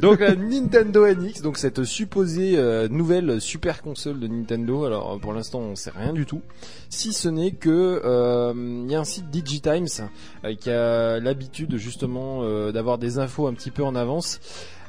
donc 0.00 0.20
la 0.20 0.34
Nintendo 0.34 1.06
NX, 1.06 1.42
donc 1.42 1.58
cette 1.58 1.84
supposée 1.84 2.54
euh, 2.56 2.88
nouvelle 2.88 3.40
super 3.40 3.82
console 3.82 4.20
de 4.20 4.26
Nintendo. 4.26 4.84
Alors 4.84 5.18
pour 5.20 5.32
l'instant 5.32 5.60
on 5.60 5.76
sait 5.76 5.92
rien 5.96 6.12
du 6.12 6.26
tout, 6.26 6.42
si 6.88 7.12
ce 7.12 7.28
n'est 7.28 7.52
que 7.52 8.00
euh, 8.04 8.52
il 8.84 8.90
y 8.90 8.94
a 8.94 9.00
un 9.00 9.04
site 9.04 9.30
Digitimes 9.30 9.86
euh, 10.44 10.54
qui 10.54 10.70
a 10.70 11.18
l'habitude 11.20 11.76
justement 11.76 12.40
euh, 12.42 12.72
d'avoir 12.72 12.98
des 12.98 13.18
infos 13.18 13.46
un 13.46 13.54
petit 13.54 13.70
peu 13.70 13.82
en 13.84 13.94
avance. 13.94 14.40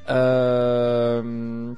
Euh, 0.10 1.74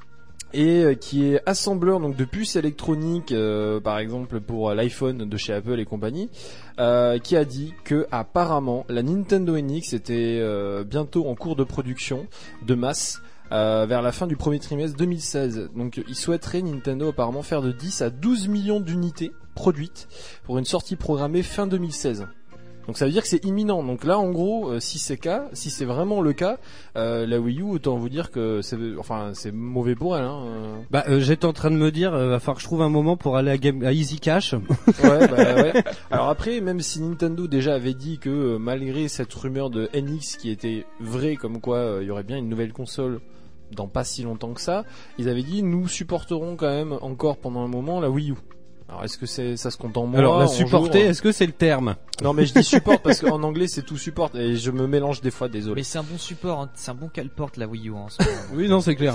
et 0.56 0.82
euh, 0.82 0.94
qui 0.94 1.26
est 1.26 1.40
assembleur 1.44 2.00
de 2.00 2.24
puces 2.24 2.56
électroniques, 2.56 3.32
euh, 3.32 3.78
par 3.78 3.98
exemple 3.98 4.40
pour 4.40 4.70
euh, 4.70 4.74
l'iPhone 4.74 5.28
de 5.28 5.36
chez 5.36 5.52
Apple 5.52 5.78
et 5.78 5.84
compagnie, 5.84 6.30
qui 7.22 7.36
a 7.36 7.44
dit 7.44 7.74
que 7.84 8.06
apparemment 8.10 8.84
la 8.88 9.02
Nintendo 9.02 9.58
NX 9.58 9.94
était 9.94 10.42
bientôt 10.84 11.26
en 11.26 11.34
cours 11.34 11.56
de 11.56 11.64
production 11.64 12.26
de 12.66 12.74
masse. 12.74 13.22
vers 13.50 14.02
la 14.02 14.12
fin 14.12 14.26
du 14.26 14.36
premier 14.36 14.58
trimestre 14.58 14.96
2016. 14.98 15.70
Donc 15.74 16.02
il 16.06 16.14
souhaiterait 16.14 16.60
Nintendo 16.60 17.08
apparemment 17.08 17.42
faire 17.42 17.62
de 17.62 17.72
10 17.72 18.02
à 18.02 18.10
12 18.10 18.48
millions 18.48 18.80
d'unités 18.80 19.32
produites 19.54 20.06
pour 20.44 20.58
une 20.58 20.66
sortie 20.66 20.96
programmée 20.96 21.42
fin 21.42 21.66
2016. 21.66 22.26
Donc 22.86 22.96
ça 22.98 23.06
veut 23.06 23.12
dire 23.12 23.22
que 23.22 23.28
c'est 23.28 23.44
imminent. 23.44 23.82
Donc 23.82 24.04
là, 24.04 24.18
en 24.18 24.30
gros, 24.30 24.70
euh, 24.70 24.80
si 24.80 24.98
c'est 24.98 25.16
cas, 25.16 25.48
si 25.52 25.70
c'est 25.70 25.84
vraiment 25.84 26.20
le 26.20 26.32
cas, 26.32 26.58
euh, 26.96 27.26
la 27.26 27.40
Wii 27.40 27.60
U, 27.60 27.64
autant 27.64 27.96
vous 27.96 28.08
dire 28.08 28.30
que 28.30 28.62
c'est, 28.62 28.76
enfin, 28.98 29.30
c'est 29.34 29.52
mauvais 29.52 29.94
pour 29.94 30.16
elle. 30.16 30.24
Hein. 30.24 30.44
euh. 30.46 30.76
Bah 30.90 31.04
euh, 31.08 31.20
j'étais 31.20 31.46
en 31.46 31.52
train 31.52 31.70
de 31.70 31.76
me 31.76 31.90
dire 31.90 32.14
euh, 32.14 32.28
va 32.28 32.38
falloir 32.38 32.56
que 32.56 32.62
je 32.62 32.66
trouve 32.66 32.82
un 32.82 32.88
moment 32.88 33.16
pour 33.16 33.36
aller 33.36 33.50
à, 33.50 33.58
Game... 33.58 33.82
à 33.84 33.92
Easy 33.92 34.20
Cash. 34.20 34.54
Ouais, 35.02 35.28
bah 35.28 35.54
ouais. 35.62 35.72
Alors 36.10 36.28
après, 36.28 36.60
même 36.60 36.80
si 36.80 37.00
Nintendo 37.00 37.46
déjà 37.46 37.74
avait 37.74 37.94
dit 37.94 38.18
que 38.18 38.56
malgré 38.56 39.08
cette 39.08 39.32
rumeur 39.34 39.70
de 39.70 39.88
NX 39.94 40.36
qui 40.38 40.50
était 40.50 40.84
vraie, 41.00 41.36
comme 41.36 41.60
quoi 41.60 41.98
il 42.00 42.06
y 42.06 42.10
aurait 42.10 42.22
bien 42.22 42.36
une 42.38 42.48
nouvelle 42.48 42.72
console 42.72 43.20
dans 43.72 43.88
pas 43.88 44.04
si 44.04 44.22
longtemps 44.22 44.52
que 44.52 44.60
ça, 44.60 44.84
ils 45.18 45.28
avaient 45.28 45.42
dit 45.42 45.62
nous 45.62 45.88
supporterons 45.88 46.56
quand 46.56 46.70
même 46.70 46.96
encore 47.02 47.36
pendant 47.36 47.60
un 47.60 47.68
moment 47.68 48.00
la 48.00 48.10
Wii 48.10 48.30
U. 48.30 48.34
Alors 48.88 49.02
est-ce 49.02 49.18
que 49.18 49.26
c'est 49.26 49.56
ça 49.56 49.72
se 49.72 49.76
compte 49.76 49.96
en 49.96 50.06
mois 50.06 50.20
Alors 50.20 50.38
la 50.38 50.44
en 50.44 50.48
supporter, 50.48 51.00
jours 51.00 51.10
est-ce 51.10 51.20
que 51.20 51.32
c'est 51.32 51.46
le 51.46 51.52
terme? 51.52 51.96
Non 52.22 52.32
mais 52.32 52.46
je 52.46 52.54
dis 52.54 52.62
support 52.62 53.00
parce 53.00 53.20
qu'en 53.20 53.42
anglais 53.42 53.66
c'est 53.66 53.82
tout 53.82 53.96
support 53.96 54.30
et 54.36 54.54
je 54.56 54.70
me 54.70 54.86
mélange 54.86 55.20
des 55.22 55.32
fois, 55.32 55.48
désolé. 55.48 55.80
Mais 55.80 55.82
c'est 55.82 55.98
un 55.98 56.04
bon 56.04 56.16
support, 56.18 56.60
hein. 56.60 56.70
c'est 56.74 56.92
un 56.92 56.94
bon 56.94 57.08
qu'elle 57.08 57.28
porte 57.28 57.56
la 57.56 57.66
Wii 57.66 57.88
U 57.88 57.94
hein, 57.94 58.04
en 58.04 58.08
ce 58.08 58.22
moment. 58.22 58.36
Oui 58.54 58.68
non 58.68 58.80
c'est 58.80 58.94
clair. 58.94 59.14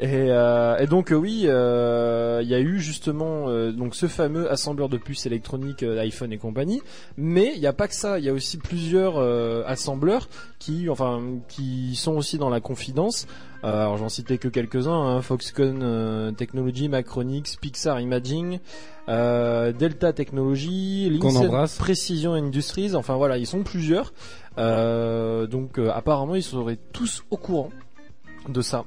Et, 0.00 0.08
euh, 0.28 0.76
et 0.78 0.86
donc 0.88 1.12
euh, 1.12 1.14
oui, 1.14 1.42
euh, 1.44 2.40
il 2.42 2.48
y 2.48 2.54
a 2.54 2.58
eu 2.60 2.80
justement 2.80 3.44
euh, 3.48 3.70
donc 3.70 3.94
ce 3.94 4.08
fameux 4.08 4.50
assembleur 4.50 4.88
de 4.88 4.96
puces 4.96 5.24
électroniques 5.24 5.84
euh, 5.84 6.00
iPhone 6.00 6.32
et 6.32 6.38
compagnie, 6.38 6.82
mais 7.16 7.52
il 7.54 7.60
n'y 7.60 7.68
a 7.68 7.72
pas 7.72 7.86
que 7.86 7.94
ça, 7.94 8.18
il 8.18 8.24
y 8.24 8.28
a 8.28 8.32
aussi 8.32 8.56
plusieurs 8.58 9.18
euh, 9.18 9.62
assembleurs 9.66 10.28
qui 10.58 10.88
enfin 10.90 11.22
qui 11.48 11.94
sont 11.94 12.16
aussi 12.16 12.38
dans 12.38 12.50
la 12.50 12.60
confidence. 12.60 13.28
Euh, 13.64 13.82
alors 13.82 13.96
j'en 13.96 14.08
citais 14.08 14.38
que 14.38 14.48
quelques-uns, 14.48 14.92
hein, 14.92 15.22
Foxconn 15.22 15.80
euh, 15.82 16.32
Technology, 16.32 16.88
Macronix, 16.88 17.56
Pixar 17.56 18.00
Imaging, 18.00 18.58
euh, 19.08 19.72
Delta 19.72 20.12
Technology. 20.12 21.08
Precision 21.78 22.34
Industries, 22.34 22.94
enfin 22.94 23.16
voilà, 23.16 23.38
ils 23.38 23.46
sont 23.46 23.62
plusieurs. 23.62 24.12
Euh, 24.58 25.46
donc 25.46 25.78
apparemment 25.78 26.34
ils 26.34 26.42
seraient 26.42 26.78
tous 26.92 27.24
au 27.30 27.36
courant 27.36 27.70
de 28.48 28.60
ça. 28.62 28.84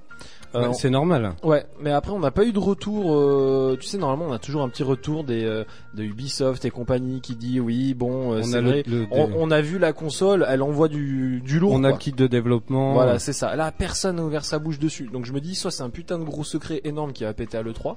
Euh, 0.55 0.67
Ouais, 0.69 0.73
c'est 0.73 0.89
normal. 0.89 1.33
Ouais, 1.43 1.65
mais 1.81 1.91
après 1.91 2.11
on 2.11 2.19
n'a 2.19 2.31
pas 2.31 2.45
eu 2.45 2.51
de 2.53 2.59
retour. 2.59 3.13
euh, 3.13 3.77
tu 3.79 3.87
sais, 3.87 3.97
normalement 3.97 4.25
on 4.31 4.33
a 4.33 4.39
toujours 4.39 4.61
un 4.63 4.69
petit 4.69 4.83
retour 4.83 5.23
des 5.23 5.43
euh, 5.43 5.63
de 5.93 6.03
Ubisoft 6.03 6.63
et 6.65 6.69
compagnie 6.69 7.21
qui 7.21 7.35
dit 7.35 7.59
oui, 7.59 7.93
bon, 7.93 8.33
euh, 8.33 8.39
On 8.39 8.43
c'est 8.43 8.55
a 8.57 8.61
le- 8.61 8.69
vrai. 8.69 8.83
le- 8.87 9.07
on, 9.11 9.29
on 9.37 9.51
a 9.51 9.61
vu 9.61 9.77
la 9.79 9.93
console, 9.93 10.45
elle 10.49 10.61
envoie 10.61 10.87
du 10.87 11.41
du 11.41 11.59
lourd. 11.59 11.73
On 11.73 11.83
a 11.83 11.91
le 11.91 11.97
kit 11.97 12.11
de 12.13 12.27
développement. 12.27 12.93
Voilà, 12.93 13.19
c'est 13.19 13.33
ça. 13.33 13.55
Là, 13.55 13.71
personne 13.71 14.15
n'a 14.15 14.23
ouvert 14.23 14.45
sa 14.45 14.59
bouche 14.59 14.79
dessus. 14.79 15.09
Donc 15.11 15.25
je 15.25 15.33
me 15.33 15.41
dis, 15.41 15.55
soit 15.55 15.71
c'est 15.71 15.83
un 15.83 15.89
putain 15.89 16.17
de 16.19 16.23
gros 16.23 16.43
secret 16.43 16.81
énorme 16.85 17.11
qui 17.13 17.23
va 17.25 17.33
péter 17.33 17.57
à 17.57 17.61
l'E3, 17.63 17.95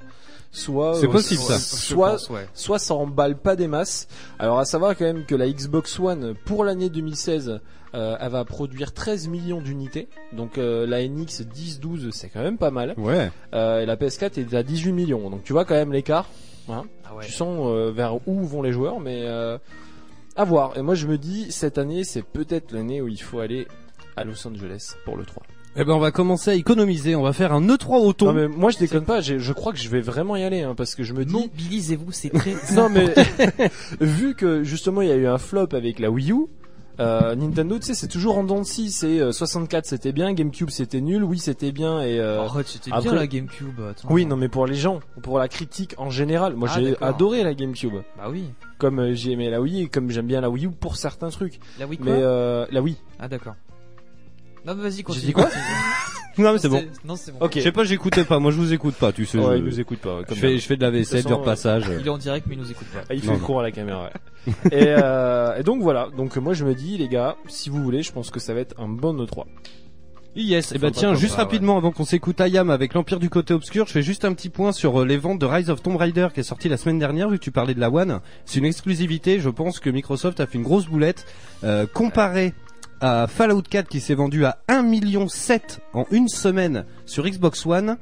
soit 0.51 0.95
C'est 1.01 1.09
possible, 1.09 1.41
ça. 1.43 1.59
Soit, 1.59 2.11
pense, 2.13 2.31
ouais. 2.31 2.47
soit 2.55 2.79
ça 2.79 2.95
emballe 2.95 3.37
pas 3.37 3.57
des 3.57 3.69
masses. 3.69 4.09
Alors 4.39 4.59
à 4.59 4.65
savoir 4.65 4.97
quand 4.97 5.05
même 5.05 5.25
que 5.25 5.35
la 5.35 5.49
Xbox 5.49 5.99
One 6.01 6.35
pour 6.45 6.65
l'année 6.65 6.89
2016, 6.89 7.61
euh, 7.95 8.17
elle 8.21 8.31
va 8.31 8.45
produire 8.45 8.93
13 8.93 9.29
millions 9.29 9.61
d'unités. 9.61 10.09
Donc 10.33 10.59
euh, 10.59 10.87
la 10.87 11.07
NX 11.07 11.43
10-12, 11.43 12.11
c'est 12.13 12.29
quand 12.29 12.43
même 12.43 12.59
pas 12.59 12.71
mal. 12.71 12.95
Ouais. 12.97 13.31
Euh, 13.55 13.81
et 13.81 13.87
la 13.87 13.97
PS4 13.97 14.39
est 14.39 14.55
à 14.55 14.63
18 14.63 14.93
millions. 14.93 15.31
Donc 15.31 15.45
tu 15.45 15.53
vois 15.53 15.65
quand 15.65 15.75
même 15.75 15.93
l'écart. 15.93 16.29
Hein 16.69 16.85
Ah 17.05 17.15
ouais. 17.15 17.25
Tu 17.25 17.33
sens 17.33 17.59
euh, 17.63 17.91
vers 17.91 18.17
où 18.29 18.45
vont 18.45 18.63
les 18.63 18.73
joueurs, 18.73 19.01
mais 19.01 19.23
euh, 19.25 19.59
à 20.37 20.45
voir. 20.45 20.77
Et 20.77 20.83
moi 20.83 20.95
je 20.95 21.07
me 21.07 21.19
dis, 21.19 21.51
cette 21.51 21.79
année, 21.79 22.05
c'est 22.05 22.23
peut-être 22.23 22.73
l'année 22.73 23.01
où 23.01 23.09
il 23.09 23.21
faut 23.21 23.41
aller 23.41 23.67
à 24.17 24.25
Los 24.25 24.47
Angeles 24.47 24.95
pour 25.05 25.17
le 25.17 25.25
3. 25.25 25.43
Eh 25.81 25.85
ben 25.85 25.93
on 25.93 26.01
va 26.01 26.11
commencer 26.11 26.51
à 26.51 26.55
économiser. 26.55 27.15
On 27.15 27.23
va 27.23 27.33
faire 27.33 27.53
un 27.53 27.65
E3 27.65 28.05
auto. 28.05 28.27
Non 28.27 28.33
mais 28.33 28.49
moi 28.49 28.71
je 28.71 28.79
déconne 28.79 29.05
pas, 29.05 29.21
je 29.21 29.53
crois 29.53 29.73
que 29.73 29.79
je 29.79 29.89
vais 29.89 30.01
vraiment 30.01 30.35
y 30.35 30.43
aller 30.43 30.63
hein, 30.63 30.75
parce 30.77 30.97
que 30.97 31.05
je 31.05 31.13
me 31.13 31.25
dis 31.25 31.33
Mobilisez-vous, 31.33 32.11
c'est 32.11 32.31
très. 32.31 32.55
non 32.75 32.89
mais 32.89 33.15
vu 34.01 34.35
que 34.35 34.65
justement 34.65 35.03
il 35.03 35.09
y 35.09 35.13
a 35.13 35.17
eu 35.17 35.27
un 35.29 35.39
flop 35.39 35.69
avec 35.73 36.01
la 36.01 36.11
Wii 36.11 36.33
U, 36.33 36.47
euh, 37.01 37.35
Nintendo 37.35 37.79
tu 37.79 37.87
sais 37.87 37.95
c'est 37.95 38.09
toujours 38.09 38.39
en 38.39 38.45
dents 38.45 38.59
de 38.61 38.65
scie, 38.65 38.91
c'est 38.91 39.21
euh, 39.21 39.33
64 39.33 39.87
c'était 39.87 40.13
bien, 40.13 40.33
GameCube 40.33 40.71
c'était 40.71 41.01
nul, 41.01 41.23
oui 41.25 41.39
c'était 41.39 41.73
bien 41.73 42.01
et 42.01 42.19
euh, 42.19 42.43
Arrête, 42.43 42.67
c'était 42.67 42.91
après- 42.93 43.03
bien 43.11 43.15
la 43.15 43.27
GameCube. 43.27 43.81
Attends. 43.91 44.09
oui 44.11 44.27
non 44.27 44.37
mais 44.37 44.49
pour 44.49 44.67
les 44.67 44.75
gens, 44.75 45.01
pour 45.23 45.39
la 45.39 45.49
critique 45.49 45.95
en 45.99 46.11
général, 46.11 46.55
moi 46.55 46.69
Ah, 46.73 46.79
j'ai 46.81 46.97
adoré 47.01 47.43
la 47.43 47.55
GameCube, 47.55 47.95
Bah 48.17 48.25
oui. 48.31 48.45
comme 48.79 48.99
euh, 49.01 49.15
j'ai 49.15 49.33
aimé 49.33 49.49
la 49.51 49.61
Wii 49.61 49.83
et 49.83 49.89
comme 49.89 50.11
j'aime 50.11 50.27
bien 50.27 50.41
la 50.41 50.51
Wii 50.51 50.67
U 50.67 50.71
pour 50.71 50.97
certains 50.97 51.31
trucs, 51.31 51.61
La 51.79 51.87
Wii 51.87 51.99
quoi? 51.99 52.07
mais 52.07 52.19
euh, 52.23 52.67
la 52.71 52.83
Wii. 52.83 52.97
Ah 53.21 53.29
d'accord. 53.29 53.55
Non 54.69 54.75
mais 54.77 54.83
vas-y 54.91 55.03
continue. 55.03 55.27
dit 55.27 55.33
quoi 55.33 55.49
Non 56.39 56.53
mais 56.53 56.59
c'est 56.61 56.69
bon. 56.69 56.85
Non 57.05 57.17
c'est 57.17 57.33
bon. 57.33 57.39
Ok. 57.41 57.55
Je 57.57 57.61
sais 57.63 57.73
pas, 57.73 57.83
j'écoutais 57.83 58.23
pas. 58.25 58.39
Moi 58.39 58.53
je 58.53 58.57
vous 58.59 58.73
écoute 58.73 58.95
pas. 58.95 59.11
Tu 59.11 59.27
sais. 59.27 59.39
Ouais, 59.39 59.55
je- 59.55 59.57
il 59.59 59.65
nous 59.65 59.81
écoute 59.81 59.99
pas. 59.99 60.21
je 60.21 60.27
Comme 60.27 60.37
fais, 60.39 60.57
je 60.59 60.65
fais 60.67 60.77
de 60.77 60.83
la 60.83 60.91
vaisselle, 60.91 61.23
De 61.23 61.27
du 61.27 61.29
façon, 61.33 61.41
repassage. 61.41 61.85
Il 62.01 62.07
est 62.07 62.11
en 62.11 62.19
direct 62.19 62.47
mais 62.49 62.55
il 62.55 62.61
nous 62.61 62.71
écoute 62.71 62.87
pas. 62.95 63.01
Ah, 63.11 63.15
il 63.15 63.21
fait 63.21 63.27
Non, 63.27 63.33
le 63.35 63.39
non. 63.41 63.45
cours 63.47 63.59
à 63.61 63.63
la 63.65 63.73
caméra, 63.73 64.05
ouais. 64.05 64.53
et, 64.73 64.95
euh, 65.03 65.57
et 65.59 65.63
donc 65.65 65.83
voilà. 65.83 66.09
Donc 66.17 66.37
moi 66.37 66.53
je 66.55 66.65
me 66.65 66.75
dis 66.75 66.97
les 66.97 67.09
gars, 67.09 67.35
si 67.49 67.71
vous 67.71 67.83
voulez, 67.83 68.03
je 68.05 68.13
pense 68.13 68.31
que 68.31 68.39
ça 68.39 68.55
va 68.55 68.61
être 68.61 68.75
un 68.79 68.87
bon 68.89 69.19
E 69.21 69.25
E3. 69.27 69.45
Yes, 70.37 70.71
et 70.71 70.79
bah 70.79 70.89
pas 70.89 70.91
tiens, 70.93 71.09
comme 71.13 71.19
juste 71.19 71.35
ça, 71.35 71.39
rapidement 71.43 71.77
avant 71.79 71.91
qu'on 71.91 72.05
s'écoute 72.05 72.41
Ayam 72.41 72.71
avec 72.71 72.95
l'Empire 72.95 73.19
du 73.19 73.29
côté 73.29 73.55
obscur, 73.55 73.87
je 73.89 73.93
fais 73.93 74.03
juste 74.03 74.25
un 74.25 74.33
petit 74.35 74.51
point 74.51 74.71
sur 74.71 75.01
euh, 75.01 75.05
les 75.05 75.17
ventes 75.17 75.41
de 75.41 75.47
Rise 75.47 75.69
of 75.71 75.83
Tomb 75.83 75.97
Raider 75.97 76.29
qui 76.33 76.39
est 76.41 76.45
sorti 76.45 76.69
la 76.69 76.77
semaine 76.77 77.01
dernière, 77.01 77.29
vu 77.29 77.39
que 77.39 77.43
tu 77.43 77.51
parlais 77.51 77.75
de 77.75 77.81
la 77.81 77.91
One. 77.91 78.21
C'est 78.45 78.61
une 78.61 78.67
exclusivité, 78.67 79.41
je 79.41 79.49
pense 79.49 79.81
que 79.81 79.91
Microsoft 79.91 80.39
a 80.39 80.47
fait 80.47 80.59
une 80.59 80.63
grosse 80.63 80.87
boulette. 80.87 81.27
Euh, 81.65 81.87
comparé 81.93 82.55
à 83.01 83.27
Fallout 83.27 83.63
4 83.63 83.89
qui 83.89 84.01
s'est 84.01 84.15
vendu 84.15 84.45
à 84.45 84.59
1 84.69 84.83
million 84.83 85.29
7 85.29 85.81
en 85.93 86.05
une 86.11 86.29
semaine 86.29 86.85
sur 87.07 87.25
Xbox 87.25 87.65
One. 87.67 87.97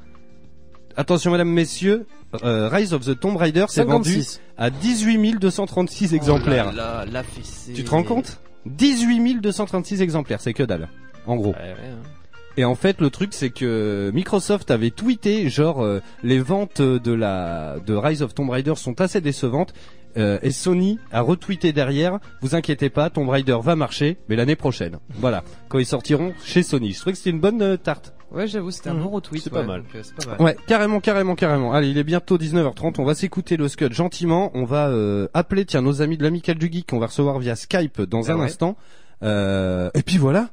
Attention 0.96 1.30
mesdames, 1.30 1.50
messieurs, 1.50 2.06
euh, 2.42 2.68
Rise 2.68 2.94
of 2.94 3.04
the 3.04 3.18
Tomb 3.18 3.36
Raider 3.36 3.66
s'est 3.68 3.84
vendu 3.84 4.22
56. 4.22 4.40
à 4.56 4.70
18 4.70 5.38
236 5.38 6.14
exemplaires. 6.14 6.70
Oh 6.72 6.76
là 6.76 7.04
là, 7.04 7.06
la 7.10 7.22
fessée. 7.22 7.72
Tu 7.74 7.84
te 7.84 7.90
rends 7.90 8.02
compte? 8.02 8.40
18 8.66 9.40
236 9.40 10.00
exemplaires, 10.02 10.40
c'est 10.40 10.54
que 10.54 10.62
dalle. 10.62 10.88
En 11.26 11.36
gros. 11.36 11.52
Ouais, 11.52 11.58
ouais, 11.58 11.90
hein. 11.92 12.16
Et 12.58 12.64
en 12.64 12.74
fait, 12.74 13.00
le 13.02 13.10
truc, 13.10 13.34
c'est 13.34 13.50
que 13.50 14.10
Microsoft 14.14 14.70
avait 14.70 14.90
tweeté, 14.90 15.50
genre, 15.50 15.84
euh, 15.84 16.00
les 16.22 16.38
ventes 16.38 16.80
de 16.80 17.12
la 17.12 17.76
de 17.86 17.94
Rise 17.94 18.22
of 18.22 18.34
Tomb 18.34 18.48
Raider 18.48 18.74
sont 18.76 19.00
assez 19.02 19.20
décevantes. 19.20 19.74
Euh, 20.16 20.38
et 20.42 20.50
Sony 20.50 20.98
a 21.12 21.20
retweeté 21.20 21.72
derrière. 21.72 22.18
Vous 22.40 22.54
inquiétez 22.54 22.88
pas, 22.90 23.10
Tomb 23.10 23.28
Raider 23.28 23.58
va 23.62 23.76
marcher, 23.76 24.16
mais 24.28 24.36
l'année 24.36 24.56
prochaine. 24.56 24.98
Voilà, 25.18 25.44
quand 25.68 25.78
ils 25.78 25.86
sortiront 25.86 26.32
chez 26.44 26.62
Sony. 26.62 26.92
Je 26.92 27.00
trouvais 27.00 27.12
que 27.12 27.18
c'était 27.18 27.30
une 27.30 27.40
bonne 27.40 27.60
euh, 27.62 27.76
tarte. 27.76 28.12
Ouais 28.32 28.48
j'avoue 28.48 28.72
c'était 28.72 28.90
un 28.90 28.94
Mhm. 28.94 29.02
bon 29.04 29.08
retweet. 29.10 29.42
C'est 29.44 29.52
ouais, 29.52 29.60
pas 29.60 29.66
mal. 29.66 29.82
donc, 29.82 29.94
euh, 29.94 30.00
C'est 30.02 30.16
pas 30.16 30.32
mal. 30.32 30.40
Ouais, 30.42 30.56
carrément, 30.66 31.00
carrément, 31.00 31.34
carrément. 31.36 31.72
Allez, 31.72 31.88
il 31.90 31.98
est 31.98 32.04
bientôt 32.04 32.38
19h30. 32.38 32.96
On 32.98 33.04
va 33.04 33.14
s'écouter 33.14 33.56
le 33.56 33.68
Scud 33.68 33.92
gentiment. 33.92 34.50
On 34.54 34.64
va 34.64 34.88
euh, 34.88 35.28
appeler, 35.32 35.64
tiens, 35.64 35.80
nos 35.82 36.02
amis 36.02 36.16
de 36.18 36.22
l'Amical 36.24 36.56
du 36.56 36.70
Geek 36.72 36.88
qu'on 36.90 36.98
va 36.98 37.06
recevoir 37.06 37.38
via 37.38 37.54
Skype 37.54 38.02
dans 38.02 38.28
Ah 38.28 38.32
un 38.32 38.36
ouais. 38.38 38.44
instant. 38.46 38.76
Euh, 39.22 39.90
et 39.94 40.02
puis 40.02 40.18
voilà. 40.18 40.48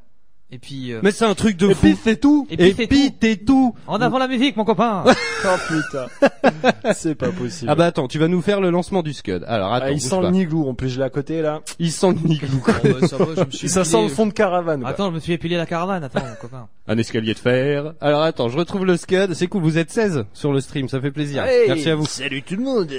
Et 0.54 0.60
puis, 0.60 0.94
euh, 0.94 1.00
Mais 1.02 1.12
c'est 1.12 1.26
un 1.26 1.34
truc 1.34 1.58
de 1.58 1.72
Et 1.72 1.74
fou. 1.74 1.80
puis 1.82 1.98
c'est 2.04 2.18
tout. 2.20 2.46
et 2.52 2.58
puis, 2.58 2.68
Et 2.68 2.74
c'est 2.78 2.86
puis 2.88 3.10
tout. 3.10 3.16
t'es 3.20 3.36
tout. 3.38 3.74
En 3.88 4.00
avant 4.00 4.20
la 4.20 4.28
musique, 4.28 4.56
mon 4.56 4.66
copain. 4.66 5.04
Oh 5.46 5.56
putain. 5.68 6.08
c'est 6.94 7.16
pas 7.16 7.30
possible. 7.30 7.70
Ah 7.70 7.76
bah 7.76 7.88
attends, 7.88 8.08
tu 8.08 8.18
vas 8.18 8.30
nous 8.30 8.42
faire 8.42 8.62
le 8.62 8.70
lancement 8.70 9.02
du 9.04 9.12
Scud. 9.12 9.44
Alors 9.46 9.74
attends, 9.74 9.88
Ah, 9.88 9.92
il 9.92 9.96
bouge 9.96 10.04
sent 10.04 10.16
pas. 10.16 10.22
le 10.22 10.30
niglou, 10.30 10.70
en 10.70 10.74
plus 10.74 10.88
je 10.90 11.00
l'ai 11.00 11.04
à 11.06 11.10
côté 11.10 11.42
là. 11.42 11.60
Il 11.80 11.92
sent 11.92 12.14
le 12.24 12.30
niglou. 12.30 12.64
Bon, 12.66 12.90
bah, 13.02 13.08
ça 13.08 13.18
va, 13.18 13.26
je 13.36 13.44
me 13.44 13.52
suis 13.52 13.66
Et 13.66 13.70
ça 13.70 13.82
épilé- 13.82 13.90
sent 13.92 14.04
le 14.04 14.08
fond 14.10 14.26
de 14.28 14.32
caravane. 14.32 14.82
quoi. 14.82 14.90
Attends, 14.92 15.10
je 15.10 15.16
me 15.16 15.20
suis 15.20 15.34
épilé 15.34 15.58
la 15.58 15.66
caravane. 15.66 16.02
Attends, 16.06 16.22
mon 16.22 16.36
copain. 16.40 16.68
Un 16.88 16.98
escalier 16.98 17.34
de 17.34 17.40
fer. 17.40 17.94
Alors 18.00 18.22
attends, 18.22 18.48
je 18.48 18.58
retrouve 18.58 18.86
le 18.86 18.96
Scud. 18.96 19.34
C'est 19.34 19.48
cool, 19.48 19.64
vous 19.64 19.78
êtes 19.78 19.92
16 19.92 20.24
sur 20.34 20.54
le 20.54 20.62
stream, 20.62 20.88
ça 20.88 21.02
fait 21.02 21.12
plaisir. 21.12 21.44
Hey, 21.44 21.68
Merci 21.68 21.90
à 21.90 21.96
vous. 21.96 22.06
Salut 22.06 22.42
tout 22.44 22.56
le 22.56 22.64
monde. 22.64 22.90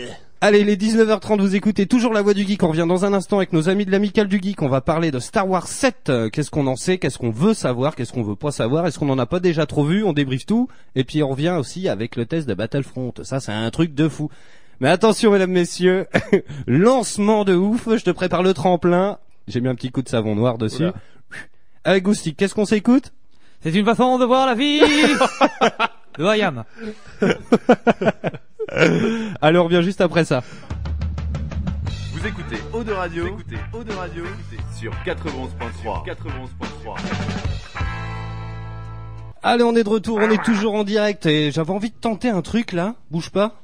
Allez, 0.46 0.62
les 0.62 0.76
19h30, 0.76 1.40
vous 1.40 1.56
écoutez 1.56 1.86
toujours 1.86 2.12
la 2.12 2.20
voix 2.20 2.34
du 2.34 2.46
geek. 2.46 2.62
On 2.62 2.68
revient 2.68 2.84
dans 2.86 3.06
un 3.06 3.14
instant 3.14 3.38
avec 3.38 3.54
nos 3.54 3.70
amis 3.70 3.86
de 3.86 3.90
l'amicale 3.90 4.28
du 4.28 4.38
geek. 4.42 4.60
On 4.60 4.68
va 4.68 4.82
parler 4.82 5.10
de 5.10 5.18
Star 5.18 5.48
Wars 5.48 5.66
7. 5.66 6.10
Euh, 6.10 6.28
Qu'est-ce 6.28 6.50
qu'on 6.50 6.66
en 6.66 6.76
sait? 6.76 6.98
Qu'est-ce 6.98 7.16
qu'on 7.16 7.30
veut 7.30 7.54
savoir? 7.54 7.96
Qu'est-ce 7.96 8.12
qu'on 8.12 8.22
veut 8.22 8.36
pas 8.36 8.50
savoir? 8.50 8.86
Est-ce 8.86 8.98
qu'on 8.98 9.08
en 9.08 9.18
a 9.18 9.24
pas 9.24 9.40
déjà 9.40 9.64
trop 9.64 9.86
vu? 9.86 10.04
On 10.04 10.12
débriefe 10.12 10.44
tout. 10.44 10.68
Et 10.96 11.04
puis 11.04 11.22
on 11.22 11.30
revient 11.30 11.56
aussi 11.58 11.88
avec 11.88 12.16
le 12.16 12.26
test 12.26 12.46
de 12.46 12.52
Battlefront. 12.52 13.14
Ça, 13.22 13.40
c'est 13.40 13.52
un 13.52 13.70
truc 13.70 13.94
de 13.94 14.06
fou. 14.06 14.28
Mais 14.80 14.90
attention, 14.90 15.30
mesdames, 15.32 15.50
messieurs. 15.50 16.08
Lancement 16.66 17.46
de 17.46 17.54
ouf. 17.54 17.88
Je 17.88 18.04
te 18.04 18.10
prépare 18.10 18.42
le 18.42 18.52
tremplin. 18.52 19.16
J'ai 19.48 19.62
mis 19.62 19.68
un 19.68 19.74
petit 19.74 19.90
coup 19.90 20.02
de 20.02 20.10
savon 20.10 20.34
noir 20.34 20.58
dessus. 20.58 20.82
Oula. 20.82 20.92
Avec 21.84 22.04
Goustic, 22.04 22.36
qu'est-ce 22.36 22.54
qu'on 22.54 22.66
s'écoute? 22.66 23.14
C'est 23.62 23.72
une 23.72 23.86
façon 23.86 24.18
de 24.18 24.26
voir 24.26 24.46
la 24.46 24.54
vie. 24.54 24.80
de 26.18 26.24
Hayam. 26.26 26.64
Allez, 28.70 29.58
on 29.58 29.64
revient 29.64 29.82
juste 29.82 30.00
après 30.00 30.24
ça. 30.24 30.42
Vous 32.12 32.26
écoutez 32.26 32.56
Eau 32.72 32.82
de 32.82 32.92
Radio, 32.92 33.24
vous 33.24 33.40
écoutez 33.40 33.56
Eau 33.72 33.84
de 33.84 33.92
Radio 33.92 34.24
sur 34.78 34.92
91.3. 35.04 36.06
91.3. 36.06 36.96
Allez, 39.42 39.62
on 39.62 39.76
est 39.76 39.84
de 39.84 39.88
retour, 39.88 40.18
on 40.18 40.30
est 40.30 40.42
toujours 40.42 40.74
en 40.74 40.84
direct 40.84 41.26
et 41.26 41.50
j'avais 41.50 41.72
envie 41.72 41.90
de 41.90 41.96
tenter 41.96 42.30
un 42.30 42.40
truc 42.40 42.72
là. 42.72 42.94
Bouge 43.10 43.30
pas. 43.30 43.60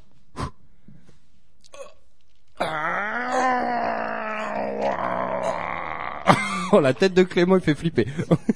Oh, 6.73 6.79
la 6.81 6.95
tête 6.95 7.15
de 7.15 7.23
Clément, 7.23 7.57
il 7.57 7.63
fait 7.63 7.75
flipper. 7.75 8.07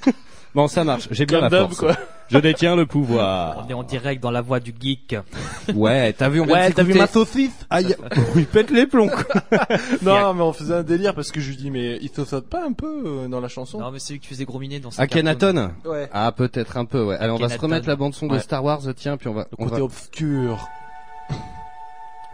bon, 0.54 0.68
ça 0.68 0.84
marche, 0.84 1.08
j'ai 1.10 1.26
bien 1.26 1.40
la 1.40 1.50
force. 1.50 1.78
quoi. 1.78 1.96
Je 2.30 2.38
détiens 2.38 2.74
le 2.74 2.86
pouvoir. 2.86 3.64
On 3.66 3.70
est 3.70 3.74
en 3.74 3.82
direct 3.82 4.22
dans 4.22 4.30
la 4.30 4.40
voix 4.40 4.58
du 4.60 4.74
geek. 4.78 5.16
Ouais, 5.74 6.12
t'as 6.12 6.28
vu, 6.28 6.40
on 6.40 6.46
Ouais, 6.46 6.70
t'as 6.72 6.82
vu 6.82 6.94
ma 6.94 7.06
saucisse 7.06 7.52
Aïe, 7.70 7.94
oui, 8.34 8.44
pète 8.44 8.70
les 8.70 8.86
plombs. 8.86 9.08
quoi. 9.08 9.42
Non, 10.02 10.34
mais 10.34 10.42
on 10.42 10.52
faisait 10.52 10.74
un 10.74 10.82
délire 10.82 11.14
parce 11.14 11.30
que 11.32 11.40
je 11.40 11.50
lui 11.50 11.56
dis 11.56 11.70
mais 11.70 11.98
il 12.02 12.10
se 12.10 12.24
saute 12.24 12.46
pas 12.48 12.64
un 12.66 12.72
peu 12.72 13.02
euh, 13.06 13.28
dans 13.28 13.40
la 13.40 13.48
chanson 13.48 13.78
Non, 13.78 13.90
mais 13.90 13.98
c'est 13.98 14.14
lui 14.14 14.20
qui 14.20 14.28
faisait 14.28 14.44
gros 14.44 14.58
miner 14.58 14.80
dans 14.80 14.90
sa 14.90 15.02
À 15.02 15.06
Kenaton 15.06 15.70
Ouais. 15.84 16.08
Ah, 16.12 16.32
peut-être 16.32 16.76
un 16.76 16.84
peu, 16.86 17.02
ouais. 17.04 17.16
Allez, 17.16 17.30
on 17.30 17.36
va 17.36 17.48
se 17.48 17.58
remettre 17.58 17.86
la 17.88 17.96
bande 17.96 18.14
son 18.14 18.26
de 18.26 18.34
Ouais. 18.34 18.40
Star 18.40 18.64
Wars, 18.64 18.80
tiens, 18.96 19.16
puis 19.16 19.28
on 19.28 19.34
va, 19.34 19.42
Le 19.50 19.56
on 19.58 19.64
côté 19.64 19.76
va- 19.78 19.84
obscur. 19.84 20.68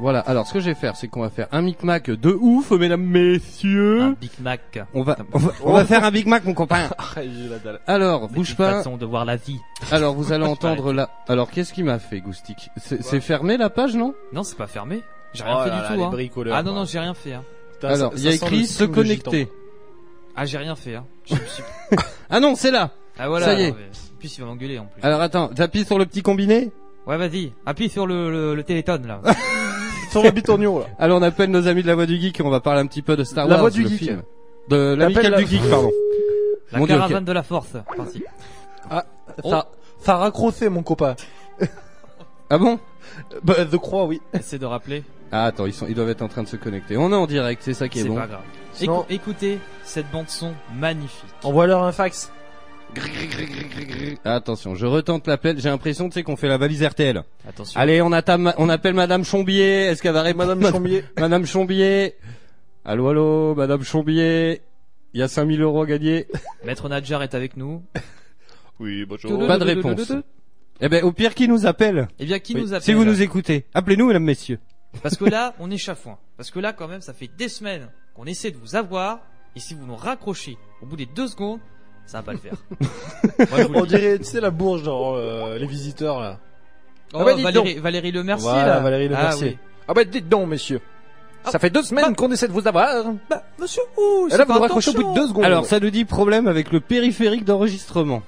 Voilà, 0.00 0.20
alors 0.20 0.46
ce 0.46 0.54
que 0.54 0.60
je 0.60 0.66
vais 0.70 0.74
faire, 0.74 0.96
c'est 0.96 1.08
qu'on 1.08 1.20
va 1.20 1.28
faire 1.28 1.46
un 1.52 1.60
micmac 1.60 2.08
de 2.10 2.30
ouf, 2.32 2.70
mesdames, 2.70 3.02
messieurs. 3.02 4.00
Un 4.00 4.10
Big 4.12 4.30
Mac. 4.40 4.80
On 4.94 5.02
va, 5.02 5.16
on 5.32 5.38
va, 5.38 5.52
on 5.62 5.72
va 5.74 5.84
faire 5.84 6.04
un 6.04 6.10
Big 6.10 6.26
Mac, 6.26 6.44
mon 6.46 6.54
copain. 6.54 6.88
J'ai 7.16 7.48
la 7.50 7.58
dalle. 7.58 7.80
Alors, 7.86 8.26
C'est 8.28 8.34
bouge 8.34 8.50
une 8.50 8.56
pas. 8.56 8.72
façon 8.78 8.96
de 8.96 9.04
voir 9.04 9.26
la 9.26 9.36
vie. 9.36 9.58
Alors, 9.90 10.14
vous 10.14 10.32
allez 10.32 10.44
entendre 10.46 10.94
là. 10.94 11.10
Alors, 11.28 11.50
qu'est-ce 11.50 11.74
qui 11.74 11.82
m'a 11.82 11.98
fait, 11.98 12.20
Goustic? 12.20 12.70
C'est 12.78 13.02
c'est 13.02 13.20
fermé 13.20 13.58
la 13.58 13.68
page, 13.68 13.94
non? 13.94 14.14
Non, 14.32 14.42
c'est 14.42 14.56
pas 14.56 14.66
fermé. 14.66 15.02
J'ai 15.34 15.44
rien 15.44 15.56
Oh 15.58 15.64
fait 15.64 15.68
là 15.70 15.76
du 15.76 15.82
là, 15.82 15.88
tout. 15.88 15.94
les 15.96 16.02
hein. 16.02 16.08
bricoleurs, 16.10 16.56
Ah 16.56 16.62
non, 16.62 16.72
non, 16.72 16.84
j'ai 16.86 16.98
rien 16.98 17.14
fait. 17.14 17.34
Hein. 17.34 17.44
Putain, 17.74 17.88
Alors, 17.88 18.12
ça- 18.12 18.18
il 18.18 18.24
y 18.24 18.28
a 18.28 18.32
ça 18.32 18.38
sent 18.38 18.44
écrit 18.46 18.60
le 18.60 18.66
se 18.66 18.84
de 18.84 18.88
connecter. 18.88 19.38
gitan. 19.40 19.52
Ah, 20.34 20.46
j'ai 20.46 20.58
rien 20.58 20.76
fait. 20.76 20.94
Hein. 20.94 21.04
Je 21.26 21.34
me 21.34 21.40
suis- 21.40 21.62
Ah 22.30 22.40
non, 22.40 22.54
c'est 22.54 22.70
là. 22.70 22.90
Ah 23.18 23.28
voilà. 23.28 23.44
Ça 23.46 23.54
y 23.54 23.64
est. 23.64 23.70
En 23.70 23.74
plus, 24.18 24.38
il 24.38 24.40
va 24.40 24.46
m'engueuler 24.46 24.78
en 24.78 24.86
plus. 24.86 25.02
Alors, 25.02 25.20
attends, 25.20 25.48
t'appuies 25.48 25.84
sur 25.84 25.98
le 25.98 26.06
petit 26.06 26.22
combiné? 26.22 26.70
Ouais, 27.06 27.16
vas-y. 27.16 27.52
Appuie 27.66 27.88
sur 27.90 28.06
le, 28.06 28.30
le, 28.30 28.54
le 28.54 28.62
téléphone 28.62 29.06
là. 29.06 29.20
Sur 30.10 30.22
le 30.22 30.30
bitonio 30.30 30.80
là. 30.80 30.86
Alors, 30.98 31.18
on 31.18 31.22
appelle 31.22 31.50
nos 31.50 31.66
amis 31.68 31.82
de 31.82 31.86
la 31.86 31.94
Voix 31.94 32.06
du 32.06 32.18
Geek 32.20 32.38
et 32.40 32.42
on 32.42 32.50
va 32.50 32.60
parler 32.60 32.80
un 32.80 32.86
petit 32.86 33.02
peu 33.02 33.16
de 33.16 33.24
Star 33.24 33.46
La 33.46 33.54
Wars, 33.54 33.60
Voix 33.60 33.70
du 33.70 33.82
le 33.82 33.88
Geek. 33.88 33.98
film. 33.98 34.22
De 34.68 34.94
l'amicale 34.94 35.24
du 35.26 35.30
la- 35.30 35.44
geek, 35.44 35.70
pardon. 35.70 35.90
La 36.72 36.78
Mon 36.78 36.86
Dieu, 36.86 36.94
caravane 36.96 37.24
de 37.24 37.32
la 37.32 37.42
force. 37.42 37.70
Parti. 37.96 38.22
Ah, 38.90 39.04
Oh. 39.44 39.50
ça, 39.50 39.66
ça 40.00 40.14
a 40.14 40.18
raccroché 40.18 40.68
mon 40.68 40.82
copain. 40.82 41.14
Ah 42.50 42.58
bon? 42.58 42.78
Bah, 43.42 43.54
je 43.70 43.76
crois, 43.76 44.04
oui. 44.04 44.20
Essaie 44.32 44.58
de 44.58 44.66
rappeler. 44.66 45.04
Ah, 45.32 45.44
attends, 45.46 45.66
ils 45.66 45.72
sont, 45.72 45.86
ils 45.88 45.94
doivent 45.94 46.08
être 46.10 46.22
en 46.22 46.28
train 46.28 46.42
de 46.42 46.48
se 46.48 46.56
connecter. 46.56 46.96
On 46.96 47.12
est 47.12 47.16
en 47.16 47.26
direct, 47.26 47.62
c'est 47.64 47.74
ça 47.74 47.88
qui 47.88 48.00
est, 48.00 48.02
C'est 48.02 48.08
bon. 48.08 48.16
pas 48.16 48.26
grave. 48.26 48.40
Sinon- 48.72 49.02
Écou- 49.02 49.12
écoutez 49.14 49.58
cette 49.84 50.10
bande 50.10 50.28
son 50.28 50.52
magnifique. 50.76 51.24
Envoie-leur 51.44 51.82
un 51.84 51.92
fax. 51.92 52.32
Attention, 54.24 54.74
je 54.74 54.86
retente 54.86 55.26
l'appel. 55.26 55.58
J'ai 55.60 55.68
l'impression, 55.68 56.08
tu 56.08 56.14
sais, 56.14 56.22
qu'on 56.22 56.36
fait 56.36 56.48
la 56.48 56.58
valise 56.58 56.82
RTL. 56.82 57.22
Attention. 57.48 57.80
Allez, 57.80 58.02
on, 58.02 58.10
attame- 58.12 58.54
on 58.58 58.68
appelle 58.68 58.94
Madame 58.94 59.24
Chombier. 59.24 59.86
Est-ce 59.86 60.02
qu'elle 60.02 60.12
va 60.12 60.22
répondre 60.22 60.54
Madame 60.54 60.72
Chambier. 60.72 61.04
Madame 61.18 61.46
Chombier. 61.46 62.14
Allô, 62.84 63.08
allô, 63.08 63.54
Madame 63.54 63.82
Chombier. 63.82 64.62
Il 65.12 65.20
y 65.20 65.22
a 65.22 65.28
5000 65.28 65.60
euros 65.62 65.82
à 65.82 65.86
gagner. 65.86 66.26
Maître 66.64 66.88
Nadjar 66.88 67.22
est 67.22 67.34
avec 67.34 67.56
nous. 67.56 67.82
Oui, 68.78 69.04
bonjour. 69.04 69.46
Pas 69.46 69.58
de 69.58 69.64
réponse. 69.64 70.12
Eh 70.80 70.88
ben, 70.88 71.04
au 71.04 71.12
pire, 71.12 71.34
qui 71.34 71.46
nous 71.48 71.66
appelle? 71.66 72.08
Eh 72.18 72.24
bien, 72.24 72.38
qui 72.38 72.54
Oui, 72.54 72.62
nous 72.62 72.72
appelle 72.72 72.82
Si 72.82 72.94
vous 72.94 73.04
nous 73.04 73.20
écoutez, 73.22 73.66
appelez-nous, 73.74 74.06
mesdames, 74.06 74.24
messieurs. 74.24 74.58
Parce 75.02 75.16
que 75.16 75.24
là, 75.26 75.54
on 75.60 75.70
est 75.70 75.76
chafouin. 75.78 76.18
Parce 76.36 76.50
que 76.50 76.58
là, 76.58 76.72
quand 76.72 76.88
même, 76.88 77.00
ça 77.02 77.12
fait 77.12 77.30
des 77.36 77.48
semaines 77.48 77.88
qu'on 78.14 78.24
essaie 78.24 78.50
de 78.50 78.56
vous 78.56 78.76
avoir. 78.76 79.20
Et 79.56 79.60
si 79.60 79.74
vous 79.74 79.84
nous 79.84 79.96
raccrochez 79.96 80.56
au 80.80 80.86
bout 80.86 80.96
des 80.96 81.06
deux 81.06 81.26
secondes, 81.26 81.58
ça 82.10 82.18
va 82.18 82.22
pas 82.24 82.32
le 82.32 82.38
faire. 82.38 82.54
Moi, 83.50 83.58
je 83.58 83.62
vous 83.66 83.72
le 83.74 83.78
On 83.80 83.82
dis. 83.84 83.88
dirait, 83.94 84.18
tu 84.18 84.24
sais, 84.24 84.40
la 84.40 84.50
bourge 84.50 84.82
dans 84.82 85.14
euh, 85.16 85.58
les 85.58 85.66
visiteurs 85.66 86.20
là. 86.20 86.38
Oh, 87.12 87.18
Ah 87.20 87.24
bah, 87.24 87.34
dites 87.34 87.44
Valérie, 87.44 87.74
Valérie 87.78 88.12
Le 88.12 88.22
Mercier, 88.24 88.48
Voilà, 88.50 88.66
là. 88.66 88.80
Valérie 88.80 89.08
Le 89.08 89.16
Ah, 89.16 89.22
Mercier. 89.22 89.46
oui. 89.48 89.58
Ah 89.88 89.94
bah 89.94 90.04
dites 90.04 90.28
donc, 90.28 90.48
messieurs. 90.48 90.80
Ah, 91.44 91.50
Ça 91.50 91.58
fait 91.58 91.70
deux 91.70 91.82
semaines 91.82 92.04
bah- 92.08 92.14
qu'on 92.16 92.30
essaie 92.32 92.46
de 92.48 92.52
vous 92.52 92.66
avoir. 92.68 92.88
Bah, 93.28 93.42
monsieur, 93.58 93.82
ouh, 93.96 94.28
Et 94.30 94.36
là, 94.36 94.44
vous 94.44 94.52
nous 94.54 94.60
raccrochez 94.60 94.90
au 94.90 94.94
bout 94.94 95.10
de 95.14 95.20
deux 95.20 95.28
secondes. 95.28 95.44
Alors, 95.44 95.64
ça 95.66 95.80
nous 95.80 95.90
dit 95.90 96.04
problème 96.04 96.46
avec 96.48 96.70
le 96.72 96.80
périphérique 96.80 97.44
d'enregistrement. 97.44 98.22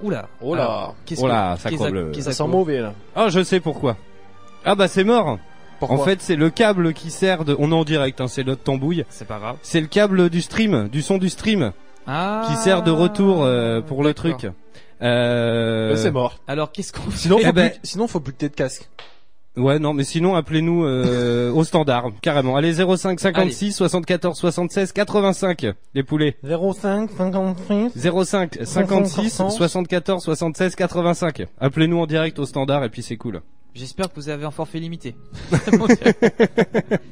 Oula. 0.00 0.28
Oh 0.40 0.54
là. 0.54 0.62
Alors, 0.62 0.96
qu'est-ce 1.06 1.22
Oh 1.22 1.26
là, 1.26 1.54
que- 1.56 1.60
ça 1.62 1.70
qu'est-ce 1.70 2.22
Ça 2.22 2.32
sent 2.32 2.46
mauvais 2.48 2.80
là. 2.80 2.92
Ah, 3.14 3.28
je 3.28 3.42
sais 3.42 3.60
pourquoi. 3.60 3.96
Ah 4.64 4.74
bah, 4.74 4.88
c'est 4.88 5.04
mort. 5.04 5.38
Pourquoi 5.80 5.98
En 5.98 6.04
fait, 6.04 6.20
c'est 6.20 6.34
le 6.36 6.50
câble 6.50 6.92
qui 6.92 7.10
sert 7.12 7.44
de... 7.44 7.54
On 7.58 7.70
est 7.70 7.74
en 7.74 7.84
direct, 7.84 8.20
hein, 8.20 8.26
c'est 8.26 8.42
notre 8.44 8.62
tambouille. 8.64 9.04
C'est 9.10 9.28
pas 9.28 9.38
grave. 9.38 9.56
C'est 9.62 9.80
le 9.80 9.86
câble 9.86 10.28
du 10.28 10.42
stream, 10.42 10.88
du 10.88 11.02
son 11.02 11.18
du 11.18 11.28
stream, 11.28 11.72
Ah. 12.08 12.46
qui 12.48 12.56
sert 12.56 12.82
de 12.82 12.90
retour 12.90 13.44
euh, 13.44 13.80
pour 13.82 14.02
le 14.02 14.14
truc. 14.14 14.48
Euh... 15.02 15.94
C'est 15.96 16.10
mort. 16.10 16.38
Alors, 16.48 16.72
qu'est-ce 16.72 16.92
qu'on 16.92 17.10
Sinon, 17.10 17.36
Eh 17.40 17.44
faut 17.46 17.52
ben- 17.52 17.70
plus, 17.70 17.80
sinon, 17.84 18.08
faut 18.08 18.20
plus 18.20 18.32
que 18.32 18.38
t'aies 18.38 18.48
de 18.48 18.54
casque. 18.54 18.88
Ouais, 19.56 19.78
non, 19.78 19.92
mais 19.92 20.04
sinon, 20.04 20.34
appelez-nous 20.36 20.84
euh, 20.84 21.50
au 21.52 21.64
standard, 21.64 22.10
carrément. 22.22 22.56
Allez, 22.56 22.74
05 22.74 23.18
56 23.18 23.72
74 23.72 24.36
76 24.38 24.92
85, 24.92 25.66
les 25.94 26.02
poulets. 26.04 26.36
05, 26.44 27.10
56. 27.16 27.92
05 28.24 28.58
56 28.64 29.42
74 29.50 30.22
76 30.22 30.74
85. 30.76 31.46
Appelez-nous 31.60 31.98
en 31.98 32.06
direct 32.06 32.38
au 32.38 32.44
standard 32.46 32.84
et 32.84 32.88
puis 32.88 33.02
c'est 33.02 33.16
cool. 33.16 33.42
J'espère 33.74 34.08
que 34.08 34.14
vous 34.16 34.28
avez 34.28 34.44
un 34.44 34.50
forfait 34.50 34.80
limité. 34.80 35.14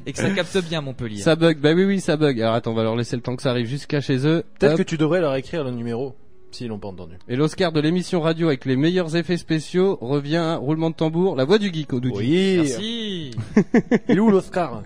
Et 0.05 0.11
que 0.11 0.19
ça 0.19 0.29
capte 0.31 0.57
bien 0.67 0.81
Montpellier. 0.81 1.21
Ça 1.21 1.35
bug, 1.35 1.59
bah 1.59 1.73
oui 1.73 1.85
oui 1.85 2.01
ça 2.01 2.17
bug. 2.17 2.41
Alors 2.41 2.55
attends, 2.55 2.71
on 2.71 2.75
va 2.75 2.83
leur 2.83 2.95
laisser 2.95 3.15
le 3.15 3.21
temps 3.21 3.35
que 3.35 3.41
ça 3.41 3.51
arrive 3.51 3.67
jusqu'à 3.67 4.01
chez 4.01 4.27
eux. 4.27 4.43
Peut-être 4.59 4.77
que 4.77 4.83
tu 4.83 4.97
devrais 4.97 5.21
leur 5.21 5.35
écrire 5.35 5.63
le 5.63 5.71
numéro. 5.71 6.15
S'ils 6.51 6.69
l'ont 6.69 6.79
pas 6.79 6.87
entendu. 6.87 7.15
Et 7.27 7.35
l'Oscar 7.35 7.71
de 7.71 7.79
l'émission 7.81 8.21
radio 8.21 8.47
avec 8.47 8.65
les 8.65 8.77
meilleurs 8.77 9.15
effets 9.15 9.37
spéciaux 9.37 9.97
revient, 9.99 10.57
roulement 10.59 10.89
de 10.89 10.95
tambour, 10.95 11.35
la 11.35 11.43
voix 11.43 11.57
du 11.57 11.71
geek 11.73 11.91
au. 11.93 11.99
Oui. 11.99 12.57
Merci. 12.57 13.31
Il 14.09 14.17
est 14.17 14.19
où 14.19 14.31
l'Oscar? 14.31 14.81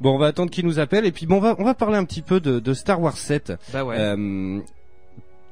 Bon, 0.00 0.14
on 0.14 0.18
va 0.18 0.28
attendre 0.28 0.50
qu'il 0.50 0.64
nous 0.64 0.78
appelle 0.78 1.04
et 1.04 1.12
puis 1.12 1.26
bon, 1.26 1.36
on 1.36 1.40
va, 1.40 1.56
on 1.58 1.64
va 1.64 1.74
parler 1.74 1.96
un 1.96 2.04
petit 2.04 2.22
peu 2.22 2.40
de, 2.40 2.58
de 2.60 2.74
Star 2.74 3.00
Wars 3.00 3.16
7. 3.16 3.52
Bah 3.72 3.84
ouais. 3.84 3.96
Euh, 3.98 4.60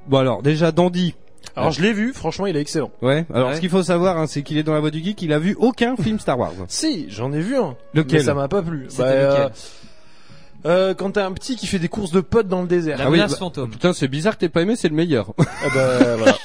bon 0.06 0.16
alors, 0.16 0.42
déjà 0.42 0.72
Dandy. 0.72 1.14
Alors 1.60 1.72
je 1.72 1.82
l'ai 1.82 1.92
vu, 1.92 2.12
franchement 2.12 2.46
il 2.46 2.56
est 2.56 2.60
excellent. 2.60 2.90
Ouais. 3.02 3.26
Alors 3.32 3.50
Ouais. 3.50 3.56
ce 3.56 3.60
qu'il 3.60 3.70
faut 3.70 3.82
savoir, 3.82 4.16
hein, 4.18 4.26
c'est 4.26 4.42
qu'il 4.42 4.58
est 4.58 4.62
dans 4.62 4.72
la 4.74 4.80
voix 4.80 4.90
du 4.90 5.02
geek, 5.02 5.20
il 5.22 5.32
a 5.32 5.38
vu 5.38 5.54
aucun 5.58 5.96
film 6.02 6.18
Star 6.18 6.38
Wars. 6.38 6.52
Si, 6.68 7.06
j'en 7.10 7.32
ai 7.32 7.40
vu 7.40 7.56
un. 7.56 7.76
Lequel 7.94 8.18
Mais 8.20 8.24
ça 8.24 8.34
m'a 8.34 8.48
pas 8.48 8.62
plu. 8.62 8.86
C'était 8.88 9.02
Bah, 9.02 9.14
lequel 9.30 9.42
euh, 9.42 9.48
euh, 10.66 10.94
quand 10.94 11.12
t'as 11.12 11.24
un 11.26 11.32
petit 11.32 11.54
qui 11.56 11.66
fait 11.66 11.78
des 11.78 11.88
courses 11.88 12.10
de 12.10 12.20
potes 12.20 12.48
dans 12.48 12.62
le 12.62 12.68
désert. 12.68 12.98
La 12.98 13.04
ah 13.04 13.10
oui, 13.10 13.18
menace 13.18 13.32
bah- 13.32 13.38
fantôme. 13.38 13.70
Putain, 13.70 13.92
c'est 13.92 14.08
bizarre 14.08 14.34
que 14.34 14.40
t'aies 14.40 14.48
pas 14.48 14.62
aimé, 14.62 14.74
c'est 14.76 14.88
le 14.88 14.94
meilleur. 14.96 15.32
Ah 15.38 15.68
bah 15.74 16.16
voilà. 16.16 16.36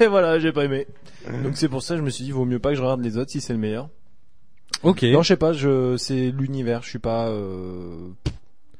Et 0.00 0.06
voilà, 0.08 0.38
j'ai 0.40 0.52
pas 0.52 0.64
aimé. 0.64 0.86
Donc 1.44 1.52
c'est 1.56 1.68
pour 1.68 1.82
ça 1.82 1.94
que 1.94 2.00
je 2.00 2.04
me 2.04 2.10
suis 2.10 2.24
dit 2.24 2.30
vaut 2.32 2.44
mieux 2.44 2.58
pas 2.58 2.70
que 2.70 2.74
je 2.76 2.82
regarde 2.82 3.02
les 3.02 3.16
autres 3.18 3.30
si 3.30 3.40
c'est 3.40 3.52
le 3.52 3.58
meilleur. 3.58 3.88
ok. 4.82 5.02
Non, 5.04 5.22
je 5.22 5.28
sais 5.28 5.36
pas, 5.36 5.52
je 5.52 5.96
c'est 5.96 6.30
l'univers, 6.30 6.82
je 6.82 6.88
suis 6.88 6.98
pas 6.98 7.28
euh... 7.28 8.08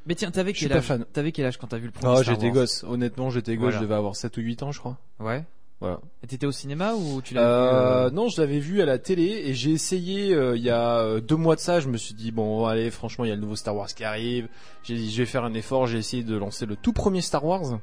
Mais 0.07 0.15
tiens, 0.15 0.31
t'avais 0.31 0.53
quel 0.53 0.73
âge. 0.73 0.93
T'avais 1.13 1.31
quel 1.33 1.47
âge 1.47 1.59
quand 1.59 1.67
t'as 1.69 1.79
vu 1.79 1.87
le 1.87 1.93
premier 1.93 2.13
Ah, 2.19 2.23
Star 2.23 2.35
j'étais 2.35 2.47
Wars 2.47 2.55
gosse. 2.55 2.85
Honnêtement, 2.85 3.31
j'étais 3.31 3.55
gosse, 3.57 3.63
Voilà. 3.65 3.79
je 3.79 3.83
devais 3.83 3.95
avoir 3.95 4.17
7 4.17 4.37
ou 4.39 4.41
8 4.41 4.63
ans, 4.63 4.73
je 4.73 4.79
crois. 4.81 4.97
Ouais. 5.21 5.45
Voilà. 5.81 5.99
Et 6.23 6.27
t'étais 6.27 6.47
au 6.47 6.53
cinéma 6.53 6.93
ou 6.95 7.23
tu 7.23 7.33
l'avais 7.35 7.47
Euh, 7.47 8.01
vu, 8.03 8.07
euh, 8.07 8.11
non, 8.11 8.29
je 8.29 8.39
l'avais 8.41 8.59
vu 8.59 8.83
à 8.83 8.85
la 8.87 8.99
télé 8.99 9.25
et 9.47 9.55
j'ai 9.55 9.71
essayé 9.71 10.35
euh, 10.35 10.55
il 10.57 10.63
y 10.63 10.69
a 10.71 10.99
euh, 10.99 11.21
deux 11.21 11.37
mois 11.37 11.55
de 11.57 11.61
ça. 11.61 11.81
Je 11.81 11.89
me 11.89 11.97
suis 11.97 12.13
dit 12.15 12.33
bon, 12.33 12.67
allez, 12.67 12.91
franchement, 12.91 13.25
il 13.25 13.29
y 13.29 13.31
a 13.31 13.35
le 13.35 13.41
nouveau 13.41 13.57
Star 13.57 13.75
Wars 13.77 13.89
qui 13.89 14.05
arrive. 14.05 14.49
J'ai 14.83 14.95
dit, 14.97 15.11
je 15.11 15.19
vais 15.23 15.27
faire 15.27 15.45
un 15.45 15.55
effort. 15.55 15.87
J'ai 15.87 15.99
essayé 15.99 16.23
de 16.23 16.37
lancer 16.37 16.67
le 16.67 16.77
tout 16.77 16.93
premier 16.93 17.21
Star 17.23 17.45
Wars. 17.45 17.79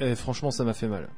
Et 0.00 0.14
franchement, 0.14 0.50
ça 0.50 0.64
m'a 0.64 0.72
fait 0.74 0.88
mal. 0.88 1.08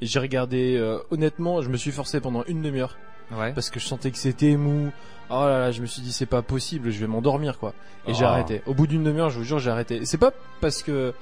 Et 0.00 0.06
j'ai 0.06 0.18
regardé, 0.20 0.78
honnêtement, 1.10 1.62
je 1.62 1.70
me 1.70 1.76
suis 1.76 1.90
forcé 1.92 2.20
pendant 2.20 2.44
une 2.44 2.62
demi-heure 2.62 2.96
Ouais. 3.30 3.52
parce 3.52 3.68
que 3.68 3.78
je 3.78 3.84
sentais 3.86 4.10
que 4.10 4.16
c'était 4.16 4.56
mou. 4.56 4.90
Oh 5.30 5.44
là 5.44 5.58
là, 5.58 5.70
je 5.72 5.80
me 5.82 5.86
suis 5.86 6.00
dit 6.02 6.12
c'est 6.12 6.26
pas 6.26 6.42
possible, 6.42 6.90
je 6.90 6.98
vais 7.00 7.06
m'endormir 7.06 7.58
quoi. 7.58 7.74
Et 8.06 8.14
j'ai 8.14 8.24
Oh. 8.24 8.28
arrêté. 8.28 8.62
Au 8.66 8.74
bout 8.74 8.86
d'une 8.86 9.02
demi-heure, 9.04 9.30
je 9.30 9.38
vous 9.38 9.44
jure, 9.44 9.58
j'ai 9.58 9.70
arrêté. 9.70 9.96
Et 9.96 10.06
C'est 10.06 10.16
pas 10.18 10.32
parce 10.60 10.82
que 10.82 11.12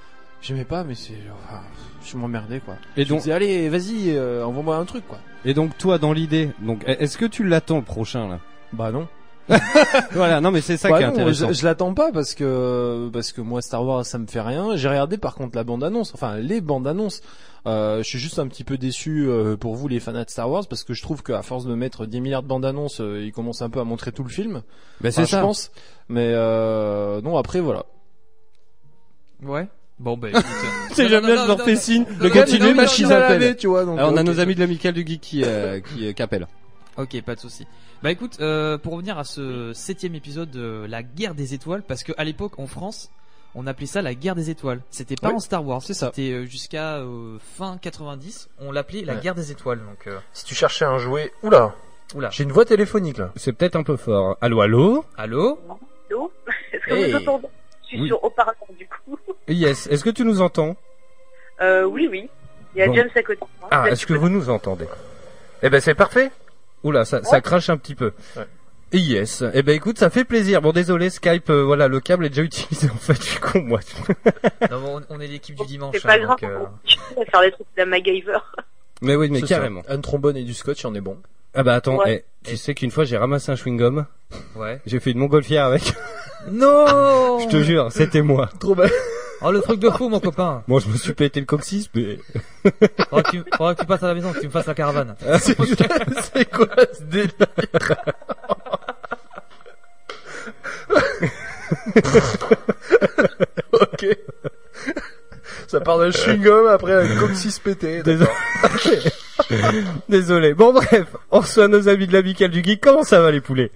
j'aimais 0.43 0.65
pas, 0.65 0.85
mais 0.85 0.95
c'est, 0.95 1.15
enfin, 1.49 1.61
je 2.05 2.17
m'emmerdais 2.17 2.61
quoi. 2.61 2.77
Et 2.97 3.03
Je 3.03 3.09
me 3.09 3.11
donc, 3.11 3.19
disais 3.21 3.33
allez, 3.33 3.69
vas-y, 3.69 4.11
euh, 4.17 4.45
envoie-moi 4.47 4.77
un 4.77 4.85
truc 4.85 5.07
quoi. 5.09 5.19
et 5.45 5.55
donc 5.55 5.77
toi, 5.77 5.99
dans 5.99 6.13
l'idée, 6.13 6.51
donc 6.61 6.83
est-ce 6.87 7.19
que 7.19 7.27
tu 7.27 7.43
l'attends 7.45 7.79
le 7.79 7.83
prochain 7.85 8.29
là? 8.29 8.39
Bah 8.73 8.93
non. 8.93 9.09
Voilà, 10.13 10.41
non 10.41 10.51
mais 10.51 10.61
c'est 10.61 10.77
ça 10.77 10.89
Bah 10.91 10.99
qui 10.99 11.03
est 11.05 11.07
non, 11.07 11.13
intéressant. 11.13 11.49
Je, 11.49 11.53
je 11.55 11.65
l'attends 11.65 11.95
pas 11.95 12.11
parce 12.13 12.35
que 12.35 13.09
parce 13.13 13.33
que 13.33 13.41
moi 13.41 13.63
Star 13.63 13.85
Wars 13.85 14.05
ça 14.05 14.19
me 14.19 14.27
fait 14.27 14.41
rien. 14.41 14.77
J'ai 14.77 14.89
regardé 14.89 15.19
par 15.19 15.35
contre 15.35 15.57
la 15.57 15.65
bande 15.65 15.85
annonce, 15.85 16.13
enfin 16.15 16.37
les 16.39 16.61
bandes 16.61 16.87
annonces. 16.87 17.21
Euh, 17.67 17.99
je 17.99 18.09
suis 18.09 18.19
juste 18.19 18.39
un 18.39 18.47
petit 18.47 18.63
peu 18.65 18.79
déçu 18.79 19.27
euh, 19.29 19.57
pour 19.57 19.75
vous 19.75 19.89
les 19.89 19.99
fans 19.99 20.13
de 20.13 20.25
Star 20.29 20.49
Wars 20.51 20.65
parce 20.69 20.85
que 20.85 20.95
je 20.95 21.03
trouve 21.03 21.23
qu'à 21.23 21.43
force 21.43 21.65
de 21.65 21.75
mettre 21.75 22.07
10 22.07 22.21
milliards 22.21 22.43
de 22.45 22.49
bandes 22.49 22.65
annonces, 22.65 23.01
euh, 23.01 23.25
ils 23.25 23.33
commencent 23.33 23.63
un 23.63 23.71
peu 23.71 23.81
à 23.81 23.85
montrer 23.85 24.13
tout 24.13 24.23
le 24.23 24.29
film. 24.31 24.63
Bah, 25.01 25.11
c'est 25.11 25.23
Enfin, 25.23 25.27
ça. 25.27 25.37
je 25.39 25.43
pense. 25.43 25.71
Mais 26.09 26.31
euh, 26.35 27.21
non 27.23 27.37
après 27.37 27.61
voilà. 27.61 27.85
Ouais. 29.43 29.69
Bon, 29.99 30.17
bah 30.17 30.29
écoute. 30.29 30.45
C'est 30.93 31.09
jamais 31.09 31.29
non, 31.29 31.35
bien, 31.35 31.37
non, 31.37 31.43
je 31.43 31.49
leur 31.49 31.59
non, 31.59 31.65
fais 31.65 31.77
signe 31.77 32.05
non, 32.21 32.29
non, 32.69 32.75
machine 32.75 33.11
à 33.11 33.55
tu 33.55 33.67
vois. 33.67 33.85
Donc, 33.87 33.99
Alors, 33.99 34.13
on 34.13 34.17
a 34.17 34.23
nos 34.23 34.41
amis 34.41 34.55
de 34.55 34.61
l'amical 34.61 34.93
du 34.93 35.07
geek 35.07 35.21
qui 35.23 35.43
euh, 35.43 35.81
qui, 35.81 36.07
euh, 36.07 36.13
qui 36.13 36.23
appellent. 36.23 36.47
Ok, 36.99 37.21
pas 37.23 37.35
de 37.35 37.41
souci. 37.41 37.67
Bah 38.07 38.13
écoute, 38.13 38.37
euh, 38.41 38.79
pour 38.79 38.93
revenir 38.93 39.19
à 39.19 39.25
ce 39.25 39.73
septième 39.73 40.15
épisode 40.15 40.49
de 40.49 40.87
la 40.89 41.03
guerre 41.03 41.35
des 41.35 41.55
étoiles, 41.55 41.83
parce 41.83 42.05
que 42.05 42.13
à 42.17 42.23
l'époque 42.23 42.57
en 42.61 42.69
France, 42.69 43.11
on 43.57 43.67
appelait 43.67 43.87
ça 43.89 44.01
la 44.01 44.15
guerre 44.15 44.37
des 44.37 44.49
étoiles. 44.49 44.81
C'était 44.91 45.17
pas 45.17 45.33
en 45.33 45.41
Star 45.41 45.67
Wars, 45.67 45.83
c'est 45.83 45.93
ça. 45.93 46.13
C'était 46.15 46.31
euh, 46.31 46.45
jusqu'à 46.45 46.99
euh, 46.99 47.37
fin 47.41 47.79
90, 47.79 48.49
on 48.61 48.71
l'appelait 48.71 49.03
la 49.03 49.15
Ouais. 49.15 49.21
guerre 49.23 49.35
des 49.35 49.51
étoiles. 49.51 49.81
Donc, 49.81 50.07
euh, 50.07 50.21
Si 50.33 50.45
tu 50.45 50.55
cherchais 50.55 50.85
un 50.85 50.99
jouet, 50.99 51.33
oula, 51.43 51.75
oula. 52.15 52.31
j'ai 52.31 52.45
une 52.45 52.53
voix 52.53 52.65
téléphonique 52.65 53.19
là. 53.19 53.33
C'est 53.35 53.53
peut-être 53.53 53.75
un 53.75 53.83
peu 53.83 53.97
fort. 53.97 54.39
Allô, 54.41 54.61
allô? 54.61 55.05
Allô? 55.17 55.59
Allô? 56.09 56.31
Est-ce 56.73 56.85
que 56.87 56.95
Hey. 56.95 57.11
vous 57.11 57.19
entendez? 57.19 57.49
Je 57.83 57.87
suis 57.89 58.01
Oui. 58.03 58.07
sur 58.07 58.23
haut-parleur 58.23 58.55
du 58.79 58.87
coup. 58.87 59.19
Yes. 59.49 59.89
Est-ce 59.89 60.05
que 60.05 60.11
tu 60.11 60.25
nous 60.25 60.41
entends? 60.43 60.77
Euh, 61.61 61.83
oui, 61.83 62.07
oui. 62.09 62.31
Il 62.77 62.79
y 62.79 62.83
a 62.83 62.87
Bon. 62.87 62.95
James 62.95 63.11
à 63.17 63.23
côté. 63.25 63.41
Ah, 63.73 63.91
est-ce 63.91 64.07
que 64.07 64.13
peux- 64.13 64.21
vous 64.21 64.29
nous 64.29 64.49
entendez? 64.49 64.87
Eh 65.65 65.71
ben 65.71 65.81
c'est 65.81 65.97
parfait. 65.97 66.31
Oula, 66.87 67.05
ça, 67.05 67.21
crache 67.41 67.69
un 67.69 67.77
petit 67.77 67.97
peu. 67.97 68.13
Ouais. 68.37 68.47
Yes. 68.93 69.43
Eh 69.53 69.63
ben 69.63 69.75
écoute, 69.75 69.99
ça 69.99 70.09
fait 70.09 70.25
plaisir. 70.25 70.63
Bon 70.63 70.71
désolé 70.71 71.11
Skype, 71.11 71.51
euh, 71.51 71.65
voilà, 71.65 71.89
le 71.89 71.99
câble 71.99 72.25
est 72.25 72.29
déjà 72.29 72.43
utilisé 72.45 72.89
en 72.89 72.97
fait. 72.97 73.15
Je 73.17 73.23
suis 73.23 73.41
con 73.41 73.61
moi. 73.63 73.81
Non, 74.71 74.81
bon, 74.81 75.03
on, 75.11 75.21
est 75.21 75.27
l'équipe 75.27 75.57
du 75.57 75.67
dimanche. 75.67 75.97
C'est 75.97 76.07
pas 76.07 76.15
hein, 76.15 76.19
grave. 76.19 76.39
donc, 76.41 76.51
euh, 76.51 76.59
On 77.17 77.21
va 77.21 77.27
faire 77.27 77.43
les 77.43 77.51
trucs 77.51 77.67
de 77.77 77.83
la 77.83 77.87
MacGyver. 77.87 78.39
Mais 79.03 79.17
oui, 79.17 79.29
mais 79.31 79.41
ça. 79.41 79.47
carrément. 79.49 79.83
Un 79.89 80.01
trombone 80.01 80.37
et 80.37 80.45
du 80.45 80.55
scotch, 80.55 80.85
on 80.85 80.95
est 80.95 81.01
bon. 81.01 81.19
Ah 81.55 81.65
bah 81.65 81.75
attends, 81.75 81.97
Ouais. 81.99 82.25
eh, 82.45 82.49
tu 82.49 82.57
sais 82.57 82.75
qu'une 82.75 82.91
fois 82.93 83.05
j'ai 83.05 83.17
ramassé 83.17 83.51
un 83.51 83.57
chewing 83.57 83.79
gum, 83.79 84.07
Ouais. 84.55 84.81
j'ai 84.87 85.01
fait 85.01 85.11
une 85.11 85.19
montgolfière 85.19 85.65
avec. 85.65 85.93
Non 86.53 87.39
Je 87.41 87.49
te 87.49 87.63
jure, 87.63 87.91
c'était 87.91 88.23
moi. 88.23 88.49
Trop 88.61 88.77
bien. 88.77 88.87
Oh, 89.43 89.51
le 89.53 89.61
truc 89.61 89.81
de 89.81 89.91
fou, 89.91 90.09
mon 90.09 90.21
copain. 90.21 90.63
Bon, 90.69 90.79
je 90.79 90.89
me 90.89 90.97
suis 90.97 91.13
pété 91.13 91.41
le 91.41 91.47
coccyx, 91.47 91.91
mais 91.95 92.19
Faudra 93.11 93.23
que, 93.23 93.31
tu, 93.31 93.45
faudra 93.57 93.75
que 93.75 93.81
tu 93.81 93.87
passes 93.87 94.03
à 94.03 94.09
la 94.09 94.15
maison, 94.15 94.33
que 94.33 94.41
tu 94.41 94.47
me 94.47 94.51
fasses 94.51 94.67
la 94.67 94.75
caravane. 94.75 95.15
c'est 95.41 95.57
c'est 96.35 96.51
quoi 96.51 96.69
ce 96.93 97.03
délire 97.03 97.33
Ok. 103.73 104.07
Ça 105.69 105.81
part 105.81 105.99
d'un 105.99 106.11
chewing-gum 106.11 106.69
après 106.69 106.93
un 106.95 107.19
coccyx 107.19 107.59
pété. 107.59 108.03
désolé. 108.03 108.31
désolé. 110.09 110.55
Bon 110.55 110.73
bref, 110.73 111.07
on 111.31 111.41
reçoit 111.41 111.69
nos 111.69 111.89
amis 111.89 112.07
de 112.07 112.13
l'amical 112.13 112.51
du 112.51 112.63
geek. 112.63 112.81
Comment 112.81 113.03
ça 113.03 113.21
va 113.21 113.31
les 113.31 113.41
poulets 113.41 113.73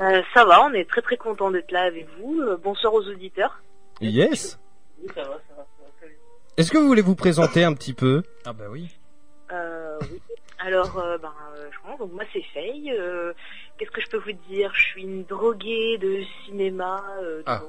Euh, 0.00 0.22
ça 0.34 0.44
va, 0.44 0.62
on 0.64 0.72
est 0.74 0.88
très 0.88 1.02
très 1.02 1.16
content 1.16 1.50
d'être 1.50 1.72
là 1.72 1.82
avec 1.82 2.06
vous. 2.20 2.40
Euh, 2.40 2.56
bonsoir 2.62 2.92
aux 2.94 3.02
auditeurs. 3.08 3.60
Yes. 4.00 4.58
Oui, 5.08 5.14
ça 5.14 5.22
va, 5.22 5.34
ça 5.48 5.54
va, 5.56 5.62
ça 5.62 5.84
va 5.84 5.90
très 5.98 6.06
bien. 6.08 6.16
Est-ce 6.56 6.70
que 6.70 6.78
vous 6.78 6.86
voulez 6.86 7.02
vous 7.02 7.14
présenter 7.16 7.64
un 7.64 7.72
petit 7.74 7.94
peu? 7.94 8.22
Ah 8.44 8.52
bah 8.52 8.64
oui. 8.70 8.88
Euh, 9.52 9.98
oui. 10.02 10.20
Alors, 10.58 10.98
euh, 10.98 11.16
ben, 11.18 11.32
euh, 11.56 11.68
je 11.72 11.78
pense, 11.88 11.98
donc 11.98 12.12
moi 12.12 12.24
c'est 12.32 12.42
Faye. 12.52 12.90
Euh, 12.92 13.32
Qu'est-ce 13.78 13.90
que 13.92 14.00
je 14.00 14.08
peux 14.08 14.18
vous 14.18 14.32
dire? 14.48 14.72
Je 14.74 14.82
suis 14.82 15.02
une 15.02 15.24
droguée 15.24 15.98
de 15.98 16.22
cinéma, 16.44 17.02
euh, 17.22 17.42
Ah. 17.46 17.62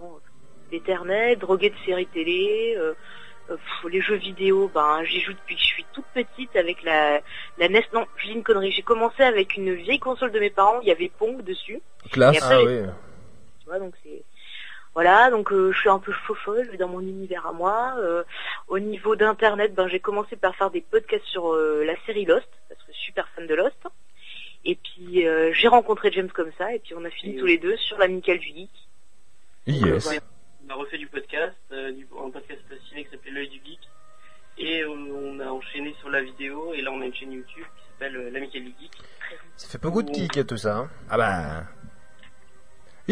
d'éternel, 0.72 1.38
droguée 1.38 1.70
de 1.70 1.76
séries 1.86 2.08
télé. 2.08 2.76
Euh, 2.78 2.94
euh, 3.52 3.56
pff, 3.58 3.92
les 3.92 4.02
jeux 4.02 4.16
vidéo, 4.16 4.70
ben 4.74 5.04
j'y 5.04 5.22
joue 5.22 5.34
depuis 5.34 5.56
que 5.56 5.62
je 5.62 5.68
suis 5.68 5.86
toute 5.94 6.06
petite 6.14 6.56
avec 6.56 6.84
la, 6.84 7.22
la 7.60 7.70
NES. 7.70 7.84
Non, 7.94 8.06
je 8.18 8.28
dis 8.28 8.34
une 8.34 8.44
connerie. 8.44 8.72
J'ai 8.72 8.82
commencé 8.84 9.22
avec 9.24 9.56
une 9.56 9.74
vieille 9.74 10.00
console 10.00 10.32
de 10.32 10.40
mes 10.40 10.50
parents. 10.52 10.80
Il 10.82 10.88
y 10.88 10.92
avait 10.92 11.12
Pong 11.18 11.44
dessus. 11.44 11.80
Classe. 12.12 12.36
Et 12.36 12.40
après, 12.40 12.56
Ah 12.56 12.64
oui. 12.64 12.92
tu 13.60 13.66
vois 13.68 13.80
donc 13.80 13.94
c'est 14.04 14.24
voilà 14.96 15.30
donc 15.30 15.52
euh, 15.52 15.72
je 15.72 15.80
suis 15.80 15.90
un 15.90 16.00
peu 16.00 16.12
fofolle 16.12 16.76
dans 16.78 16.88
mon 16.88 17.00
univers 17.02 17.46
à 17.48 17.52
moi 17.54 17.94
Euh, 17.98 18.24
au 18.68 18.80
niveau 18.80 19.16
d'internet 19.16 19.74
ben 19.76 19.88
j'ai 19.88 20.00
commencé 20.00 20.36
par 20.36 20.56
faire 20.56 20.72
des 20.72 20.82
podcasts 20.82 21.26
sur 21.26 21.54
euh, 21.54 21.84
la 21.86 21.96
série 22.06 22.26
Lost 22.26 22.48
parce 22.68 22.82
que 22.82 22.92
je 22.92 22.98
suis 22.98 23.06
super 23.08 23.28
fan 23.36 23.46
de 23.48 23.56
Lost 23.56 23.78
et 24.66 24.76
puis 24.76 25.28
euh, 25.28 25.52
j'ai 25.54 25.68
rencontré 25.68 26.12
James 26.12 26.30
comme 26.32 26.52
ça 26.58 26.74
et 26.74 26.80
puis 26.80 26.94
on 26.96 27.06
a 27.06 27.10
fini 27.10 27.38
tous 27.38 27.46
les 27.46 27.58
deux 27.58 27.78
sur 27.78 27.98
l'amical 27.98 28.38
du 28.40 28.48
geek 28.48 28.70
Donc, 29.68 29.86
Yes. 29.86 30.20
On 30.68 30.72
a 30.72 30.76
refait 30.76 30.98
du 31.00 31.08
podcast, 31.08 31.56
euh, 31.72 31.92
du, 31.92 32.08
un 32.24 32.30
podcast 32.30 32.62
ciné 32.90 33.04
qui 33.04 33.10
s'appelait 33.10 33.32
L'œil 33.32 33.50
du 33.50 33.60
geek. 33.66 33.80
Et 34.60 34.84
on 34.86 35.40
a 35.40 35.48
enchaîné 35.48 35.96
sur 36.00 36.10
la 36.12 36.22
vidéo. 36.22 36.74
Et 36.76 36.82
là, 36.84 36.92
on 36.92 37.02
a 37.02 37.06
une 37.06 37.14
chaîne 37.16 37.32
YouTube 37.32 37.64
qui 37.78 37.84
s'appelle 37.92 38.16
euh, 38.18 38.30
L'Amical 38.30 38.64
du 38.66 38.74
geek. 38.80 38.92
Ça 39.56 39.68
fait 39.68 39.80
beaucoup 39.82 40.04
de 40.04 40.14
geek 40.14 40.38
et 40.38 40.46
tout 40.46 40.58
ça. 40.58 40.78
Hein. 40.78 40.90
Ah 41.10 41.18
bah. 41.18 41.64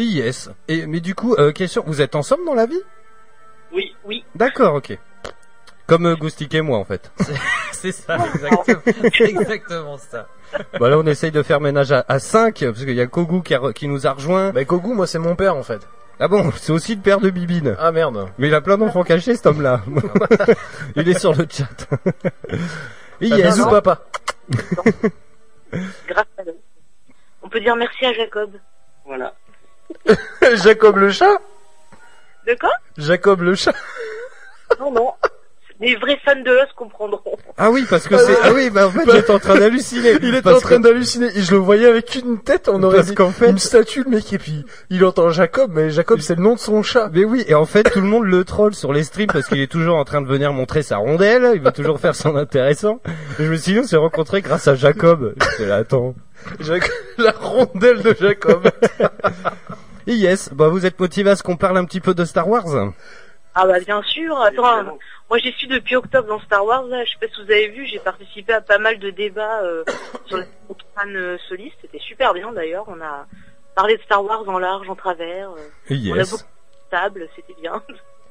Yes. 0.02 0.50
Et 0.68 0.86
mais 0.86 1.00
du 1.00 1.14
coup, 1.14 1.34
euh, 1.38 1.52
question, 1.52 1.82
vous 1.86 2.00
êtes 2.00 2.14
ensemble 2.14 2.44
dans 2.46 2.54
la 2.54 2.66
vie? 2.66 2.80
Oui, 3.72 3.94
oui 4.04 4.24
D'accord, 4.34 4.74
ok. 4.76 4.96
Comme 5.86 6.06
euh, 6.06 6.16
Goustic 6.16 6.54
et 6.54 6.60
moi 6.60 6.78
en 6.78 6.84
fait. 6.84 7.10
C'est 7.72 7.92
ça, 7.92 8.16
exactement. 8.34 8.82
C'est 9.16 9.20
exactement 9.28 9.98
ça. 9.98 10.26
bah 10.78 10.88
là 10.88 10.98
on 10.98 11.06
essaye 11.06 11.30
de 11.30 11.42
faire 11.42 11.60
ménage 11.60 11.92
à, 11.92 12.04
à 12.08 12.18
5 12.18 12.58
parce 12.60 12.84
qu'il 12.84 12.94
y 12.94 13.00
a 13.00 13.06
Kogu 13.06 13.42
qui, 13.42 13.54
a 13.54 13.58
re- 13.58 13.72
qui 13.72 13.88
nous 13.88 14.06
a 14.06 14.12
rejoint. 14.12 14.50
Bah 14.52 14.64
Kogu, 14.64 14.94
moi 14.94 15.06
c'est 15.06 15.18
mon 15.18 15.34
père 15.36 15.56
en 15.56 15.62
fait. 15.62 15.86
Ah 16.20 16.26
bon, 16.28 16.50
c'est 16.56 16.72
aussi 16.72 16.96
le 16.96 17.00
père 17.00 17.20
de 17.20 17.30
Bibine. 17.30 17.76
Ah 17.78 17.92
merde. 17.92 18.28
Mais 18.38 18.48
il 18.48 18.54
a 18.54 18.60
plein 18.60 18.76
d'enfants 18.78 19.04
cachés 19.04 19.36
cet 19.36 19.46
homme-là. 19.46 19.82
il 20.96 21.08
est 21.08 21.18
sur 21.18 21.32
le 21.32 21.46
chat. 21.48 21.88
Yes. 23.20 23.38
yes. 23.38 23.58
ou 23.60 23.68
papa 23.68 24.00
grâce 26.06 26.26
à 26.38 26.44
Lost 26.44 26.58
on 27.42 27.48
peut 27.48 27.60
dire 27.60 27.76
merci 27.76 28.06
à 28.06 28.12
Jacob 28.14 28.50
voilà. 29.04 29.34
Jacob 30.64 30.96
le 30.96 31.10
chat 31.10 31.38
de 32.46 32.56
quoi 32.58 32.70
Jacob 32.96 33.42
le 33.42 33.54
chat 33.54 33.74
non 34.80 34.90
non 34.92 35.12
les 35.80 35.94
vrais 35.94 36.18
fans 36.24 36.34
de 36.34 36.50
Lost 36.50 36.72
comprendront 36.74 37.36
Ah 37.56 37.70
oui, 37.70 37.86
parce 37.88 38.08
que 38.08 38.18
c'est... 38.18 38.36
Ah 38.42 38.50
oui, 38.52 38.68
bah 38.68 38.88
en 38.88 38.90
fait 38.90 39.08
j'étais 39.12 39.30
en 39.30 39.38
train 39.38 39.54
d'halluciner. 39.60 40.14
Il 40.22 40.42
Parce 40.42 40.56
en 40.56 40.60
train 40.60 40.78
que- 40.78 40.82
d'halluciner. 40.82 41.26
Et 41.36 41.40
je 41.40 41.52
le 41.52 41.58
voyais 41.58 41.86
avec 41.86 42.16
une 42.16 42.40
tête, 42.40 42.68
on 42.68 42.82
aurait 42.82 42.96
Parce 42.96 43.08
dit 43.10 43.14
qu'en 43.14 43.30
fait... 43.30 43.48
une 43.48 43.58
statue, 43.58 44.02
le 44.02 44.10
mec, 44.10 44.32
et 44.32 44.38
puis 44.38 44.64
il 44.90 45.04
entend 45.04 45.28
Jacob, 45.30 45.70
mais 45.72 45.90
Jacob 45.90 46.18
c'est 46.18 46.34
le 46.34 46.42
nom 46.42 46.54
de 46.54 46.58
son 46.58 46.82
chat. 46.82 47.10
Mais 47.12 47.24
oui, 47.24 47.44
et 47.46 47.54
en 47.54 47.64
fait 47.64 47.84
tout 47.84 48.00
le 48.00 48.08
monde 48.08 48.24
le 48.24 48.42
troll 48.42 48.74
sur 48.74 48.92
les 48.92 49.04
streams 49.04 49.28
parce 49.28 49.46
qu'il 49.46 49.60
est 49.60 49.70
toujours 49.70 49.98
en 49.98 50.04
train 50.04 50.20
de 50.20 50.26
venir 50.26 50.52
montrer 50.52 50.82
sa 50.82 50.96
rondelle, 50.96 51.52
il 51.54 51.60
veut 51.60 51.70
toujours 51.70 52.00
faire 52.00 52.16
son 52.16 52.34
intéressant. 52.34 53.00
Et 53.38 53.44
je 53.44 53.48
me 53.48 53.54
suis 53.56 53.74
dit 53.74 53.78
on 53.78 53.84
s'est 53.84 53.96
rencontrés 53.96 54.42
grâce 54.42 54.66
à 54.66 54.74
Jacob. 54.74 55.34
J'étais 55.52 55.66
là, 55.68 55.76
attends. 55.76 56.16
Jacob- 56.58 56.90
La 57.18 57.30
rondelle 57.30 58.02
de 58.02 58.16
Jacob. 58.20 58.68
Yes, 60.12 60.52
bah 60.52 60.68
vous 60.68 60.86
êtes 60.86 60.98
motivé 60.98 61.30
à 61.30 61.36
ce 61.36 61.42
qu'on 61.42 61.56
parle 61.56 61.76
un 61.78 61.84
petit 61.84 62.00
peu 62.00 62.14
de 62.14 62.24
Star 62.24 62.48
Wars 62.48 62.64
ah 63.60 63.66
bah 63.66 63.80
bien 63.80 64.00
sûr 64.02 64.38
attends 64.40 64.72
Évidemment. 64.76 64.98
Moi, 65.30 65.38
j'y 65.38 65.50
suis 65.52 65.66
depuis 65.66 65.96
octobre 65.96 66.28
dans 66.28 66.38
Star 66.40 66.64
Wars. 66.64 66.84
Là. 66.84 67.04
Je 67.04 67.10
sais 67.10 67.16
pas 67.20 67.26
si 67.26 67.42
vous 67.42 67.50
avez 67.50 67.68
vu, 67.68 67.86
j'ai 67.86 67.98
participé 67.98 68.52
à 68.52 68.60
pas 68.60 68.78
mal 68.78 68.98
de 69.00 69.10
débats 69.10 69.62
euh, 69.64 69.82
sur 70.26 70.36
les 70.36 70.44
fan 70.94 71.16
euh, 71.16 71.36
solistes. 71.48 71.76
C'était 71.82 71.98
super 71.98 72.34
bien 72.34 72.52
d'ailleurs. 72.52 72.84
On 72.86 73.00
a 73.00 73.26
parlé 73.74 73.96
de 73.96 74.02
Star 74.02 74.22
Wars 74.24 74.48
en 74.48 74.58
large, 74.60 74.88
en 74.88 74.94
travers. 74.94 75.50
euh, 75.50 75.56
Et 75.90 75.94
On 76.10 76.14
a 76.14 76.18
yes. 76.18 76.30
beaucoup 76.30 76.44
de 76.44 76.90
tables, 76.90 77.28
c'était 77.34 77.60
bien. 77.60 77.82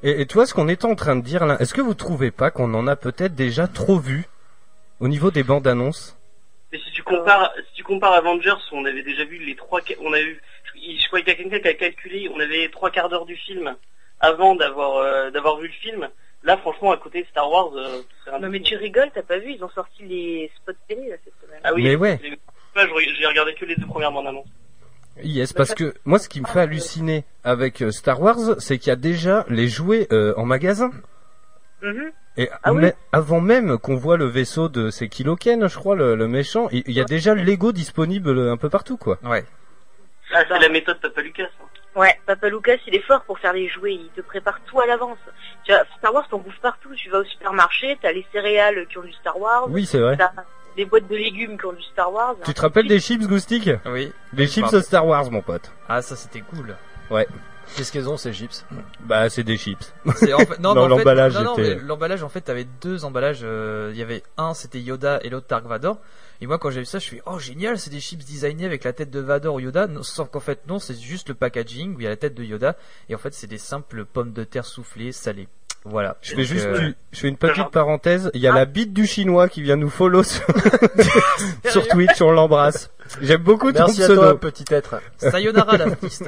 Et, 0.02 0.22
et 0.22 0.26
toi, 0.26 0.46
ce 0.46 0.54
qu'on 0.54 0.68
était 0.68 0.86
en 0.86 0.94
train 0.94 1.16
de 1.16 1.22
dire 1.22 1.44
là, 1.44 1.56
est-ce 1.60 1.74
que 1.74 1.82
vous 1.82 1.94
trouvez 1.94 2.30
pas 2.30 2.50
qu'on 2.50 2.72
en 2.72 2.86
a 2.86 2.96
peut-être 2.96 3.34
déjà 3.34 3.66
trop 3.68 3.98
vu 3.98 4.28
au 5.00 5.08
niveau 5.08 5.30
des 5.30 5.42
bandes 5.42 5.66
annonces? 5.66 6.16
Mais 6.72 6.78
si 6.78 6.90
tu 6.92 7.02
compares, 7.02 7.52
si 7.68 7.74
tu 7.74 7.84
compares 7.84 8.14
Avengers, 8.14 8.54
on 8.72 8.84
avait 8.86 9.02
déjà 9.02 9.24
vu 9.24 9.36
les 9.38 9.56
trois, 9.56 9.80
on 10.02 10.12
a 10.14 10.20
eu, 10.20 10.40
je, 10.82 11.02
je 11.02 11.06
crois 11.08 11.20
qu'il 11.20 11.28
y 11.28 11.32
a 11.32 11.34
quelqu'un 11.36 11.60
qui 11.60 11.68
a 11.68 11.74
calculé, 11.74 12.30
on 12.34 12.40
avait 12.40 12.68
trois 12.70 12.90
quarts 12.90 13.08
d'heure 13.08 13.26
du 13.26 13.36
film 13.36 13.74
avant 14.20 14.54
d'avoir, 14.54 14.96
euh, 14.98 15.30
d'avoir 15.30 15.58
vu 15.58 15.68
le 15.68 15.72
film. 15.74 16.08
Là, 16.44 16.56
franchement, 16.58 16.92
à 16.92 16.96
côté 16.96 17.22
de 17.22 17.26
Star 17.28 17.50
Wars, 17.50 17.70
euh, 17.76 18.00
un 18.32 18.38
non 18.38 18.48
mais 18.48 18.60
tu 18.60 18.76
rigoles, 18.76 19.10
t'as 19.12 19.22
pas 19.22 19.38
vu 19.38 19.52
Ils 19.54 19.64
ont 19.64 19.68
sorti 19.70 20.04
les 20.04 20.50
spots 20.56 20.72
télé 20.88 21.08
là 21.10 21.16
cette 21.24 21.34
semaine. 21.44 21.60
Ah 21.64 21.72
oui. 21.74 21.82
Mais 21.82 21.96
ouais. 21.96 22.20
j'ai- 22.22 23.26
regardé 23.26 23.54
que 23.54 23.64
les 23.64 23.74
deux 23.76 23.86
premières 23.86 24.12
bandes 24.12 24.28
annonces. 24.28 24.46
Yes, 25.22 25.52
parce 25.52 25.74
que 25.74 25.94
moi, 26.04 26.20
ce 26.20 26.28
qui 26.28 26.40
me 26.40 26.46
fait 26.46 26.60
halluciner 26.60 27.24
avec 27.42 27.82
euh, 27.82 27.90
Star 27.90 28.20
Wars, 28.22 28.38
c'est 28.60 28.78
qu'il 28.78 28.88
y 28.88 28.92
a 28.92 28.96
déjà 28.96 29.44
les 29.48 29.66
jouets 29.66 30.06
euh, 30.12 30.32
en 30.36 30.44
magasin. 30.44 30.92
Mhm. 31.82 32.12
Et 32.36 32.48
Ah 32.62 32.72
oui. 32.72 32.86
avant 33.10 33.40
même 33.40 33.78
qu'on 33.78 33.96
voit 33.96 34.16
le 34.16 34.26
vaisseau 34.26 34.68
de 34.68 34.90
c'est 34.90 35.08
Kiloken, 35.08 35.66
je 35.68 35.76
crois, 35.76 35.96
le, 35.96 36.14
le 36.14 36.28
méchant, 36.28 36.68
il 36.70 36.84
il 36.86 36.92
y 36.94 37.00
a 37.00 37.04
déjà 37.04 37.34
le 37.34 37.42
Lego 37.42 37.72
disponible 37.72 38.38
un 38.48 38.56
peu 38.56 38.68
partout, 38.70 38.96
quoi. 38.96 39.18
Ouais. 39.24 39.44
Ah, 40.34 40.42
c'est 40.48 40.58
la 40.58 40.68
méthode 40.68 41.00
Papa 41.00 41.20
Lucas. 41.22 41.44
hein. 41.60 41.64
Ouais, 41.96 42.20
Papa 42.26 42.48
Lucas, 42.48 42.76
il 42.86 42.94
est 42.94 43.00
fort 43.02 43.22
pour 43.24 43.38
faire 43.38 43.52
les 43.52 43.68
jouets, 43.68 43.94
il 43.94 44.08
te 44.14 44.20
prépare 44.20 44.60
tout 44.66 44.78
à 44.80 44.86
l'avance. 44.86 45.18
Tu 45.64 45.72
vois, 45.72 45.82
Star 45.98 46.12
Wars, 46.14 46.28
t'en 46.28 46.38
bouffes 46.38 46.60
partout. 46.60 46.90
Tu 46.94 47.08
vas 47.10 47.18
au 47.20 47.24
supermarché, 47.24 47.98
t'as 48.00 48.12
les 48.12 48.24
céréales 48.32 48.86
qui 48.88 48.98
ont 48.98 49.02
du 49.02 49.12
Star 49.14 49.38
Wars, 49.40 49.64
Oui, 49.68 49.86
c'est 49.86 49.98
vrai. 49.98 50.16
t'as 50.16 50.30
des 50.76 50.84
boîtes 50.84 51.08
de 51.08 51.16
légumes 51.16 51.58
qui 51.58 51.64
ont 51.66 51.72
du 51.72 51.82
Star 51.82 52.12
Wars. 52.12 52.36
Tu 52.44 52.54
te 52.54 52.60
rappelles 52.60 52.86
des 52.86 53.00
chips, 53.00 53.26
Goustic 53.26 53.70
Oui. 53.86 54.12
Les 54.34 54.46
chips. 54.46 54.78
Star 54.82 55.06
Wars, 55.06 55.30
mon 55.30 55.42
pote. 55.42 55.72
Ah, 55.88 56.02
ça 56.02 56.14
c'était 56.14 56.40
cool. 56.42 56.76
Ouais. 57.10 57.26
Qu'est-ce 57.76 57.90
qu'elles 57.92 58.08
ont 58.08 58.16
ces 58.16 58.32
chips? 58.32 58.64
Bah, 59.00 59.28
c'est 59.28 59.42
des 59.42 59.56
chips. 59.58 59.92
C'est 60.16 60.32
en 60.32 60.38
fait, 60.38 60.58
non, 60.60 60.74
Non, 60.74 60.86
mais 60.88 60.94
en 60.94 60.98
fait- 60.98 61.04
l'emballage 61.04 61.36
était- 61.36 61.74
l'emballage 61.82 62.22
en 62.22 62.28
fait 62.30 62.40
t'avais 62.42 62.64
deux 62.80 63.04
emballages 63.04 63.40
euh, 63.42 63.90
il 63.92 63.98
y 63.98 64.02
avait 64.02 64.22
un 64.38 64.54
c'était 64.54 64.80
Yoda 64.80 65.18
et 65.22 65.28
l'autre 65.28 65.46
Dark 65.48 65.66
Vador 65.66 65.98
et 66.40 66.46
moi 66.46 66.58
quand 66.58 66.70
j'ai 66.70 66.80
vu 66.80 66.86
ça 66.86 66.98
je 66.98 67.04
suis 67.04 67.20
oh 67.26 67.38
génial 67.38 67.78
c'est 67.78 67.90
des 67.90 68.00
chips 68.00 68.24
designés 68.24 68.66
avec 68.66 68.84
la 68.84 68.92
tête 68.92 69.10
de 69.10 69.20
Vador 69.20 69.56
ou 69.56 69.60
Yoda 69.60 69.86
Non, 69.86 70.02
sauf 70.02 70.30
qu'en 70.30 70.40
fait 70.40 70.60
non 70.66 70.78
c'est 70.78 70.98
juste 70.98 71.28
le 71.28 71.34
packaging 71.34 71.94
où 71.96 72.00
il 72.00 72.04
y 72.04 72.06
a 72.06 72.10
la 72.10 72.16
tête 72.16 72.34
de 72.34 72.44
Yoda 72.44 72.76
et 73.08 73.14
en 73.14 73.18
fait 73.18 73.34
c'est 73.34 73.46
des 73.46 73.58
simples 73.58 74.04
pommes 74.04 74.32
de 74.32 74.44
terre 74.44 74.64
soufflées 74.64 75.12
salées 75.12 75.48
voilà 75.84 76.16
Je 76.22 76.34
fais 76.34 76.44
juste, 76.44 76.66
euh, 76.66 76.92
je 77.12 77.20
fais 77.20 77.28
une 77.28 77.36
petite 77.36 77.70
parenthèse. 77.70 78.30
Il 78.34 78.40
y 78.40 78.48
a 78.48 78.52
la 78.52 78.64
bite 78.64 78.92
du 78.92 79.06
chinois 79.06 79.48
qui 79.48 79.62
vient 79.62 79.76
nous 79.76 79.88
follow 79.88 80.22
sur, 80.24 80.44
sur 81.70 81.86
Twitch. 81.88 82.20
On 82.20 82.32
l'embrasse. 82.32 82.90
J'aime 83.22 83.42
beaucoup 83.42 83.72
ton 83.72 83.86
Merci 83.86 84.02
à 84.02 84.06
pseudo. 84.06 84.20
toi, 84.20 84.40
petit 84.40 84.64
être. 84.70 85.00
Sayonara 85.18 85.76
l'artiste 85.78 86.26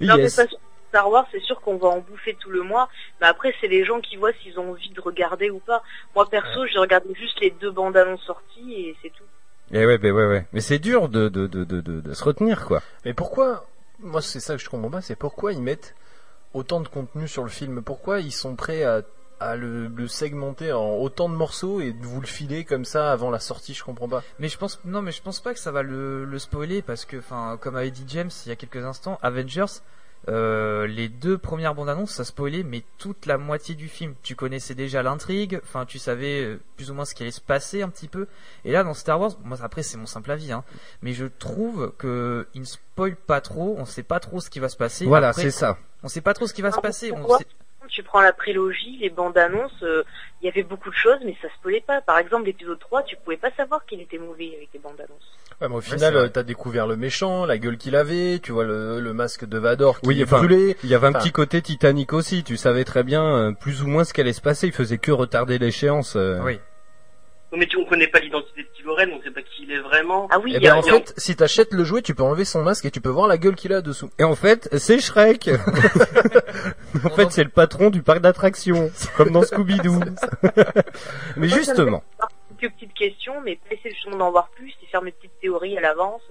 Non, 0.00 0.16
mais 0.16 0.22
Yes. 0.24 0.40
Star 0.88 1.10
Wars, 1.10 1.26
c'est 1.32 1.40
sûr 1.42 1.60
qu'on 1.60 1.76
va 1.76 1.88
en 1.88 2.00
bouffer 2.00 2.34
tout 2.40 2.50
le 2.50 2.62
mois. 2.62 2.88
Mais 3.20 3.26
après, 3.26 3.54
c'est 3.60 3.68
les 3.68 3.84
gens 3.84 4.00
qui 4.00 4.16
voient 4.16 4.32
s'ils 4.42 4.58
ont 4.58 4.70
envie 4.70 4.90
de 4.90 5.00
regarder 5.00 5.50
ou 5.50 5.58
pas. 5.58 5.82
Moi, 6.14 6.28
perso, 6.28 6.66
j'ai 6.66 6.78
regardé 6.78 7.14
juste 7.14 7.40
les 7.40 7.50
deux 7.50 7.70
bandes 7.70 7.96
annonces 7.96 8.22
sorties 8.24 8.74
et 8.74 8.96
c'est 9.02 9.10
tout. 9.10 9.24
Eh 9.72 9.84
ouais, 9.84 9.98
bah 9.98 10.10
ouais, 10.10 10.26
ouais. 10.26 10.46
Mais 10.52 10.60
c'est 10.60 10.78
dur 10.78 11.08
de, 11.08 11.28
de, 11.28 11.46
de, 11.46 11.64
de, 11.64 11.80
de, 11.80 12.00
de 12.00 12.14
se 12.14 12.24
retenir, 12.24 12.64
quoi. 12.66 12.80
Mais 13.04 13.12
pourquoi 13.14 13.66
Moi, 14.00 14.22
c'est 14.22 14.40
ça 14.40 14.56
que 14.56 14.62
je 14.62 14.68
comprends 14.70 14.90
pas, 14.90 15.00
c'est 15.02 15.16
pourquoi 15.16 15.52
ils 15.52 15.60
mettent 15.60 15.94
autant 16.54 16.80
de 16.80 16.88
contenu 16.88 17.28
sur 17.28 17.42
le 17.42 17.50
film? 17.50 17.82
Pourquoi 17.82 18.20
ils 18.20 18.32
sont 18.32 18.56
prêts 18.56 18.82
à, 18.84 19.02
à 19.40 19.56
le, 19.56 19.88
le 19.88 20.08
segmenter 20.08 20.72
en 20.72 20.94
autant 20.96 21.28
de 21.28 21.34
morceaux 21.34 21.80
et 21.82 21.92
de 21.92 22.02
vous 22.06 22.20
le 22.22 22.26
filer 22.26 22.64
comme 22.64 22.86
ça 22.86 23.12
avant 23.12 23.30
la 23.30 23.38
sortie? 23.40 23.74
Je 23.74 23.84
comprends 23.84 24.08
pas. 24.08 24.22
mais 24.38 24.48
je 24.48 24.56
pense 24.56 24.80
non 24.86 25.02
mais 25.02 25.12
je 25.12 25.20
pense 25.20 25.40
pas 25.40 25.52
que 25.52 25.60
ça 25.60 25.70
va 25.70 25.82
le, 25.82 26.24
le 26.24 26.38
spoiler 26.38 26.80
parce 26.80 27.04
que 27.04 27.18
enfin 27.18 27.58
comme 27.60 27.76
avait 27.76 27.90
dit 27.90 28.04
James 28.08 28.30
il 28.46 28.48
y 28.48 28.52
a 28.52 28.56
quelques 28.56 28.84
instants 28.84 29.18
Avengers 29.22 29.82
euh, 30.28 30.86
les 30.86 31.08
deux 31.08 31.38
premières 31.38 31.74
bandes 31.74 31.88
annonces 31.88 32.12
ça 32.12 32.24
spoilait 32.24 32.62
mais 32.62 32.82
toute 32.98 33.26
la 33.26 33.38
moitié 33.38 33.74
du 33.74 33.88
film. 33.88 34.14
Tu 34.22 34.34
connaissais 34.34 34.74
déjà 34.74 35.02
l'intrigue 35.02 35.60
enfin 35.64 35.86
tu 35.86 35.98
savais 35.98 36.42
euh, 36.44 36.60
plus 36.76 36.90
ou 36.90 36.94
moins 36.94 37.04
ce 37.04 37.14
qui 37.14 37.22
allait 37.22 37.30
se 37.32 37.40
passer 37.40 37.82
un 37.82 37.88
petit 37.88 38.08
peu. 38.08 38.26
Et 38.64 38.72
là 38.72 38.82
dans 38.84 38.94
Star 38.94 39.20
Wars 39.20 39.32
moi 39.44 39.56
après 39.62 39.82
c'est 39.82 39.96
mon 39.96 40.06
simple 40.06 40.30
avis 40.30 40.52
hein 40.52 40.64
mais 41.02 41.12
je 41.12 41.26
trouve 41.26 41.92
que 41.98 42.46
ils 42.54 42.60
ne 42.62 42.66
spoilent 42.66 43.16
pas 43.16 43.40
trop 43.40 43.76
on 43.78 43.84
sait 43.84 44.02
pas 44.02 44.20
trop 44.20 44.40
ce 44.40 44.50
qui 44.50 44.58
va 44.60 44.68
se 44.68 44.76
passer. 44.76 45.06
Voilà, 45.06 45.32
c'est 45.32 45.50
ça. 45.50 45.78
on 46.02 46.08
sait 46.08 46.20
pas 46.20 46.34
trop 46.34 46.46
ce 46.46 46.54
qui 46.54 46.62
va 46.62 46.72
se 46.72 46.80
passer 46.80 47.12
on 47.12 47.38
sait- 47.38 47.46
Tu 47.88 48.02
prends 48.02 48.20
la 48.20 48.32
prélogie, 48.32 48.98
les 49.00 49.10
bandes 49.10 49.36
annonces, 49.38 49.82
euh, 49.82 50.04
il 50.40 50.46
y 50.46 50.48
avait 50.48 50.62
beaucoup 50.62 50.90
de 50.90 50.94
choses, 50.94 51.18
mais 51.24 51.36
ça 51.42 51.48
se 51.48 51.54
spoilait 51.54 51.80
pas. 51.86 52.00
Par 52.00 52.18
exemple, 52.18 52.44
l'épisode 52.46 52.78
3, 52.78 53.02
tu 53.02 53.16
pouvais 53.16 53.36
pas 53.36 53.50
savoir 53.56 53.84
qu'il 53.86 54.00
était 54.00 54.18
mauvais 54.18 54.52
avec 54.56 54.68
les 54.72 54.78
bandes 54.80 55.00
annonces. 55.00 55.28
Ouais, 55.60 55.68
mais 55.68 55.74
au 55.74 55.80
final, 55.80 56.16
euh, 56.16 56.28
t'as 56.28 56.44
découvert 56.44 56.86
le 56.86 56.96
méchant, 56.96 57.44
la 57.46 57.58
gueule 57.58 57.76
qu'il 57.78 57.96
avait, 57.96 58.38
tu 58.38 58.52
vois 58.52 58.64
le, 58.64 59.00
le 59.00 59.12
masque 59.12 59.44
de 59.46 59.58
Vador 59.58 60.00
qui 60.00 60.08
Oui, 60.08 60.20
est 60.20 60.24
enfin, 60.24 60.38
brûlé. 60.38 60.76
Il 60.84 60.88
y 60.90 60.94
avait 60.94 61.06
un 61.08 61.10
Enfin, 61.10 61.18
petit 61.20 61.32
côté 61.32 61.60
Titanic 61.62 62.12
aussi. 62.12 62.44
Tu 62.44 62.56
savais 62.56 62.84
très 62.84 63.02
bien 63.02 63.24
euh, 63.24 63.52
plus 63.52 63.82
ou 63.82 63.88
moins 63.88 64.04
ce 64.04 64.14
qu'allait 64.14 64.32
se 64.32 64.40
passer. 64.40 64.68
Il 64.68 64.72
faisait 64.72 64.98
que 64.98 65.10
retarder 65.10 65.58
l'échéance. 65.58 66.14
euh. 66.16 66.38
oui 66.44 66.60
mais 67.56 67.66
tu, 67.66 67.76
on 67.78 67.84
connaît 67.86 68.08
pas 68.08 68.18
l'identité 68.20 68.62
de 68.62 68.68
Kylo 68.74 68.94
Ren, 68.94 69.08
on 69.12 69.22
sait 69.22 69.30
pas 69.30 69.40
qui 69.42 69.62
il 69.62 69.72
est 69.72 69.78
vraiment. 69.80 70.28
Ah 70.30 70.38
oui, 70.38 70.52
Eh 70.54 70.58
il 70.58 70.62
y 70.62 70.68
a- 70.68 70.72
ben, 70.72 70.78
en 70.78 70.82
fait, 70.82 71.14
si 71.16 71.34
t'achètes 71.36 71.72
le 71.72 71.82
jouet, 71.84 72.02
tu 72.02 72.14
peux 72.14 72.22
enlever 72.22 72.44
son 72.44 72.62
masque 72.62 72.84
et 72.84 72.90
tu 72.90 73.00
peux 73.00 73.08
voir 73.08 73.26
la 73.26 73.38
gueule 73.38 73.54
qu'il 73.54 73.72
a 73.72 73.80
dessous. 73.80 74.10
Et 74.18 74.24
en 74.24 74.34
fait, 74.34 74.68
c'est 74.76 75.00
Shrek. 75.00 75.48
en 77.04 77.10
fait, 77.10 77.30
c'est 77.30 77.44
le 77.44 77.50
patron 77.50 77.90
du 77.90 78.02
parc 78.02 78.20
d'attractions, 78.20 78.90
comme 79.16 79.30
dans 79.30 79.42
Scooby-Doo. 79.42 80.00
Mais 81.36 81.48
justement, 81.48 82.02
quelques 82.60 82.74
petites 82.74 82.94
questions, 82.94 83.34
mais 83.44 83.56
pas 83.56 83.74
essayer 83.74 83.94
justement 83.94 84.16
d'en 84.16 84.30
voir 84.30 84.48
plus 84.56 84.72
et 84.82 84.86
faire 84.90 85.02
mes 85.02 85.12
petites 85.12 85.38
théories 85.40 85.76
à 85.78 85.80
l'avance. 85.80 86.22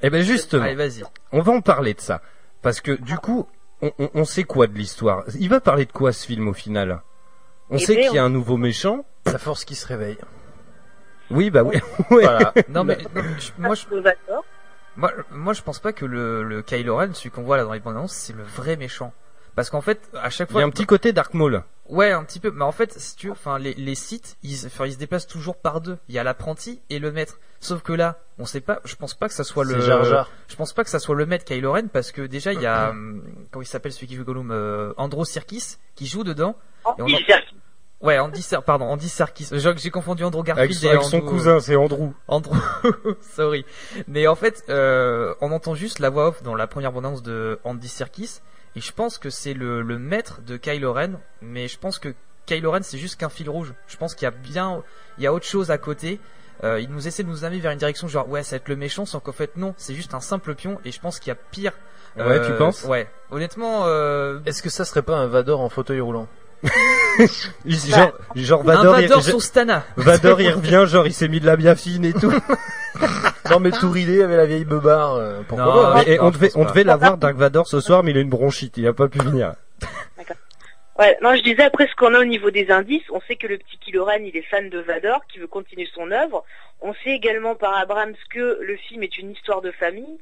eh 0.00 0.10
ben 0.10 0.22
justement, 0.22 0.62
allez 0.64 0.74
vas-y 0.76 1.02
on 1.32 1.40
va 1.40 1.52
en 1.52 1.60
parler 1.60 1.94
de 1.94 2.00
ça, 2.00 2.22
parce 2.62 2.80
que 2.80 2.92
du 2.92 3.16
coup, 3.18 3.48
on, 3.80 3.90
on- 3.98 4.10
on 4.14 4.24
sait 4.24 4.44
quoi 4.44 4.68
de 4.68 4.74
l'histoire. 4.74 5.24
Il 5.40 5.48
va 5.48 5.60
parler 5.60 5.84
de 5.86 5.92
quoi 5.92 6.12
ce 6.12 6.24
film 6.26 6.46
au 6.48 6.52
final? 6.52 7.02
On 7.70 7.76
Eh 7.76 7.80
sait 7.80 7.96
ben, 7.96 8.04
qu'il 8.06 8.14
y 8.14 8.18
a 8.18 8.24
un 8.24 8.30
nouveau 8.30 8.56
méchant. 8.56 9.04
La 9.26 9.38
force 9.38 9.64
qui 9.64 9.74
se 9.74 9.86
réveille. 9.86 10.18
Oui, 11.34 11.50
bah 11.50 11.62
oui. 11.62 11.76
Ouais. 12.10 12.22
Voilà. 12.24 12.52
non 12.68 12.84
mais, 12.84 12.96
non, 13.14 13.22
mais 13.22 13.40
je- 13.40 13.52
moi 13.58 13.74
je 13.74 13.84
Moi, 14.96 15.10
moi, 15.30 15.52
je 15.54 15.62
pense 15.62 15.78
pas 15.78 15.92
que 15.92 16.04
le, 16.04 16.42
le 16.42 16.62
Kylo 16.62 16.96
Ren, 16.96 17.14
celui 17.14 17.30
qu'on 17.30 17.42
voit 17.42 17.56
là 17.56 17.64
dans 17.64 17.72
les 17.72 17.80
bandes 17.80 17.96
annonces, 17.96 18.12
c'est 18.12 18.34
le 18.36 18.42
vrai 18.42 18.76
méchant. 18.76 19.12
Parce 19.54 19.68
qu'en 19.70 19.80
fait, 19.82 20.10
à 20.14 20.30
chaque 20.30 20.48
Il 20.48 20.52
y 20.52 20.54
fois, 20.54 20.62
a 20.62 20.64
un 20.64 20.70
petit 20.70 20.86
côté 20.86 21.12
Dark 21.12 21.34
Maul. 21.34 21.62
ouais, 21.88 22.10
un 22.10 22.24
petit 22.24 22.40
peu. 22.40 22.50
Mais 22.50 22.64
en 22.64 22.72
fait, 22.72 22.98
si 22.98 23.16
tu 23.16 23.26
veux, 23.26 23.32
enfin, 23.32 23.58
les, 23.58 23.74
les 23.74 23.94
sites, 23.94 24.36
ils, 24.42 24.66
enfin, 24.66 24.86
ils 24.86 24.92
se 24.94 24.98
déplacent 24.98 25.26
toujours 25.26 25.56
par 25.56 25.80
deux. 25.82 25.98
Il 26.08 26.14
y 26.14 26.18
a 26.18 26.24
l'apprenti 26.24 26.80
et 26.88 26.98
le 26.98 27.12
maître. 27.12 27.38
Sauf 27.60 27.82
que 27.82 27.92
là, 27.92 28.18
on 28.38 28.46
sait 28.46 28.62
pas. 28.62 28.80
Je 28.84 28.96
pense 28.96 29.12
pas 29.14 29.28
que 29.28 29.34
ça 29.34 29.44
soit 29.44 29.64
le. 29.64 29.74
C'est 29.80 29.86
Jar 29.86 30.04
Jar. 30.04 30.30
Je 30.48 30.56
pense 30.56 30.72
pas 30.72 30.84
que 30.84 30.90
ça 30.90 30.98
soit 30.98 31.14
le 31.14 31.26
maître 31.26 31.44
Kylo 31.44 31.70
Ren 31.72 31.88
parce 31.88 32.12
que 32.12 32.22
déjà 32.22 32.52
il 32.54 32.62
y 32.62 32.66
a, 32.66 32.90
hum, 32.90 33.22
comment 33.50 33.62
il 33.62 33.66
s'appelle 33.66 33.92
celui 33.92 34.06
qui 34.06 34.16
joue 34.16 34.24
Gollum, 34.24 34.50
euh, 34.52 34.94
Andro 34.96 35.24
Serkis 35.26 35.76
qui 35.94 36.06
joue 36.06 36.24
dedans. 36.24 36.56
Et 36.98 37.02
on 37.02 37.06
Il 37.06 37.16
en- 37.16 37.26
sert- 37.26 37.42
Ouais, 38.02 38.18
Andy 38.18 38.42
Ser, 38.42 38.58
pardon, 38.66 38.86
Andy 38.86 39.08
Serkis. 39.08 39.48
J'ai 39.52 39.90
confondu 39.90 40.24
Andrew 40.24 40.42
Garfield 40.42 40.64
Avec, 40.70 40.74
son- 40.76 40.86
et 40.86 40.90
avec 40.90 41.02
son 41.02 41.16
Andrew- 41.18 41.28
cousin, 41.30 41.60
c'est 41.60 41.76
Andrew. 41.76 42.10
Andrew, 42.28 42.56
sorry. 43.36 43.64
Mais 44.08 44.26
en 44.26 44.34
fait, 44.34 44.64
euh, 44.68 45.34
on 45.40 45.52
entend 45.52 45.74
juste 45.74 45.98
la 46.00 46.10
voix 46.10 46.28
off 46.28 46.42
dans 46.42 46.54
la 46.54 46.66
première 46.66 46.92
bande-annonce 46.92 47.22
de 47.22 47.58
Andy 47.64 47.88
Serkis, 47.88 48.40
et 48.74 48.80
je 48.80 48.92
pense 48.92 49.18
que 49.18 49.30
c'est 49.30 49.54
le, 49.54 49.82
le 49.82 49.98
maître 49.98 50.40
de 50.46 50.56
Kylo 50.56 50.92
Ren, 50.92 51.12
mais 51.40 51.68
je 51.68 51.78
pense 51.78 51.98
que 51.98 52.14
Kylo 52.46 52.72
Ren 52.72 52.82
c'est 52.82 52.98
juste 52.98 53.20
qu'un 53.20 53.28
fil 53.28 53.48
rouge. 53.48 53.72
Je 53.86 53.96
pense 53.96 54.14
qu'il 54.14 54.24
y 54.24 54.28
a 54.28 54.32
bien, 54.32 54.82
il 55.18 55.24
y 55.24 55.26
a 55.26 55.32
autre 55.32 55.46
chose 55.46 55.70
à 55.70 55.78
côté. 55.78 56.18
Euh, 56.64 56.80
il 56.80 56.90
nous 56.90 57.06
essaie 57.08 57.22
de 57.22 57.28
nous 57.28 57.44
amener 57.44 57.60
vers 57.60 57.72
une 57.72 57.78
direction 57.78 58.06
genre 58.08 58.28
ouais 58.28 58.42
ça 58.42 58.56
va 58.56 58.56
être 58.58 58.68
le 58.68 58.76
méchant, 58.76 59.04
sans 59.06 59.20
qu'en 59.20 59.32
fait 59.32 59.56
non, 59.56 59.74
c'est 59.76 59.94
juste 59.94 60.14
un 60.14 60.20
simple 60.20 60.54
pion, 60.54 60.78
et 60.84 60.90
je 60.92 61.00
pense 61.00 61.18
qu'il 61.20 61.28
y 61.28 61.32
a 61.32 61.36
pire. 61.36 61.72
Ouais, 62.16 62.44
tu 62.46 62.52
penses? 62.58 62.84
Ouais, 62.84 63.08
honnêtement, 63.30 63.86
euh, 63.86 64.38
Est-ce 64.44 64.62
que 64.62 64.68
ça 64.70 64.84
serait 64.84 65.00
pas 65.02 65.16
un 65.16 65.28
Vador 65.28 65.60
en 65.60 65.68
fauteuil 65.70 66.00
roulant? 66.00 66.28
Il- 67.64 67.76
Genre, 67.76 68.12
genre 68.34 68.60
un 68.70 68.74
Vador, 68.74 69.00
il- 69.00 69.22
sur 69.22 69.42
Stana. 69.42 69.84
Vador, 69.96 70.40
il 70.40 70.50
revient, 70.50 70.84
genre 70.86 71.06
il 71.06 71.12
s'est 71.12 71.28
mis 71.28 71.40
de 71.40 71.46
la 71.46 71.56
biafine 71.56 72.04
et 72.04 72.12
tout. 72.12 72.32
Non 73.50 73.58
mais 73.58 73.70
tout 73.70 73.90
ridé 73.90 74.22
avec 74.22 74.36
la 74.36 74.46
vieille 74.46 74.64
beubare. 74.64 75.14
euh, 75.16 75.40
pourquoi 75.48 75.66
Non, 75.66 75.72
pas, 75.82 75.98
hein 76.00 76.04
Et, 76.06 76.16
Non, 76.18 76.26
on 76.26 76.30
devait, 76.30 76.50
on 76.54 76.64
devait 76.64 76.84
l'avoir 76.84 77.16
Dark 77.18 77.36
Vador 77.36 77.66
ce 77.66 77.80
soir, 77.80 78.02
mais 78.02 78.12
il 78.12 78.16
a 78.16 78.20
une 78.20 78.28
bronchite, 78.30 78.76
il 78.78 78.86
a 78.86 78.92
pas 78.92 79.08
pu 79.08 79.18
venir. 79.18 79.54
Ouais, 80.98 81.16
non, 81.22 81.34
je 81.34 81.42
disais 81.42 81.62
après 81.64 81.86
ce 81.88 81.94
qu'on 81.96 82.14
a 82.14 82.20
au 82.20 82.24
niveau 82.24 82.50
des 82.50 82.70
indices, 82.70 83.02
on 83.10 83.20
sait 83.22 83.36
que 83.36 83.46
le 83.46 83.56
petit 83.58 83.78
Kylo 83.78 84.04
Ren, 84.04 84.22
il 84.24 84.36
est 84.36 84.42
fan 84.42 84.68
de 84.68 84.78
Vador, 84.78 85.20
qui 85.32 85.38
veut 85.38 85.46
continuer 85.46 85.88
son 85.94 86.10
œuvre. 86.12 86.44
On 86.82 86.92
sait 87.02 87.10
également 87.10 87.54
par 87.54 87.74
Abrams 87.76 88.14
que 88.32 88.58
le 88.62 88.76
film 88.76 89.02
est 89.02 89.16
une 89.18 89.30
histoire 89.32 89.62
de 89.62 89.70
famille. 89.72 90.18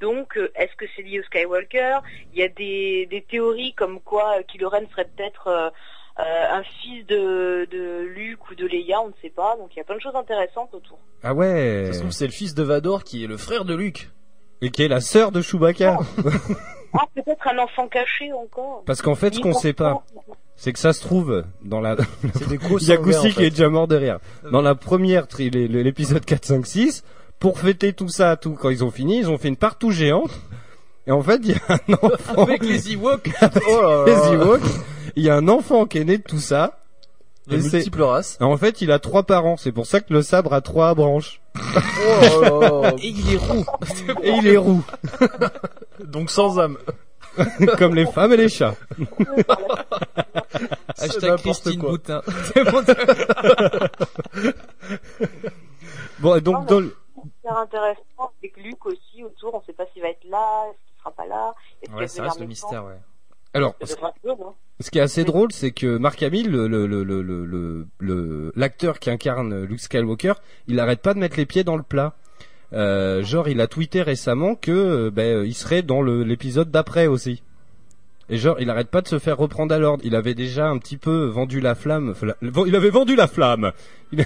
Donc, 0.00 0.36
euh, 0.36 0.50
est-ce 0.54 0.74
que 0.76 0.86
c'est 0.96 1.02
lié 1.02 1.20
au 1.20 1.22
Skywalker? 1.24 1.98
Il 2.32 2.40
y 2.40 2.42
a 2.42 2.48
des, 2.48 3.06
des 3.10 3.22
théories 3.22 3.74
comme 3.74 4.00
quoi 4.00 4.38
euh, 4.38 4.42
Kylo 4.48 4.68
Ren 4.68 4.82
serait 4.90 5.08
peut-être 5.16 5.48
euh, 5.48 5.70
un 6.18 6.62
fils 6.62 7.06
de, 7.06 7.68
de 7.70 8.02
Luke 8.14 8.50
ou 8.50 8.54
de 8.54 8.66
Leia, 8.66 9.00
on 9.02 9.08
ne 9.08 9.12
sait 9.22 9.30
pas. 9.30 9.56
Donc, 9.56 9.68
il 9.74 9.78
y 9.78 9.80
a 9.80 9.84
plein 9.84 9.96
de 9.96 10.00
choses 10.00 10.16
intéressantes 10.16 10.72
autour. 10.72 10.98
Ah 11.22 11.34
ouais. 11.34 11.84
Ça 11.86 11.92
se 11.92 11.98
trouve 12.00 12.10
c'est 12.12 12.26
le 12.26 12.32
fils 12.32 12.54
de 12.54 12.62
Vador 12.62 13.04
qui 13.04 13.24
est 13.24 13.26
le 13.26 13.36
frère 13.36 13.64
de 13.64 13.74
Luke. 13.74 14.08
Et 14.62 14.70
qui 14.70 14.82
est 14.82 14.88
la 14.88 15.00
sœur 15.00 15.32
de 15.32 15.40
Chewbacca. 15.42 15.98
Ah, 16.92 17.04
peut-être 17.14 17.46
un 17.46 17.58
enfant 17.58 17.86
caché 17.86 18.32
encore. 18.32 18.82
Parce 18.84 19.00
qu'en 19.00 19.14
fait, 19.14 19.32
ce 19.32 19.38
qu'on 19.38 19.52
sait 19.52 19.72
pas, 19.72 20.02
c'est 20.56 20.72
que 20.72 20.78
ça 20.80 20.92
se 20.92 21.00
trouve 21.00 21.44
dans 21.62 21.80
la. 21.80 21.96
C'est 22.34 22.48
des 22.48 22.56
gros 22.56 22.78
Il 22.80 22.88
y 22.88 22.92
a 22.92 22.96
Goussi 22.96 23.32
qui 23.32 23.44
est 23.44 23.50
déjà 23.50 23.68
mort 23.68 23.86
de 23.86 23.94
rire. 23.94 24.18
Dans 24.50 24.60
la 24.60 24.74
première, 24.74 25.28
l'épisode 25.38 26.24
4, 26.24 26.44
5, 26.44 26.66
6, 26.66 27.04
pour 27.40 27.58
fêter 27.58 27.92
tout 27.92 28.08
ça, 28.08 28.36
tout, 28.36 28.52
quand 28.60 28.70
ils 28.70 28.84
ont 28.84 28.90
fini, 28.90 29.18
ils 29.18 29.28
ont 29.30 29.38
fait 29.38 29.48
une 29.48 29.56
partout 29.56 29.90
géante. 29.90 30.30
Et 31.06 31.10
en 31.12 31.22
fait, 31.22 31.40
il 31.42 31.50
y 31.50 31.54
a 31.54 31.58
un 31.88 31.94
enfant. 32.02 32.42
Avec 32.44 32.62
les 32.64 32.92
Ewoks. 32.92 33.30
Oh 33.68 33.82
là 33.82 34.04
les. 34.06 34.34
Ewoks. 34.36 34.60
Il 35.16 35.24
y 35.24 35.30
a 35.30 35.34
un 35.34 35.48
enfant 35.48 35.86
qui 35.86 35.98
est 35.98 36.04
né 36.04 36.18
de 36.18 36.22
tout 36.22 36.38
ça. 36.38 36.76
De 37.48 37.56
multiples 37.56 38.02
races. 38.02 38.36
Et 38.40 38.44
en 38.44 38.56
fait, 38.56 38.80
il 38.80 38.92
a 38.92 39.00
trois 39.00 39.24
parents. 39.24 39.56
C'est 39.56 39.72
pour 39.72 39.86
ça 39.86 40.00
que 40.00 40.12
le 40.12 40.22
sabre 40.22 40.52
a 40.52 40.60
trois 40.60 40.94
branches. 40.94 41.40
Oh 41.56 42.40
là 42.42 42.50
là. 42.82 42.92
Et 43.02 43.08
il 43.08 43.32
est 43.34 43.36
roux. 43.38 43.64
Et 44.22 44.30
il 44.30 44.46
est 44.46 44.56
roux. 44.56 44.84
Donc 46.04 46.30
sans 46.30 46.60
âme. 46.60 46.76
comme 47.78 47.94
les 47.94 48.06
femmes 48.06 48.32
et 48.32 48.36
les 48.36 48.48
chats. 48.48 48.74
Hashtag 50.98 51.22
n'importe 51.30 51.42
Christine 51.42 51.78
quoi. 51.80 51.90
Boutin. 51.90 52.22
Bon, 56.20 56.34
et 56.36 56.40
donc, 56.40 56.66
dans 56.68 56.80
le- 56.80 56.94
C'est 57.42 57.50
intéressant 57.50 58.32
avec 58.38 58.56
Luke 58.58 58.86
aussi 58.86 59.24
autour. 59.24 59.54
On 59.54 59.58
ne 59.58 59.64
sait 59.64 59.72
pas 59.72 59.86
s'il 59.92 60.02
va 60.02 60.08
être 60.08 60.24
là, 60.24 60.66
est-ce 60.68 60.78
qu'il 60.86 60.98
sera 60.98 61.10
pas 61.12 61.26
là. 61.26 61.54
Ouais, 61.94 62.08
ça 62.08 62.22
reste 62.22 62.40
le 62.40 62.46
mystère, 62.46 62.84
ouais. 62.84 62.98
Alors, 63.52 63.74
non 64.24 64.54
Ce 64.78 64.90
qui 64.90 64.98
est 64.98 65.02
assez 65.02 65.24
drôle, 65.24 65.50
c'est 65.50 65.72
que 65.72 65.96
Mark 65.98 66.22
Hamill, 66.22 66.50
le 66.50 66.68
le 66.68 66.86
le 66.86 67.02
le 67.02 67.86
le 67.98 68.52
l'acteur 68.54 68.98
qui 68.98 69.10
incarne 69.10 69.64
Luke 69.64 69.80
Skywalker, 69.80 70.34
il 70.68 70.78
arrête 70.78 71.02
pas 71.02 71.14
de 71.14 71.18
mettre 71.18 71.36
les 71.36 71.46
pieds 71.46 71.64
dans 71.64 71.76
le 71.76 71.82
plat. 71.82 72.14
Euh, 72.72 73.24
genre, 73.24 73.48
il 73.48 73.60
a 73.60 73.66
tweeté 73.66 74.02
récemment 74.02 74.54
que 74.54 74.70
euh, 74.70 75.10
ben, 75.10 75.44
il 75.44 75.54
serait 75.54 75.82
dans 75.82 76.02
l'épisode 76.02 76.70
d'après 76.70 77.08
aussi. 77.08 77.42
Et 78.30 78.38
genre, 78.38 78.56
il 78.60 78.70
arrête 78.70 78.88
pas 78.88 79.02
de 79.02 79.08
se 79.08 79.18
faire 79.18 79.36
reprendre 79.36 79.74
à 79.74 79.78
l'ordre. 79.78 80.02
Il 80.06 80.14
avait 80.14 80.34
déjà 80.34 80.68
un 80.68 80.78
petit 80.78 80.96
peu 80.96 81.26
vendu 81.26 81.60
la 81.60 81.74
flamme. 81.74 82.14
Il 82.66 82.76
avait 82.76 82.90
vendu 82.90 83.16
la 83.16 83.26
flamme. 83.26 83.72
Il, 84.12 84.24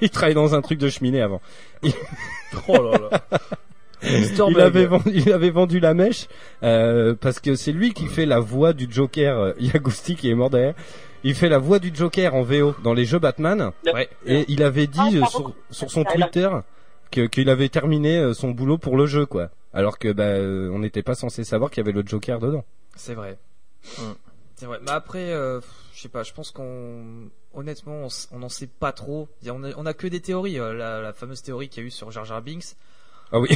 il 0.00 0.10
travaillait 0.10 0.34
dans 0.34 0.54
un 0.54 0.60
truc 0.60 0.78
de 0.78 0.88
cheminée 0.88 1.20
avant. 1.22 1.40
Oh 2.68 2.74
là 2.82 2.98
là. 3.10 3.38
il 4.02 4.60
avait 4.60 4.86
vendu, 4.86 5.10
il 5.12 5.32
avait 5.32 5.50
vendu 5.50 5.80
la 5.80 5.92
mèche 5.92 6.28
euh, 6.62 7.14
parce 7.20 7.40
que 7.40 7.56
c'est 7.56 7.72
lui 7.72 7.92
qui 7.92 8.06
fait 8.06 8.26
la 8.26 8.38
voix 8.38 8.72
du 8.72 8.86
Joker. 8.88 9.38
euh, 9.38 9.52
Il 9.58 9.66
y 9.72 9.76
a 9.76 9.80
Gusti 9.80 10.14
qui 10.14 10.30
est 10.30 10.34
mort 10.34 10.50
derrière. 10.50 10.74
Il 11.24 11.34
fait 11.34 11.48
la 11.48 11.58
voix 11.58 11.78
du 11.80 11.90
Joker 11.92 12.34
en 12.34 12.42
VO 12.42 12.74
dans 12.84 12.94
les 12.94 13.06
jeux 13.06 13.18
Batman. 13.18 13.72
Ouais. 13.92 14.08
Et 14.26 14.44
il 14.48 14.62
avait 14.62 14.86
dit 14.86 15.00
Ah, 15.00 15.08
euh, 15.14 15.26
sur, 15.26 15.52
sur 15.70 15.90
son 15.90 16.02
Alors. 16.02 16.30
Twitter 16.30 16.48
qu'il 17.10 17.48
avait 17.48 17.68
terminé 17.68 18.18
euh, 18.18 18.34
son 18.34 18.50
boulot 18.50 18.78
pour 18.78 18.96
le 18.96 19.06
jeu, 19.06 19.24
quoi. 19.26 19.50
Alors 19.72 19.98
que 19.98 20.12
bah, 20.12 20.34
on 20.74 20.78
n'était 20.80 21.02
pas 21.02 21.14
censé 21.14 21.44
savoir 21.44 21.70
qu'il 21.70 21.82
y 21.84 21.88
avait 21.88 21.96
le 21.96 22.06
Joker 22.06 22.38
dedans. 22.38 22.64
C'est 22.96 23.14
vrai. 23.14 23.38
Hum. 23.98 24.14
C'est 24.56 24.66
vrai. 24.66 24.78
Mais 24.82 24.90
après, 24.92 25.32
euh, 25.32 25.60
je 25.94 26.02
sais 26.02 26.08
pas. 26.08 26.22
Je 26.22 26.32
pense 26.32 26.50
qu'on, 26.52 27.28
honnêtement, 27.54 28.06
on 28.30 28.38
n'en 28.38 28.48
sait 28.48 28.68
pas 28.68 28.92
trop. 28.92 29.28
On 29.48 29.64
a, 29.64 29.70
on 29.76 29.84
a 29.86 29.94
que 29.94 30.06
des 30.06 30.20
théories. 30.20 30.58
euh, 30.60 30.72
La, 30.74 31.00
la 31.00 31.12
fameuse 31.12 31.42
théorie 31.42 31.68
qu'il 31.68 31.82
y 31.82 31.84
a 31.84 31.88
eu 31.88 31.90
sur 31.90 32.10
Jar 32.10 32.24
Jar 32.24 32.40
Binks. 32.40 32.76
Ah 33.32 33.40
oui. 33.40 33.48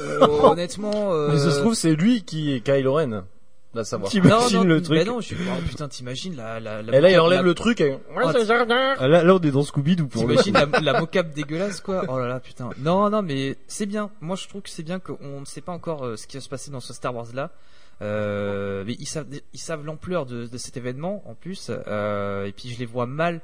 Euh, 0.00 0.26
honnêtement. 0.26 1.12
Euh... 1.12 1.28
Mais 1.32 1.38
ça 1.38 1.50
se 1.52 1.60
trouve, 1.60 1.74
c'est 1.74 1.94
lui 1.94 2.24
qui 2.24 2.52
est 2.52 2.60
Kylo 2.60 2.94
Ren. 2.94 3.24
Là, 3.74 3.82
savoir. 3.84 4.10
T'imagines 4.10 4.62
le 4.64 4.76
mais 4.76 4.82
truc. 4.82 5.06
non, 5.06 5.20
je 5.20 5.26
suis... 5.26 5.36
oh, 5.48 5.60
putain, 5.68 5.88
t'imagines 5.88 6.36
la, 6.36 6.60
la, 6.60 6.80
la 6.82 6.96
Et 6.96 7.00
là, 7.00 7.10
il 7.10 7.18
enlève 7.18 7.40
la- 7.40 7.44
le 7.44 7.54
truc 7.54 7.80
et... 7.80 7.98
Ah, 8.16 8.32
Ah, 8.98 9.08
là, 9.08 9.24
là, 9.24 9.34
on 9.34 9.40
est 9.40 9.50
dans 9.50 9.62
Scooby-Doo 9.64 10.06
pour. 10.06 10.22
T'imagines 10.22 10.54
la, 10.54 10.66
la 10.80 11.00
mocap 11.00 11.32
dégueulasse 11.32 11.80
quoi? 11.80 12.04
Oh 12.08 12.18
là 12.20 12.28
là 12.28 12.38
putain. 12.38 12.70
Non 12.78 13.10
non 13.10 13.22
mais 13.22 13.56
c'est 13.66 13.86
bien. 13.86 14.10
Moi 14.20 14.36
je 14.36 14.46
trouve 14.46 14.62
que 14.62 14.70
c'est 14.70 14.84
bien 14.84 15.00
qu'on 15.00 15.40
ne 15.40 15.44
sait 15.44 15.60
pas 15.60 15.72
encore 15.72 16.04
euh, 16.06 16.16
ce 16.16 16.28
qui 16.28 16.36
va 16.36 16.40
se 16.40 16.48
passer 16.48 16.70
dans 16.70 16.78
ce 16.78 16.92
Star 16.92 17.12
Wars 17.14 17.26
là. 17.34 17.50
Euh, 18.02 18.84
mais 18.86 18.96
ils 18.98 19.06
savent 19.06 19.26
ils 19.52 19.60
savent 19.60 19.84
l'ampleur 19.84 20.26
de, 20.26 20.46
de 20.46 20.58
cet 20.58 20.76
événement 20.76 21.22
en 21.26 21.34
plus. 21.34 21.70
Euh, 21.70 22.46
et 22.46 22.52
puis 22.52 22.70
je 22.70 22.78
les 22.78 22.86
vois 22.86 23.06
mal 23.06 23.40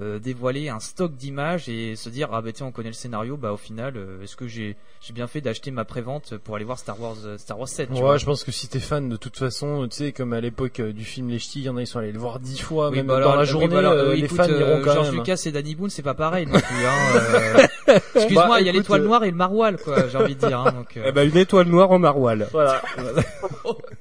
euh, 0.00 0.18
dévoiler 0.18 0.68
un 0.70 0.80
stock 0.80 1.14
d'images 1.14 1.68
et 1.68 1.94
se 1.94 2.08
dire 2.08 2.28
ah 2.32 2.42
bah 2.42 2.50
tiens 2.52 2.66
on 2.66 2.72
connaît 2.72 2.88
le 2.88 2.94
scénario 2.94 3.36
bah 3.36 3.52
au 3.52 3.56
final 3.56 3.96
euh, 3.96 4.20
est-ce 4.24 4.34
que 4.34 4.48
j'ai 4.48 4.74
j'ai 5.00 5.12
bien 5.12 5.28
fait 5.28 5.40
d'acheter 5.40 5.70
ma 5.70 5.84
prévente 5.84 6.36
pour 6.38 6.56
aller 6.56 6.64
voir 6.64 6.80
Star 6.80 7.00
Wars 7.00 7.14
euh, 7.24 7.38
Star 7.38 7.56
Wars 7.60 7.68
7 7.68 7.90
tu 7.90 7.94
Ouais, 7.94 8.00
vois. 8.00 8.16
je 8.16 8.24
pense 8.26 8.42
que 8.42 8.50
si 8.50 8.66
t'es 8.66 8.80
fan 8.80 9.08
de 9.08 9.14
toute 9.16 9.36
façon, 9.38 9.86
tu 9.88 9.96
sais, 9.96 10.10
comme 10.12 10.32
à 10.32 10.40
l'époque 10.40 10.80
du 10.80 11.04
film 11.04 11.28
Les 11.28 11.38
Ch'tis, 11.38 11.60
il 11.60 11.64
y 11.66 11.68
en 11.68 11.76
a, 11.76 11.80
ils 11.82 11.86
sont 11.86 12.00
allés 12.00 12.10
le 12.10 12.18
voir 12.18 12.40
dix 12.40 12.58
fois, 12.60 12.88
Oui, 12.90 12.96
même 12.96 13.06
bah 13.06 13.14
dans 13.14 13.18
alors, 13.20 13.34
la 13.36 13.40
oui, 13.42 13.46
journée, 13.46 13.68
bah 13.68 13.78
alors, 13.78 13.94
les 14.12 14.24
écoute, 14.24 14.36
fans 14.36 14.48
euh, 14.50 14.58
iront 14.60 14.82
quand 14.84 14.94
George 14.94 15.06
même. 15.10 15.16
Lucas 15.18 15.42
et 15.46 15.52
Danny 15.52 15.74
Boone, 15.76 15.90
c'est 15.90 16.02
pas 16.02 16.14
pareil 16.14 16.46
non 16.46 16.58
plus. 16.58 16.86
Hein, 16.86 17.68
euh. 17.88 17.98
Excuse-moi, 18.16 18.48
Bah, 18.48 18.60
il 18.60 18.66
y 18.66 18.68
a 18.68 18.72
écoute, 18.72 18.82
l'étoile 18.82 19.02
noire 19.04 19.22
et 19.22 19.30
le 19.30 19.36
maroilles, 19.36 19.76
quoi. 19.76 20.08
J'ai 20.08 20.18
envie 20.18 20.34
de 20.34 20.40
dire. 20.44 20.58
Hein, 20.58 20.72
donc, 20.72 20.96
euh, 20.96 21.04
Eh 21.06 21.12
ben, 21.12 21.28
une 21.28 21.36
étoile 21.36 21.68
noire 21.68 21.92
en 21.92 22.00
maroilles. 22.00 22.46
Voilà. 22.50 22.82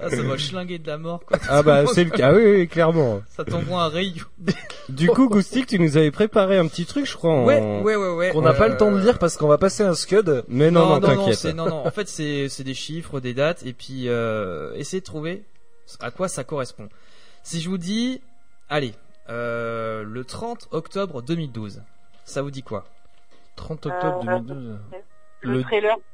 ah, 0.00 0.10
ça 0.10 0.22
va 0.22 0.36
schlinguer 0.36 0.78
de 0.78 0.86
la 0.86 0.98
mort, 0.98 1.24
quoi. 1.24 1.38
Ah 1.48 1.62
bah 1.62 1.84
c'est 1.86 2.04
le 2.04 2.10
cas, 2.10 2.32
oui, 2.34 2.42
oui, 2.44 2.68
clairement. 2.68 3.22
Ça 3.28 3.44
t'envoie 3.44 3.82
un 3.84 3.88
rayon. 3.88 4.24
Du 4.88 5.08
coup, 5.08 5.28
Goustic, 5.28 5.66
tu 5.66 5.78
nous 5.78 5.96
avais 5.96 6.10
préparé 6.10 6.58
un 6.58 6.66
petit 6.66 6.84
truc, 6.84 7.06
je 7.06 7.16
crois. 7.16 7.32
En... 7.32 7.44
Ouais, 7.44 7.60
ouais, 7.60 7.96
ouais, 7.96 8.14
ouais. 8.14 8.30
Qu'on 8.32 8.42
n'a 8.42 8.52
pas 8.54 8.64
Euh, 8.66 8.68
le 8.70 8.76
temps 8.76 8.90
de 8.92 8.98
lire 8.98 9.18
parce 9.18 9.36
qu'on 9.36 9.48
va 9.48 9.56
passer 9.58 9.82
un 9.82 9.94
scud. 9.94 10.44
Mais 10.48 10.70
non, 10.70 10.86
non, 10.86 11.00
non, 11.00 11.00
t'inquiète. 11.00 11.34
c'est- 11.38 11.52
non, 11.52 11.68
non. 11.68 11.86
En 11.86 11.90
fait, 11.90 12.08
c'est 12.08 12.48
c'est 12.48 12.64
des 12.64 12.74
chiffres, 12.74 13.20
des 13.20 13.34
dates, 13.34 13.64
et 13.64 13.72
puis 13.72 14.08
euh, 14.08 14.74
essayez 14.74 15.00
de 15.00 15.06
trouver 15.06 15.44
à 16.00 16.10
quoi 16.10 16.28
ça 16.28 16.44
correspond. 16.44 16.88
Si 17.42 17.60
je 17.60 17.68
vous 17.68 17.78
dis, 17.78 18.20
allez, 18.68 18.94
euh, 19.28 20.02
le 20.04 20.24
30 20.24 20.68
octobre 20.72 21.22
2012, 21.22 21.82
ça 22.24 22.42
vous 22.42 22.50
dit 22.50 22.62
quoi? 22.62 22.84
30 23.56 23.86
octobre 23.86 24.20
Euh, 24.28 24.38
2012. 24.40 24.78
Le, 25.42 25.52
Le- 25.52 25.62
trailer 25.62 25.96
Star 25.96 25.98
Wars 25.98 25.98
7 25.98 26.13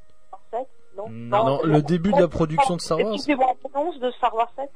Non, 0.97 1.09
Non, 1.11 1.45
non, 1.45 1.61
le 1.64 1.82
début 1.82 2.12
de 2.12 2.20
la 2.20 2.28
production 2.28 2.76
de 2.76 2.80
Star 2.80 2.99
Wars. 2.99 3.18
C'est 3.18 3.34
de 3.34 4.11
Star 4.12 4.34
Wars 4.34 4.53
7 4.57 4.68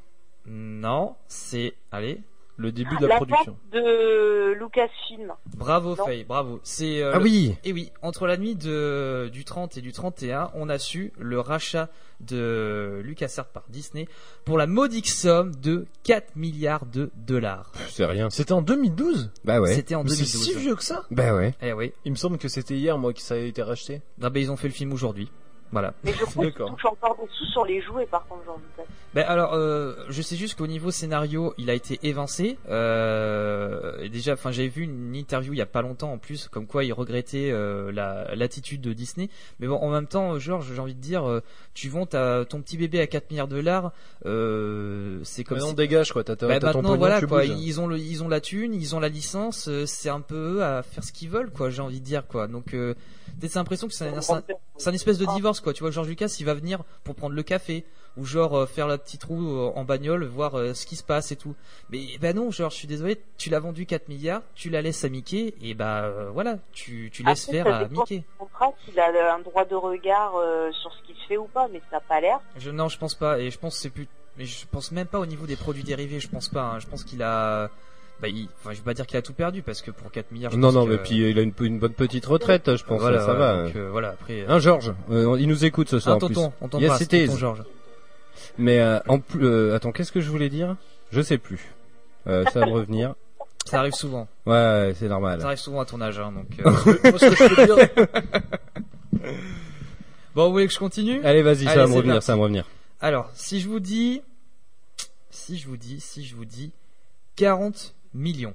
Non, 0.47 1.17
c'est, 1.29 1.75
allez, 1.91 2.21
Le 2.57 2.71
début 2.73 2.97
de 2.99 3.07
la, 3.07 3.17
production. 3.17 3.53
vente 3.53 3.73
de 3.73 4.53
Lucasfilm. 4.55 5.33
bravo 5.57 5.97
Non. 5.97 6.05
Faye, 6.07 6.23
bravo. 6.25 6.61
C'est 6.63 7.03
euh, 7.03 7.11
Ah 7.15 7.19
le- 7.19 7.25
oui. 7.25 7.57
Et 7.65 7.73
oui, 7.73 7.91
entre 8.03 8.27
la 8.29 8.37
nuit 8.37 8.55
de, 8.55 9.29
du 9.33 9.45
30 9.45 9.77
et 9.77 9.81
du 9.81 9.91
31, 9.93 10.51
on 10.55 10.69
a 10.69 10.79
su 10.79 11.13
le 11.19 11.41
rachat 11.41 11.89
de 12.21 13.01
LucasArts 13.03 13.49
par 13.49 13.65
Disney 13.69 14.07
pour 14.45 14.57
la 14.57 14.67
modique 14.69 15.09
somme 15.09 15.53
de 15.57 15.87
4 16.05 16.37
milliards 16.37 16.87
de 16.87 17.11
dollars. 17.17 17.73
C'est 17.89 18.05
rien. 18.07 18.31
C'était 18.31 18.53
en 18.53 18.63
2012 18.63 19.33
Bah 19.45 19.61
ouais. 19.61 19.75
C'était 19.75 19.97
en 19.97 20.05
Mais 20.05 20.11
c'est 20.11 20.23
2012. 20.25 20.45
si 20.45 20.55
vieux 20.55 20.77
que 20.77 20.85
ça 20.85 21.03
Bah 21.11 21.35
ouais. 21.35 21.55
Eh 21.61 21.73
oui. 21.73 21.93
Il 22.05 22.13
me 22.13 22.17
semble 22.17 22.39
que 22.39 22.47
c'était 22.49 22.75
hier, 22.77 22.97
moi, 22.99 23.13
que 23.13 23.21
ça 23.21 23.35
a 23.35 23.39
été 23.39 23.63
racheté. 23.63 24.01
Non, 24.19 24.29
ben, 24.31 24.41
ils 24.41 24.51
ont 24.53 24.57
fait 24.57 24.69
le 24.69 24.75
film 24.75 24.93
aujourd'hui. 24.93 25.29
Voilà. 25.75 25.93
Mais 26.05 26.13
je 26.13 26.25
crois 26.25 26.47
touchent 26.53 26.85
encore 26.85 27.17
des 27.17 27.29
sous 27.37 27.47
sur 27.47 27.65
les 27.65 27.83
jouets, 27.83 28.07
par 28.07 28.25
contre, 28.29 28.45
Jean 28.47 28.57
Lucas. 28.57 28.89
Ben 29.13 29.25
alors, 29.27 29.55
euh, 29.55 29.95
je 30.09 30.23
sais 30.23 30.37
juste 30.37 30.57
qu'au 30.57 30.69
niveau 30.69 30.93
scénario, 30.93 31.53
il 31.59 31.69
a 31.69 31.75
été 31.75 31.99
évincé. 32.05 32.59
Euh, 32.69 34.01
et 34.01 34.09
déjà, 34.09 34.35
enfin, 34.35 34.53
j'avais 34.53 34.69
vu 34.69 34.85
une 34.85 35.17
interview 35.17 35.53
il 35.53 35.59
y 35.59 35.63
a 35.63 35.67
pas 35.67 35.83
longtemps 35.83 36.13
en 36.13 36.19
plus, 36.19 36.47
comme 36.47 36.69
quoi 36.69 36.85
il 36.85 36.93
regrettait 36.93 37.51
euh, 37.51 37.91
la 37.91 38.37
l'attitude 38.37 38.83
de 38.83 38.93
Disney. 38.93 39.31
Mais 39.59 39.67
bon, 39.67 39.77
en 39.77 39.91
même 39.91 40.07
temps, 40.07 40.39
Georges, 40.39 40.73
j'ai 40.73 40.81
envie 40.81 40.95
de 40.95 41.01
dire, 41.01 41.29
euh, 41.29 41.41
tu 41.75 41.89
vends 41.89 42.07
ta, 42.07 42.45
ton 42.45 42.61
petit 42.61 42.77
bébé 42.77 43.01
à 43.01 43.09
4 43.09 43.31
milliards 43.31 43.49
de 43.49 43.57
dollars, 43.57 43.93
euh, 44.27 45.19
c'est 45.25 45.45
comme 45.45 45.59
Mais 45.59 45.65
non, 45.65 45.71
si 45.71 45.75
dégage, 45.75 46.13
quoi. 46.13 46.25
T'as 46.25 46.37
ton 46.37 46.49
maintenant 46.49 46.97
voilà 46.97 47.21
quoi, 47.21 47.45
bouges. 47.45 47.57
ils 47.59 47.81
ont 47.81 47.87
le, 47.87 47.99
ils 47.99 48.23
ont 48.23 48.29
la 48.29 48.41
thune, 48.41 48.75
ils 48.75 48.95
ont 48.95 49.01
la 49.01 49.09
licence, 49.09 49.69
euh, 49.69 49.87
c'est 49.87 50.09
un 50.09 50.21
peu 50.21 50.57
eux 50.57 50.65
à 50.65 50.83
faire 50.83 51.05
ce 51.05 51.13
qu'ils 51.13 51.31
veulent 51.31 51.51
quoi, 51.51 51.71
j'ai 51.71 51.83
envie 51.83 52.01
de 52.01 52.05
dire 52.05 52.27
quoi. 52.27 52.47
Donc 52.47 52.75
euh, 52.75 52.95
peut-être 53.39 53.53
c'est 53.53 53.59
l'impression 53.59 53.89
que 53.89 53.95
c'est 53.95 54.07
un, 54.09 54.43
c'est 54.77 54.91
un- 54.91 54.93
espèce 54.95 55.19
de 55.19 55.27
divorce 55.27 55.61
quoi. 55.61 55.73
Tu 55.73 55.83
vois, 55.83 55.91
George 55.91 56.09
Lucas, 56.09 56.37
il 56.39 56.47
va 56.47 56.55
venir 56.55 56.81
pour 57.05 57.15
prendre 57.15 57.35
le 57.35 57.43
café 57.43 57.85
ou 58.17 58.25
genre 58.25 58.57
euh, 58.59 58.67
faire 58.67 58.87
la 58.87 58.97
petite 58.99 59.25
roue 59.25 59.57
euh, 59.59 59.73
en 59.75 59.85
bagnole, 59.85 60.25
voir 60.25 60.55
euh, 60.57 60.73
ce 60.75 60.87
qui 60.87 60.95
se 60.97 61.03
passe 61.03 61.33
et 61.33 61.37
tout. 61.37 61.55
Mais 61.91 62.01
ben 62.21 62.37
non, 62.37 62.51
genre 62.51 62.71
je 62.71 62.77
suis 62.77 62.87
désolé, 62.87 63.21
tu 63.39 63.51
l'as 63.51 63.59
vendu 63.61 63.87
4 63.87 64.09
milliards, 64.09 64.43
tu 64.55 64.71
la 64.71 64.83
laisses 64.83 65.05
à 65.05 65.09
Mickey 65.09 65.55
et 65.61 65.75
bah 65.75 66.11
voilà, 66.33 66.59
tu 66.73 67.11
tu 67.13 67.23
laisses 67.25 67.45
Après, 67.49 67.63
faire 67.63 67.75
à 67.75 67.89
Mickey. 67.89 68.23
contrat 68.39 68.73
s'il 68.85 68.99
a 69.01 69.35
un 69.35 69.41
droit 69.41 69.65
de 69.65 69.75
regard 69.75 70.33
sur 70.73 70.93
ce 70.93 71.03
qui 71.07 71.19
se 71.21 71.27
fait 71.27 71.37
ou 71.37 71.47
pas, 71.47 71.67
mais 71.73 71.81
ça 71.91 71.97
n'a 71.97 72.01
pas 72.01 72.21
l'air. 72.21 72.41
Je, 72.57 72.71
non, 72.71 72.89
je 72.89 72.99
pense 72.99 73.15
pas. 73.15 73.39
Et 73.41 73.51
je 73.51 73.59
pense 73.59 73.77
c'est 73.77 73.91
plus. 73.91 74.07
Mais 74.37 74.45
je 74.47 74.67
pense 74.67 74.91
même 74.93 75.07
pas 75.07 75.19
au 75.21 75.27
niveau 75.27 75.47
des 75.47 75.57
produits 75.57 75.85
dérivés. 75.85 76.19
Je 76.21 76.29
pense 76.29 76.49
pas. 76.49 76.63
hein. 76.63 76.79
Je 76.81 76.87
pense 76.87 77.05
qu'il 77.05 77.23
a. 77.23 77.71
Bah, 78.21 78.29
il... 78.29 78.49
enfin, 78.61 78.71
je 78.73 78.79
vais 78.79 78.85
pas 78.85 78.95
dire 78.95 79.07
qu'il 79.07 79.17
a 79.17 79.23
tout 79.23 79.33
perdu 79.35 79.63
parce 79.63 79.83
que 79.83 79.91
pour 79.91 80.11
4 80.11 80.31
milliards. 80.33 80.53
je 80.53 80.57
Non, 80.57 80.69
pense 80.69 80.75
non, 80.75 80.85
que- 80.87 80.91
mais 80.93 80.99
puis 80.99 81.31
il 81.31 81.39
a 81.39 81.43
une, 81.43 81.53
une 81.61 81.79
bonne 81.79 81.93
petite 81.93 82.25
retraite, 82.27 82.77
je 82.77 82.85
pense. 82.85 83.01
Voilà, 83.01 83.21
ça 83.21 83.35
va. 83.35 83.65
donc, 83.65 83.77
euh, 83.77 83.91
voilà, 83.91 84.11
après. 84.11 84.45
Hein, 84.49 84.59
Georges 84.61 84.95
euh, 85.11 85.37
Il 85.39 85.49
nous 85.49 85.65
écoute 85.65 85.89
ce 85.89 85.99
soir. 85.99 86.17
en 86.17 86.19
plus. 86.21 86.35
tonton, 86.35 86.53
on 86.61 86.65
Yes, 86.67 86.71
t'embrasse, 86.71 87.01
it 87.03 87.13
is. 87.13 87.27
tonton 87.27 87.39
Georges. 87.39 87.63
Mais 88.59 88.81
euh, 88.81 88.99
en 89.09 89.19
plus, 89.19 89.73
attends, 89.73 89.93
qu'est-ce 89.93 90.13
que 90.13 90.21
je 90.21 90.31
voulais 90.31 90.49
dire? 90.49 90.77
Je 91.11 91.21
sais 91.21 91.39
plus. 91.39 91.75
Ça 92.27 92.43
va 92.55 92.67
me 92.67 92.73
revenir. 92.73 93.15
Ça 93.67 93.81
arrive 93.81 93.95
souvent. 93.95 94.29
Ouais, 94.47 94.53
ouais, 94.53 94.95
c'est 94.99 95.09
normal. 95.09 95.41
Ça 95.41 95.47
arrive 95.47 95.59
souvent 95.59 95.81
à 95.81 95.85
ton 95.87 96.01
âge, 96.01 96.19
hein, 96.19 96.33
donc. 96.33 96.47
Moi, 96.65 97.19
ce 97.19 97.31
que 97.31 97.35
je 97.37 97.55
peux 97.55 97.65
dire, 97.67 97.89
Bon, 100.35 100.47
vous 100.47 100.53
voulez 100.53 100.67
que 100.67 100.73
je 100.73 100.79
continue? 100.79 101.23
Allez, 101.25 101.43
vas-y, 101.43 101.65
ça 101.65 101.77
va 101.77 101.87
me 101.87 101.95
revenir, 101.95 102.15
parti. 102.15 102.27
ça 102.27 102.33
va 102.33 102.37
me 102.39 102.43
revenir. 102.43 102.67
Alors, 103.01 103.31
si 103.35 103.61
je 103.61 103.69
vous 103.69 103.81
dis, 103.81 104.23
si 105.31 105.57
je 105.59 105.69
vous 105.69 105.77
dis, 105.77 106.01
si 106.01 106.25
je 106.25 106.35
vous 106.35 106.45
dis, 106.45 106.73
40 107.37 107.95
millions. 108.15 108.55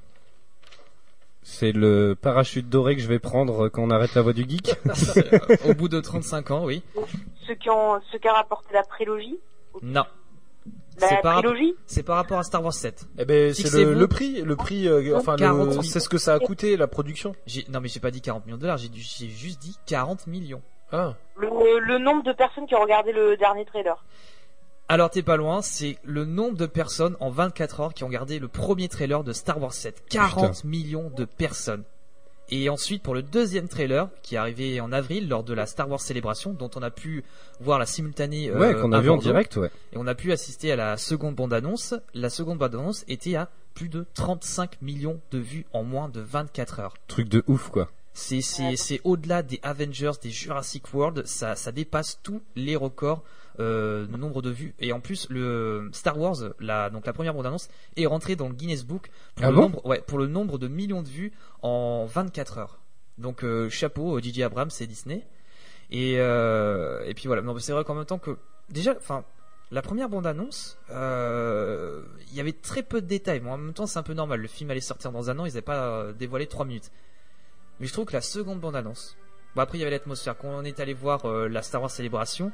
C'est 1.41 1.71
le 1.71 2.15
parachute 2.19 2.69
doré 2.69 2.95
que 2.95 3.01
je 3.01 3.07
vais 3.07 3.19
prendre 3.19 3.69
quand 3.69 3.81
on 3.83 3.89
arrête 3.89 4.13
la 4.13 4.21
voie 4.21 4.33
du 4.33 4.43
geek. 4.47 4.75
Au 5.65 5.73
bout 5.73 5.87
de 5.89 5.99
35 5.99 6.51
ans, 6.51 6.65
oui. 6.65 6.83
Ceux 7.47 7.55
qui 7.55 7.69
ont, 7.69 7.99
ceux 8.11 8.19
qui 8.19 8.27
a 8.27 8.33
rapporté 8.33 8.73
la 8.73 8.83
prélogie, 8.83 9.39
Non. 9.81 10.03
la 10.99 11.07
C'est 11.07 11.21
par, 11.21 11.41
c'est 11.87 12.03
par 12.03 12.17
rapport 12.17 12.37
à 12.37 12.43
Star 12.43 12.63
Wars 12.63 12.73
7. 12.73 13.07
eh 13.17 13.25
ben, 13.25 13.53
c'est 13.53 13.83
le, 13.83 14.07
prix, 14.07 14.41
le 14.41 14.55
prix, 14.55 14.87
euh, 14.87 15.17
enfin, 15.17 15.37
40 15.37 15.65
le- 15.67 15.71
000. 15.71 15.83
c'est 15.83 15.99
ce 15.99 16.09
que 16.09 16.17
ça 16.19 16.33
a 16.35 16.39
coûté, 16.39 16.77
la 16.77 16.87
production. 16.87 17.33
J'ai, 17.47 17.65
non, 17.69 17.79
mais 17.79 17.87
j'ai 17.87 17.99
pas 18.01 18.11
dit 18.11 18.21
40 18.21 18.45
millions 18.45 18.57
de 18.57 18.61
dollars, 18.61 18.77
j'ai 18.77 18.89
juste 19.29 19.59
dit 19.61 19.77
40 19.87 20.27
millions. 20.27 20.61
Ah. 20.91 21.13
le, 21.37 21.79
le 21.79 21.97
nombre 21.99 22.23
de 22.23 22.33
personnes 22.33 22.65
qui 22.67 22.75
ont 22.75 22.81
regardé 22.81 23.11
le 23.13 23.37
dernier 23.37 23.63
trailer. 23.65 24.03
Alors 24.91 25.11
t'es 25.11 25.21
pas 25.21 25.37
loin, 25.37 25.61
c'est 25.61 25.99
le 26.03 26.25
nombre 26.25 26.57
de 26.57 26.65
personnes 26.65 27.15
en 27.19 27.29
24 27.29 27.79
heures 27.79 27.93
qui 27.93 28.03
ont 28.03 28.07
regardé 28.07 28.39
le 28.39 28.47
premier 28.47 28.87
trailer 28.87 29.23
de 29.23 29.33
Star 29.33 29.61
Wars 29.61 29.71
7. 29.71 30.03
40 30.09 30.63
millions 30.63 31.11
de 31.15 31.25
personnes. 31.25 31.83
Et 32.49 32.69
ensuite 32.69 33.03
pour 33.03 33.13
le 33.13 33.21
deuxième 33.21 33.67
trailer 33.67 34.09
qui 34.23 34.33
est 34.33 34.39
arrivé 34.39 34.81
en 34.81 34.91
avril 34.91 35.29
lors 35.29 35.43
de 35.43 35.53
la 35.53 35.67
Star 35.67 35.87
Wars 35.87 36.01
célébration 36.01 36.53
dont 36.53 36.71
on 36.75 36.81
a 36.81 36.89
pu 36.89 37.23
voir 37.59 37.77
la 37.77 37.85
simultanée 37.85 38.49
euh, 38.49 38.57
ouais, 38.57 38.73
qu'on 38.73 38.91
a 38.91 38.99
vu 38.99 39.11
en 39.11 39.17
direct, 39.17 39.57
ouais. 39.57 39.69
et 39.93 39.97
on 39.97 40.07
a 40.07 40.15
pu 40.15 40.31
assister 40.31 40.71
à 40.71 40.75
la 40.75 40.97
seconde 40.97 41.35
bande 41.35 41.53
annonce. 41.53 41.93
La 42.15 42.31
seconde 42.31 42.57
bande 42.57 42.73
annonce 42.73 43.05
était 43.07 43.35
à 43.35 43.51
plus 43.75 43.89
de 43.89 44.07
35 44.15 44.81
millions 44.81 45.21
de 45.29 45.37
vues 45.37 45.67
en 45.71 45.83
moins 45.83 46.09
de 46.09 46.19
24 46.19 46.79
heures. 46.79 46.93
Truc 47.07 47.29
de 47.29 47.43
ouf, 47.45 47.69
quoi. 47.69 47.91
C'est 48.13 48.41
c'est 48.41 48.75
c'est 48.75 49.01
au-delà 49.03 49.43
des 49.43 49.59
Avengers, 49.61 50.13
des 50.19 50.31
Jurassic 50.31 50.91
World, 50.95 51.27
ça 51.27 51.55
ça 51.55 51.71
dépasse 51.71 52.19
tous 52.23 52.41
les 52.55 52.75
records 52.75 53.23
euh, 53.59 54.07
le 54.09 54.17
nombre 54.17 54.41
de 54.41 54.49
vues. 54.49 54.75
Et 54.79 54.93
en 54.93 54.99
plus, 54.99 55.27
le 55.29 55.89
Star 55.93 56.17
Wars, 56.17 56.37
la, 56.59 56.89
donc 56.89 57.05
la 57.05 57.13
première 57.13 57.33
bande-annonce, 57.33 57.69
est 57.97 58.05
rentrée 58.05 58.35
dans 58.35 58.47
le 58.47 58.55
Guinness 58.55 58.85
Book 58.85 59.09
pour, 59.35 59.45
Ah 59.45 59.49
le 59.49 59.55
bon 59.55 59.61
nombre, 59.63 59.85
ouais, 59.85 60.01
pour 60.01 60.17
le 60.17 60.27
nombre 60.27 60.57
de 60.57 60.67
millions 60.67 61.01
de 61.01 61.09
vues 61.09 61.31
en 61.61 62.05
24 62.05 62.57
heures. 62.57 62.79
Donc 63.17 63.43
euh, 63.43 63.69
chapeau, 63.69 64.17
euh, 64.17 64.21
J.J. 64.21 64.43
Abrams, 64.43 64.69
c'est 64.69 64.87
Disney. 64.87 65.25
Et, 65.91 66.15
euh, 66.19 67.03
et 67.05 67.13
puis 67.13 67.27
voilà, 67.27 67.41
c'est 67.59 67.71
vrai 67.71 67.83
qu'en 67.83 67.95
même 67.95 68.05
temps 68.05 68.19
que 68.19 68.37
déjà, 68.69 68.95
enfin, 68.97 69.25
la 69.71 69.81
première 69.81 70.09
bande-annonce, 70.09 70.77
euh, 70.89 72.01
il 72.31 72.35
y 72.35 72.39
avait 72.39 72.53
très 72.53 72.81
peu 72.81 73.01
de 73.01 73.07
détails. 73.07 73.39
Bon, 73.39 73.51
en 73.51 73.57
même 73.57 73.73
temps, 73.73 73.85
c'est 73.85 73.99
un 73.99 74.03
peu 74.03 74.13
normal. 74.13 74.39
Le 74.39 74.47
film 74.47 74.71
allait 74.71 74.81
sortir 74.81 75.11
dans 75.11 75.29
un 75.29 75.37
an, 75.37 75.45
ils 75.45 75.49
n'avaient 75.49 75.61
pas 75.61 75.83
euh, 75.83 76.13
dévoilé 76.13 76.47
3 76.47 76.65
minutes. 76.65 76.91
Mais 77.79 77.87
je 77.87 77.93
trouve 77.93 78.05
que 78.05 78.13
la 78.13 78.21
seconde 78.21 78.59
bande-annonce, 78.59 79.15
bon 79.55 79.61
après 79.61 79.77
il 79.77 79.81
y 79.81 79.83
avait 79.83 79.91
l'atmosphère. 79.91 80.37
Quand 80.37 80.49
on 80.49 80.63
est 80.63 80.79
allé 80.79 80.93
voir 80.93 81.25
euh, 81.25 81.47
la 81.47 81.61
Star 81.61 81.81
Wars 81.81 81.91
Célébration, 81.91 82.51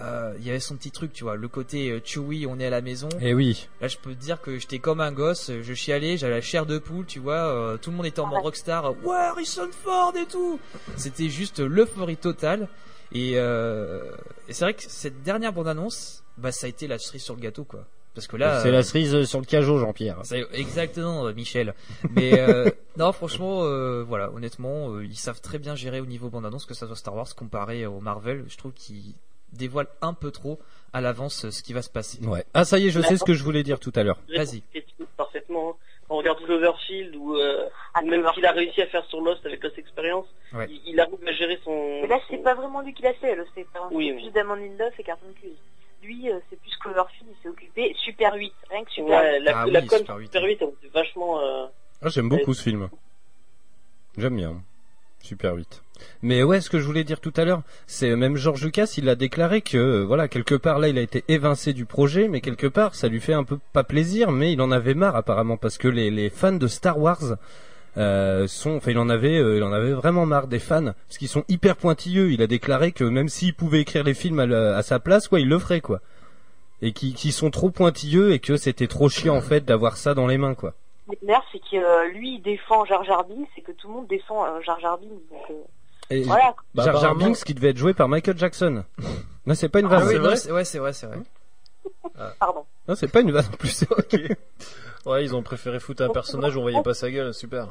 euh, 0.00 0.34
il 0.38 0.46
y 0.46 0.50
avait 0.50 0.60
son 0.60 0.76
petit 0.76 0.90
truc, 0.90 1.12
tu 1.12 1.24
vois, 1.24 1.36
le 1.36 1.48
côté 1.48 1.90
euh, 1.90 2.00
Chewie, 2.04 2.46
on 2.46 2.58
est 2.58 2.66
à 2.66 2.70
la 2.70 2.80
maison. 2.82 3.08
Eh 3.20 3.32
oui. 3.34 3.68
Là, 3.80 3.88
je 3.88 3.96
peux 3.96 4.14
te 4.14 4.20
dire 4.20 4.40
que 4.40 4.58
j'étais 4.58 4.78
comme 4.78 5.00
un 5.00 5.12
gosse, 5.12 5.50
je 5.62 5.74
chialais, 5.74 6.16
j'avais 6.16 6.34
la 6.34 6.40
chair 6.40 6.66
de 6.66 6.78
poule, 6.78 7.06
tu 7.06 7.18
vois, 7.18 7.34
euh, 7.34 7.76
tout 7.78 7.90
le 7.90 7.96
monde 7.96 8.06
était 8.06 8.20
en 8.20 8.26
mode 8.26 8.42
rockstar, 8.42 8.90
ouais, 9.04 9.16
Harrison 9.16 9.68
Ford 9.70 10.12
et 10.16 10.26
tout. 10.26 10.60
C'était 10.96 11.28
juste 11.28 11.60
l'euphorie 11.60 12.16
totale. 12.16 12.68
Et, 13.12 13.34
euh, 13.36 14.10
et 14.48 14.52
c'est 14.52 14.64
vrai 14.64 14.74
que 14.74 14.82
cette 14.86 15.22
dernière 15.22 15.52
bande-annonce, 15.52 16.24
bah, 16.36 16.52
ça 16.52 16.66
a 16.66 16.68
été 16.68 16.86
la 16.86 16.98
cerise 16.98 17.22
sur 17.22 17.34
le 17.34 17.40
gâteau, 17.40 17.64
quoi. 17.64 17.86
Parce 18.16 18.28
que 18.28 18.36
là, 18.38 18.62
c'est 18.62 18.68
euh, 18.68 18.72
la 18.72 18.82
cerise 18.82 19.24
sur 19.24 19.40
le 19.40 19.44
cajot, 19.44 19.78
Jean-Pierre. 19.78 20.20
c'est 20.24 20.46
exactement, 20.54 21.30
Michel. 21.34 21.74
Mais 22.14 22.40
euh, 22.40 22.70
non, 22.96 23.12
franchement, 23.12 23.60
euh, 23.64 24.02
voilà, 24.08 24.32
honnêtement, 24.32 24.90
euh, 24.94 25.04
ils 25.04 25.18
savent 25.18 25.42
très 25.42 25.58
bien 25.58 25.74
gérer 25.74 26.00
au 26.00 26.06
niveau 26.06 26.30
bande-annonce, 26.30 26.64
que 26.64 26.72
ça 26.72 26.86
soit 26.86 26.96
Star 26.96 27.14
Wars 27.14 27.34
comparé 27.34 27.84
au 27.84 28.00
Marvel. 28.00 28.46
Je 28.48 28.56
trouve 28.56 28.72
qu'ils 28.72 29.14
dévoilent 29.56 29.88
un 30.02 30.14
peu 30.14 30.30
trop 30.30 30.58
à 30.92 31.00
l'avance 31.00 31.44
euh, 31.46 31.50
ce 31.50 31.62
qui 31.62 31.72
va 31.72 31.82
se 31.82 31.90
passer. 31.90 32.18
Ouais. 32.26 32.44
Ah 32.54 32.64
ça 32.64 32.78
y 32.78 32.86
est, 32.86 32.90
je 32.90 33.00
sais 33.00 33.16
ce 33.16 33.24
que 33.24 33.34
je 33.34 33.42
voulais 33.44 33.62
dire 33.62 33.78
tout 33.80 33.92
à 33.96 34.02
l'heure. 34.02 34.18
Vas-y. 34.34 34.62
Parfaitement. 35.16 35.70
hein. 35.70 35.74
Quand 36.08 36.14
on 36.14 36.18
regarde 36.18 36.38
Cloverfield 36.44 37.16
ou 37.16 37.34
euh, 37.36 37.68
Ah, 37.94 38.02
même 38.02 38.24
ce 38.28 38.32
qu'il 38.34 38.46
a 38.46 38.52
réussi 38.52 38.80
à 38.80 38.86
faire 38.86 39.04
sur 39.06 39.20
Lost 39.20 39.44
avec 39.44 39.62
Lost 39.64 39.76
Experience, 39.78 40.26
Ouais. 40.54 40.66
il, 40.70 40.80
il 40.86 41.00
arrive 41.00 41.14
à 41.26 41.32
gérer 41.32 41.58
son. 41.64 42.00
Mais 42.02 42.06
là, 42.06 42.20
c'est 42.30 42.38
pas 42.42 42.54
vraiment 42.54 42.80
lui 42.80 42.94
qui 42.94 43.02
l'a 43.02 43.12
fait, 43.14 43.34
là, 43.34 43.42
c'est 43.54 43.66
c'est 43.72 43.80
Oui, 43.90 44.12
plus 44.12 44.24
oui. 44.26 44.30
Damon 44.32 44.54
Lindelof 44.54 44.98
et 44.98 45.02
Carton 45.02 45.26
Cuse. 45.40 45.50
Lui, 46.02 46.30
euh, 46.30 46.38
c'est 46.48 46.60
plus 46.60 46.76
Cloverfield, 46.78 47.26
il 47.28 47.42
s'est 47.42 47.48
occupé. 47.48 47.94
Super 48.04 48.34
8, 48.34 48.52
rien 48.70 48.84
que 48.84 48.90
Super 48.92 49.20
Ouais, 49.20 49.38
8. 49.40 49.44
la, 49.44 49.58
Ah 49.58 49.66
la 49.66 49.80
oui, 49.80 49.86
com 49.88 49.98
Super 49.98 50.16
8. 50.18 50.26
Super 50.26 50.42
8, 50.44 50.58
elle 50.62 50.68
était 50.68 50.88
vachement. 50.94 51.40
Euh... 51.40 51.66
Ah, 52.02 52.08
j'aime 52.08 52.28
beaucoup 52.28 52.54
ce 52.54 52.62
film. 52.62 52.88
J'aime 54.16 54.36
bien. 54.36 54.62
Super 55.26 55.54
8. 55.54 55.82
Mais 56.22 56.42
ouais, 56.42 56.60
ce 56.60 56.70
que 56.70 56.78
je 56.78 56.86
voulais 56.86 57.02
dire 57.02 57.20
tout 57.20 57.32
à 57.36 57.44
l'heure, 57.44 57.62
c'est 57.86 58.14
même 58.14 58.36
George 58.36 58.62
Lucas, 58.64 58.94
il 58.96 59.08
a 59.08 59.16
déclaré 59.16 59.60
que 59.60 59.76
euh, 59.76 60.04
voilà, 60.04 60.28
quelque 60.28 60.54
part 60.54 60.78
là, 60.78 60.88
il 60.88 60.98
a 60.98 61.02
été 61.02 61.24
évincé 61.28 61.72
du 61.72 61.84
projet, 61.84 62.28
mais 62.28 62.40
quelque 62.40 62.68
part, 62.68 62.94
ça 62.94 63.08
lui 63.08 63.20
fait 63.20 63.32
un 63.32 63.42
peu 63.42 63.58
pas 63.72 63.82
plaisir, 63.82 64.30
mais 64.30 64.52
il 64.52 64.60
en 64.60 64.70
avait 64.70 64.94
marre 64.94 65.16
apparemment 65.16 65.56
parce 65.56 65.78
que 65.78 65.88
les, 65.88 66.30
fans 66.30 66.52
de 66.52 66.66
Star 66.68 66.98
Wars 66.98 67.36
euh, 67.96 68.46
sont, 68.46 68.76
enfin, 68.76 68.92
il 68.92 68.98
en 68.98 69.08
avait, 69.08 69.38
euh, 69.38 69.56
il 69.56 69.64
en 69.64 69.72
avait 69.72 69.92
vraiment 69.92 70.26
marre 70.26 70.46
des 70.46 70.60
fans 70.60 70.92
parce 71.08 71.18
qu'ils 71.18 71.28
sont 71.28 71.44
hyper 71.48 71.76
pointilleux. 71.76 72.30
Il 72.30 72.42
a 72.42 72.46
déclaré 72.46 72.92
que 72.92 73.04
même 73.04 73.28
s'il 73.28 73.54
pouvait 73.54 73.80
écrire 73.80 74.04
les 74.04 74.14
films 74.14 74.38
à, 74.38 74.82
sa 74.82 75.00
place, 75.00 75.26
quoi, 75.26 75.40
il 75.40 75.48
le 75.48 75.58
ferait 75.58 75.80
quoi. 75.80 76.00
Et 76.82 76.92
qui 76.92 77.32
sont 77.32 77.50
trop 77.50 77.70
pointilleux 77.70 78.32
et 78.32 78.38
que 78.38 78.56
c'était 78.56 78.86
trop 78.86 79.08
chiant 79.08 79.36
en 79.36 79.40
fait 79.40 79.64
d'avoir 79.64 79.96
ça 79.96 80.14
dans 80.14 80.26
les 80.26 80.38
mains 80.38 80.54
quoi. 80.54 80.74
L'air, 81.22 81.42
c'est 81.52 81.58
que 81.60 81.76
euh, 81.76 82.08
lui, 82.12 82.34
il 82.36 82.42
défend 82.42 82.84
Jar 82.84 83.04
Jar 83.04 83.24
Binks 83.24 83.48
et 83.56 83.62
que 83.62 83.72
tout 83.72 83.86
le 83.88 83.94
monde 83.94 84.06
défend 84.08 84.44
euh, 84.44 84.60
Jar 84.62 84.78
Jar 84.80 84.98
Binks. 84.98 85.10
Donc, 85.30 85.40
euh, 85.50 85.54
Et 86.10 86.22
voilà. 86.22 86.54
Bah, 86.74 86.84
Jar 86.84 86.94
Jar 86.94 87.04
apparemment- 87.12 87.26
Binks 87.26 87.44
qui 87.44 87.54
devait 87.54 87.70
être 87.70 87.76
joué 87.76 87.94
par 87.94 88.08
Michael 88.08 88.36
Jackson. 88.38 88.84
Non, 89.46 89.54
c'est 89.54 89.68
pas 89.68 89.78
une 89.78 89.86
Ah 89.86 89.98
vanne. 90.00 90.08
oui, 90.08 90.16
vrai 90.16 90.34
c'est- 90.34 90.50
ouais, 90.50 90.64
c'est 90.64 90.78
vrai, 90.80 90.92
c'est 90.92 91.06
vrai. 91.06 91.18
Pardon. 92.40 92.64
Non, 92.88 92.96
c'est 92.96 93.06
pas 93.06 93.20
une 93.20 93.30
vanne 93.30 93.46
en 93.46 93.56
plus. 93.56 93.84
Ok. 93.90 94.16
Ouais, 95.06 95.22
ils 95.22 95.36
ont 95.36 95.42
préféré 95.44 95.78
foutre 95.78 96.02
un 96.02 96.08
personnage 96.08 96.56
où 96.56 96.58
on 96.58 96.62
voyait 96.62 96.82
pas 96.82 96.94
sa 96.94 97.08
gueule, 97.08 97.32
super. 97.32 97.68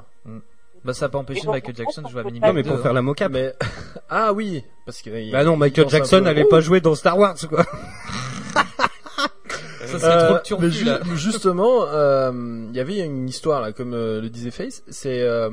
Bah, 0.85 0.93
ça 0.93 1.07
a 1.07 1.09
pas 1.09 1.17
empêché 1.17 1.45
Michael 1.45 1.75
Jackson 1.75 2.03
de 2.03 2.07
jouer 2.07 2.21
à 2.21 2.23
Minnie 2.23 2.39
non, 2.39 2.53
mais 2.53 2.63
pour 2.63 2.77
2, 2.77 2.81
faire 2.81 2.91
hein. 2.91 2.93
la 2.93 3.01
mocap. 3.01 3.29
Mais 3.29 3.53
ah 4.09 4.31
oui, 4.31 4.63
parce 4.85 5.01
que 5.01 5.31
Bah 5.33 5.43
non, 5.43 5.57
Michael 5.57 5.89
Jackson 5.89 6.21
n'allait 6.21 6.45
pas 6.45 6.61
jouer 6.61 6.79
dans 6.79 6.95
Star 6.95 7.17
Wars, 7.17 7.35
quoi. 7.49 7.65
Ça 9.87 9.99
serait 9.99 10.13
Euh, 10.13 10.27
trop 10.29 10.39
turfu, 10.43 10.63
mais 10.65 10.71
ju- 10.71 10.85
là. 10.85 10.99
justement, 11.15 11.85
euh, 11.87 12.31
il 12.69 12.75
y 12.75 12.79
avait 12.79 12.99
une 12.99 13.27
histoire 13.29 13.61
là, 13.61 13.71
comme 13.73 13.93
euh, 13.93 14.21
le 14.21 14.29
disait 14.29 14.51
Face. 14.51 14.83
C'est 14.89 15.21
euh, 15.21 15.49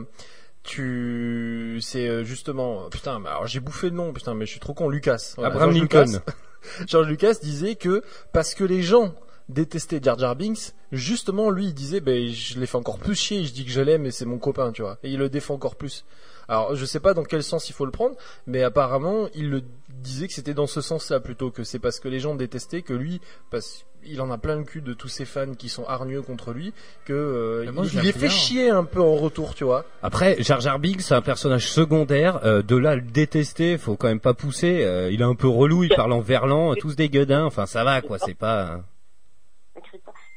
tu, 0.62 1.78
c'est 1.82 2.08
euh, 2.08 2.24
justement, 2.24 2.88
putain, 2.90 3.18
mais 3.18 3.28
alors 3.28 3.46
j'ai 3.46 3.60
bouffé 3.60 3.90
le 3.90 3.96
nom, 3.96 4.12
putain, 4.12 4.34
mais 4.34 4.46
je 4.46 4.52
suis 4.52 4.60
trop 4.60 4.74
con. 4.74 4.88
Lucas. 4.88 5.34
Abraham 5.38 5.70
George 5.72 5.74
Lincoln. 5.74 6.04
Lucas. 6.12 6.32
George 6.86 7.08
Lucas 7.08 7.34
disait 7.42 7.74
que 7.74 8.02
parce 8.32 8.54
que 8.54 8.64
les 8.64 8.82
gens 8.82 9.14
détestaient 9.48 10.00
Jar 10.02 10.18
Jar 10.18 10.36
Binks, 10.36 10.72
justement 10.92 11.50
lui 11.50 11.66
il 11.66 11.74
disait, 11.74 12.00
ben 12.00 12.30
je 12.32 12.58
l'ai 12.60 12.66
fait 12.66 12.76
encore 12.76 12.98
plus 12.98 13.14
chier. 13.16 13.44
Je 13.44 13.52
dis 13.52 13.64
que 13.64 13.70
je 13.72 13.80
l'aime 13.80 14.06
et 14.06 14.10
c'est 14.12 14.24
mon 14.24 14.38
copain, 14.38 14.70
tu 14.72 14.82
vois. 14.82 14.98
Et 15.02 15.10
il 15.10 15.18
le 15.18 15.28
défend 15.28 15.54
encore 15.54 15.74
plus. 15.76 16.04
Alors 16.52 16.74
je 16.74 16.84
sais 16.84 17.00
pas 17.00 17.14
dans 17.14 17.24
quel 17.24 17.42
sens 17.42 17.70
il 17.70 17.72
faut 17.72 17.86
le 17.86 17.90
prendre, 17.90 18.14
mais 18.46 18.62
apparemment 18.62 19.28
il 19.34 19.48
le 19.48 19.62
disait 19.88 20.28
que 20.28 20.34
c'était 20.34 20.52
dans 20.52 20.66
ce 20.66 20.82
sens-là 20.82 21.18
plutôt 21.18 21.50
que 21.50 21.64
c'est 21.64 21.78
parce 21.78 21.98
que 21.98 22.08
les 22.08 22.20
gens 22.20 22.34
détestaient 22.34 22.82
que 22.82 22.92
lui, 22.92 23.22
parce 23.50 23.86
il 24.04 24.20
en 24.20 24.30
a 24.30 24.36
plein 24.36 24.56
le 24.56 24.64
cul 24.64 24.82
de 24.82 24.92
tous 24.92 25.08
ses 25.08 25.24
fans 25.24 25.54
qui 25.54 25.70
sont 25.70 25.86
hargneux 25.86 26.20
contre 26.20 26.52
lui, 26.52 26.74
que 27.06 27.12
euh, 27.12 27.72
moi, 27.72 27.84
il, 27.86 27.98
il 28.00 28.04
les 28.04 28.12
fait 28.12 28.28
chier 28.28 28.68
un 28.68 28.84
peu 28.84 29.00
en 29.00 29.14
retour, 29.14 29.54
tu 29.54 29.64
vois. 29.64 29.84
Après, 30.02 30.42
Jar 30.42 30.60
Jar 30.60 30.78
Binks, 30.78 31.00
c'est 31.00 31.14
un 31.14 31.22
personnage 31.22 31.70
secondaire. 31.70 32.44
Euh, 32.44 32.62
de 32.62 32.76
là, 32.76 32.90
à 32.90 32.94
le 32.96 33.02
détester, 33.02 33.78
faut 33.78 33.96
quand 33.96 34.08
même 34.08 34.20
pas 34.20 34.34
pousser. 34.34 34.84
Euh, 34.84 35.10
il 35.10 35.20
est 35.20 35.24
un 35.24 35.36
peu 35.36 35.48
relou, 35.48 35.84
il 35.84 35.94
parle 35.94 36.12
en 36.12 36.20
verlan, 36.20 36.74
tous 36.80 36.96
des 36.96 37.08
gueudins. 37.08 37.44
Enfin, 37.44 37.66
ça 37.66 37.84
va, 37.84 38.02
quoi. 38.02 38.18
C'est 38.18 38.34
pas. 38.34 38.80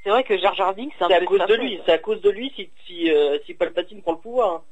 C'est 0.03 0.11
vrai 0.11 0.23
que 0.23 0.37
Jar 0.37 0.53
Jar 0.53 0.75
Binks, 0.75 0.93
c'est 0.99 1.05
un 1.05 1.07
C'est 1.07 1.15
à 1.15 1.19
peu 1.19 1.25
cause 1.25 1.47
de 1.47 1.55
lui, 1.55 1.79
c'est 1.83 1.91
à 1.91 1.97
cause 1.97 2.21
de 2.21 2.29
lui 2.29 2.51
si, 2.55 2.69
si, 2.85 3.11
euh, 3.11 3.39
si 3.45 3.55
Palpatine 3.55 4.03
prend 4.03 4.11
le 4.11 4.19
pouvoir. 4.19 4.63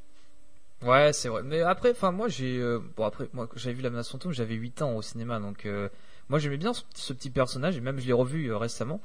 Ouais, 0.84 1.14
c'est 1.14 1.30
vrai. 1.30 1.42
Mais 1.44 1.62
après, 1.62 1.92
enfin, 1.92 2.12
moi, 2.12 2.28
j'ai, 2.28 2.58
euh, 2.60 2.80
bon, 2.98 3.06
après, 3.06 3.28
moi, 3.34 3.48
quand 3.48 3.58
j'avais 3.58 3.76
vu 3.76 3.82
la 3.82 3.90
menace 3.90 4.10
fantôme, 4.10 4.32
j'avais 4.34 4.56
8 4.56 4.82
ans 4.82 4.96
au 4.96 5.02
cinéma, 5.02 5.40
donc, 5.40 5.66
euh, 5.66 5.90
moi, 6.30 6.40
j'aimais 6.40 6.58
bien 6.58 6.74
ce, 6.74 6.82
ce 6.96 7.14
petit 7.14 7.30
personnage, 7.30 7.78
et 7.78 7.82
même, 7.82 8.00
je 8.00 8.08
l'ai 8.08 8.14
revu 8.14 8.48
euh, 8.52 8.58
récemment. 8.58 9.02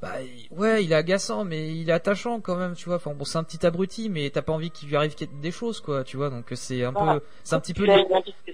Bah, 0.00 0.22
il- 0.22 0.48
ouais, 0.56 0.84
il 0.84 0.92
est 0.92 0.94
agaçant, 0.94 1.44
mais 1.44 1.74
il 1.74 1.88
est 1.90 1.92
attachant 1.92 2.40
quand 2.40 2.54
même, 2.54 2.74
tu 2.76 2.84
vois. 2.86 2.96
Enfin, 2.96 3.12
bon, 3.14 3.24
c'est 3.24 3.36
un 3.38 3.42
petit 3.42 3.66
abruti, 3.66 4.08
mais 4.08 4.30
t'as 4.30 4.42
pas 4.42 4.52
envie 4.52 4.70
qu'il 4.70 4.88
lui 4.88 4.94
arrive 4.96 5.14
des 5.42 5.50
choses, 5.50 5.80
quoi, 5.80 6.04
tu 6.04 6.16
vois. 6.16 6.30
Donc, 6.30 6.46
c'est 6.54 6.84
un 6.84 6.92
Voilà. 6.92 7.14
peu, 7.14 7.26
c'est 7.42 7.56
un 7.56 7.60
petit 7.60 7.74
peu. 7.74 7.82
Tu 7.82 7.88
l'as 7.88 8.04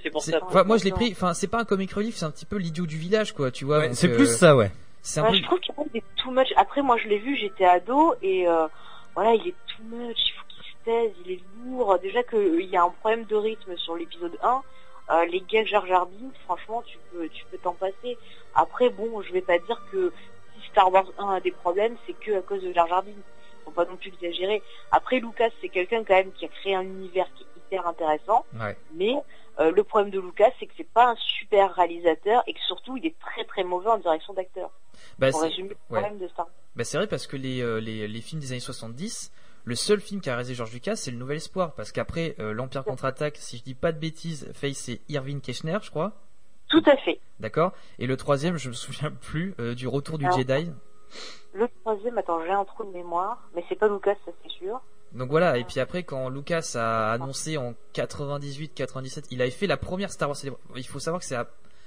c'est 0.02 0.10
pour 0.10 0.22
c'est- 0.22 0.30
ça. 0.32 0.38
enfin, 0.42 0.64
moi, 0.64 0.78
je 0.78 0.84
l'ai 0.84 0.90
pris. 0.92 1.12
Enfin, 1.12 1.34
c'est 1.34 1.46
pas 1.48 1.60
un 1.60 1.64
comic 1.66 1.92
relief, 1.92 2.16
c'est 2.16 2.24
un 2.24 2.30
petit 2.30 2.46
peu 2.46 2.56
l'idiot 2.56 2.86
du 2.86 2.96
village, 2.96 3.34
quoi, 3.34 3.50
tu 3.50 3.66
vois. 3.66 3.80
Ouais, 3.80 3.88
donc, 3.88 3.96
c'est 3.96 4.08
euh, 4.10 4.16
plus 4.16 4.26
ça, 4.26 4.56
ouais. 4.56 4.72
C'est 5.02 5.20
un 5.20 5.24
Ouais, 5.24 5.30
peu. 5.32 5.36
je 5.36 5.42
trouve 5.42 5.60
qu'il 5.60 5.74
y 5.76 5.80
a 5.80 5.84
des 5.92 6.04
too 6.16 6.30
much. 6.30 6.48
Après, 6.56 6.80
moi, 6.80 6.96
je 6.96 7.08
l'ai 7.08 7.18
vu, 7.18 7.36
j'étais 7.36 7.66
ado, 7.66 8.14
et 8.22 8.48
euh, 8.48 8.66
voilà, 9.14 9.34
il 9.34 9.48
est 9.48 9.54
too 9.76 9.82
much, 9.84 10.16
il 10.16 10.32
faut 10.32 10.46
qu'il 10.48 10.62
se 10.64 10.84
taise, 10.86 11.12
il 11.26 11.32
est 11.32 11.42
lourd. 11.64 11.98
Déjà 11.98 12.22
qu'il 12.22 12.64
y 12.66 12.76
a 12.76 12.82
un 12.84 12.90
problème 12.90 13.24
de 13.24 13.36
rythme 13.36 13.76
sur 13.76 13.96
l'épisode 13.96 14.38
1. 14.42 14.62
Euh, 15.10 15.24
les 15.26 15.40
gags 15.42 15.66
Jar 15.66 15.86
Jar 15.86 16.06
Binks, 16.06 16.34
franchement, 16.44 16.82
tu 16.86 16.98
peux, 17.12 17.28
tu 17.28 17.44
peux 17.50 17.58
t'en 17.58 17.74
passer. 17.74 18.16
Après, 18.54 18.88
bon, 18.88 19.20
je 19.22 19.32
vais 19.32 19.42
pas 19.42 19.58
dire 19.58 19.82
que 19.92 20.12
si 20.54 20.68
Star 20.70 20.90
Wars 20.90 21.06
1 21.18 21.28
a 21.28 21.40
des 21.40 21.50
problèmes, 21.50 21.96
c'est 22.06 22.14
que 22.14 22.38
à 22.38 22.42
cause 22.42 22.62
de 22.62 22.72
Jar 22.72 22.86
Jar 22.86 23.02
Binks. 23.02 23.14
Faut 23.64 23.70
pas 23.70 23.84
non 23.86 23.96
plus 23.96 24.08
exagérer. 24.08 24.62
Après, 24.92 25.20
Lucas, 25.20 25.48
c'est 25.60 25.70
quelqu'un 25.70 26.04
quand 26.04 26.14
même 26.14 26.32
qui 26.32 26.44
a 26.44 26.48
créé 26.48 26.74
un 26.74 26.82
univers 26.82 27.26
qui 27.34 27.44
est 27.44 27.46
hyper 27.56 27.86
intéressant. 27.86 28.44
Ouais. 28.54 28.76
Mais 28.92 29.14
euh, 29.58 29.70
le 29.70 29.84
problème 29.84 30.10
de 30.10 30.20
Lucas, 30.20 30.50
c'est 30.58 30.66
que 30.66 30.72
c'est 30.76 30.88
pas 30.90 31.12
un 31.12 31.16
super 31.16 31.74
réalisateur 31.74 32.42
et 32.46 32.52
que 32.52 32.60
surtout, 32.60 32.96
il 32.98 33.06
est 33.06 33.18
très 33.18 33.44
très 33.44 33.64
mauvais 33.64 33.88
en 33.88 33.98
direction 33.98 34.34
d'acteur. 34.34 34.70
Bah, 35.18 35.30
Pour 35.30 35.42
résumer 35.42 35.70
le 35.70 35.74
ouais. 35.74 36.00
problème 36.00 36.18
de 36.18 36.28
Star 36.28 36.46
Wars. 36.46 36.54
Bah 36.76 36.84
c'est 36.84 36.98
vrai 36.98 37.06
parce 37.06 37.26
que 37.26 37.36
les, 37.36 37.62
euh, 37.62 37.78
les, 37.78 38.08
les 38.08 38.20
films 38.20 38.40
des 38.40 38.50
années 38.52 38.60
70, 38.60 39.32
le 39.64 39.74
seul 39.74 40.00
film 40.00 40.20
qu'a 40.20 40.32
réalisé 40.32 40.54
George 40.54 40.72
Lucas, 40.72 40.96
c'est 40.96 41.10
le 41.10 41.16
Nouvel 41.16 41.38
Espoir. 41.38 41.72
Parce 41.74 41.92
qu'après 41.92 42.34
euh, 42.38 42.52
l'Empire 42.52 42.84
contre-attaque, 42.84 43.36
si 43.38 43.58
je 43.58 43.62
dis 43.62 43.74
pas 43.74 43.92
de 43.92 43.98
bêtises, 43.98 44.50
Face 44.54 44.76
c'est 44.76 45.00
Irving 45.08 45.40
Keschner, 45.40 45.78
je 45.82 45.90
crois. 45.90 46.12
Tout 46.68 46.82
à 46.86 46.96
fait. 46.98 47.20
D'accord 47.40 47.72
Et 47.98 48.06
le 48.06 48.16
troisième, 48.16 48.56
je 48.56 48.68
me 48.68 48.74
souviens 48.74 49.10
plus, 49.10 49.54
euh, 49.60 49.74
du 49.74 49.88
Retour 49.88 50.18
du 50.18 50.26
Alors. 50.26 50.38
Jedi. 50.38 50.70
Le 51.54 51.68
troisième, 51.82 52.18
attends, 52.18 52.42
j'ai 52.44 52.50
un 52.50 52.64
trou 52.64 52.84
de 52.84 52.90
mémoire, 52.90 53.48
mais 53.54 53.64
c'est 53.68 53.76
pas 53.78 53.88
Lucas, 53.88 54.16
ça 54.24 54.32
c'est 54.42 54.50
sûr. 54.50 54.80
Donc 55.12 55.30
voilà, 55.30 55.58
et 55.58 55.64
puis 55.64 55.78
après 55.78 56.02
quand 56.02 56.28
Lucas 56.28 56.72
a 56.74 57.12
annoncé 57.12 57.56
en 57.56 57.74
98-97, 57.94 59.26
il 59.30 59.40
avait 59.40 59.52
fait 59.52 59.68
la 59.68 59.76
première 59.76 60.10
Star 60.10 60.28
Wars. 60.28 60.36
Il 60.74 60.86
faut 60.86 60.98
savoir 60.98 61.20
que 61.20 61.26
c'est 61.26 61.36
la, 61.36 61.46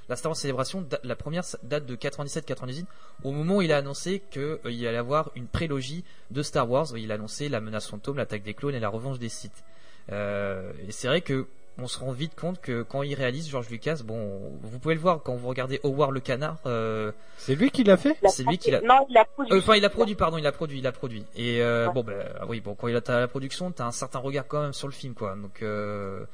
la 0.10 0.16
Star 0.16 0.30
Wars 0.32 0.38
Célébration, 0.38 0.88
la 1.03 1.16
première 1.16 1.43
date 1.64 1.86
de 1.86 1.95
97-98, 1.95 2.86
au 3.24 3.32
moment 3.32 3.58
où 3.58 3.62
il 3.62 3.72
a 3.72 3.78
annoncé 3.78 4.22
qu'il 4.32 4.58
il 4.66 4.88
allait 4.88 4.97
avoir 4.97 5.32
une 5.36 5.47
prélogie 5.47 6.03
de 6.32 6.41
Star 6.41 6.70
Wars, 6.70 6.88
il 6.97 7.12
a 7.12 7.16
annoncé 7.16 7.49
la 7.49 7.60
menace 7.62 7.88
fantôme, 7.88 8.18
l'attaque 8.18 8.43
des 8.43 8.53
clones 8.53 8.76
et 8.76 8.80
la 8.80 8.89
revanche 8.89 9.20
des 9.20 9.30
Sith. 9.30 9.64
Euh, 10.12 10.72
et 10.88 10.91
c'est 10.91 11.08
vrai 11.08 11.22
que 11.22 11.47
on 11.80 11.88
se 11.88 11.99
rend 11.99 12.12
vite 12.12 12.34
compte 12.34 12.60
que 12.60 12.82
quand 12.82 13.03
il 13.03 13.14
réalise 13.14 13.47
George 13.49 13.70
Lucas, 13.70 13.99
bon, 14.03 14.51
vous 14.64 14.80
pouvez 14.80 14.95
le 14.95 14.99
voir 15.01 15.22
quand 15.22 15.36
vous 15.36 15.47
regardez 15.47 15.80
Howard 15.84 16.12
le 16.12 16.20
canard, 16.22 16.58
euh, 16.66 17.12
C'est 17.38 17.53
lui 17.53 17.70
qui 17.70 17.84
l'a 17.84 17.97
fait? 17.97 18.18
C'est 18.30 18.41
lui 18.43 18.58
qui 18.58 18.72
l'a- 18.72 18.82
Non, 18.82 19.05
il 19.10 19.16
a 19.18 19.26
produit. 19.26 19.53
euh, 19.53 19.60
Enfin, 19.60 19.76
il 19.76 19.86
a 19.86 19.89
produit, 19.91 20.16
pardon, 20.16 20.38
il 20.39 20.47
a 20.47 20.51
produit, 20.51 20.80
il 20.80 20.88
a 20.88 20.91
produit. 20.91 21.24
Et 21.36 21.62
euh, 21.62 21.86
Ouais. 21.88 21.93
bon, 21.93 22.03
ben 22.03 22.26
oui, 22.47 22.62
bon, 22.62 22.74
quand 22.74 22.88
il 22.88 22.95
a 22.95 23.01
la 23.20 23.28
production, 23.28 23.72
t'as 23.72 23.86
un 23.86 23.91
certain 23.91 24.18
regard 24.18 24.47
quand 24.47 24.62
même 24.64 24.74
sur 24.74 24.88
le 24.88 24.93
film, 24.93 25.14
quoi. 25.14 25.36
Donc, 25.36 25.62
euh, 25.62 26.26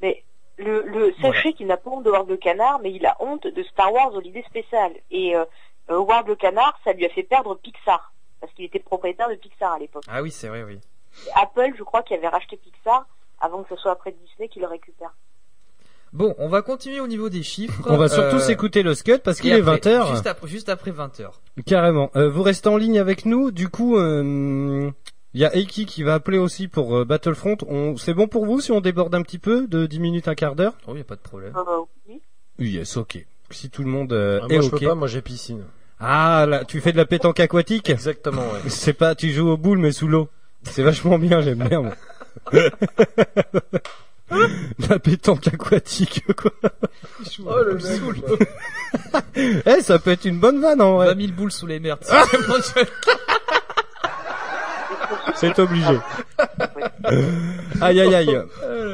Mais 0.00 0.22
Le, 0.58 0.82
le, 0.86 1.14
sachez 1.22 1.52
qu'il 1.52 1.66
n'a 1.68 1.76
pas 1.76 1.90
honte 1.90 2.04
de 2.04 2.10
Howard 2.10 2.28
le 2.28 2.36
Canard, 2.36 2.80
mais 2.82 2.92
il 2.92 3.06
a 3.06 3.16
honte 3.20 3.46
de 3.46 3.62
Star 3.62 3.92
Wars 3.92 4.12
Holiday 4.14 4.44
Special. 4.48 4.92
Et 5.10 5.36
euh, 5.36 5.44
euh, 5.90 5.94
Howard 5.96 6.26
le 6.26 6.34
Canard, 6.34 6.78
ça 6.84 6.92
lui 6.92 7.06
a 7.06 7.08
fait 7.10 7.22
perdre 7.22 7.54
Pixar. 7.56 8.12
Parce 8.40 8.52
qu'il 8.54 8.64
était 8.64 8.78
propriétaire 8.80 9.28
de 9.28 9.34
Pixar 9.36 9.72
à 9.74 9.78
l'époque. 9.78 10.04
Ah 10.08 10.22
oui, 10.22 10.30
c'est 10.30 10.48
vrai, 10.48 10.64
oui. 10.64 10.78
Apple, 11.36 11.72
je 11.78 11.82
crois, 11.82 12.02
qui 12.02 12.14
avait 12.14 12.28
racheté 12.28 12.56
Pixar 12.56 13.06
avant 13.40 13.62
que 13.62 13.68
ce 13.74 13.80
soit 13.80 13.92
après 13.92 14.12
Disney 14.12 14.48
qui 14.48 14.58
le 14.60 14.66
récupère. 14.66 15.14
Bon, 16.12 16.34
on 16.38 16.48
va 16.48 16.62
continuer 16.62 17.00
au 17.00 17.06
niveau 17.06 17.28
des 17.28 17.42
chiffres. 17.42 17.82
On 17.86 17.96
va 17.98 18.08
surtout 18.08 18.36
Euh, 18.36 18.40
s'écouter 18.40 18.82
le 18.82 18.94
scud 18.94 19.18
parce 19.22 19.40
qu'il 19.40 19.50
est 19.52 19.60
après- 19.60 19.76
20h. 19.78 20.10
Juste 20.10 20.26
après, 20.26 20.48
juste 20.48 20.68
après 20.70 20.90
20h. 20.90 21.30
Carrément. 21.66 22.10
Euh, 22.16 22.30
vous 22.30 22.42
restez 22.42 22.68
en 22.68 22.76
ligne 22.78 22.98
avec 22.98 23.26
nous. 23.26 23.50
Du 23.50 23.68
coup, 23.68 23.96
euh, 23.98 24.90
il 25.38 25.42
y 25.42 25.44
a 25.44 25.54
Eiki 25.54 25.86
qui 25.86 26.02
va 26.02 26.14
appeler 26.14 26.36
aussi 26.36 26.66
pour 26.66 26.96
euh, 26.96 27.04
Battlefront. 27.04 27.56
On... 27.68 27.96
C'est 27.96 28.12
bon 28.12 28.26
pour 28.26 28.44
vous 28.44 28.60
si 28.60 28.72
on 28.72 28.80
déborde 28.80 29.14
un 29.14 29.22
petit 29.22 29.38
peu 29.38 29.68
de 29.68 29.86
10 29.86 30.00
minutes, 30.00 30.26
un 30.26 30.34
quart 30.34 30.56
d'heure? 30.56 30.72
Oh, 30.88 30.96
y 30.96 31.00
a 31.00 31.04
pas 31.04 31.14
de 31.14 31.20
problème. 31.20 31.52
Euh, 31.56 31.84
oui. 32.08 32.20
Yes, 32.58 32.96
ok. 32.96 33.24
Si 33.50 33.70
tout 33.70 33.84
le 33.84 33.88
monde 33.88 34.12
euh, 34.12 34.40
Ah, 34.42 34.46
est 34.50 34.54
moi, 34.54 34.62
je 34.62 34.66
ok. 34.66 34.80
peux 34.80 34.86
pas, 34.88 34.96
moi, 34.96 35.06
j'ai 35.06 35.22
piscine. 35.22 35.62
Ah, 36.00 36.44
là, 36.48 36.64
tu 36.64 36.80
fais 36.80 36.90
de 36.90 36.96
la 36.96 37.04
pétanque 37.04 37.38
aquatique? 37.38 37.88
Exactement, 37.88 38.42
ouais. 38.42 38.62
C'est 38.68 38.94
pas, 38.94 39.14
tu 39.14 39.30
joues 39.30 39.48
aux 39.48 39.56
boules 39.56 39.78
mais 39.78 39.92
sous 39.92 40.08
l'eau. 40.08 40.28
C'est 40.64 40.82
vachement 40.82 41.20
bien, 41.20 41.40
j'aime 41.40 41.68
bien. 41.68 41.82
moi. 41.82 41.94
la 44.90 44.98
pétanque 44.98 45.46
aquatique, 45.46 46.24
quoi. 46.34 46.50
Oh, 47.46 47.62
le 47.64 47.74
mec. 47.76 48.48
Eh, 49.66 49.82
ça 49.82 50.00
peut 50.00 50.10
être 50.10 50.24
une 50.24 50.40
bonne 50.40 50.60
vanne 50.60 50.82
en 50.82 50.96
vrai. 50.96 51.14
20 51.14 51.20
000 51.26 51.32
boules 51.32 51.52
sous 51.52 51.68
les 51.68 51.78
merdes. 51.78 52.04
C'est 55.34 55.58
obligé. 55.58 55.98
aïe 57.80 58.00
aïe 58.00 58.14
aïe. 58.14 58.38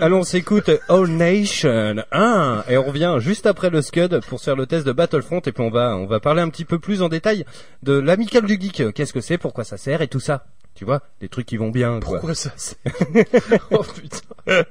Allons, 0.01 0.21
on 0.21 0.25
s'écoute 0.25 0.71
All 0.89 1.07
Nation 1.07 1.97
1 2.13 2.65
et 2.69 2.77
on 2.77 2.85
revient 2.85 3.17
juste 3.19 3.47
après 3.47 3.71
le 3.71 3.83
Scud 3.83 4.21
pour 4.29 4.41
faire 4.41 4.57
le 4.57 4.67
test 4.67 4.87
de 4.87 4.93
Battlefront 4.93 5.41
et 5.41 5.53
puis 5.53 5.63
on 5.63 5.71
va 5.71 5.97
on 5.97 6.07
va 6.07 6.21
parler 6.21 6.43
un 6.43 6.49
petit 6.49 6.65
peu 6.65 6.79
plus 6.79 7.03
en 7.03 7.09
détail 7.09 7.45
de 7.83 7.93
l'amical 7.93 8.45
du 8.45 8.61
geek. 8.61 8.93
Qu'est-ce 8.93 9.13
que 9.13 9.21
c'est, 9.21 9.39
pourquoi 9.39 9.65
ça 9.65 9.77
sert 9.77 10.03
et 10.03 10.09
tout 10.09 10.21
ça. 10.21 10.45
Tu 10.75 10.85
vois, 10.85 11.03
des 11.21 11.29
trucs 11.29 11.47
qui 11.47 11.57
vont 11.57 11.71
bien. 11.71 12.01
Quoi. 12.01 12.19
Pourquoi 12.19 12.35
ça 12.35 12.51
c'est 12.57 12.77
Oh 13.71 13.85
putain. 13.85 14.65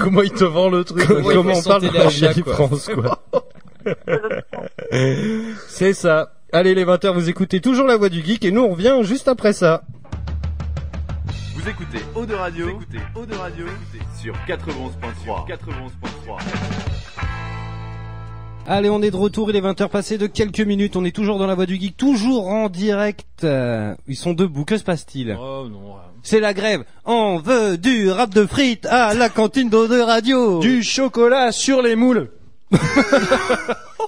Comment 0.00 0.22
il 0.22 0.32
te 0.32 0.44
vend 0.44 0.70
le 0.70 0.84
truc 0.84 1.04
Comment, 1.06 1.54
on 1.54 1.62
parle 1.62 1.82
de 1.82 2.22
la 2.22 2.34
quoi. 2.34 2.54
France, 2.54 2.88
quoi. 2.94 3.22
c'est 5.68 5.92
ça. 5.92 6.32
Allez 6.52 6.74
les 6.74 6.84
20h, 6.84 7.12
vous 7.12 7.28
écoutez 7.28 7.60
toujours 7.60 7.86
la 7.86 7.96
voix 7.96 8.08
du 8.08 8.22
geek 8.22 8.44
et 8.44 8.52
nous 8.52 8.62
on 8.62 8.70
revient 8.70 8.98
juste 9.02 9.26
après 9.26 9.52
ça. 9.52 9.82
Vous 11.62 11.68
écoutez 11.68 11.98
Eau 12.14 12.24
de 12.24 12.34
Radio, 12.34 12.66
vous 12.68 12.82
écoutez 12.82 12.98
Eau 13.14 13.26
de 13.26 13.34
Radio 13.34 13.66
sur 14.18 14.32
91.3. 14.48 15.46
91.3. 15.46 16.40
Allez, 18.66 18.88
on 18.88 19.02
est 19.02 19.10
de 19.10 19.16
retour, 19.16 19.50
il 19.50 19.56
est 19.56 19.60
20h 19.60 19.88
passé 19.88 20.16
de 20.16 20.26
quelques 20.26 20.60
minutes, 20.60 20.96
on 20.96 21.04
est 21.04 21.14
toujours 21.14 21.38
dans 21.38 21.46
la 21.46 21.54
voie 21.54 21.66
du 21.66 21.76
geek, 21.76 21.98
toujours 21.98 22.48
en 22.48 22.70
direct. 22.70 23.44
Euh, 23.44 23.94
Ils 24.08 24.16
sont 24.16 24.32
debout, 24.32 24.64
que 24.64 24.78
se 24.78 24.84
passe-t-il 24.84 25.36
Oh 25.38 25.66
non. 25.70 25.96
C'est 26.22 26.40
la 26.40 26.54
grève. 26.54 26.84
On 27.04 27.36
veut 27.36 27.76
du 27.76 28.10
rap 28.10 28.30
de 28.32 28.46
frites 28.46 28.86
à 28.86 29.12
la 29.12 29.28
cantine 29.28 29.68
d'eau 29.68 29.86
de 29.86 30.00
radio. 30.00 30.60
Du 30.60 30.82
chocolat 30.82 31.52
sur 31.52 31.82
les 31.82 31.94
moules. 31.94 32.30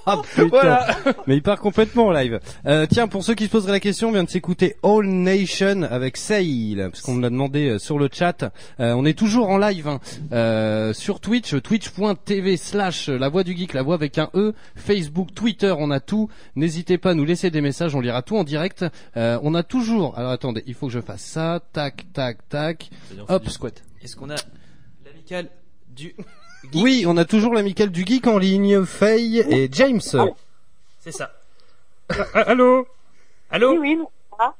Ah 0.06 0.20
putain. 0.34 0.46
Voilà. 0.48 0.96
Mais 1.26 1.36
il 1.36 1.42
part 1.42 1.60
complètement 1.60 2.06
en 2.06 2.12
live. 2.12 2.40
Euh, 2.66 2.86
tiens, 2.88 3.08
pour 3.08 3.24
ceux 3.24 3.34
qui 3.34 3.46
se 3.46 3.50
poseraient 3.50 3.72
la 3.72 3.80
question, 3.80 4.08
on 4.08 4.12
vient 4.12 4.24
de 4.24 4.30
s'écouter 4.30 4.76
All 4.82 5.06
Nation 5.06 5.82
avec 5.82 6.16
Sail, 6.16 6.76
parce 6.90 7.00
qu'on 7.02 7.14
me 7.14 7.22
l'a 7.22 7.30
demandé 7.30 7.68
euh, 7.68 7.78
sur 7.78 7.98
le 7.98 8.08
chat. 8.12 8.52
Euh, 8.80 8.92
on 8.94 9.04
est 9.04 9.16
toujours 9.18 9.48
en 9.48 9.58
live 9.58 9.88
hein. 9.88 10.00
Euh, 10.32 10.92
sur 10.92 11.20
Twitch, 11.20 11.60
twitch.tv 11.60 12.56
slash 12.56 13.08
la 13.08 13.28
voix 13.28 13.44
du 13.44 13.56
geek, 13.56 13.74
la 13.74 13.82
voix 13.82 13.94
avec 13.94 14.18
un 14.18 14.30
E, 14.34 14.54
Facebook, 14.74 15.34
Twitter, 15.34 15.74
on 15.76 15.90
a 15.90 16.00
tout. 16.00 16.28
N'hésitez 16.56 16.98
pas 16.98 17.10
à 17.10 17.14
nous 17.14 17.24
laisser 17.24 17.50
des 17.50 17.60
messages, 17.60 17.94
on 17.94 18.00
lira 18.00 18.22
tout 18.22 18.36
en 18.36 18.44
direct. 18.44 18.84
Euh, 19.16 19.38
on 19.42 19.54
a 19.54 19.62
toujours... 19.62 20.18
Alors 20.18 20.30
attendez, 20.30 20.62
il 20.66 20.74
faut 20.74 20.86
que 20.86 20.92
je 20.92 21.00
fasse 21.00 21.22
ça. 21.22 21.60
Tac, 21.72 22.06
tac, 22.12 22.48
tac. 22.48 22.90
Hop, 23.28 23.48
squat. 23.48 23.82
Est-ce 24.02 24.16
qu'on 24.16 24.30
a 24.30 24.36
l'amical 25.04 25.48
du... 25.88 26.14
Oui, 26.74 27.04
on 27.06 27.16
a 27.16 27.24
toujours 27.24 27.54
l'amical 27.54 27.90
du 27.90 28.04
geek 28.06 28.26
en 28.26 28.38
ligne, 28.38 28.84
Faye 28.84 29.38
et 29.40 29.68
James. 29.72 30.00
C'est 31.00 31.12
ça. 31.12 31.32
allô 32.34 32.86
Allô 33.50 33.72
Oui, 33.78 33.98
oui, 33.98 33.98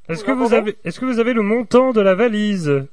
Est-ce 0.09 0.21
Vous 0.21 0.27
que 0.27 0.33
vous 0.33 0.55
avez 0.55 0.77
est-ce 0.85 1.01
que 1.01 1.05
vous 1.07 1.19
avez 1.19 1.33
le 1.33 1.43
montant 1.43 1.93
de 1.93 2.01
la 2.01 2.15
valise 2.15 2.85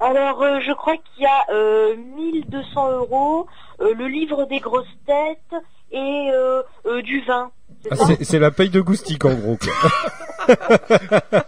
Alors, 0.00 0.42
euh, 0.42 0.60
je 0.60 0.72
crois 0.72 0.96
qu'il 0.96 1.22
y 1.24 1.26
a 1.26 1.44
euh, 1.54 1.96
1200 1.96 2.92
euros, 2.92 3.46
euh, 3.80 3.94
le 3.94 4.06
livre 4.08 4.46
des 4.46 4.60
grosses 4.60 4.86
têtes 5.06 5.62
et 5.92 6.30
euh, 6.32 6.62
euh, 6.86 7.02
du 7.02 7.20
vin. 7.24 7.50
C'est 7.82 7.88
Ah, 7.92 8.06
c'est- 8.22 8.38
la 8.38 8.50
paye 8.50 8.70
de 8.70 8.80
Goustic 8.80 9.24
en 9.24 9.34
gros. 9.34 9.56
quoi. 9.58 10.56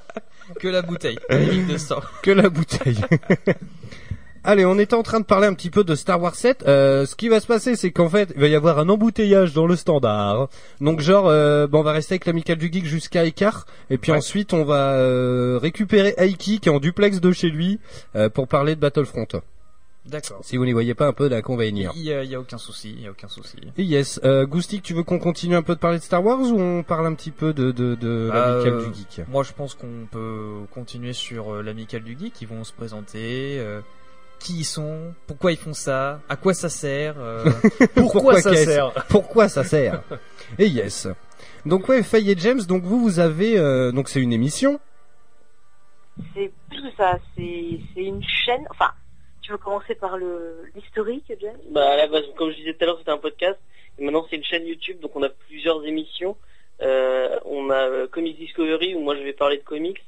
Que 0.61 0.69
la 0.69 0.81
bouteille. 0.83 1.19
La 1.29 1.39
ligne 1.39 1.67
de 1.67 1.77
sang. 1.77 2.01
que 2.23 2.31
la 2.31 2.49
bouteille. 2.49 2.99
Allez, 4.45 4.65
on 4.65 4.79
était 4.79 4.95
en 4.95 5.03
train 5.03 5.21
de 5.21 5.25
parler 5.25 5.47
un 5.47 5.55
petit 5.55 5.71
peu 5.71 5.85
de 5.85 5.95
Star 5.95 6.21
Wars 6.23 6.35
7. 6.35 6.65
Euh, 6.67 7.07
ce 7.07 7.15
qui 7.17 7.29
va 7.29 7.41
se 7.41 7.47
passer, 7.47 7.77
c'est 7.77 7.91
qu'en 7.91 8.09
fait, 8.09 8.31
il 8.35 8.41
va 8.41 8.49
y 8.49 8.55
avoir 8.55 8.79
un 8.79 8.89
embouteillage 8.89 9.53
dans 9.53 9.67
le 9.67 9.77
standard. 9.77 10.49
Donc 10.81 11.01
genre, 11.01 11.27
euh, 11.29 11.67
bon, 11.67 11.81
on 11.81 11.83
va 11.83 11.93
rester 11.93 12.15
avec 12.15 12.27
l'amical 12.27 12.57
du 12.57 12.71
geek 12.73 12.87
jusqu'à 12.87 13.25
Écart, 13.25 13.67
et 13.91 13.99
puis 13.99 14.13
Ouais. 14.13 14.19
ensuite 14.19 14.53
on 14.53 14.65
va 14.65 14.93
euh, 14.95 15.59
récupérer 15.61 16.15
Aiki 16.17 16.61
qui 16.61 16.69
est 16.69 16.73
en 16.73 16.79
duplex 16.81 17.21
de 17.21 17.33
chez 17.33 17.49
lui 17.51 17.79
euh, 18.17 18.29
pour 18.29 18.49
parler 18.49 18.75
de 18.75 18.81
Battlefront. 18.81 19.27
D'accord. 20.07 20.39
Si 20.43 20.57
vous 20.57 20.65
n'y 20.65 20.73
voyez 20.73 20.95
pas 20.95 21.07
un 21.07 21.13
peu 21.13 21.29
d'inconvénient. 21.29 21.93
Il 21.95 22.03
y 22.03 22.13
a, 22.15 22.25
il 22.25 22.31
y 22.31 22.35
a 22.35 22.41
aucun 22.41 22.57
souci, 22.57 22.95
il 22.97 23.03
y 23.03 23.07
a 23.07 23.11
aucun 23.11 23.29
souci. 23.29 23.57
Et 23.77 23.83
yes, 23.83 24.19
euh, 24.25 24.47
Goustic, 24.47 24.83
tu 24.83 24.95
veux 24.95 25.03
qu'on 25.03 25.19
continue 25.19 25.55
un 25.55 25.63
peu 25.63 25.75
de 25.75 25.81
parler 25.81 25.99
de 25.99 26.03
Star 26.03 26.25
Wars 26.25 26.41
ou 26.41 26.59
on 26.59 26.83
parle 26.83 27.07
un 27.07 27.13
petit 27.13 27.31
peu 27.31 27.53
de 27.53 27.73
de, 27.73 27.95
de 27.95 28.31
Bah, 28.33 28.53
l'amical 28.53 28.73
euh, 28.73 28.87
du 28.87 28.95
geek? 28.95 29.29
Moi, 29.29 29.43
je 29.43 29.53
pense 29.53 29.75
qu'on 29.75 30.07
peut 30.11 30.61
continuer 30.73 31.13
sur 31.13 31.53
euh, 31.57 31.63
l'amical 31.63 32.03
du 32.03 32.17
geek. 32.19 32.41
Ils 32.41 32.49
vont 32.49 32.65
se 32.65 32.73
présenter. 32.73 33.59
euh, 33.59 33.81
qui 34.39 34.61
ils 34.61 34.65
sont 34.65 35.15
Pourquoi 35.27 35.53
ils 35.53 35.59
font 35.59 35.75
ça 35.75 36.21
À 36.29 36.37
quoi 36.37 36.55
ça 36.55 36.69
sert 36.69 37.17
euh, 37.19 37.45
Pourquoi, 37.95 38.41
ça 38.41 38.55
sert 38.55 38.93
Pourquoi 39.09 39.49
ça 39.49 39.65
sert 39.65 40.03
Et 40.59 40.67
yes. 40.67 41.09
Donc 41.67 41.89
ouais, 41.89 42.03
Faye 42.03 42.31
et 42.31 42.37
James, 42.39 42.61
donc 42.63 42.83
vous 42.83 43.01
vous 43.01 43.19
avez 43.19 43.59
euh, 43.59 43.93
donc 43.93 44.09
c'est 44.09 44.21
une 44.21 44.33
émission. 44.33 44.81
C'est 46.35 46.51
plus 46.69 46.83
que 46.83 46.97
ça, 46.97 47.19
c'est 47.37 47.81
c'est 47.95 48.05
une 48.05 48.23
chaîne. 48.23 48.65
Enfin, 48.71 48.91
tu 49.43 49.53
veux 49.53 49.59
commencer 49.59 49.95
par 49.95 50.17
le 50.17 50.65
l'historique, 50.75 51.33
James? 51.41 51.59
Bah 51.71 51.91
à 51.91 51.97
la 51.97 52.07
base, 52.07 52.25
comme 52.37 52.51
je 52.51 52.57
disais 52.57 52.75
tout 52.75 52.85
à 52.85 52.87
l'heure, 52.87 52.99
c'était 52.99 53.11
un 53.11 53.19
podcast. 53.19 53.59
Et 53.99 54.05
maintenant, 54.05 54.27
c'est 54.31 54.37
une 54.37 54.45
chaîne 54.45 54.67
YouTube, 54.67 55.01
donc 55.01 55.15
on 55.17 55.23
a 55.23 55.29
plusieurs 55.29 55.85
émissions. 55.85 56.37
Euh, 56.81 57.39
on 57.45 57.71
a 57.71 57.89
euh, 57.89 58.07
Comics 58.07 58.39
Discovery, 58.39 58.95
où 58.95 59.01
moi 59.01 59.17
je 59.17 59.23
vais 59.23 59.33
parler 59.33 59.59
de 59.59 59.65
comics. 59.65 60.05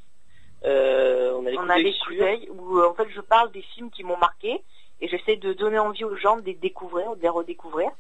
Euh, 0.64 1.32
on 1.36 1.46
a 1.46 1.50
les 1.50 1.58
On 1.58 1.68
a 1.68 1.78
les 1.78 1.94
coups 1.94 2.18
où 2.50 2.78
euh, 2.78 2.88
en 2.88 2.94
fait 2.94 3.08
je 3.14 3.20
parle 3.20 3.50
des 3.52 3.62
films 3.62 3.90
qui 3.90 4.04
m'ont 4.04 4.18
marqué 4.18 4.60
et 5.00 5.08
j'essaie 5.08 5.36
de 5.36 5.52
donner 5.54 5.78
envie 5.78 6.04
aux 6.04 6.16
gens 6.16 6.36
de 6.36 6.44
les 6.44 6.54
découvrir, 6.54 7.16
de 7.16 7.22
les 7.22 7.28
redécouvrir. 7.28 7.90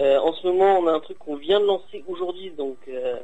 Euh, 0.00 0.18
en 0.18 0.32
ce 0.34 0.46
moment, 0.46 0.78
on 0.78 0.86
a 0.86 0.92
un 0.92 1.00
truc 1.00 1.18
qu'on 1.18 1.36
vient 1.36 1.60
de 1.60 1.66
lancer 1.66 2.04
aujourd'hui, 2.06 2.50
donc 2.50 2.78
euh, 2.88 3.18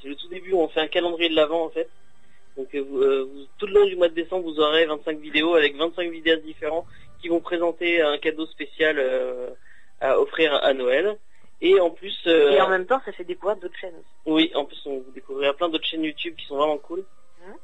c'est- 0.00 0.08
le 0.08 0.14
tout 0.16 0.28
début. 0.28 0.52
On 0.54 0.68
fait 0.68 0.80
un 0.80 0.86
calendrier 0.88 1.28
de 1.28 1.34
l'avant 1.36 1.64
en 1.64 1.70
fait. 1.70 1.88
Donc 2.56 2.72
vous, 2.74 3.02
tout 3.58 3.66
le 3.66 3.72
long 3.80 3.86
du 3.86 3.96
mois 3.96 4.08
de 4.08 4.14
décembre, 4.14 4.44
vous 4.44 4.60
aurez 4.60 4.86
25 4.86 5.18
vidéos 5.18 5.54
avec 5.56 5.74
25 5.76 6.08
vidéos 6.10 6.36
différents 6.36 6.86
qui 7.20 7.28
vont 7.28 7.40
présenter 7.40 8.00
un 8.00 8.16
cadeau 8.18 8.46
spécial 8.46 8.96
à 10.00 10.20
offrir 10.20 10.54
à 10.54 10.72
Noël. 10.72 11.18
Et 11.60 11.80
en 11.80 11.90
plus, 11.90 12.14
Et 12.26 12.60
en 12.60 12.68
même 12.68 12.86
temps, 12.86 13.00
ça 13.04 13.12
fait 13.12 13.24
découvrir 13.24 13.56
d'autres 13.56 13.76
chaînes 13.80 14.00
oui, 14.26 14.52
en 14.54 14.64
plus, 14.64 14.80
on 14.86 14.98
vous 14.98 15.10
découvrira 15.14 15.52
plein 15.54 15.68
d'autres 15.68 15.86
chaînes 15.86 16.04
YouTube 16.04 16.34
qui 16.36 16.46
sont 16.46 16.56
vraiment 16.56 16.78
cool. 16.78 17.04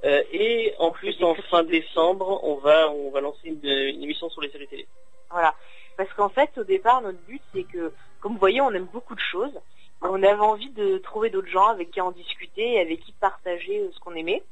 Euh, 0.05 0.23
et 0.33 0.75
en 0.79 0.91
plus, 0.91 1.23
en 1.23 1.35
fin 1.51 1.63
décembre, 1.63 2.41
on 2.45 2.57
va 2.57 2.91
on 2.91 3.11
va 3.11 3.21
lancer 3.21 3.49
une, 3.49 3.65
émission 3.65 4.29
sur 4.31 4.41
les 4.41 4.51
séries 4.51 4.69
télé. 4.69 4.87
Voilà. 5.31 5.55
Parce 5.97 6.13
qu'en 6.15 6.29
fait, 6.29 6.51
au 6.59 6.65
départ, 6.65 7.03
notre 7.03 7.21
but, 7.21 7.43
c'est 7.55 7.65
que, 7.65 7.93
comme 8.21 8.33
vous 8.33 8.39
voyez, 8.39 8.61
on 8.61 8.73
aime 8.73 8.89
beaucoup 8.93 9.15
de 9.15 9.21
choses. 9.21 9.59
On 10.03 10.23
avait 10.23 10.41
envie 10.41 10.71
de 10.71 10.99
trouver 10.99 11.29
d'autres 11.29 11.51
gens 11.51 11.67
avec 11.67 11.91
qui 11.91 12.01
en 12.01 12.11
discuter 12.11 12.81
avec 12.81 13.01
qui 13.01 13.13
partager 13.13 13.81
euh, 13.81 13.91
ce 13.93 14.01
qu'on 14.01 14.15
aimait. 14.15 14.43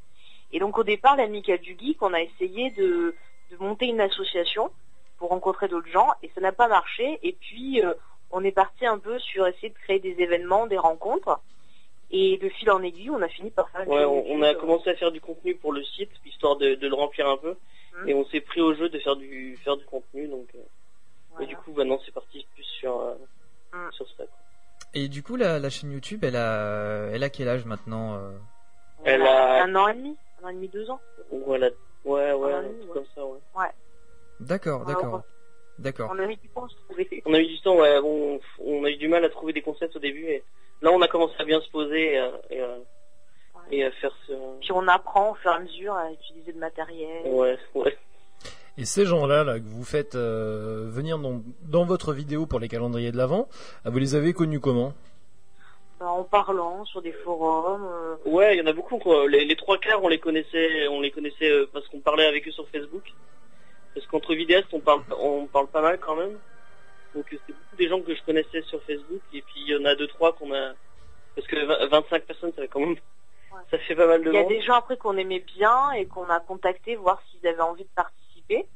Et 0.52 0.58
donc, 0.58 0.78
au 0.78 0.84
départ, 0.84 1.16
l'Amical 1.16 1.58
du 1.58 1.76
Geek, 1.78 2.02
on 2.02 2.12
a 2.12 2.20
essayé 2.20 2.70
de, 2.70 3.14
de 3.50 3.56
monter 3.58 3.86
une 3.86 4.00
association 4.00 4.70
pour 5.18 5.30
rencontrer 5.30 5.68
d'autres 5.68 5.90
gens 5.90 6.08
et 6.22 6.30
ça 6.34 6.40
n'a 6.40 6.52
pas 6.52 6.68
marché. 6.68 7.18
Et 7.22 7.32
puis, 7.32 7.82
euh, 7.82 7.94
on 8.30 8.44
est 8.44 8.52
parti 8.52 8.86
un 8.86 8.98
peu 8.98 9.18
sur 9.18 9.46
essayer 9.46 9.70
de 9.70 9.78
créer 9.78 9.98
des 9.98 10.16
événements, 10.18 10.66
des 10.66 10.78
rencontres. 10.78 11.40
Et 12.10 12.38
de 12.38 12.48
fil 12.48 12.70
en 12.70 12.82
aiguille, 12.82 13.10
on 13.10 13.20
a 13.20 13.28
fini 13.28 13.50
par 13.50 13.68
faire 13.70 13.82
une 13.82 13.88
Ouais, 13.90 14.04
on, 14.04 14.40
a 14.42 14.52
euh, 14.52 14.54
commencé 14.54 14.88
à 14.90 14.94
faire 14.94 15.12
du 15.12 15.20
contenu 15.20 15.54
pour 15.56 15.72
le 15.72 15.84
site, 15.84 16.10
histoire 16.24 16.56
de, 16.56 16.74
de 16.74 16.88
le 16.88 16.94
remplir 16.94 17.28
un 17.28 17.36
peu. 17.36 17.54
Mhm. 18.00 18.08
Et 18.08 18.14
on 18.14 18.24
s'est 18.26 18.40
pris 18.40 18.60
au 18.62 18.72
jeu 18.74 18.88
de 18.88 18.98
faire 18.98 19.16
du 19.16 19.56
faire 19.62 19.76
du 19.76 19.84
contenu, 19.84 20.26
donc. 20.28 20.48
euh, 20.54 20.58
voilà. 21.30 21.44
Et 21.44 21.48
du 21.48 21.56
coup, 21.56 21.72
maintenant, 21.74 22.00
c'est 22.04 22.12
parti 22.14 22.46
plus 22.54 22.64
sur 22.64 22.98
euh, 23.00 23.14
Mhm. 23.74 23.92
sur 23.92 24.06
ça. 24.08 24.24
quoi. 24.24 24.38
Et 24.94 25.08
du 25.08 25.22
coup, 25.22 25.36
la, 25.36 25.58
la 25.58 25.68
chaîne 25.68 25.92
YouTube, 25.92 26.24
elle 26.24 26.36
a, 26.36 27.10
elle 27.12 27.22
a 27.22 27.28
quel 27.28 27.48
âge 27.48 27.66
maintenant 27.66 28.14
euh 28.16 28.30
Elle 29.04 29.20
a- 29.22 29.62
un 29.64 29.74
an 29.74 29.88
et 29.88 29.94
demi, 29.94 30.16
un 30.42 30.46
an 30.46 30.48
et 30.48 30.54
demi, 30.54 30.68
deux 30.68 30.88
ans. 30.90 31.00
Voilà. 31.30 31.68
Ouais, 32.06 32.32
ouais, 32.32 32.52
un 32.54 32.62
ouais. 32.62 32.74
comme 32.94 33.04
ça, 33.14 33.26
ouais. 33.26 33.38
D'accord, 34.40 34.80
Ouais, 34.80 34.86
d'accord. 34.94 35.22
D'accord. 35.78 36.10
On 36.12 36.18
a 36.18 36.26
mis 36.26 36.36
du 36.38 36.48
temps 36.48 36.64
à 36.64 36.68
se 36.68 36.74
trouver. 36.88 37.22
On 37.26 37.34
a 37.34 37.38
eu 37.40 37.46
du 37.46 37.60
temps, 37.60 37.76
ouais, 37.76 37.98
on, 38.02 38.40
on 38.60 38.84
a 38.84 38.90
eu 38.90 38.96
du 38.96 39.06
mal 39.08 39.24
à 39.24 39.28
trouver 39.28 39.52
des 39.52 39.62
concepts 39.62 39.94
au 39.94 40.00
début. 40.00 40.24
Et 40.26 40.42
là, 40.82 40.90
on 40.92 41.00
a 41.02 41.08
commencé 41.08 41.34
à 41.38 41.44
bien 41.44 41.60
se 41.60 41.70
poser 41.70 42.12
et, 42.14 42.18
à- 42.18 42.32
et, 42.50 42.60
à- 42.60 42.78
et 43.70 43.84
à 43.84 43.90
faire 43.92 44.12
ce. 44.26 44.32
Puis 44.60 44.72
on 44.72 44.86
apprend 44.88 45.32
au 45.32 45.34
fur 45.34 45.50
et 45.50 45.54
à 45.54 45.58
mesure 45.60 45.94
à 45.94 46.10
utiliser 46.10 46.52
le 46.52 46.58
matériel. 46.60 47.26
Ouais, 47.26 47.58
ouais. 47.74 47.96
Et 48.78 48.84
ces 48.84 49.04
gens-là, 49.06 49.42
là, 49.44 49.58
que 49.58 49.64
vous 49.64 49.84
faites 49.84 50.14
euh, 50.14 50.86
venir 50.88 51.18
dans, 51.18 51.42
dans 51.62 51.84
votre 51.84 52.12
vidéo 52.12 52.46
pour 52.46 52.60
les 52.60 52.68
calendriers 52.68 53.10
de 53.10 53.16
l'Avent, 53.16 53.48
ah, 53.84 53.90
vous 53.90 53.98
les 53.98 54.14
avez 54.14 54.32
connus 54.32 54.60
comment? 54.60 54.92
Bah, 55.98 56.06
en 56.06 56.22
parlant 56.22 56.84
sur 56.84 57.02
des 57.02 57.10
forums. 57.12 57.84
euh, 57.84 58.14
Ouais, 58.24 58.54
il 58.54 58.58
y 58.60 58.62
en 58.62 58.66
a 58.68 58.72
beaucoup. 58.72 58.98
Quoi. 58.98 59.28
Les, 59.28 59.44
les 59.44 59.56
trois 59.56 59.78
quarts, 59.78 60.00
on 60.04 60.08
les 60.08 60.20
connaissait, 60.20 60.86
on 60.88 61.00
les 61.00 61.10
connaissait 61.10 61.50
euh, 61.50 61.68
parce 61.72 61.88
qu'on 61.88 61.98
parlait 61.98 62.26
avec 62.26 62.46
eux 62.46 62.52
sur 62.52 62.68
Facebook. 62.68 63.02
Parce 63.94 64.06
qu'entre 64.06 64.32
vidéastes, 64.34 64.68
on 64.72 64.78
parle, 64.78 65.02
on 65.20 65.46
parle 65.46 65.66
pas 65.66 65.82
mal 65.82 65.98
quand 65.98 66.14
même. 66.14 66.38
Donc 67.14 67.32
euh, 67.32 67.36
c'est 67.46 67.52
beaucoup 67.52 67.76
des 67.76 67.88
gens 67.88 68.00
que 68.00 68.14
je 68.14 68.22
connaissais 68.24 68.62
sur 68.62 68.82
Facebook. 68.82 69.20
Et 69.32 69.42
puis 69.42 69.60
il 69.66 69.68
y 69.68 69.76
en 69.76 69.84
a 69.84 69.94
deux 69.94 70.06
trois 70.08 70.32
qu'on 70.34 70.52
a. 70.54 70.72
Parce 71.34 71.46
que 71.46 71.56
vingt- 71.56 71.88
25 71.90 72.24
personnes, 72.24 72.52
ça 72.54 72.62
fait 72.62 72.68
quand 72.68 72.80
même. 72.80 72.96
Ça 73.70 73.78
fait 73.78 73.96
pas 73.96 74.06
mal 74.06 74.22
de 74.22 74.30
Il 74.30 74.34
y 74.34 74.38
a 74.38 74.42
monde. 74.42 74.50
des 74.50 74.60
gens 74.60 74.74
après 74.74 74.96
qu'on 74.96 75.16
aimait 75.16 75.40
bien 75.56 75.90
et 75.92 76.06
qu'on 76.06 76.28
a 76.28 76.38
contacté 76.38 76.96
voir 76.96 77.20
s'ils 77.30 77.44
avaient 77.46 77.60
envie 77.62 77.82
de 77.84 77.88
participer. 77.94 78.66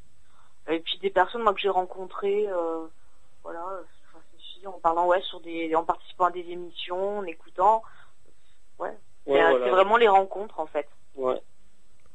Et 0.69 0.81
puis 0.81 0.99
des 0.99 1.11
personnes 1.11 1.43
moi 1.43 1.55
que 1.55 1.61
j'ai 1.61 1.69
rencontrées, 1.69 2.47
euh, 2.49 2.87
voilà, 3.45 3.65
en 4.67 4.73
parlant 4.81 5.07
ouais 5.07 5.21
sur 5.23 5.41
des, 5.41 5.75
en 5.75 5.85
participant 5.85 6.25
à 6.27 6.31
des 6.31 6.41
émissions, 6.49 7.19
en 7.19 7.25
écoutant. 7.25 7.83
Ouais. 8.79 8.89
Ouais, 8.89 8.97
c'est, 9.27 9.43
euh, 9.43 9.51
voilà. 9.51 9.65
c'est 9.67 9.71
vraiment 9.71 9.97
les 9.99 10.09
rencontres 10.09 10.59
en 10.59 10.67
fait. 10.67 10.89
Ouais. 11.17 11.41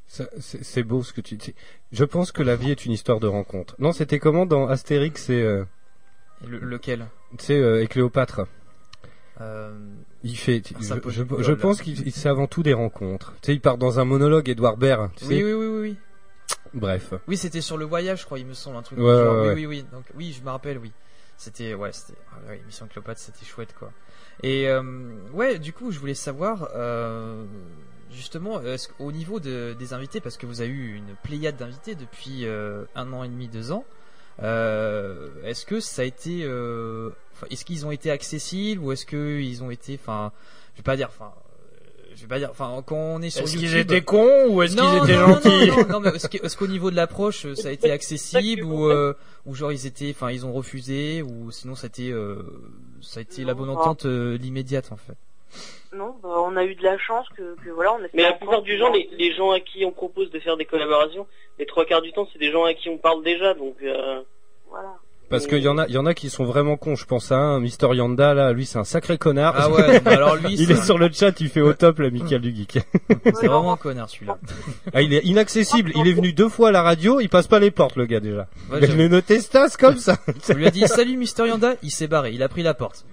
C'est 0.07 0.41
c'est 0.41 0.83
beau 0.83 1.03
ce 1.03 1.13
que 1.13 1.21
tu 1.21 1.35
dis. 1.35 1.55
Je 1.91 2.05
pense 2.05 2.31
que 2.31 2.41
la 2.43 2.55
vie 2.55 2.71
est 2.71 2.85
une 2.85 2.91
histoire 2.91 3.19
de 3.19 3.27
rencontre. 3.27 3.75
Non, 3.79 3.91
c'était 3.91 4.19
comment 4.19 4.45
dans 4.45 4.67
Astérix 4.67 5.29
et 5.29 5.41
euh, 5.41 5.65
Le- 6.45 6.59
lequel? 6.59 7.07
Tu 7.37 7.45
sais, 7.45 7.57
euh, 7.59 7.81
et 7.81 7.87
Cléopâtre. 7.87 8.41
Euh, 9.39 9.71
Il 10.23 10.37
fait. 10.37 10.61
Je 10.79 11.51
pense 11.53 11.81
qu'il 11.81 11.99
il- 12.07 12.11
c'est 12.11 12.29
avant 12.29 12.47
tout 12.47 12.63
des 12.63 12.73
rencontres. 12.73 13.33
Tu 13.41 13.47
sais, 13.47 13.53
il 13.53 13.61
part 13.61 13.77
dans 13.77 13.99
un 13.99 14.05
monologue, 14.05 14.49
Edouard 14.49 14.77
Baird. 14.77 15.11
Tu 15.15 15.25
Oui, 15.25 15.37
sais 15.37 15.43
oui, 15.43 15.53
oui, 15.53 15.65
oui, 15.67 15.79
oui. 15.81 15.97
Bref. 16.73 17.13
Oui, 17.27 17.37
c'était 17.37 17.61
sur 17.61 17.77
le 17.77 17.85
voyage, 17.85 18.21
je 18.21 18.25
crois, 18.25 18.39
il 18.39 18.45
me 18.45 18.53
semble, 18.53 18.77
un 18.77 18.81
truc. 18.81 18.99
Ouais, 18.99 19.05
du 19.05 19.23
genre. 19.23 19.35
ouais, 19.35 19.41
oui, 19.41 19.47
ouais. 19.47 19.53
oui, 19.53 19.65
oui. 19.67 19.85
Donc, 19.91 20.05
oui, 20.15 20.35
je 20.37 20.43
me 20.43 20.49
rappelle, 20.49 20.77
oui. 20.79 20.91
C'était, 21.37 21.75
ouais, 21.75 21.91
c'était, 21.91 22.17
ah 22.33 22.51
Mission 22.65 22.87
Cléopâtre, 22.87 23.19
c'était 23.19 23.45
chouette, 23.45 23.75
quoi. 23.77 23.91
Et, 24.41 24.67
euh, 24.67 24.81
ouais, 25.33 25.59
du 25.59 25.71
coup, 25.71 25.91
je 25.91 25.99
voulais 25.99 26.15
savoir, 26.15 26.67
justement, 28.11 28.59
qu'au 28.97 29.11
niveau 29.11 29.39
de, 29.39 29.75
des 29.77 29.93
invités, 29.93 30.19
parce 30.19 30.37
que 30.37 30.45
vous 30.47 30.61
avez 30.61 30.71
eu 30.71 30.95
une 30.95 31.15
pléiade 31.23 31.57
d'invités 31.57 31.93
depuis 31.95 32.45
un 32.47 33.13
an 33.13 33.23
et 33.23 33.27
demi, 33.29 33.47
deux 33.47 33.71
ans, 33.71 33.85
est-ce 34.39 35.65
que 35.65 35.79
ça 35.79 36.01
a 36.03 36.05
été, 36.05 36.41
euh, 36.43 37.09
enfin, 37.33 37.47
est-ce 37.49 37.65
qu'ils 37.65 37.85
ont 37.85 37.91
été 37.91 38.11
accessibles 38.11 38.81
ou 38.83 38.91
est-ce 38.91 39.05
que 39.05 39.39
ils 39.39 39.63
ont 39.63 39.71
été, 39.71 39.99
enfin, 40.01 40.31
je 40.73 40.79
vais 40.79 40.83
pas 40.83 40.95
dire, 40.95 41.07
enfin, 41.09 41.33
euh, 41.35 42.05
je 42.15 42.21
vais 42.21 42.27
pas 42.27 42.39
dire, 42.39 42.49
enfin, 42.51 42.83
quand 42.85 42.95
on 42.95 43.21
est 43.21 43.29
sur 43.29 43.43
Est-ce 43.43 43.53
YouTube. 43.55 43.69
qu'ils 43.69 43.77
étaient 43.79 44.01
cons 44.01 44.47
ou 44.49 44.61
est-ce 44.61 44.75
Non, 44.75 45.01
qu'ils 45.01 45.09
étaient 45.11 45.19
non, 45.19 45.27
gentils 45.33 45.67
Non, 45.69 45.75
non, 45.77 45.87
non, 45.89 45.99
mais 46.01 46.09
est-ce 46.09 46.27
que- 46.29 46.45
est-ce 46.45 46.55
qu'au 46.57 46.67
niveau 46.67 46.91
de 46.91 46.95
l'approche, 46.95 47.45
euh, 47.45 47.55
ça 47.55 47.69
a 47.69 47.71
été 47.71 47.91
accessible 47.91 48.63
ou, 48.63 48.89
euh, 48.89 49.13
ou 49.45 49.55
genre 49.55 49.71
ils 49.71 49.85
étaient, 49.87 50.11
enfin, 50.15 50.31
ils 50.31 50.45
ont 50.45 50.53
refusé 50.53 51.21
ou 51.23 51.51
sinon 51.51 51.75
ça 51.75 51.85
a 51.85 51.89
été, 51.89 52.11
euh, 52.11 52.37
ça 53.01 53.19
a 53.19 53.21
été 53.21 53.43
la 53.43 53.53
bonne 53.53 53.69
entente, 53.69 54.05
euh, 54.05 54.37
l'immédiate 54.37 54.91
en 54.91 54.97
fait? 54.97 55.15
Non, 55.93 56.15
bah, 56.21 56.29
on 56.37 56.55
a 56.55 56.63
eu 56.65 56.75
de 56.75 56.83
la 56.83 56.97
chance 56.97 57.27
que, 57.35 57.55
que 57.63 57.69
voilà, 57.69 57.93
on 57.93 57.97
a 57.97 58.03
fait 58.03 58.11
Mais 58.13 58.23
la 58.23 58.33
plupart 58.33 58.61
du 58.61 58.77
temps, 58.79 58.91
les, 58.91 59.09
les 59.17 59.33
gens 59.33 59.51
à 59.51 59.59
qui 59.59 59.85
on 59.85 59.91
propose 59.91 60.29
de 60.31 60.39
faire 60.39 60.57
des 60.57 60.65
collaborations, 60.65 61.27
les 61.59 61.65
trois 61.65 61.85
quarts 61.85 62.01
du 62.01 62.11
temps, 62.11 62.27
c'est 62.31 62.39
des 62.39 62.51
gens 62.51 62.65
à 62.65 62.73
qui 62.73 62.89
on 62.89 62.97
parle 62.97 63.23
déjà. 63.23 63.53
Donc 63.53 63.75
euh, 63.83 64.21
Voilà. 64.69 64.95
Parce 65.29 65.45
qu'il 65.45 65.57
y 65.59 65.67
en 65.67 65.77
a, 65.77 65.85
il 65.87 65.93
y 65.93 65.97
en 65.97 66.05
a 66.05 66.13
qui 66.13 66.29
sont 66.29 66.45
vraiment 66.45 66.77
cons. 66.77 66.95
Je 66.95 67.05
pense 67.05 67.33
à 67.33 67.37
un, 67.37 67.59
Mister 67.59 67.87
Yanda 67.93 68.33
là, 68.33 68.53
lui 68.53 68.65
c'est 68.65 68.79
un 68.79 68.85
sacré 68.85 69.17
connard. 69.17 69.53
Ah 69.57 69.69
ouais, 69.69 70.01
alors 70.07 70.37
lui, 70.37 70.53
il 70.57 70.71
est 70.71 70.81
sur 70.81 70.97
le 70.97 71.09
chat, 71.11 71.37
il 71.41 71.49
fait 71.49 71.59
au 71.59 71.73
top 71.73 71.99
l'amical 71.99 72.39
du 72.39 72.55
geek. 72.55 72.79
C'est 73.25 73.47
vraiment 73.47 73.73
un 73.73 73.77
connard 73.77 74.09
celui-là. 74.09 74.37
Ah, 74.93 75.01
il 75.01 75.13
est 75.13 75.25
inaccessible. 75.25 75.91
Il 75.95 76.07
est 76.07 76.13
venu 76.13 76.31
deux 76.31 76.47
fois 76.47 76.69
à 76.69 76.71
la 76.71 76.81
radio, 76.81 77.19
il 77.19 77.27
passe 77.27 77.47
pas 77.47 77.59
les 77.59 77.71
portes 77.71 77.97
le 77.97 78.05
gars 78.05 78.21
déjà. 78.21 78.47
Ouais, 78.71 78.79
il 78.81 79.07
noté 79.07 79.41
Stas 79.41 79.75
comme 79.77 79.97
ça. 79.97 80.17
On 80.49 80.53
lui 80.53 80.65
a 80.65 80.71
dit 80.71 80.87
salut 80.87 81.17
Mister 81.17 81.45
Yanda, 81.45 81.75
il 81.83 81.91
s'est 81.91 82.07
barré, 82.07 82.31
il 82.31 82.41
a 82.41 82.47
pris 82.47 82.63
la 82.63 82.73
porte. 82.73 83.05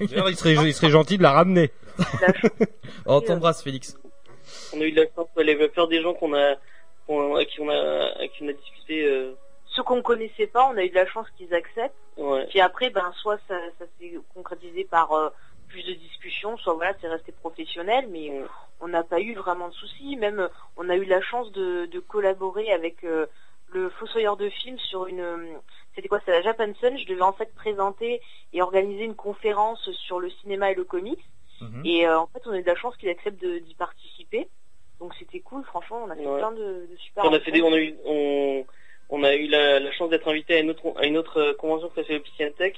Serait, 0.00 0.54
il 0.54 0.74
serait 0.74 0.90
gentil 0.90 1.16
de 1.16 1.22
la 1.22 1.30
ramener. 1.30 1.70
Oh, 3.06 3.20
t'embrasse 3.20 3.62
Félix. 3.62 3.96
on 4.74 4.80
a 4.80 4.84
eu 4.84 4.92
de 4.92 5.00
la 5.02 5.06
chance. 5.14 5.28
ouais, 5.36 5.44
La 5.44 5.54
plupart 5.54 5.88
des 5.88 6.02
gens 6.02 6.14
qu'on 6.14 6.34
a, 6.34 6.54
qu'on- 7.06 7.36
à 7.36 7.44
qui 7.44 7.60
on 7.60 7.68
a, 7.68 8.12
à 8.20 8.28
qui 8.28 8.42
on 8.42 8.48
a 8.48 8.52
discuté. 8.52 9.04
euh, 9.06 9.32
Ceux 9.66 9.82
qu'on 9.82 10.02
connaissait 10.02 10.46
pas, 10.46 10.68
on 10.72 10.76
a 10.76 10.84
eu 10.84 10.90
de 10.90 10.94
la 10.94 11.06
chance 11.06 11.26
qu'ils 11.36 11.52
acceptent. 11.54 11.94
ouais. 12.16 12.46
Puis 12.48 12.60
après, 12.60 12.90
ben, 12.90 13.12
soit 13.20 13.38
ça, 13.48 13.58
ça 13.78 13.84
s'est 13.98 14.18
concrétisé 14.34 14.84
par 14.84 15.12
euh, 15.12 15.28
plus 15.68 15.82
de 15.84 15.92
discussions, 15.94 16.56
soit 16.58 16.74
voilà, 16.74 16.94
c'est 17.00 17.08
resté 17.08 17.32
professionnel, 17.32 18.06
mais 18.10 18.32
on 18.80 18.88
n'a 18.88 19.02
pas 19.02 19.20
eu 19.20 19.34
vraiment 19.34 19.68
de 19.68 19.74
soucis. 19.74 20.16
Même, 20.16 20.48
on 20.76 20.88
a 20.88 20.96
eu 20.96 21.04
la 21.04 21.20
chance 21.20 21.50
de, 21.52 21.86
de 21.86 21.98
collaborer 22.00 22.70
avec 22.72 23.04
euh, 23.04 23.26
le 23.72 23.88
Fossoyeur 23.90 24.36
de 24.36 24.48
film 24.48 24.78
sur 24.78 25.06
une, 25.06 25.24
c'était 25.94 26.08
quoi, 26.08 26.20
c'est 26.24 26.30
la 26.30 26.42
Japan 26.42 26.72
Sun. 26.80 26.96
Je 26.98 27.06
devais 27.06 27.22
en 27.22 27.32
fait 27.32 27.52
présenter 27.54 28.20
et 28.52 28.62
organiser 28.62 29.02
une 29.04 29.16
conférence 29.16 29.90
sur 29.92 30.20
le 30.20 30.30
cinéma 30.30 30.70
et 30.70 30.74
le 30.74 30.84
comics. 30.84 31.24
Mhm. 31.60 31.82
Et 31.84 32.06
euh, 32.06 32.18
en 32.18 32.26
fait, 32.28 32.42
on 32.46 32.50
a 32.52 32.58
eu 32.58 32.62
de 32.62 32.66
la 32.66 32.76
chance 32.76 32.96
qu'il 32.96 33.08
accepte 33.08 33.40
de- 33.40 33.58
d'y 33.58 33.74
participer. 33.74 34.48
Donc 35.00 35.12
c'était 35.18 35.40
cool, 35.40 35.62
franchement, 35.64 36.04
on 36.06 36.10
a 36.10 36.16
fait 36.16 36.26
Ouais. 36.26 36.38
plein 36.38 36.52
de, 36.52 36.86
de 36.90 36.96
super. 36.98 37.24
on 37.26 37.32
a 37.32 37.40
fait 37.40 37.50
des, 37.52 37.62
on 37.62 37.72
a 37.72 37.78
eu, 37.78 37.94
on, 38.06 38.64
on 39.10 39.22
a 39.24 39.34
eu 39.34 39.46
la, 39.46 39.78
la 39.78 39.92
chance 39.92 40.08
d'être 40.10 40.28
invité 40.28 40.54
à 40.54 40.60
une 40.60 40.70
autre, 40.70 40.92
à 40.96 41.04
une 41.06 41.18
autre 41.18 41.38
euh, 41.38 41.54
convention 41.54 41.88
qui 41.90 41.96
s'appelle 41.96 42.22
Piscine 42.22 42.52
Tech. 42.52 42.74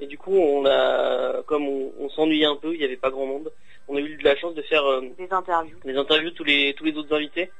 Et 0.00 0.06
du 0.06 0.16
coup, 0.18 0.32
on 0.36 0.64
a, 0.66 1.42
comme 1.46 1.68
on, 1.68 1.92
on 1.98 2.08
s'ennuyait 2.10 2.46
un 2.46 2.56
peu, 2.56 2.72
il 2.74 2.78
n'y 2.78 2.84
avait 2.84 2.96
pas 2.96 3.10
grand 3.10 3.26
monde. 3.26 3.52
On 3.86 3.96
a 3.96 4.00
eu 4.00 4.16
de 4.16 4.24
la 4.24 4.34
chance 4.36 4.54
de 4.54 4.62
faire 4.62 4.84
euh, 4.84 5.02
des 5.18 5.30
interviews. 5.32 5.78
des 5.84 5.96
interviews 5.96 6.30
de 6.30 6.34
tous 6.34 6.44
les 6.44 6.74
tous 6.74 6.84
les 6.84 6.96
autres 6.96 7.14
invités 7.14 7.52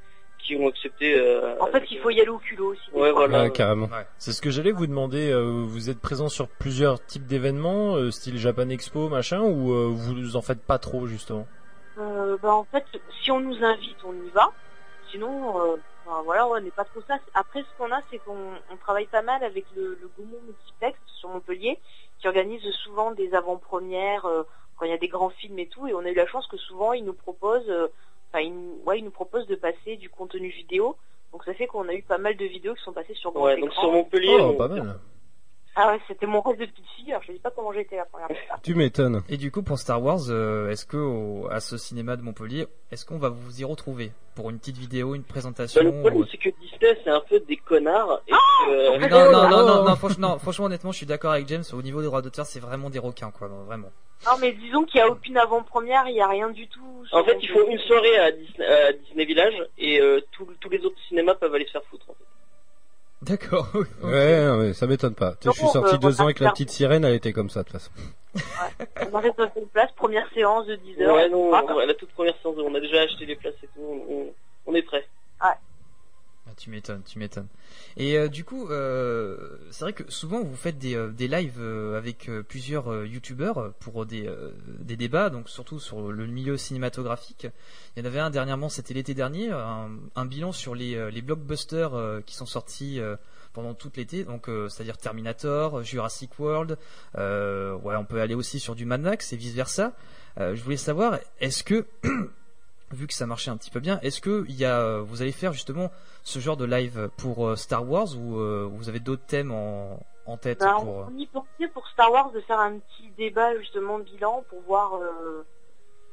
qui 0.42 0.56
ont 0.56 0.68
accepté. 0.68 1.14
euh, 1.18 1.54
En 1.60 1.66
fait, 1.66 1.84
il 1.90 1.98
faut 1.98 2.10
y 2.10 2.20
aller 2.20 2.30
au 2.30 2.38
culot 2.38 2.72
aussi. 2.72 2.90
Ouais, 2.92 3.12
voilà. 3.12 3.42
Ouais, 3.44 3.50
carrément. 3.50 3.88
C'est 4.18 4.32
ce 4.32 4.40
que 4.42 4.50
j'allais 4.50 4.72
vous 4.72 4.86
demander. 4.86 5.30
euh, 5.30 5.64
vous 5.66 5.90
êtes 5.90 6.00
présent 6.00 6.28
sur 6.28 6.48
plusieurs 6.48 7.04
types 7.04 7.26
d'événements, 7.26 7.94
euh, 7.96 8.10
style 8.10 8.38
Japan 8.38 8.68
Expo, 8.68 9.08
machin, 9.08 9.40
ou 9.42 9.92
vous 9.94 10.36
en 10.36 10.42
faites 10.42 10.62
pas 10.62 10.78
trop 10.78 11.06
justement? 11.06 11.46
Euh, 11.98 12.36
bah, 12.42 12.54
en 12.54 12.64
fait, 12.64 12.84
si 13.22 13.30
on 13.30 13.40
nous 13.40 13.62
invite, 13.62 13.96
on 14.04 14.12
y 14.14 14.30
va. 14.30 14.50
Sinon, 15.10 15.60
euh, 15.60 15.76
voilà, 16.24 16.46
on 16.46 16.60
n'est 16.60 16.70
pas 16.70 16.84
trop 16.84 17.00
ça. 17.06 17.18
Après, 17.34 17.62
ce 17.62 17.68
qu'on 17.78 17.92
a, 17.92 18.00
c'est 18.10 18.18
qu'on 18.18 18.38
on 18.72 18.76
travaille 18.76 19.06
pas 19.06 19.22
mal 19.22 19.42
avec 19.42 19.64
le, 19.76 19.98
le 20.00 20.10
Gaumont 20.16 20.40
Multiplex 20.46 20.98
sur 21.18 21.28
Montpellier, 21.28 21.78
qui 22.20 22.28
organise 22.28 22.62
souvent 22.84 23.10
des 23.10 23.34
avant-premières 23.34 24.24
euh, 24.26 24.42
quand 24.76 24.86
il 24.86 24.90
y 24.90 24.94
a 24.94 24.98
des 24.98 25.08
grands 25.08 25.30
films 25.30 25.58
et 25.58 25.66
tout. 25.66 25.86
Et 25.88 25.94
on 25.94 26.00
a 26.00 26.08
eu 26.10 26.14
la 26.14 26.26
chance 26.26 26.46
que 26.46 26.56
souvent, 26.56 26.92
ils 26.92 27.04
nous 27.04 27.12
proposent, 27.12 27.68
euh, 27.68 27.88
enfin, 28.32 28.48
nous- 28.48 28.80
ouais, 28.86 28.98
ils 28.98 29.04
nous 29.04 29.10
proposent 29.10 29.46
de 29.46 29.56
passer 29.56 29.96
du 29.96 30.08
contenu 30.08 30.48
vidéo. 30.48 30.96
Donc 31.32 31.44
ça 31.44 31.54
fait 31.54 31.66
qu'on 31.66 31.88
a 31.88 31.94
eu 31.94 32.02
pas 32.02 32.18
mal 32.18 32.36
de 32.36 32.44
vidéos 32.44 32.74
qui 32.74 32.82
sont 32.82 32.92
passées 32.92 33.14
sur 33.14 33.32
grand 33.32 33.44
Ouais, 33.44 33.56
donc 33.56 33.70
écran. 33.70 33.82
sur 33.82 33.92
Montpellier, 33.92 34.36
Oh, 34.40 34.50
on- 34.52 34.56
pas 34.56 34.68
mal. 34.68 34.98
Ah 35.76 35.92
ouais, 35.92 36.00
c'était 36.08 36.26
mon 36.26 36.40
rêve 36.40 36.58
de 36.58 36.66
petite 36.66 36.84
fille. 36.96 37.10
Alors 37.12 37.22
je 37.22 37.32
sais 37.32 37.38
pas 37.38 37.50
comment 37.50 37.72
j'étais 37.72 37.96
la 37.96 38.04
première 38.04 38.26
fois. 38.28 38.58
Tu 38.62 38.74
m'étonnes. 38.74 39.22
Et 39.28 39.36
du 39.36 39.50
coup, 39.52 39.62
pour 39.62 39.78
Star 39.78 40.02
Wars, 40.02 40.18
euh, 40.28 40.68
est-ce 40.70 40.84
que 40.84 40.96
au- 40.96 41.48
à 41.50 41.60
ce 41.60 41.78
cinéma 41.78 42.16
de 42.16 42.22
Montpellier, 42.22 42.66
est-ce 42.90 43.06
qu'on 43.06 43.18
va 43.18 43.28
vous 43.28 43.60
y 43.60 43.64
retrouver 43.64 44.10
pour 44.34 44.50
une 44.50 44.58
petite 44.58 44.76
vidéo, 44.78 45.14
une 45.14 45.22
présentation 45.22 45.80
Bah, 45.80 45.90
le 45.90 46.00
problème, 46.00 46.20
ou- 46.22 46.26
c'est 46.30 46.38
que 46.38 46.50
Disney, 46.60 46.98
c'est 47.04 47.10
un 47.10 47.20
peu 47.20 47.38
des 47.40 47.56
connards. 47.56 48.20
Et 48.26 48.32
que, 48.32 48.70
euh, 48.70 48.98
non, 49.08 49.08
non, 49.32 49.48
non, 49.48 49.66
non, 49.66 49.84
non, 49.84 49.96
franchement, 49.96 50.28
non, 50.30 50.38
franchement, 50.38 50.64
honnêtement, 50.66 50.90
je 50.92 50.96
suis 50.98 51.06
d'accord 51.06 51.32
avec 51.32 51.46
James. 51.48 51.64
Au 51.72 51.82
niveau 51.82 52.00
des 52.00 52.06
droits 52.06 52.22
d'auteur, 52.22 52.46
c'est 52.46 52.60
vraiment 52.60 52.90
des 52.90 52.98
requins, 52.98 53.30
quoi, 53.30 53.48
non, 53.48 53.62
vraiment. 53.64 53.90
Non, 54.26 54.32
mais 54.40 54.52
disons 54.52 54.84
qu'il 54.84 54.98
y 54.98 55.00
a 55.02 55.08
aucune 55.08 55.38
avant-première, 55.38 56.06
il 56.08 56.16
y 56.16 56.20
a 56.20 56.28
rien 56.28 56.50
du 56.50 56.68
tout. 56.68 57.04
En 57.12 57.24
fait, 57.24 57.38
ils 57.40 57.48
font 57.48 57.66
une 57.70 57.78
soirée 57.78 58.18
à 58.18 58.32
Disney, 58.32 58.66
à 58.66 58.92
Disney 58.92 59.24
Village 59.24 59.54
et 59.78 60.00
euh, 60.00 60.20
tous 60.32 60.46
tous 60.60 60.68
les 60.68 60.84
autres 60.84 60.98
cinémas 61.08 61.34
peuvent 61.36 61.54
aller 61.54 61.64
se 61.66 61.70
faire 61.70 61.84
foutre. 61.84 62.04
En 62.10 62.14
fait. 62.14 62.24
D'accord. 63.22 63.68
ok. 63.74 63.86
Ouais, 64.02 64.72
ça 64.74 64.86
m'étonne 64.86 65.14
pas. 65.14 65.34
Tu 65.40 65.48
sais, 65.48 65.54
je 65.54 65.58
suis 65.60 65.68
sorti 65.68 65.94
euh, 65.94 65.98
deux 65.98 66.20
ans 66.20 66.24
avec 66.24 66.40
la 66.40 66.50
petite 66.50 66.70
sirène, 66.70 67.04
elle 67.04 67.14
était 67.14 67.32
comme 67.32 67.50
ça 67.50 67.62
de 67.62 67.68
toute 67.68 67.72
façon. 67.80 67.90
On 69.12 69.14
a 69.14 69.20
réservé 69.20 69.50
une 69.60 69.66
place, 69.68 69.90
première 69.96 70.26
séance 70.32 70.66
de 70.66 70.76
10 70.76 71.02
heures. 71.02 71.14
Ouais, 71.16 71.28
non, 71.28 71.52
Ah, 71.52 71.64
ouais, 71.74 71.84
la 71.86 71.94
toute 71.94 72.10
première 72.12 72.34
séance, 72.40 72.54
on 72.58 72.74
a 72.74 72.80
déjà 72.80 73.02
acheté 73.02 73.26
les 73.26 73.36
places 73.36 73.54
et 73.62 73.66
tout. 73.74 73.80
On, 73.82 74.12
on- 74.14 74.34
on 74.66 74.74
est 74.74 74.82
prêt. 74.82 75.06
Ah, 75.40 75.56
tu 76.56 76.70
m'étonnes, 76.70 77.02
tu 77.04 77.18
m'étonnes. 77.18 77.46
Et 78.00 78.16
euh, 78.16 78.28
du 78.28 78.44
coup, 78.44 78.66
euh, 78.70 79.36
c'est 79.70 79.84
vrai 79.84 79.92
que 79.92 80.10
souvent 80.10 80.42
vous 80.42 80.56
faites 80.56 80.78
des, 80.78 80.94
euh, 80.94 81.10
des 81.10 81.28
lives 81.28 81.60
avec 81.94 82.30
plusieurs 82.48 83.04
youtubeurs 83.04 83.74
pour 83.78 84.06
des, 84.06 84.26
des 84.78 84.96
débats, 84.96 85.28
donc 85.28 85.50
surtout 85.50 85.78
sur 85.78 86.10
le 86.10 86.26
milieu 86.26 86.56
cinématographique. 86.56 87.46
Il 87.94 88.02
y 88.02 88.02
en 88.02 88.06
avait 88.06 88.20
un 88.20 88.30
dernièrement, 88.30 88.70
c'était 88.70 88.94
l'été 88.94 89.12
dernier, 89.12 89.50
un, 89.50 90.24
bilan 90.24 90.52
sur 90.52 90.74
les, 90.74 91.10
les 91.10 91.20
blockbusters 91.20 92.22
qui 92.24 92.34
sont 92.36 92.46
sortis 92.46 93.00
pendant 93.52 93.74
tout 93.74 93.92
l'été, 93.94 94.24
donc 94.24 94.48
c'est-à-dire 94.68 94.96
Terminator, 94.96 95.82
Jurassic 95.82 96.38
World. 96.38 96.78
Ouais, 97.16 97.96
on 97.96 98.04
peut 98.08 98.22
aller 98.22 98.34
aussi 98.34 98.60
sur 98.60 98.74
du 98.74 98.86
Mad 98.86 99.02
Max 99.02 99.34
et 99.34 99.36
vice 99.36 99.54
versa. 99.54 99.92
Je 100.38 100.62
voulais 100.62 100.78
savoir, 100.78 101.18
est-ce 101.40 101.62
que 101.62 101.84
vu 102.92 103.06
que 103.06 103.14
ça 103.14 103.26
marchait 103.26 103.50
un 103.50 103.56
petit 103.56 103.70
peu 103.70 103.80
bien, 103.80 104.00
est-ce 104.00 104.20
que 104.20 104.44
il 104.48 104.56
y 104.56 104.64
a, 104.64 104.98
vous 105.00 105.22
allez 105.22 105.32
faire 105.32 105.52
justement 105.52 105.90
ce 106.22 106.38
genre 106.38 106.56
de 106.56 106.64
live 106.64 107.08
pour 107.16 107.46
euh, 107.46 107.56
Star 107.56 107.88
Wars 107.88 108.08
ou 108.16 108.38
euh, 108.38 108.68
vous 108.70 108.88
avez 108.88 109.00
d'autres 109.00 109.24
thèmes 109.26 109.52
en, 109.52 110.00
en 110.26 110.36
tête 110.36 110.58
Ben, 110.60 110.74
pour. 110.80 111.00
euh, 111.00 111.04
on 111.10 111.18
y 111.18 111.26
pensait 111.26 111.68
pour 111.72 111.86
Star 111.88 112.10
Wars 112.12 112.30
de 112.32 112.40
faire 112.40 112.58
un 112.58 112.78
petit 112.78 113.10
débat 113.16 113.56
justement 113.58 113.98
bilan 114.00 114.44
pour 114.48 114.60
voir, 114.62 114.96
euh, 114.96 115.46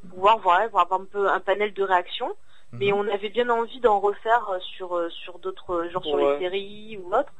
pour 0.10 0.20
voir, 0.20 0.38
voilà, 0.40 0.70
pour 0.70 0.80
avoir 0.80 1.02
un 1.02 1.06
peu 1.06 1.30
un 1.30 1.40
panel 1.40 1.74
de 1.74 1.84
réactions. 1.84 2.34
Mais 2.74 2.92
Mhm. 2.92 2.98
on 3.00 3.08
avait 3.14 3.30
bien 3.30 3.50
envie 3.50 3.80
d'en 3.80 4.02
refaire 4.02 4.46
euh, 4.50 4.60
sur 4.60 4.98
euh, 4.98 5.10
sur 5.10 5.40
d'autres 5.40 5.72
euh, 5.74 5.90
genre 5.90 6.04
sur 6.04 6.18
les 6.18 6.38
séries 6.40 6.98
ou 7.02 7.08
autres. 7.16 7.32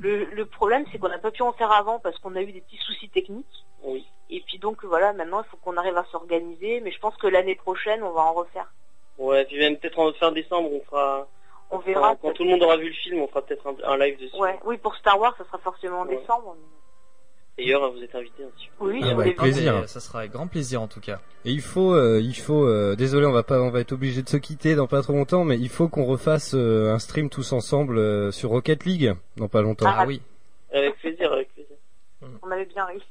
Le, 0.00 0.24
le 0.24 0.44
problème 0.44 0.84
c'est 0.90 0.98
qu'on 0.98 1.08
n'a 1.08 1.18
pas 1.20 1.30
pu 1.30 1.42
en 1.42 1.52
faire 1.52 1.70
avant 1.70 2.00
parce 2.00 2.18
qu'on 2.18 2.34
a 2.34 2.42
eu 2.42 2.50
des 2.52 2.60
petits 2.62 2.78
soucis 2.78 3.08
techniques. 3.08 3.46
Oui. 3.84 4.04
Et 4.34 4.42
puis 4.46 4.58
donc 4.58 4.84
voilà, 4.84 5.12
maintenant 5.12 5.42
il 5.42 5.48
faut 5.50 5.56
qu'on 5.58 5.76
arrive 5.76 5.96
à 5.96 6.04
s'organiser. 6.10 6.80
Mais 6.80 6.90
je 6.90 6.98
pense 6.98 7.16
que 7.16 7.26
l'année 7.26 7.54
prochaine 7.54 8.02
on 8.02 8.12
va 8.12 8.22
en 8.22 8.32
refaire. 8.32 8.72
Ouais, 9.18 9.44
puis 9.44 9.58
même 9.58 9.76
peut-être 9.76 9.98
en 9.98 10.12
fin 10.14 10.32
décembre, 10.32 10.70
on 10.72 10.80
fera. 10.88 11.28
On 11.70 11.78
verra. 11.78 12.10
Quand, 12.16 12.28
quand 12.28 12.32
tout 12.34 12.44
le 12.44 12.50
monde 12.50 12.62
aura 12.62 12.76
vu 12.76 12.88
le 12.88 12.94
film, 12.94 13.20
on 13.20 13.28
fera 13.28 13.42
peut-être 13.42 13.66
un, 13.66 13.92
un 13.92 13.96
live 13.98 14.18
dessus. 14.18 14.36
Ouais, 14.38 14.58
oui 14.64 14.76
pour 14.78 14.94
Star 14.96 15.18
Wars 15.20 15.34
ça 15.38 15.44
sera 15.44 15.58
forcément 15.58 16.00
en 16.00 16.06
Ouais. 16.06 16.16
décembre. 16.16 16.56
D'ailleurs, 17.58 17.92
vous 17.92 18.02
êtes 18.02 18.14
invités 18.14 18.44
ainsi. 18.44 18.70
Oui, 18.80 19.00
Ah 19.04 19.12
bah, 19.14 19.22
avec 19.24 19.36
plaisir. 19.36 19.86
Ça 19.86 20.00
sera 20.00 20.20
avec 20.20 20.32
grand 20.32 20.46
plaisir 20.46 20.80
en 20.80 20.88
tout 20.88 21.00
cas. 21.00 21.20
Et 21.44 21.50
il 21.50 21.60
faut, 21.60 21.92
euh, 21.94 22.18
il 22.22 22.34
faut, 22.34 22.64
euh, 22.66 22.96
désolé, 22.96 23.26
on 23.26 23.32
va 23.32 23.42
pas, 23.42 23.60
on 23.60 23.68
va 23.70 23.80
être 23.80 23.92
obligé 23.92 24.22
de 24.22 24.28
se 24.30 24.38
quitter 24.38 24.74
dans 24.74 24.86
pas 24.86 25.02
trop 25.02 25.12
longtemps, 25.12 25.44
mais 25.44 25.58
il 25.58 25.68
faut 25.68 25.88
qu'on 25.88 26.04
refasse 26.06 26.54
euh, 26.54 26.90
un 26.94 26.98
stream 26.98 27.28
tous 27.28 27.52
ensemble 27.52 27.98
euh, 27.98 28.30
sur 28.30 28.48
Rocket 28.48 28.86
League 28.86 29.12
dans 29.36 29.48
pas 29.48 29.60
longtemps. 29.60 29.84
Ah, 29.86 30.04
oui. 30.06 30.22
Avec 30.72 30.96
plaisir, 31.00 31.30
avec 31.30 31.52
plaisir. 31.52 31.76
On 32.42 32.50
avait 32.50 32.64
bien 32.64 32.86
réussi. 32.86 33.04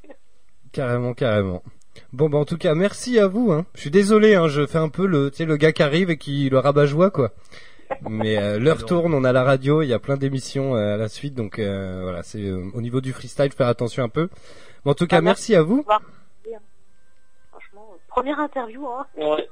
Carrément, 0.71 1.13
carrément. 1.13 1.63
Bon 2.13 2.29
bah 2.29 2.37
en 2.37 2.45
tout 2.45 2.57
cas 2.57 2.73
merci 2.75 3.19
à 3.19 3.27
vous. 3.27 3.51
Hein. 3.51 3.65
Je 3.75 3.81
suis 3.81 3.91
désolé, 3.91 4.35
hein, 4.35 4.47
je 4.47 4.65
fais 4.65 4.77
un 4.77 4.89
peu 4.89 5.05
le, 5.05 5.29
tu 5.29 5.37
sais, 5.37 5.45
le 5.45 5.57
gars 5.57 5.71
qui 5.73 5.83
arrive 5.83 6.09
et 6.09 6.17
qui 6.17 6.49
le 6.49 6.59
rabat 6.59 6.85
joie 6.85 7.11
quoi. 7.11 7.31
Mais 8.09 8.37
euh, 8.37 8.57
l'heure 8.59 8.85
tourne, 8.85 9.13
on 9.13 9.25
a 9.25 9.33
la 9.33 9.43
radio, 9.43 9.81
il 9.81 9.87
y 9.87 9.93
a 9.93 9.99
plein 9.99 10.15
d'émissions 10.15 10.75
euh, 10.75 10.93
à 10.93 10.97
la 10.97 11.09
suite, 11.09 11.35
donc 11.35 11.59
euh, 11.59 11.99
voilà, 12.03 12.23
c'est 12.23 12.41
euh, 12.41 12.63
au 12.73 12.81
niveau 12.81 13.01
du 13.01 13.11
freestyle, 13.11 13.51
faire 13.51 13.67
attention 13.67 14.03
un 14.03 14.09
peu. 14.09 14.29
Mais 14.85 14.91
en 14.91 14.93
tout 14.93 15.07
cas, 15.07 15.17
Ah, 15.17 15.21
merci 15.21 15.55
à 15.55 15.61
vous. 15.61 15.83
Franchement, 17.51 17.89
première 18.07 18.39
interview 18.39 18.87
hein. 18.87 19.05
Ouais. 19.17 19.47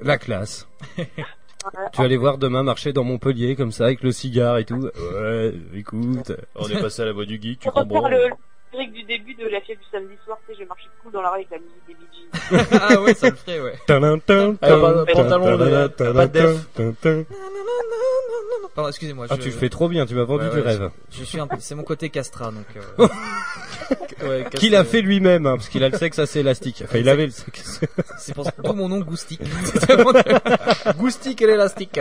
La 0.00 0.18
classe. 0.18 0.68
Tu 0.96 1.98
vas 1.98 2.04
aller 2.04 2.16
voir 2.16 2.38
demain 2.38 2.62
marcher 2.62 2.92
dans 2.92 3.02
Montpellier 3.04 3.56
comme 3.56 3.72
ça 3.72 3.84
avec 3.86 4.02
le 4.02 4.12
cigare 4.12 4.58
et 4.58 4.64
tout. 4.64 4.90
Ouais, 5.14 5.54
écoute, 5.74 6.32
on 6.56 6.68
est 6.68 6.80
passé 6.80 7.02
à 7.02 7.04
la 7.06 7.12
voie 7.12 7.24
du 7.24 7.40
geek, 7.40 7.60
tu 7.60 7.70
comprends 7.70 8.08
du 8.84 9.02
début 9.04 9.34
de 9.34 9.46
la 9.48 9.60
fièvre 9.60 9.80
du 9.80 9.86
samedi 9.90 10.14
soir, 10.24 10.38
tu 10.46 10.52
sais, 10.52 10.58
j'ai 10.60 10.66
marché 10.66 10.84
cool 11.02 11.12
dans 11.12 11.22
la 11.22 11.30
rue 11.30 11.36
avec 11.36 11.50
la 11.50 11.58
musique 11.58 11.86
des 11.86 11.94
Bee 11.94 12.06
Gees. 12.12 12.78
ah 12.80 13.00
ouais, 13.00 13.14
ça 13.14 13.30
le 13.30 13.36
ferait, 13.36 13.60
ouais. 13.60 13.72
Ah, 13.88 14.00
pantalon 15.12 15.56
de- 15.56 16.12
pas 16.12 16.26
de 16.26 16.32
def. 16.32 16.66
Pardon, 18.74 18.88
excusez-moi. 18.90 19.26
Ah, 19.30 19.36
je- 19.36 19.42
tu 19.42 19.50
fais 19.50 19.68
trop 19.68 19.88
bien, 19.88 20.04
tu 20.06 20.14
m'as 20.14 20.24
vendu 20.24 20.44
Ouais, 20.44 20.50
du 20.50 20.56
ouais, 20.56 20.62
rêve. 20.62 20.90
Je, 21.10 21.18
je 21.20 21.24
suis 21.24 21.40
un 21.40 21.46
peu, 21.46 21.56
c'est 21.60 21.74
mon 21.74 21.82
côté 21.82 22.10
castra, 22.10 22.50
donc. 22.50 22.66
Euh... 22.76 23.06
ouais, 24.28 24.42
castra- 24.44 24.58
Qu'il 24.58 24.76
a 24.76 24.84
fait 24.84 25.00
lui-même, 25.00 25.46
hein, 25.46 25.56
parce 25.56 25.68
qu'il 25.68 25.82
a 25.84 25.88
le 25.88 25.96
sexe 25.96 26.18
assez 26.18 26.40
élastique. 26.40 26.82
Enfin, 26.84 26.98
il 26.98 27.08
avait 27.08 27.26
le 27.26 27.32
sexe. 27.32 27.80
C'est 28.18 28.34
pour 28.34 28.44
ça 28.44 28.52
mon 28.74 28.88
nom 28.88 29.00
Goustic. 29.00 29.40
Goustic 30.98 31.40
et 31.42 31.46
l'élastique. 31.46 31.98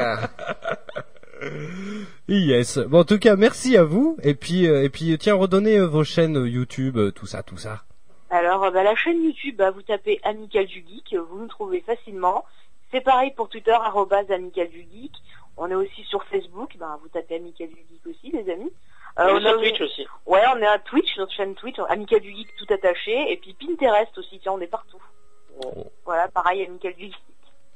Yes. 2.28 2.80
Bon, 2.80 2.99
en 3.01 3.03
tout 3.03 3.19
cas, 3.19 3.36
merci 3.36 3.78
à 3.78 3.84
vous. 3.84 4.17
Et 4.23 4.34
puis, 4.34 4.67
euh, 4.67 4.84
et 4.84 4.89
puis, 4.89 5.15
tiens, 5.19 5.36
redonnez 5.36 5.78
euh, 5.78 5.86
vos 5.86 6.03
chaînes 6.03 6.38
euh, 6.38 6.49
YouTube, 6.49 6.97
tout 7.13 7.28
ça, 7.28 7.43
tout 7.43 7.57
ça. 7.57 7.84
Alors, 8.32 8.71
bah, 8.71 8.84
la 8.84 8.95
chaîne 8.95 9.23
YouTube, 9.23 9.57
bah, 9.57 9.71
vous 9.71 9.84
tapez 9.84 10.19
Amical 10.23 10.65
du 10.65 10.84
Geek, 10.88 11.15
vous 11.30 11.39
nous 11.39 11.47
trouvez 11.47 11.82
facilement. 11.82 12.43
C'est 12.91 13.01
pareil 13.01 13.32
pour 13.36 13.49
Twitter, 13.49 13.71
arrobase 13.71 14.32
Amical 14.32 14.69
du 14.69 14.82
Geek. 14.91 15.11
On 15.57 15.69
est 15.69 15.76
aussi 15.76 16.03
sur 16.09 16.23
Facebook, 16.26 16.76
bah, 16.80 16.97
vous 17.01 17.09
tapez 17.09 17.36
Amical 17.36 17.67
du 17.69 17.76
Geek 17.76 18.07
aussi, 18.07 18.32
les 18.32 18.51
amis. 18.51 18.71
Euh, 19.19 19.28
On 19.32 19.38
est 19.38 19.41
sur 19.41 19.57
Twitch 19.59 19.82
aussi. 19.82 20.07
Ouais, 20.26 20.41
on 20.53 20.57
est 20.57 20.67
à 20.67 20.80
Twitch, 20.80 21.17
notre 21.17 21.32
chaîne 21.32 21.53
Twitch, 21.55 21.78
Amical 21.88 22.19
du 22.21 22.36
Geek 22.36 22.47
tout 22.57 22.73
attaché. 22.73 23.32
Et 23.32 23.38
puis 23.38 23.53
Pinterest 23.53 24.17
aussi, 24.17 24.39
tiens, 24.41 24.53
on 24.53 24.61
est 24.61 24.67
partout. 24.67 25.01
Voilà, 26.03 26.28
pareil, 26.30 26.65
Amical 26.65 26.93
du 26.95 27.05
Geek. 27.05 27.15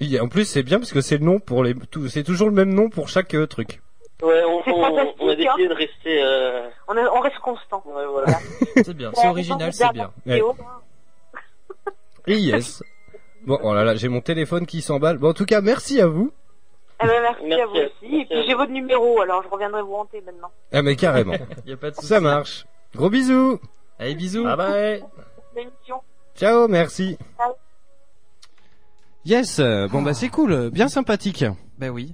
Et 0.01 0.19
en 0.19 0.27
plus, 0.27 0.45
c'est 0.45 0.63
bien 0.63 0.79
parce 0.79 0.91
que 0.91 1.01
c'est 1.01 1.17
le 1.17 1.25
nom 1.25 1.39
pour 1.39 1.63
les, 1.63 1.75
c'est 2.09 2.23
toujours 2.23 2.47
le 2.47 2.55
même 2.55 2.73
nom 2.73 2.89
pour 2.89 3.09
chaque 3.09 3.35
euh, 3.35 3.45
truc. 3.45 3.81
Ouais, 4.21 4.43
on, 4.43 4.61
on, 4.67 5.13
on 5.19 5.29
a 5.29 5.35
décidé 5.35 5.47
hein. 5.65 5.69
de 5.69 5.73
rester. 5.73 6.21
Euh... 6.23 6.67
On, 6.89 6.97
est- 6.97 7.07
on 7.07 7.19
reste 7.21 7.39
constant. 7.39 7.81
Ouais, 7.85 8.05
voilà. 8.05 8.37
C'est 8.75 8.93
bien, 8.95 9.11
c'est 9.13 9.27
original, 9.27 9.71
c'est 9.73 9.91
bien. 9.93 10.11
Et 10.25 10.41
yes. 12.37 12.83
Bon, 13.45 13.57
oh 13.63 13.73
là 13.73 13.83
là, 13.85 13.95
j'ai 13.95 14.09
mon 14.09 14.19
téléphone 14.21 14.65
qui 14.65 14.81
s'emballe. 14.81 15.17
Bon, 15.17 15.29
en 15.29 15.33
tout 15.33 15.45
cas, 15.45 15.61
merci 15.61 16.01
à 16.01 16.07
vous. 16.07 16.31
Eh 17.01 17.07
ben, 17.07 17.21
merci, 17.21 17.43
Merci 17.45 17.61
à 17.61 17.65
vous 17.65 17.71
aussi. 17.75 17.89
merci 18.01 18.15
Et 18.21 18.25
puis 18.25 18.43
j'ai 18.45 18.53
votre 18.55 18.71
numéro, 18.73 19.21
alors 19.21 19.41
je 19.41 19.47
reviendrai 19.47 19.81
vous 19.81 19.93
hanter 19.95 20.21
maintenant. 20.25 20.51
Ah, 20.73 20.81
mais 20.81 20.97
carrément. 20.97 21.33
Y 21.65 21.71
a 21.71 21.77
pas 21.77 21.91
de 21.91 21.95
souci. 21.95 22.07
Ça 22.07 22.19
marche. 22.19 22.65
Gros 22.93 23.09
bisous. 23.09 23.57
Allez, 23.99 24.15
bisous. 24.15 24.43
Bye 24.43 24.57
bye. 24.57 25.03
Ciao, 26.35 26.67
merci. 26.67 27.17
Ciao. 27.37 27.53
Yes. 29.23 29.59
euh, 29.59 29.87
Bon, 29.87 30.01
bah, 30.01 30.13
c'est 30.13 30.29
cool. 30.29 30.69
Bien 30.71 30.89
sympathique. 30.89 31.45
Ben 31.77 31.89
oui. 31.89 32.13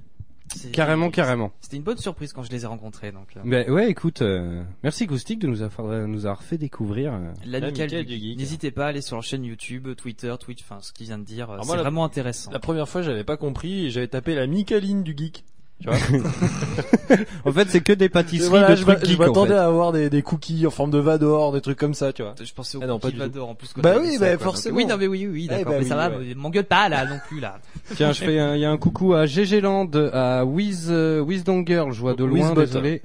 Carrément, 0.72 1.10
carrément. 1.10 1.52
C'était 1.60 1.76
une 1.76 1.82
bonne 1.82 1.98
surprise 1.98 2.32
quand 2.32 2.42
je 2.42 2.50
les 2.50 2.64
ai 2.64 2.66
rencontrés, 2.66 3.12
donc. 3.12 3.28
euh, 3.36 3.40
Ben 3.44 3.70
ouais, 3.70 3.90
écoute, 3.90 4.22
euh, 4.22 4.62
merci 4.82 5.06
Goustic 5.06 5.38
de 5.38 5.46
nous 5.46 5.62
avoir, 5.62 6.06
nous 6.06 6.26
avoir 6.26 6.42
fait 6.42 6.58
découvrir. 6.58 7.12
euh, 7.14 7.32
L'amical 7.44 7.88
du 7.88 8.04
du 8.04 8.14
geek. 8.18 8.38
N'hésitez 8.38 8.70
pas 8.70 8.86
à 8.86 8.88
aller 8.88 9.00
sur 9.02 9.16
leur 9.16 9.22
chaîne 9.24 9.44
YouTube, 9.44 9.88
Twitter, 9.96 10.34
Twitch, 10.40 10.62
enfin 10.62 10.78
ce 10.80 10.92
qu'il 10.92 11.06
vient 11.06 11.18
de 11.18 11.24
dire. 11.24 11.50
Alors 11.50 11.64
C'est 11.64 11.76
vraiment 11.76 12.04
intéressant. 12.04 12.50
La 12.50 12.58
première 12.58 12.88
fois, 12.88 13.02
j'avais 13.02 13.24
pas 13.24 13.36
compris 13.36 13.86
et 13.86 13.90
j'avais 13.90 14.08
tapé 14.08 14.34
la 14.34 14.46
Micaline 14.46 15.02
du 15.02 15.14
geek. 15.16 15.44
Tu 15.80 15.88
vois 15.88 15.96
En 17.44 17.52
fait, 17.52 17.68
c'est 17.68 17.80
que 17.82 17.92
des 17.92 18.08
pâtisseries 18.08 18.48
Voilà, 18.48 18.70
de 18.70 18.76
je 18.76 18.82
trucs 18.82 19.04
je 19.06 19.14
en 19.16 19.18
m'attendais 19.18 19.50
fait. 19.50 19.56
à 19.58 19.66
avoir 19.66 19.92
des, 19.92 20.08
des 20.08 20.22
cookies 20.22 20.66
en 20.66 20.70
forme 20.70 20.90
de 20.90 20.98
Vador, 20.98 21.52
des 21.52 21.60
trucs 21.60 21.78
comme 21.78 21.92
ça, 21.94 22.12
tu 22.14 22.22
vois. 22.22 22.34
Je 22.42 22.52
pensais 22.54 22.78
au 22.78 22.80
Ah 22.82 22.86
non, 22.86 22.98
pas 22.98 23.08
cookie 23.08 23.20
du 23.20 23.26
tout. 23.26 23.32
Vador 23.32 23.48
en 23.50 23.54
plus. 23.54 23.68
Bah 23.76 23.96
oui, 24.00 24.10
dit 24.12 24.18
bah 24.18 24.30
ça, 24.30 24.36
quoi. 24.36 24.44
forcément. 24.44 24.76
Donc, 24.78 24.84
oui, 24.86 24.90
non 24.90 24.96
mais 24.98 25.06
oui, 25.06 25.26
oui, 25.30 25.48
Eh 25.50 25.54
d'accord. 25.54 25.72
bah 25.72 25.78
mais 25.80 25.84
ça 25.86 25.94
oui, 26.08 26.14
va, 26.14 26.18
ouais. 26.18 26.34
m'engueule 26.34 26.64
pas 26.64 26.88
là 26.88 27.04
non 27.04 27.18
plus 27.28 27.40
là. 27.40 27.58
Tiens, 27.94 28.12
je 28.12 28.24
fais 28.24 28.38
un, 28.38 28.54
il 28.54 28.60
y 28.62 28.64
a 28.64 28.70
un 28.70 28.78
coucou 28.78 29.12
à 29.14 29.26
GG 29.26 29.60
Land, 29.60 29.90
à 30.12 30.44
Wiz, 30.46 30.86
euh, 30.90 31.22
Wisdom 31.26 31.62
Girl, 31.66 31.92
je 31.92 32.00
vois 32.00 32.14
de 32.14 32.24
loin, 32.24 32.54
désolé. 32.54 33.02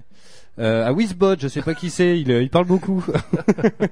Euh, 0.61 0.85
à 0.87 0.93
Wizbot, 0.93 1.35
je 1.39 1.47
sais 1.47 1.61
pas 1.63 1.73
qui 1.73 1.89
c'est, 1.89 2.19
il, 2.19 2.31
euh, 2.31 2.41
il 2.43 2.49
parle 2.49 2.65
beaucoup. 2.65 3.03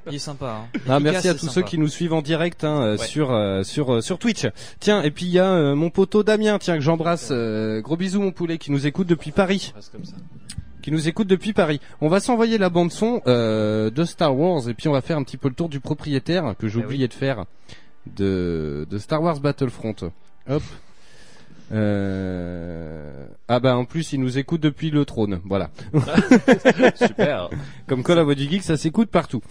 Il 0.08 0.16
est 0.16 0.20
sympa. 0.20 0.62
Hein. 0.76 0.80
Ah, 0.88 1.00
merci 1.00 1.28
à 1.28 1.34
tous 1.34 1.48
ceux 1.50 1.64
qui 1.64 1.78
nous 1.80 1.88
suivent 1.88 2.14
en 2.14 2.22
direct 2.22 2.64
hein, 2.64 2.82
euh, 2.84 2.92
Ouais. 2.98 3.06
sur 3.08 3.32
euh, 3.32 3.64
sur 3.64 3.94
euh, 3.96 4.02
sur 4.02 4.20
Twitch. 4.20 4.46
Tiens, 4.80 5.02
et 5.02 5.10
puis 5.12 5.26
il 5.26 5.32
y 5.32 5.40
a 5.40 5.74
mon 5.74 5.90
poteau 5.90 6.22
Damien, 6.24 6.60
tiens 6.60 6.76
que 6.76 6.82
j'embrasse. 6.82 7.32
gros 7.32 7.98
bisous 7.98 8.22
mon 8.22 8.32
poulet 8.32 8.58
qui 8.60 8.72
nous 8.72 8.86
écoute 8.86 9.08
depuis 9.08 9.32
Paris. 9.32 9.74
Reste 9.76 9.92
comme 9.92 10.06
ça. 10.06 10.14
Qui 10.82 10.92
nous 10.92 11.08
écoute 11.08 11.28
depuis 11.28 11.54
Paris. 11.54 11.82
On 12.02 12.08
va 12.08 12.20
s'envoyer 12.20 12.58
la 12.58 12.70
bande 12.70 12.92
son 12.92 13.22
euh, 13.28 13.90
de 13.90 14.04
Star 14.06 14.38
Wars 14.38 14.70
et 14.70 14.74
puis 14.74 14.88
on 14.88 14.94
va 14.94 15.02
faire 15.02 15.18
un 15.18 15.24
petit 15.24 15.38
peu 15.38 15.50
le 15.50 15.56
tour 15.56 15.70
du 15.70 15.80
propriétaire 15.80 16.54
que 16.58 16.68
j'ai 16.68 16.80
Eh 16.80 16.86
oublié 16.86 17.08
de 17.08 17.14
faire 17.14 17.46
de 18.16 18.88
de 18.90 18.98
Star 18.98 19.22
Wars 19.22 19.40
Battlefront. 19.40 19.96
Hop. 20.50 20.64
Euh... 21.72 23.26
Ah 23.48 23.60
bah 23.60 23.76
en 23.78 23.86
plus 23.86 24.14
il 24.14 24.20
nous 24.20 24.38
écoute 24.38 24.62
depuis 24.62 24.92
le 24.92 25.06
trône, 25.06 25.42
voilà. 25.46 25.70
Super. 26.96 27.50
Comme 27.88 28.04
quoi 28.04 28.16
la 28.16 28.24
voix 28.24 28.36
du 28.36 28.48
geek 28.50 28.64
ça 28.64 28.78
s'écoute 28.78 29.10
partout. 29.10 29.42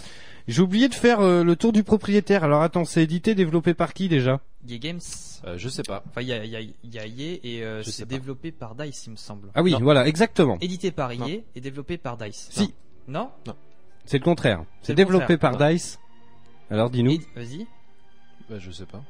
J'ai 0.47 0.63
oublié 0.63 0.89
de 0.89 0.95
faire 0.95 1.21
euh, 1.21 1.45
le 1.45 1.57
tour 1.57 1.73
du 1.73 1.83
propriétaire. 1.85 2.43
Alors 2.43 2.63
attends, 2.63 2.87
c'est 2.87 3.03
édité, 3.03 3.35
développé 3.35 3.75
par 3.75 3.93
qui 3.93 4.09
déjà? 4.09 4.41
Yay 4.67 4.79
Games. 4.79 5.01
Euh, 5.45 5.59
je 5.59 5.69
sais 5.69 5.83
pas. 5.83 6.03
Enfin, 6.09 6.23
il 6.23 6.29
y 6.29 6.33
a, 6.33 6.43
il 6.45 6.51
y 6.51 6.57
a, 6.57 6.61
il 6.61 6.95
y 6.95 6.99
a 6.99 7.07
Yay 7.07 7.41
et 7.45 7.63
euh, 7.63 7.83
Je 7.83 7.91
sais 7.91 8.03
c'est 8.03 8.09
développé 8.09 8.51
par 8.51 8.75
Dice, 8.75 9.07
il 9.07 9.11
me 9.11 9.17
semble. 9.17 9.51
Ah 9.55 9.63
oui, 9.63 9.73
Non. 9.73 9.81
voilà, 9.81 10.07
exactement. 10.09 10.57
Édité 10.61 10.91
par 10.91 11.15
Non. 11.15 11.27
Et 11.55 11.61
développé 11.61 11.99
par 11.99 12.17
Dice. 12.17 12.49
Si, 12.51 12.73
Non 13.07 13.31
c'est 14.07 14.19
le 14.19 14.25
contraire. 14.25 14.65
C'est 14.81 14.95
développé 14.95 15.35
contraire. 15.37 15.59
par 15.59 15.71
Dice. 15.71 15.99
Alors 16.71 16.89
dis-nous. 16.89 17.19
Vas-y. 17.37 17.67
Bah, 18.49 18.57
je 18.59 18.71
sais 18.71 18.87
pas. 18.87 19.03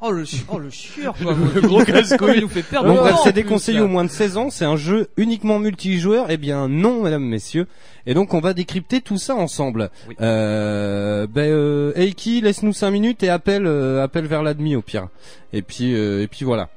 Oh 0.00 0.12
le, 0.12 0.24
chi- 0.24 0.44
oh, 0.48 0.58
le 0.58 0.70
chieur 0.70 1.14
quoi. 1.20 1.34
Le 1.54 1.60
gros 1.60 1.82
casse-couille. 1.82 2.36
Il 2.36 2.42
nous 2.42 2.48
fait 2.48 2.62
perdre 2.62 2.94
bref, 2.94 3.16
temps, 3.16 3.20
c'est 3.24 3.32
déconseillé 3.32 3.80
au 3.80 3.88
moins 3.88 4.04
de 4.04 4.10
16 4.10 4.36
ans, 4.36 4.48
c'est 4.50 4.64
un 4.64 4.76
jeu 4.76 5.08
uniquement 5.16 5.58
multijoueur. 5.58 6.26
Eh 6.30 6.36
bien 6.36 6.68
non, 6.68 7.02
mesdames, 7.02 7.24
messieurs. 7.24 7.66
Et 8.06 8.14
donc 8.14 8.32
on 8.32 8.38
va 8.40 8.54
décrypter 8.54 9.00
tout 9.00 9.18
ça 9.18 9.34
ensemble. 9.34 9.90
Oui. 10.08 10.14
Euh, 10.20 11.26
ben, 11.26 11.50
euh, 11.50 11.92
Eiki, 11.96 12.40
laisse-nous 12.40 12.72
5 12.72 12.90
minutes 12.92 13.22
et 13.24 13.28
appelle, 13.28 13.66
euh, 13.66 14.02
appelle 14.04 14.26
vers 14.26 14.44
l'admi 14.44 14.76
au 14.76 14.82
pire. 14.82 15.08
Et 15.52 15.62
puis, 15.62 15.94
euh, 15.94 16.22
et 16.22 16.28
puis 16.28 16.44
voilà. 16.44 16.68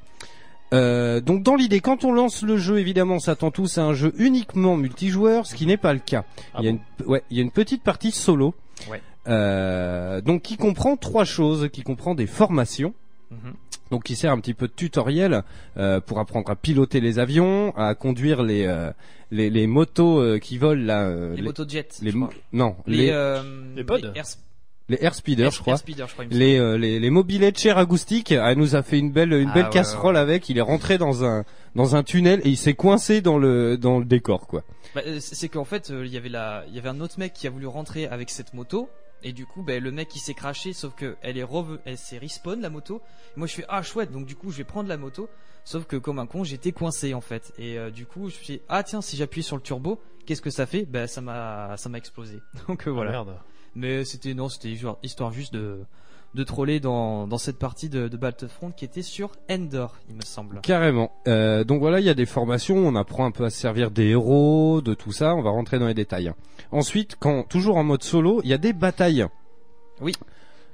Euh, 0.73 1.19
donc 1.21 1.43
dans 1.43 1.55
l'idée, 1.55 1.79
quand 1.79 2.05
on 2.05 2.13
lance 2.13 2.41
le 2.43 2.57
jeu, 2.57 2.79
évidemment, 2.79 3.15
on 3.15 3.19
s'attend 3.19 3.51
tous 3.51 3.77
à 3.77 3.83
un 3.83 3.93
jeu 3.93 4.13
uniquement 4.17 4.77
multijoueur, 4.77 5.45
ce 5.45 5.53
qui 5.53 5.65
n'est 5.65 5.77
pas 5.77 5.93
le 5.93 5.99
cas. 5.99 6.23
Ah 6.53 6.59
il 6.61 6.65
y 6.65 6.69
a 6.69 6.71
bon 6.71 6.79
une, 7.01 7.05
ouais, 7.05 7.23
il 7.29 7.37
y 7.37 7.39
a 7.39 7.43
une 7.43 7.51
petite 7.51 7.83
partie 7.83 8.11
solo. 8.11 8.55
Ouais. 8.89 9.01
Euh, 9.27 10.21
donc 10.21 10.41
qui 10.41 10.57
comprend 10.57 10.95
trois 10.97 11.25
choses, 11.25 11.69
qui 11.71 11.83
comprend 11.83 12.15
des 12.15 12.25
formations. 12.25 12.93
Donc 13.91 14.03
qui 14.03 14.15
sert 14.15 14.31
un 14.31 14.39
petit 14.39 14.53
peu 14.53 14.67
de 14.67 14.73
tutoriel 14.73 15.43
euh, 15.77 15.99
pour 15.99 16.19
apprendre 16.19 16.49
à 16.49 16.55
piloter 16.55 16.99
les 17.01 17.19
avions, 17.19 17.73
à 17.75 17.93
conduire 17.95 18.43
les 18.43 18.65
euh, 18.65 18.91
les, 19.31 19.49
les 19.49 19.67
motos 19.67 20.19
euh, 20.19 20.39
qui 20.39 20.57
volent 20.57 20.85
là. 20.85 21.03
euh, 21.03 21.35
Les 21.35 21.41
les 21.41 22.11
je 22.11 22.17
mo- 22.17 22.27
crois. 22.27 22.39
non 22.53 22.75
Les, 22.87 22.97
les 22.97 23.09
euh, 23.11 23.41
les 23.75 23.83
pods. 23.83 23.99
Les 24.89 24.97
air 25.05 25.15
speeders, 25.15 25.45
Air- 25.45 25.51
je 25.53 25.59
crois. 25.61 25.73
Air 25.73 25.79
speeder, 25.79 26.07
je 26.07 26.13
crois, 26.13 26.25
les, 26.29 26.57
euh, 26.59 26.77
les 26.77 26.99
les 26.99 27.09
mobilettes 27.09 27.65
Agoustic, 27.65 28.33
elle 28.33 28.57
nous 28.57 28.75
a 28.75 28.83
fait 28.83 28.99
une 28.99 29.11
belle 29.11 29.31
une 29.31 29.49
Ah, 29.49 29.53
belle 29.53 29.63
ouais, 29.65 29.69
casserole 29.69 30.17
avec. 30.17 30.49
Il 30.49 30.57
est 30.57 30.61
rentré 30.61 30.97
dans 30.97 31.23
un 31.23 31.45
dans 31.75 31.95
un 31.95 32.03
tunnel 32.03 32.41
et 32.43 32.49
il 32.49 32.57
s'est 32.57 32.73
coincé 32.73 33.21
dans 33.21 33.37
le 33.37 33.77
dans 33.77 33.99
le 33.99 34.05
décor 34.05 34.47
quoi. 34.47 34.63
Bah, 34.93 35.01
c'est 35.19 35.47
qu'en 35.47 35.63
fait, 35.63 35.91
euh, 35.91 36.05
il 36.05 36.11
y 36.11 36.17
avait 36.17 36.27
la, 36.27 36.65
il 36.67 36.75
y 36.75 36.79
avait 36.79 36.89
un 36.89 36.99
autre 36.99 37.17
mec 37.19 37.31
qui 37.31 37.47
a 37.47 37.49
voulu 37.49 37.67
rentrer 37.67 38.05
avec 38.07 38.29
cette 38.29 38.53
moto. 38.53 38.89
Et 39.23 39.33
du 39.33 39.45
coup, 39.45 39.61
bah, 39.61 39.79
le 39.79 39.91
mec 39.91 40.15
il 40.15 40.19
s'est 40.19 40.33
craché, 40.33 40.73
sauf 40.73 40.95
que 40.95 41.15
elle 41.21 41.37
est 41.37 41.43
reve- 41.43 41.79
elle 41.85 41.97
s'est 41.97 42.17
respawn 42.17 42.59
la 42.59 42.69
moto. 42.69 43.01
Et 43.35 43.39
moi 43.39 43.47
je 43.47 43.53
fais 43.55 43.65
ah 43.69 43.81
chouette, 43.83 44.11
donc 44.11 44.25
du 44.25 44.35
coup 44.35 44.51
je 44.51 44.57
vais 44.57 44.63
prendre 44.63 44.89
la 44.89 44.97
moto. 44.97 45.29
Sauf 45.63 45.85
que 45.85 45.95
comme 45.95 46.17
un 46.17 46.25
con, 46.25 46.43
j'étais 46.43 46.71
coincé 46.71 47.13
en 47.13 47.21
fait. 47.21 47.53
Et 47.59 47.77
euh, 47.77 47.91
du 47.91 48.07
coup, 48.07 48.21
je 48.29 48.37
me 48.37 48.43
suis 48.43 48.53
dit, 48.55 48.61
ah 48.67 48.81
tiens, 48.83 49.01
si 49.01 49.15
j'appuie 49.15 49.43
sur 49.43 49.55
le 49.57 49.61
turbo, 49.61 50.01
qu'est-ce 50.25 50.41
que 50.41 50.49
ça 50.49 50.65
fait? 50.65 50.85
Bah 50.85 51.05
ça 51.07 51.21
m'a, 51.21 51.75
ça 51.77 51.87
m'a 51.89 51.99
explosé. 51.99 52.39
Donc 52.67 52.87
euh, 52.87 52.91
voilà. 52.91 53.11
merde. 53.11 53.37
Mais 53.75 54.03
c'était 54.03 54.33
non, 54.33 54.49
c'était 54.49 54.75
histoire 55.03 55.31
juste 55.31 55.53
de 55.53 55.81
de 56.33 56.43
troller 56.43 56.79
dans 56.79 57.27
dans 57.27 57.37
cette 57.37 57.59
partie 57.59 57.89
de, 57.89 58.07
de 58.07 58.17
Battlefront 58.17 58.71
qui 58.71 58.85
était 58.85 59.01
sur 59.01 59.31
Endor, 59.49 59.97
il 60.09 60.15
me 60.15 60.21
semble. 60.21 60.61
Carrément. 60.61 61.11
Euh, 61.27 61.63
donc 61.63 61.79
voilà, 61.81 61.99
il 61.99 62.05
y 62.05 62.09
a 62.09 62.13
des 62.13 62.25
formations, 62.25 62.77
on 62.77 62.95
apprend 62.95 63.25
un 63.25 63.31
peu 63.31 63.43
à 63.43 63.49
se 63.49 63.59
servir 63.59 63.91
des 63.91 64.07
héros, 64.09 64.81
de 64.81 64.93
tout 64.93 65.11
ça, 65.11 65.35
on 65.35 65.41
va 65.41 65.49
rentrer 65.49 65.79
dans 65.79 65.87
les 65.87 65.93
détails. 65.93 66.31
Ensuite, 66.71 67.17
quand 67.19 67.43
toujours 67.43 67.77
en 67.77 67.83
mode 67.83 68.03
solo, 68.03 68.41
il 68.43 68.49
y 68.49 68.53
a 68.53 68.57
des 68.57 68.73
batailles. 68.73 69.25
Oui. 69.99 70.13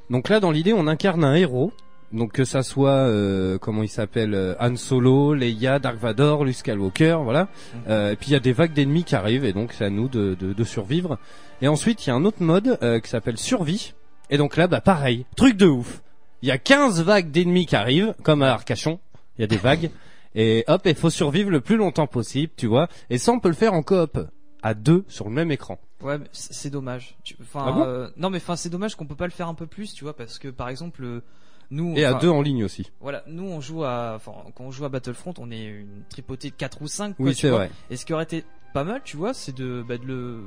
Donc 0.09 0.29
là, 0.29 0.39
dans 0.39 0.51
l'idée, 0.51 0.73
on 0.73 0.87
incarne 0.87 1.23
un 1.23 1.35
héros. 1.35 1.71
Donc 2.13 2.31
que 2.31 2.45
ça 2.45 2.63
soit 2.63 2.89
euh, 2.91 3.57
comment 3.57 3.83
il 3.83 3.89
s'appelle 3.89 4.33
euh, 4.33 4.55
Han 4.61 4.77
Solo, 4.77 5.33
Leia, 5.33 5.77
Dark 5.79 5.97
Vador, 5.97 6.45
Luke 6.45 6.55
Skywalker, 6.55 7.19
voilà. 7.21 7.49
Euh, 7.89 8.11
et 8.11 8.15
puis 8.15 8.29
il 8.29 8.31
y 8.31 8.37
a 8.37 8.39
des 8.39 8.53
vagues 8.53 8.71
d'ennemis 8.71 9.03
qui 9.03 9.13
arrivent 9.13 9.43
et 9.43 9.51
donc 9.51 9.73
c'est 9.73 9.83
à 9.83 9.89
nous 9.89 10.07
de, 10.07 10.33
de, 10.39 10.53
de 10.53 10.63
survivre. 10.63 11.17
Et 11.61 11.67
ensuite 11.67 12.05
il 12.05 12.09
y 12.09 12.13
a 12.13 12.15
un 12.15 12.23
autre 12.23 12.41
mode 12.41 12.79
qui 13.03 13.09
s'appelle 13.09 13.37
survie. 13.37 13.93
Et 14.29 14.37
donc 14.37 14.57
là 14.57 14.67
bah 14.67 14.81
pareil, 14.81 15.25
truc 15.35 15.57
de 15.57 15.67
ouf. 15.67 16.01
Il 16.41 16.49
y 16.49 16.51
a 16.51 16.57
15 16.57 17.01
vagues 17.01 17.31
d'ennemis 17.31 17.65
qui 17.65 17.75
arrivent 17.75 18.13
comme 18.23 18.41
à 18.41 18.51
Arcachon. 18.51 18.99
Il 19.37 19.41
y 19.41 19.43
a 19.43 19.47
des 19.47 19.57
vagues 19.57 19.89
et 20.35 20.63
hop, 20.67 20.81
il 20.85 20.95
faut 20.95 21.09
survivre 21.09 21.49
le 21.49 21.61
plus 21.61 21.77
longtemps 21.77 22.07
possible, 22.07 22.53
tu 22.55 22.67
vois. 22.67 22.87
Et 23.09 23.17
ça 23.17 23.31
on 23.31 23.39
peut 23.39 23.49
le 23.49 23.55
faire 23.55 23.73
en 23.73 23.83
coop 23.83 24.19
à 24.61 24.73
deux 24.73 25.05
sur 25.07 25.25
le 25.25 25.31
même 25.31 25.51
écran. 25.51 25.79
Ouais, 26.01 26.19
c'est 26.31 26.69
dommage. 26.69 27.15
Enfin, 27.41 27.65
Ah 27.67 27.71
bon 27.71 27.83
euh, 27.83 28.07
non, 28.17 28.29
mais 28.29 28.37
enfin, 28.37 28.55
c'est 28.55 28.69
dommage 28.69 28.95
qu'on 28.95 29.05
peut 29.05 29.15
pas 29.15 29.25
le 29.25 29.31
faire 29.31 29.47
un 29.47 29.55
peu 29.55 29.65
plus, 29.65 29.93
tu 29.93 30.03
vois, 30.03 30.15
parce 30.15 30.37
que 30.37 30.47
par 30.47 30.69
exemple, 30.69 31.03
euh, 31.03 31.23
nous. 31.71 31.95
Et 31.95 32.05
à 32.05 32.13
deux 32.13 32.29
en 32.29 32.41
ligne 32.41 32.63
aussi. 32.63 32.91
Voilà, 33.01 33.23
nous 33.27 33.45
on 33.45 33.61
joue 33.61 33.83
à, 33.83 34.13
enfin, 34.15 34.33
quand 34.55 34.65
on 34.65 34.71
joue 34.71 34.85
à 34.85 34.89
Battlefront, 34.89 35.33
on 35.39 35.49
est 35.51 35.65
une 35.65 36.03
tripotée 36.09 36.49
de 36.49 36.55
4 36.55 36.81
ou 36.81 36.87
5 36.87 37.15
Oui, 37.19 37.33
c'est 37.33 37.49
vrai. 37.49 37.71
Et 37.89 37.97
ce 37.97 38.05
qui 38.05 38.13
aurait 38.13 38.25
été 38.25 38.43
pas 38.73 38.83
mal, 38.83 39.01
tu 39.03 39.17
vois, 39.17 39.33
c'est 39.33 39.55
de, 39.55 39.83
bah, 39.87 39.97
de 39.97 40.05
le, 40.05 40.43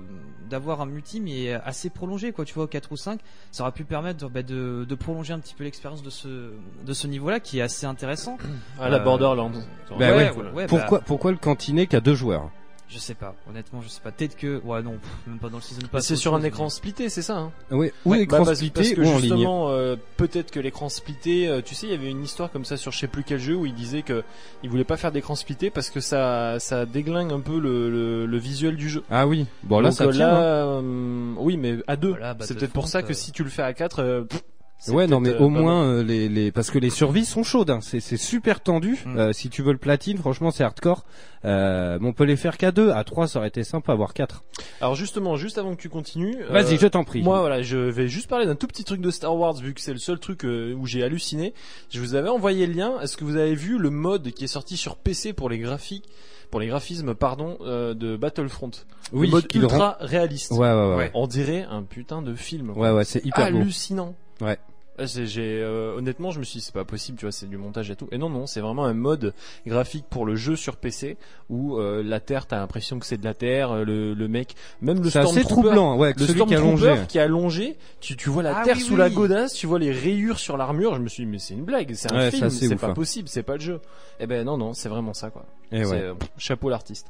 d'avoir 0.48 0.80
un 0.80 0.86
multi 0.86 1.20
mais 1.20 1.52
assez 1.52 1.90
prolongé, 1.90 2.32
quoi, 2.32 2.44
tu 2.44 2.54
vois, 2.54 2.68
4 2.68 2.92
ou 2.92 2.96
5, 2.96 3.20
ça 3.50 3.62
aurait 3.64 3.72
pu 3.72 3.84
permettre 3.84 4.28
bah, 4.28 4.42
de, 4.42 4.84
de 4.88 4.94
prolonger 4.94 5.32
un 5.32 5.38
petit 5.40 5.54
peu 5.54 5.64
l'expérience 5.64 6.02
de 6.02 6.10
ce, 6.10 6.52
de 6.86 6.92
ce 6.92 7.06
niveau-là 7.06 7.40
qui 7.40 7.58
est 7.58 7.62
assez 7.62 7.86
intéressant. 7.86 8.38
À 8.78 8.88
la 8.88 8.98
Euh, 8.98 9.00
Borderlands. 9.00 9.50
Bah 9.90 9.96
ouais, 9.98 10.12
ouais. 10.14 10.30
ouais, 10.30 10.50
ouais, 10.52 10.66
pourquoi 10.66 10.98
bah, 10.98 11.04
pourquoi 11.06 11.30
le 11.32 11.36
cantiner 11.38 11.86
qu'à 11.86 12.00
deux 12.00 12.14
joueurs? 12.14 12.50
Je 12.92 12.98
sais 12.98 13.14
pas, 13.14 13.34
honnêtement, 13.48 13.80
je 13.82 13.88
sais 13.88 14.00
pas. 14.02 14.10
Peut-être 14.10 14.36
que, 14.36 14.60
ouais, 14.64 14.82
non, 14.82 14.92
pff, 14.92 15.10
même 15.28 15.38
pas 15.38 15.48
dans 15.48 15.58
le 15.58 15.62
season 15.62 15.80
Bah, 15.82 15.88
pass. 15.92 16.06
c'est 16.06 16.16
sur 16.16 16.34
un 16.34 16.42
écran 16.42 16.64
mais- 16.64 16.70
splitté, 16.70 17.08
c'est 17.08 17.22
ça 17.22 17.36
hein 17.38 17.52
Oui, 17.70 17.92
ou 18.04 18.10
Ouais, 18.10 18.22
écran 18.22 18.38
bah, 18.40 18.44
parce, 18.46 18.58
splitté 18.58 18.80
parce 18.80 18.92
que 18.94 19.00
ou 19.00 19.04
en 19.06 19.12
ligne. 19.18 19.20
justement, 19.20 19.68
euh, 19.70 19.96
peut-être 20.16 20.50
que 20.50 20.58
l'écran 20.60 20.88
splitté, 20.88 21.46
euh, 21.48 21.60
tu 21.64 21.74
sais, 21.74 21.86
il 21.86 21.92
y 21.92 21.94
avait 21.94 22.10
une 22.10 22.24
histoire 22.24 22.50
comme 22.50 22.64
ça 22.64 22.76
sur 22.76 22.90
je 22.92 22.98
sais 22.98 23.06
plus 23.06 23.22
quel 23.22 23.38
jeu 23.38 23.54
où 23.54 23.64
il 23.66 23.74
disait 23.74 24.02
que 24.02 24.24
il 24.64 24.70
voulait 24.70 24.84
pas 24.84 24.96
faire 24.96 25.12
d'écran 25.12 25.34
splitté 25.36 25.70
parce 25.70 25.88
que 25.90 26.00
ça, 26.00 26.58
ça 26.58 26.84
déglingue 26.84 27.32
un 27.32 27.40
peu 27.40 27.58
le, 27.60 27.88
le, 27.90 28.26
le 28.26 28.38
visuel 28.38 28.76
du 28.76 28.88
jeu. 28.88 29.04
Ah 29.10 29.26
oui. 29.26 29.46
Bon 29.62 29.78
là 29.80 29.90
Donc, 29.90 29.98
ça 29.98 30.04
euh, 30.04 30.12
tient. 30.12 30.26
là, 30.28 30.62
hein. 30.64 30.82
euh, 30.82 31.34
oui, 31.38 31.56
mais 31.56 31.76
à 31.86 31.94
deux. 31.96 32.10
Voilà, 32.10 32.36
c'est 32.40 32.58
peut-être 32.58 32.72
pour 32.72 32.88
ça 32.88 33.02
que 33.02 33.08
Battlefront, 33.08 33.24
si 33.26 33.32
tu 33.32 33.44
le 33.44 33.50
fais 33.50 33.62
à 33.62 33.72
quatre, 33.72 34.00
euh, 34.02 34.22
pff, 34.24 34.42
Ouais, 34.88 35.06
non, 35.06 35.20
mais 35.20 35.30
au 35.30 35.34
euh, 35.34 35.38
pas 35.38 35.60
moins 35.60 35.84
euh, 35.84 36.02
les, 36.02 36.28
les 36.28 36.50
parce 36.52 36.70
que 36.70 36.78
les 36.78 36.90
survies 36.90 37.24
sont 37.24 37.42
chaudes. 37.42 37.70
Hein. 37.70 37.80
C'est 37.82 38.00
c'est 38.00 38.16
super 38.16 38.60
tendu. 38.60 38.98
Mm. 39.04 39.18
Euh, 39.18 39.32
si 39.32 39.50
tu 39.50 39.62
veux 39.62 39.72
le 39.72 39.78
platine, 39.78 40.16
franchement, 40.18 40.50
c'est 40.50 40.64
hardcore. 40.64 41.04
Euh, 41.44 41.98
mais 42.00 42.08
on 42.08 42.12
peut 42.12 42.24
les 42.24 42.36
faire 42.36 42.56
qu'à 42.56 42.70
deux, 42.72 42.90
à 42.90 43.04
trois, 43.04 43.26
ça 43.26 43.38
aurait 43.38 43.48
été 43.48 43.64
sympa, 43.64 43.94
voire 43.94 44.14
quatre. 44.14 44.42
Alors 44.80 44.94
justement, 44.94 45.36
juste 45.36 45.58
avant 45.58 45.74
que 45.74 45.80
tu 45.80 45.88
continues, 45.88 46.36
Vas-y, 46.50 46.74
euh, 46.74 46.78
je 46.80 46.86
t'en 46.86 47.04
prie. 47.04 47.22
Moi, 47.22 47.40
voilà, 47.40 47.62
je 47.62 47.76
vais 47.76 48.08
juste 48.08 48.28
parler 48.28 48.46
d'un 48.46 48.54
tout 48.54 48.66
petit 48.66 48.84
truc 48.84 49.00
de 49.00 49.10
Star 49.10 49.36
Wars, 49.36 49.54
vu 49.54 49.74
que 49.74 49.80
c'est 49.80 49.92
le 49.92 49.98
seul 49.98 50.18
truc 50.18 50.44
où 50.44 50.86
j'ai 50.86 51.02
halluciné. 51.02 51.54
Je 51.90 52.00
vous 52.00 52.14
avais 52.14 52.28
envoyé 52.28 52.66
le 52.66 52.72
lien. 52.74 53.00
Est-ce 53.00 53.16
que 53.16 53.24
vous 53.24 53.36
avez 53.36 53.54
vu 53.54 53.78
le 53.78 53.90
mode 53.90 54.30
qui 54.32 54.44
est 54.44 54.48
sorti 54.48 54.76
sur 54.76 54.96
PC 54.96 55.32
pour 55.32 55.48
les 55.50 55.58
graphiques, 55.58 56.08
pour 56.50 56.60
les 56.60 56.66
graphismes, 56.66 57.14
pardon, 57.14 57.58
euh, 57.62 57.94
de 57.94 58.16
Battlefront? 58.16 58.70
Oui, 59.12 59.26
le 59.26 59.32
mode 59.32 59.46
ultra 59.54 59.96
réaliste. 60.00 60.52
Ouais, 60.52 60.58
ouais, 60.58 60.74
ouais. 60.74 60.96
ouais. 60.96 61.10
On 61.14 61.26
dirait 61.26 61.66
un 61.70 61.82
putain 61.82 62.22
de 62.22 62.34
film. 62.34 62.70
Ouais, 62.70 62.90
ouais, 62.90 63.04
c'est 63.04 63.24
hyper 63.24 63.50
beau. 63.50 63.58
hallucinant. 63.58 64.14
Ouais. 64.40 64.58
Ah, 65.00 65.06
c'est- 65.06 65.26
J'ai 65.26 65.60
euh, 65.62 65.96
honnêtement, 65.96 66.30
je 66.30 66.38
me 66.38 66.44
suis 66.44 66.58
dit 66.58 66.64
c'est 66.64 66.74
pas 66.74 66.84
possible, 66.84 67.16
tu 67.18 67.24
vois, 67.24 67.32
c'est 67.32 67.48
du 67.48 67.56
montage 67.56 67.90
et 67.90 67.96
tout. 67.96 68.06
Et 68.12 68.18
non, 68.18 68.28
non, 68.28 68.46
c'est 68.46 68.60
vraiment 68.60 68.84
un 68.84 68.92
mode 68.92 69.32
graphique 69.66 70.04
pour 70.10 70.26
le 70.26 70.36
jeu 70.36 70.56
sur 70.56 70.76
PC 70.76 71.16
où 71.48 71.78
euh, 71.78 72.02
la 72.04 72.20
Terre, 72.20 72.46
t'as 72.46 72.58
l'impression 72.58 72.98
que 72.98 73.06
c'est 73.06 73.16
de 73.16 73.24
la 73.24 73.32
Terre. 73.34 73.70
euh, 73.72 73.84
Le, 73.84 74.12
le 74.14 74.28
mec, 74.28 74.54
même 74.82 75.02
le 75.02 75.08
Stormtrooper- 75.08 75.42
troublant, 75.48 75.96
ouais, 75.96 76.12
le 76.16 76.26
celui 76.26 76.44
qui 76.44 76.52
est 76.54 76.56
Stormtrooper 76.58 76.86
allongé. 76.88 77.06
qui 77.08 77.18
est 77.18 77.22
allongé, 77.22 77.76
tu, 78.00 78.16
tu 78.16 78.28
vois 78.30 78.42
la 78.42 78.58
Ah 78.58 78.64
Terre 78.64 78.76
oui, 78.76 78.82
sous 78.82 78.92
oui, 78.92 78.98
la 78.98 79.08
godasse, 79.10 79.54
tu 79.54 79.66
vois 79.66 79.78
les 79.78 79.90
rayures 79.92 80.38
sur 80.38 80.56
l'armure. 80.56 80.94
Je 80.96 81.00
me 81.00 81.08
suis 81.08 81.24
dit 81.24 81.30
mais 81.30 81.38
c'est 81.38 81.54
une 81.54 81.64
blague, 81.64 81.92
c'est 81.94 82.12
un 82.12 82.16
Ouais, 82.18 82.30
film, 82.30 82.50
c'est 82.50 82.76
pas 82.76 82.88
hein. 82.88 82.94
possible, 82.94 83.28
c'est 83.28 83.42
pas 83.42 83.54
le 83.54 83.60
jeu. 83.60 83.80
Eh 84.20 84.26
ben 84.26 84.44
non, 84.44 84.58
non, 84.58 84.74
c'est 84.74 84.88
vraiment 84.90 85.14
ça 85.14 85.30
quoi. 85.30 85.46
Et 85.72 85.84
ouais. 85.84 85.96
euh, 86.02 86.14
pff, 86.14 86.28
chapeau 86.36 86.68
l'artiste. 86.68 87.06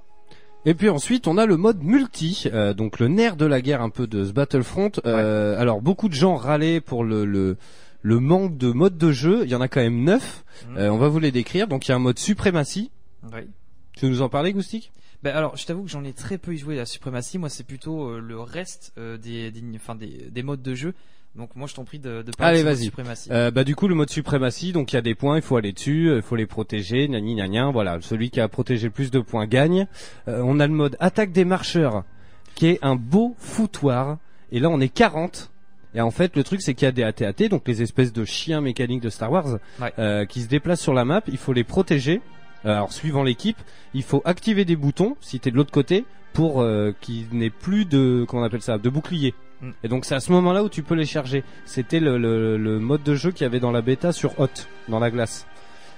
Et 0.66 0.74
puis 0.74 0.91
ensuite, 0.91 1.27
on 1.27 1.39
a 1.39 1.47
le 1.47 1.57
mode 1.57 1.82
multi, 1.82 2.45
euh, 2.53 2.74
donc 2.74 2.99
le 2.99 3.09
nerf 3.09 3.37
de 3.37 3.47
la 3.47 3.62
guerre 3.62 3.81
un 3.81 3.89
peu 3.91 4.07
de 4.07 4.24
ce 4.24 4.32
Battlefront. 4.32 4.93
Euh, 5.07 5.59
Alors 5.59 5.81
beaucoup 5.81 6.09
de 6.09 6.15
gens 6.15 6.37
râlaient 6.37 6.81
pour 6.81 7.03
le, 7.05 7.24
le 7.24 7.57
le 8.03 8.19
manque 8.19 8.57
de 8.57 8.70
mode 8.70 8.97
de 8.99 9.12
jeu. 9.12 9.41
Il 9.45 9.51
y 9.51 9.55
en 9.55 9.61
a 9.61 9.69
quand 9.69 9.81
même 9.81 10.05
neuf. 10.05 10.45
Mhm. 10.69 10.77
Euh, 10.78 10.93
on 10.93 10.99
va 10.99 11.09
vous 11.09 11.19
les 11.19 11.32
décrire. 11.32 11.66
Donc 11.66 11.87
il 11.87 11.91
y 11.91 11.93
a 11.93 11.97
un 11.97 12.01
mode 12.01 12.19
suprématie. 12.19 12.91
Ouais. 13.32 13.47
Tu 13.95 14.07
veux 14.07 14.11
nous 14.11 14.23
en 14.23 14.28
parler, 14.28 14.53
Goustic? 14.53 14.93
Ben 15.23 15.37
alors, 15.37 15.57
je 15.57 15.66
t'avoue 15.66 15.82
que 15.82 15.91
j'en 15.91 16.05
ai 16.05 16.15
très 16.15 16.39
peu 16.39 16.55
joué 16.57 16.77
la 16.77 16.87
suprématie. 16.87 17.37
Moi, 17.37 17.51
c'est 17.51 17.65
plutôt 17.65 18.09
euh, 18.09 18.20
le 18.20 18.41
reste 18.41 18.93
euh, 18.97 19.19
des, 19.19 19.51
des, 19.51 19.62
enfin, 19.77 19.95
des, 19.95 20.28
des 20.31 20.43
modes 20.43 20.62
de 20.62 20.74
jeu. 20.74 20.95
Donc 21.36 21.55
moi, 21.55 21.69
je 21.69 21.74
t'en 21.74 21.85
prie 21.85 21.98
de, 22.01 22.23
de 22.23 22.32
parler 22.32 22.59
Allez, 22.61 22.65
de 22.65 22.69
vas-y. 22.74 22.85
suprématie. 22.86 23.28
Euh, 23.32 23.51
bah 23.52 23.62
du 23.62 23.77
coup 23.77 23.86
le 23.86 23.94
mode 23.94 24.11
suprématie, 24.11 24.73
donc 24.73 24.93
il 24.93 24.97
y 24.97 24.98
a 24.98 25.02
des 25.02 25.15
points, 25.15 25.36
il 25.36 25.43
faut 25.43 25.57
aller 25.57 25.73
dessus, 25.73 26.09
euh, 26.11 26.16
il 26.16 26.23
faut 26.23 26.35
les 26.36 26.47
protéger, 26.47 27.07
gna 27.09 27.20
gna 27.20 27.47
gna, 27.48 27.70
voilà, 27.70 27.98
celui 28.01 28.31
qui 28.31 28.40
a 28.40 28.48
protégé 28.48 28.89
le 28.89 28.93
plus 28.93 29.11
de 29.12 29.20
points 29.20 29.47
gagne. 29.47 29.86
Euh, 30.27 30.43
on 30.44 30.59
a 30.59 30.66
le 30.66 30.73
mode 30.73 30.97
attaque 30.98 31.31
des 31.31 31.44
marcheurs, 31.44 32.02
qui 32.57 32.66
est 32.66 32.78
un 32.82 32.97
beau 32.97 33.36
foutoir, 33.39 34.19
et 34.51 34.59
là 34.59 34.69
on 34.70 34.81
est 34.81 34.89
40. 34.89 35.51
Et 35.94 36.01
en 36.01 36.11
fait 36.11 36.35
le 36.36 36.43
truc 36.43 36.62
c'est 36.62 36.74
qu'il 36.74 36.86
y 36.86 36.89
a 36.89 36.93
des 36.93 37.05
AT-AT, 37.05 37.48
donc 37.48 37.66
les 37.69 37.81
espèces 37.81 38.12
de 38.12 38.24
chiens 38.24 38.61
mécaniques 38.61 39.02
de 39.02 39.11
Star 39.11 39.31
Wars, 39.31 39.59
Ouais. 39.81 39.93
euh, 40.01 40.24
qui 40.24 40.40
se 40.43 40.48
déplacent 40.48 40.81
sur 40.82 40.94
la 40.94 41.05
map, 41.05 41.23
il 41.28 41.39
faut 41.39 41.52
les 41.52 41.65
protéger. 41.65 42.20
Alors 42.65 42.93
suivant 42.93 43.23
l'équipe, 43.23 43.59
il 43.95 44.03
faut 44.03 44.23
activer 44.24 44.65
des 44.65 44.77
boutons 44.77 45.16
si 45.20 45.41
t'es 45.41 45.51
de 45.51 45.57
l'autre 45.57 45.73
côté 45.73 46.05
pour 46.32 46.61
euh, 46.61 46.93
qu'il 47.01 47.27
n'ait 47.32 47.51
plus 47.51 47.85
de 47.87 48.24
comment 48.28 48.43
on 48.43 48.45
appelle 48.45 48.62
ça 48.62 48.78
de 48.78 48.89
bouclier. 48.91 49.35
Mm. 49.61 49.70
Et 49.82 49.89
donc 49.89 50.05
c'est 50.05 50.15
à 50.15 50.20
ce 50.20 50.31
moment-là 50.32 50.62
où 50.62 50.69
tu 50.69 50.82
peux 50.82 50.95
les 50.95 51.07
charger. 51.07 51.43
C'était 51.65 52.01
le, 52.01 52.19
le, 52.19 52.57
le 52.59 52.78
mode 52.78 53.03
de 53.03 53.15
jeu 53.15 53.31
qu'il 53.32 53.43
y 53.45 53.47
avait 53.47 53.61
dans 53.61 53.73
la 53.73 53.82
bêta 53.82 54.12
sur 54.12 54.39
Hot, 54.39 54.49
dans 54.89 54.99
la 55.01 55.11
glace. 55.11 55.47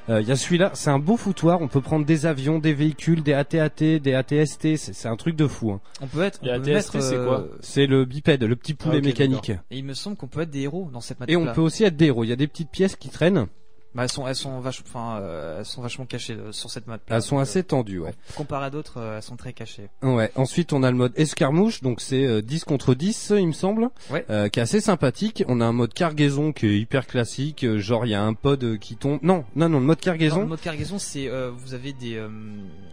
Euh, 0.08 0.20
Il 0.20 0.26
y 0.26 0.32
a 0.32 0.36
celui-là, 0.36 0.70
c'est 0.74 0.90
un 0.90 0.98
beau 0.98 1.16
foutoir. 1.16 1.60
On 1.62 1.68
peut 1.68 1.80
prendre 1.80 2.04
des 2.04 2.26
avions, 2.26 2.58
des 2.58 2.74
véhicules, 2.74 3.22
des 3.22 3.34
AT-AT, 3.34 3.98
des 4.00 4.14
ATST. 4.14 4.76
C'est 4.76 4.92
c'est 4.94 5.06
un 5.08 5.14
truc 5.16 5.36
de 5.36 5.46
fou. 5.46 5.70
hein. 5.72 5.80
on 6.00 6.06
peut 6.08 6.22
être, 6.22 6.40
peut 6.40 6.50
ATST, 6.50 7.00
c'est 7.00 7.14
euh, 7.14 7.24
quoi 7.26 7.46
C'est 7.60 7.86
le 7.86 8.04
bipède, 8.04 8.42
le 8.42 8.56
petit 8.56 8.74
poulet 8.74 8.98
ok, 8.98 9.04
mécanique. 9.04 9.50
Et 9.70 9.78
il 9.78 9.84
me 9.84 9.94
semble 9.94 10.16
qu'on 10.16 10.26
peut 10.28 10.40
être 10.40 10.50
des 10.50 10.62
héros 10.62 10.90
dans 10.92 11.00
cette 11.00 11.20
map. 11.20 11.26
Et 11.28 11.36
on 11.36 11.52
peut 11.52 11.60
aussi 11.60 11.84
être 11.84 11.96
des 11.96 12.06
héros. 12.06 12.24
Il 12.24 12.30
y 12.30 12.32
a 12.32 12.36
des 12.36 12.48
petites 12.48 12.70
pièces 12.70 12.96
qui 12.96 13.10
traînent. 13.10 13.46
Bah, 13.94 14.04
elles 14.04 14.10
sont, 14.10 14.26
elles 14.26 14.34
sont 14.34 14.58
vachement, 14.60 14.86
enfin, 14.88 15.20
euh, 15.20 15.58
elles 15.58 15.64
sont 15.66 15.82
vachement 15.82 16.06
cachées 16.06 16.32
euh, 16.32 16.50
sur 16.52 16.70
cette 16.70 16.86
map. 16.86 16.98
Elles 17.08 17.20
sont 17.22 17.38
assez 17.38 17.62
tendues, 17.62 17.98
ouais. 17.98 18.14
Comparé 18.36 18.66
à 18.66 18.70
d'autres, 18.70 18.98
euh, 18.98 19.16
elles 19.16 19.22
sont 19.22 19.36
très 19.36 19.52
cachées. 19.52 19.90
Ouais. 20.02 20.30
Ensuite, 20.34 20.72
on 20.72 20.82
a 20.82 20.90
le 20.90 20.96
mode 20.96 21.12
escarmouche, 21.16 21.82
donc 21.82 22.00
c'est 22.00 22.24
euh, 22.24 22.40
10 22.40 22.64
contre 22.64 22.94
10, 22.94 23.34
il 23.36 23.48
me 23.48 23.52
semble, 23.52 23.90
Ouais. 24.10 24.24
euh, 24.30 24.48
qui 24.48 24.60
est 24.60 24.62
assez 24.62 24.80
sympathique. 24.80 25.44
On 25.46 25.60
a 25.60 25.66
un 25.66 25.72
mode 25.72 25.92
cargaison 25.92 26.52
qui 26.52 26.66
est 26.68 26.78
hyper 26.78 27.06
classique, 27.06 27.64
euh, 27.64 27.78
genre 27.78 28.06
il 28.06 28.10
y 28.10 28.14
a 28.14 28.22
un 28.22 28.32
pod 28.34 28.64
euh, 28.64 28.76
qui 28.78 28.96
tombe. 28.96 29.18
Non, 29.22 29.44
non, 29.56 29.68
non, 29.68 29.78
le 29.80 29.84
mode 29.84 29.98
Non, 29.98 30.02
cargaison. 30.02 30.40
le 30.40 30.46
mode 30.46 30.60
cargaison, 30.62 30.98
c'est, 30.98 31.28
euh, 31.28 31.50
vous 31.54 31.74
avez 31.74 31.92
des, 31.92 32.14
euh, 32.16 32.28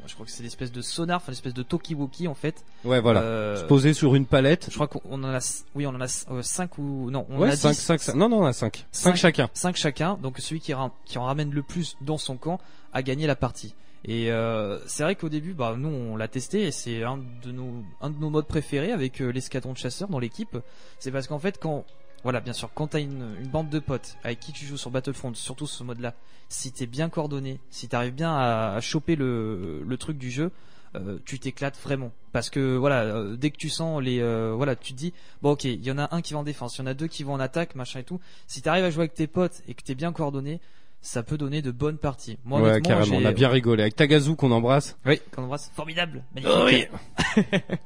je 0.06 0.14
crois 0.16 0.26
que 0.26 0.32
c'est 0.34 0.44
l'espèce 0.44 0.72
de 0.74 0.82
sonar, 0.82 1.18
enfin 1.18 1.32
l'espèce 1.32 1.54
de 1.54 1.64
talkie-walkie 1.64 2.28
en 2.28 2.36
fait. 2.36 2.66
Ouais, 2.84 3.00
voilà. 3.00 3.22
Euh, 3.22 3.56
Se 3.56 3.64
poser 3.64 3.94
sur 3.94 4.16
une 4.16 4.26
palette. 4.26 4.68
Je 4.70 4.76
crois 4.76 4.88
qu'on 4.88 5.02
on 5.10 5.24
en 5.24 5.34
a, 5.34 5.64
oui, 5.76 5.86
on 5.88 5.92
en 5.96 6.02
a 6.02 6.08
5 6.08 6.78
ou 6.78 7.10
non, 7.10 7.26
on 7.30 7.40
en 7.40 7.44
a 7.44 7.56
5, 7.56 7.70
10. 7.70 7.80
5, 7.80 8.16
Non, 8.16 8.28
non, 8.28 8.40
on 8.42 8.46
a 8.46 8.52
5. 8.54 8.86
5 8.92 9.12
Cinq. 9.12 9.16
chacun. 9.16 9.50
5 9.54 9.76
chacun, 9.78 10.18
donc 10.22 10.38
celui 10.40 10.60
qui, 10.60 10.74
qui 11.06 11.18
en 11.18 11.26
ramène 11.26 11.52
le 11.52 11.64
plus 11.64 11.98
dans 12.02 12.18
son 12.18 12.38
camp 12.38 12.60
a 12.94 13.02
gagné 13.04 13.28
la 13.28 13.36
partie. 13.36 13.76
Et 14.06 14.32
euh, 14.32 14.80
c'est 14.88 15.04
vrai 15.04 15.16
qu'au 15.16 15.30
début, 15.30 15.54
bah 15.54 15.76
nous 15.78 15.90
on 15.90 16.16
l'a 16.16 16.28
testé 16.28 16.64
et 16.64 16.72
c'est 16.72 17.04
un 17.04 17.20
de 17.44 17.52
nos 17.52 17.84
un 18.02 18.10
de 18.10 18.18
nos 18.18 18.30
modes 18.30 18.48
préférés 18.48 18.92
avec 18.92 19.22
euh, 19.22 19.30
l'escadron 19.30 19.74
de 19.74 19.78
chasseurs 19.78 20.08
dans 20.08 20.20
l'équipe. 20.20 20.58
C'est 21.00 21.12
parce 21.12 21.28
qu'en 21.28 21.40
fait 21.40 21.60
quand 21.60 21.86
voilà, 22.24 22.42
bien 22.42 22.52
sûr, 22.52 22.70
quand 22.74 22.88
t'as 22.88 23.00
une, 23.00 23.34
bande 23.50 23.70
de 23.70 23.80
potes 23.80 24.18
avec 24.26 24.42
qui 24.42 24.52
tu 24.52 24.66
joues 24.66 24.76
sur 24.76 24.92
Battlefront, 24.92 25.34
surtout 25.36 25.68
ce 25.68 25.86
mode-là, 25.86 26.14
si 26.50 26.74
t'es 26.74 26.86
bien 26.86 27.08
coordonné, 27.08 27.62
si 27.70 27.88
t'arrives 27.88 28.14
bien 28.14 28.36
à, 28.36 28.82
choper 28.82 29.16
le, 29.16 29.84
le 29.88 29.98
truc 29.98 30.18
du 30.18 30.30
jeu, 30.30 30.52
euh, 30.96 31.18
tu 31.24 31.40
t'éclates 31.40 31.80
vraiment. 31.82 32.12
Parce 32.34 32.50
que 32.50 32.76
voilà, 32.76 33.24
dès 33.38 33.52
que 33.52 33.58
tu 33.58 33.70
sens 33.70 34.02
les, 34.02 34.22
voilà, 34.54 34.76
tu 34.76 34.92
te 34.92 34.98
dis, 34.98 35.14
bon 35.42 35.52
ok, 35.52 35.64
il 35.64 35.86
y 35.86 35.92
en 35.92 35.98
a 35.98 36.14
un 36.14 36.22
qui 36.22 36.34
va 36.34 36.40
en 36.40 36.44
défense, 36.44 36.78
il 36.78 36.82
y 36.82 36.84
en 36.84 36.88
a 36.88 36.94
deux 36.94 37.08
qui 37.08 37.24
vont 37.24 37.34
en 37.34 37.40
attaque, 37.40 37.76
machin 37.76 38.02
et 38.02 38.04
tout. 38.04 38.20
Si 38.48 38.62
t'arrives 38.62 38.84
à 38.84 38.90
jouer 38.90 39.04
avec 39.04 39.14
tes 39.14 39.28
potes 39.28 39.62
et 39.70 39.74
que 39.74 39.82
t'es 39.82 39.96
bien 39.96 40.12
coordonné, 40.12 40.60
ça 41.02 41.24
peut 41.24 41.38
donner 41.38 41.62
de 41.62 41.72
bonnes 41.72 41.98
parties. 41.98 42.38
Moi, 42.46 42.62
ouais, 42.62 42.82
carrément. 42.82 43.18
On 43.18 43.26
a 43.26 43.32
bien 43.32 43.50
rigolé 43.50 43.84
avec 43.84 43.96
Tagazu 43.96 44.36
qu'on 44.36 44.52
embrasse. 44.52 44.98
oui, 45.06 45.20
qu'on 45.34 45.44
embrasse. 45.44 45.72
Formidable. 45.76 46.24
Magnifique. 46.36 46.90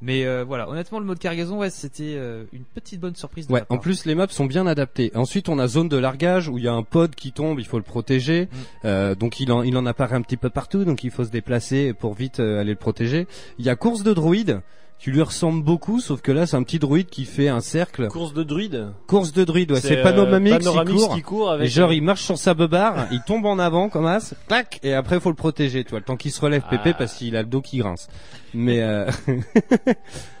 Mais 0.00 0.24
euh, 0.26 0.44
voilà, 0.44 0.68
honnêtement, 0.68 1.00
le 1.00 1.06
mode 1.06 1.18
cargaison, 1.18 1.58
ouais, 1.58 1.70
c'était 1.70 2.14
euh, 2.16 2.44
une 2.52 2.64
petite 2.64 3.00
bonne 3.00 3.16
surprise. 3.16 3.48
De 3.48 3.52
Ouais, 3.52 3.64
en 3.68 3.78
plus 3.78 4.04
les 4.04 4.14
maps 4.14 4.28
sont 4.28 4.44
bien 4.44 4.66
adaptés. 4.66 5.10
Ensuite, 5.14 5.48
on 5.48 5.58
a 5.58 5.66
zone 5.66 5.88
de 5.88 5.96
largage 5.96 6.48
où 6.48 6.58
il 6.58 6.64
y 6.64 6.68
a 6.68 6.72
un 6.72 6.82
pod 6.82 7.14
qui 7.14 7.32
tombe, 7.32 7.58
il 7.58 7.66
faut 7.66 7.78
le 7.78 7.82
protéger. 7.82 8.44
Mm. 8.44 8.56
Euh, 8.84 9.14
donc 9.14 9.40
il 9.40 9.50
en, 9.50 9.62
il 9.62 9.76
en 9.76 9.86
apparaît 9.86 10.16
un 10.16 10.22
petit 10.22 10.36
peu 10.36 10.50
partout, 10.50 10.84
donc 10.84 11.02
il 11.04 11.10
faut 11.10 11.24
se 11.24 11.30
déplacer 11.30 11.94
pour 11.94 12.14
vite 12.14 12.38
aller 12.38 12.70
le 12.70 12.76
protéger. 12.76 13.26
Il 13.58 13.64
y 13.64 13.70
a 13.70 13.76
course 13.76 14.02
de 14.02 14.12
druide 14.12 14.60
qui 14.98 15.10
lui 15.10 15.22
ressemble 15.22 15.62
beaucoup, 15.62 16.00
sauf 16.00 16.20
que 16.20 16.32
là 16.32 16.46
c'est 16.46 16.56
un 16.56 16.62
petit 16.64 16.78
druide 16.78 17.08
qui 17.08 17.24
fait 17.24 17.48
un 17.48 17.60
cercle. 17.60 18.08
Course 18.08 18.34
de 18.34 18.42
druide. 18.42 18.88
Course 19.06 19.32
de 19.32 19.44
druide, 19.44 19.72
ouais, 19.72 19.80
C'est, 19.80 19.88
c'est 19.88 19.98
euh, 19.98 20.02
court. 21.06 21.14
qui 21.14 21.22
court 21.22 21.50
Et 21.50 21.54
avec- 21.54 21.70
genre 21.70 21.92
il 21.92 22.02
marche 22.02 22.22
sur 22.22 22.36
sa 22.38 22.54
beubare, 22.54 23.06
il 23.12 23.20
tombe 23.22 23.46
en 23.46 23.58
avant 23.58 23.88
comme 23.88 24.06
as, 24.06 24.34
tac, 24.48 24.80
et 24.82 24.94
après 24.94 25.20
faut 25.20 25.30
le 25.30 25.36
protéger, 25.36 25.84
tu 25.84 25.90
vois, 25.90 26.00
le 26.00 26.04
temps 26.04 26.16
qu'il 26.16 26.32
se 26.32 26.40
relève 26.40 26.62
pépé 26.68 26.90
Ah. 26.90 26.94
parce 26.98 27.14
qu'il 27.14 27.36
a 27.36 27.42
le 27.42 27.48
dos 27.48 27.60
qui 27.62 27.78
grince. 27.78 28.08
Mais 28.54 28.80
euh... 28.82 29.06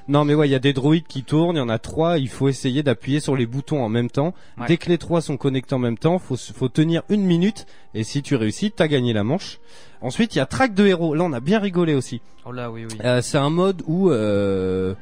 non 0.08 0.24
mais 0.24 0.34
ouais, 0.34 0.48
il 0.48 0.50
y 0.50 0.54
a 0.54 0.58
des 0.58 0.72
druides 0.72 1.06
qui 1.06 1.22
tournent, 1.22 1.56
il 1.56 1.58
y 1.60 1.62
en 1.62 1.68
a 1.68 1.78
trois, 1.78 2.18
il 2.18 2.28
faut 2.28 2.48
essayer 2.48 2.82
d'appuyer 2.82 3.20
sur 3.20 3.36
les 3.36 3.46
boutons 3.46 3.82
en 3.84 3.88
même 3.88 4.10
temps. 4.10 4.34
Ouais. 4.58 4.66
Dès 4.66 4.76
que 4.78 4.88
les 4.88 4.98
trois 4.98 5.20
sont 5.20 5.36
connectés 5.36 5.74
en 5.74 5.78
même 5.78 5.98
temps, 5.98 6.18
faut 6.18 6.36
faut 6.36 6.68
tenir 6.68 7.02
une 7.08 7.22
minute 7.24 7.66
et 7.94 8.04
si 8.04 8.22
tu 8.22 8.34
réussis, 8.34 8.70
t'as 8.72 8.88
gagné 8.88 9.12
la 9.12 9.22
manche. 9.24 9.58
Ensuite, 10.00 10.34
il 10.34 10.38
y 10.38 10.40
a 10.40 10.46
track 10.46 10.74
de 10.74 10.86
héros. 10.86 11.14
Là, 11.14 11.24
on 11.24 11.32
a 11.32 11.40
bien 11.40 11.58
rigolé 11.58 11.94
aussi. 11.94 12.20
Oh 12.46 12.52
là, 12.52 12.70
oui, 12.70 12.86
oui. 12.90 12.96
Euh, 13.04 13.20
c'est 13.20 13.38
un 13.38 13.50
mode 13.50 13.82
où 13.86 14.10
euh, 14.10 14.94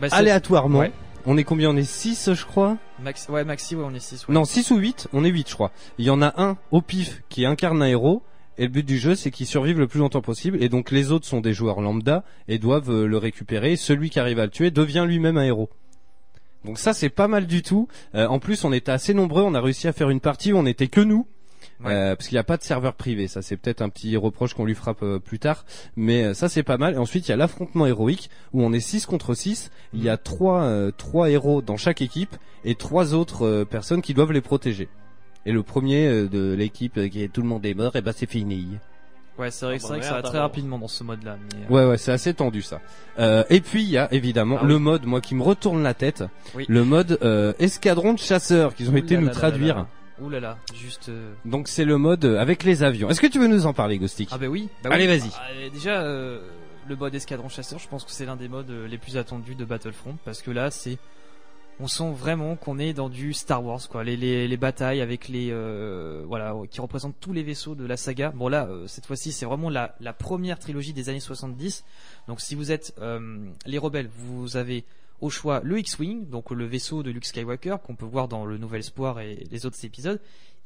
Bah, 0.00 0.08
aléatoirement, 0.12 0.78
Ouais. 0.78 0.92
on 1.26 1.36
est 1.36 1.44
combien? 1.44 1.70
On 1.70 1.76
est 1.76 1.84
6 1.84 2.32
je 2.34 2.44
crois? 2.46 2.76
Max, 3.02 3.28
ouais, 3.28 3.44
Maxi, 3.44 3.76
ouais, 3.76 3.84
on 3.86 3.94
est 3.94 4.00
6. 4.00 4.26
Ouais. 4.28 4.34
Non, 4.34 4.44
6 4.44 4.70
ou 4.70 4.76
8, 4.78 5.08
on 5.12 5.24
est 5.24 5.28
8 5.28 5.48
je 5.50 5.54
crois. 5.54 5.70
Il 5.98 6.04
y 6.06 6.10
en 6.10 6.22
a 6.22 6.32
un 6.42 6.56
au 6.70 6.80
pif 6.80 7.22
qui 7.28 7.44
incarne 7.46 7.82
un 7.82 7.86
héros 7.86 8.22
et 8.58 8.62
le 8.62 8.68
but 8.68 8.84
du 8.84 8.98
jeu 8.98 9.14
c'est 9.14 9.30
qu'il 9.30 9.46
survive 9.46 9.78
le 9.78 9.86
plus 9.86 10.00
longtemps 10.00 10.20
possible 10.20 10.62
et 10.62 10.68
donc 10.68 10.90
les 10.90 11.12
autres 11.12 11.26
sont 11.26 11.40
des 11.40 11.52
joueurs 11.52 11.80
lambda 11.80 12.24
et 12.48 12.58
doivent 12.58 12.90
euh, 12.90 13.06
le 13.06 13.16
récupérer. 13.18 13.76
Celui 13.76 14.10
qui 14.10 14.20
arrive 14.20 14.38
à 14.38 14.44
le 14.44 14.50
tuer 14.50 14.70
devient 14.70 15.04
lui-même 15.06 15.38
un 15.38 15.44
héros. 15.44 15.70
Donc 16.64 16.78
ça 16.78 16.92
c'est 16.92 17.08
pas 17.08 17.28
mal 17.28 17.46
du 17.46 17.62
tout. 17.62 17.88
Euh, 18.14 18.26
en 18.26 18.38
plus 18.38 18.64
on 18.64 18.72
était 18.72 18.92
assez 18.92 19.14
nombreux, 19.14 19.42
on 19.42 19.54
a 19.54 19.60
réussi 19.60 19.88
à 19.88 19.92
faire 19.92 20.10
une 20.10 20.20
partie 20.20 20.52
où 20.52 20.56
on 20.56 20.66
était 20.66 20.88
que 20.88 21.00
nous. 21.00 21.26
Ouais. 21.84 21.92
Euh, 21.92 22.16
parce 22.16 22.28
qu'il 22.28 22.36
n'y 22.36 22.40
a 22.40 22.44
pas 22.44 22.56
de 22.56 22.62
serveur 22.62 22.94
privé, 22.94 23.26
ça 23.26 23.40
c'est 23.40 23.56
peut-être 23.56 23.80
un 23.80 23.88
petit 23.88 24.16
reproche 24.16 24.54
qu'on 24.54 24.64
lui 24.64 24.74
frappe 24.74 25.02
euh, 25.02 25.18
plus 25.18 25.38
tard, 25.38 25.64
mais 25.96 26.24
euh, 26.24 26.34
ça 26.34 26.48
c'est 26.48 26.62
pas 26.62 26.76
mal. 26.76 26.94
Et 26.94 26.98
ensuite 26.98 27.26
il 27.26 27.30
y 27.30 27.34
a 27.34 27.36
l'affrontement 27.36 27.86
héroïque 27.86 28.28
où 28.52 28.62
on 28.62 28.72
est 28.72 28.80
6 28.80 29.06
contre 29.06 29.34
6, 29.34 29.70
il 29.94 30.02
y 30.02 30.08
a 30.08 30.18
trois 30.18 30.62
euh, 30.62 30.90
trois 30.90 31.30
héros 31.30 31.62
dans 31.62 31.78
chaque 31.78 32.02
équipe 32.02 32.36
et 32.64 32.74
trois 32.74 33.14
autres 33.14 33.64
personnes 33.64 34.02
qui 34.02 34.12
doivent 34.12 34.32
les 34.32 34.42
protéger. 34.42 34.88
Et 35.46 35.52
le 35.52 35.62
premier 35.62 36.06
euh, 36.06 36.28
de 36.28 36.52
l'équipe 36.54 37.08
qui 37.08 37.22
est 37.22 37.28
tout 37.32 37.42
le 37.42 37.48
monde 37.48 37.64
est 37.64 37.74
mort, 37.74 37.96
et 37.96 38.02
ben 38.02 38.12
c'est 38.14 38.28
fini. 38.28 38.68
Ouais, 39.38 39.50
c'est 39.50 39.64
vrai, 39.64 39.76
Ah 39.76 39.78
c'est 39.78 39.84
bah 39.84 39.88
vrai 39.94 40.00
que 40.00 40.04
ça 40.06 40.14
va 40.14 40.22
très 40.22 40.38
rapidement 40.38 40.78
dans 40.78 40.88
ce 40.88 41.02
mode-là. 41.02 41.38
Euh, 41.54 41.72
Ouais 41.74 41.86
ouais, 41.86 41.96
c'est 41.96 42.12
assez 42.12 42.34
tendu 42.34 42.60
ça. 42.60 42.80
Euh, 43.18 43.42
et 43.48 43.60
puis 43.62 43.82
il 43.82 43.88
y 43.88 43.96
a 43.96 44.12
évidemment 44.12 44.58
Ah 44.60 44.64
le 44.66 44.74
oui. 44.76 44.80
mode 44.82 45.06
moi 45.06 45.22
qui 45.22 45.34
me 45.34 45.42
retourne 45.42 45.82
la 45.82 45.94
tête, 45.94 46.24
Oui. 46.54 46.66
le 46.68 46.84
mode 46.84 47.18
euh, 47.22 47.54
escadron 47.58 48.12
de 48.12 48.18
chasseurs 48.18 48.74
qu'ils 48.74 48.90
ont 48.90 48.94
Ouh 48.94 48.98
été 48.98 49.14
là 49.14 49.20
nous 49.22 49.26
là 49.28 49.32
traduire. 49.32 49.76
là 49.76 49.80
là. 49.82 49.88
Ouh 50.26 50.28
là 50.28 50.40
là, 50.40 50.58
juste. 50.74 51.08
euh, 51.08 51.32
Donc 51.46 51.68
c'est 51.68 51.86
le 51.86 51.96
mode 51.96 52.26
avec 52.26 52.64
les 52.64 52.82
avions. 52.82 53.08
Est-ce 53.08 53.22
que 53.22 53.26
tu 53.28 53.38
veux 53.38 53.46
nous 53.48 53.64
en 53.64 53.72
parler 53.72 53.96
Ghostic 53.96 54.28
Ah 54.32 54.36
bah 54.36 54.48
oui. 54.48 54.68
Bah 54.84 54.90
Allez, 54.92 55.08
oui. 55.08 55.18
vas-y. 55.18 55.30
Bah, 55.30 55.70
déjà, 55.72 56.02
euh, 56.02 56.40
le 56.86 56.96
mode 56.96 57.14
escadron 57.14 57.48
chasseur, 57.48 57.78
je 57.78 57.88
pense 57.88 58.04
que 58.04 58.10
c'est 58.10 58.26
l'un 58.26 58.36
des 58.36 58.48
modes 58.48 58.70
les 58.90 58.98
plus 58.98 59.16
attendus 59.16 59.54
de 59.54 59.64
Battlefront 59.64 60.18
parce 60.26 60.42
que 60.42 60.50
là, 60.50 60.70
c'est 60.70 60.98
on 61.80 61.86
sent 61.86 62.12
vraiment 62.12 62.56
qu'on 62.56 62.78
est 62.78 62.92
dans 62.92 63.08
du 63.08 63.32
Star 63.32 63.64
Wars 63.64 63.88
quoi. 63.88 64.04
Les, 64.04 64.16
les, 64.16 64.46
les 64.46 64.56
batailles 64.56 65.00
avec 65.00 65.28
les 65.28 65.48
euh, 65.50 66.22
voilà 66.26 66.54
qui 66.70 66.80
représentent 66.80 67.18
tous 67.20 67.32
les 67.32 67.42
vaisseaux 67.42 67.74
de 67.74 67.86
la 67.86 67.96
saga. 67.96 68.30
Bon 68.30 68.48
là 68.48 68.66
euh, 68.66 68.86
cette 68.86 69.06
fois-ci 69.06 69.32
c'est 69.32 69.46
vraiment 69.46 69.70
la, 69.70 69.94
la 70.00 70.12
première 70.12 70.58
trilogie 70.58 70.92
des 70.92 71.08
années 71.08 71.20
70 71.20 71.84
donc 72.28 72.40
si 72.40 72.54
vous 72.54 72.70
êtes 72.70 72.94
euh, 73.00 73.38
les 73.66 73.78
rebelles 73.78 74.10
vous 74.14 74.56
avez 74.56 74.84
au 75.20 75.30
choix 75.30 75.60
le 75.64 75.78
X-Wing 75.78 76.28
donc 76.28 76.50
le 76.50 76.66
vaisseau 76.66 77.02
de 77.02 77.10
Luke 77.10 77.24
Skywalker 77.24 77.76
qu'on 77.84 77.96
peut 77.96 78.06
voir 78.06 78.28
dans 78.28 78.44
le 78.44 78.58
Nouvel 78.58 78.80
Espoir 78.80 79.20
et 79.20 79.46
les 79.50 79.66
autres 79.66 79.84
épisodes 79.84 80.20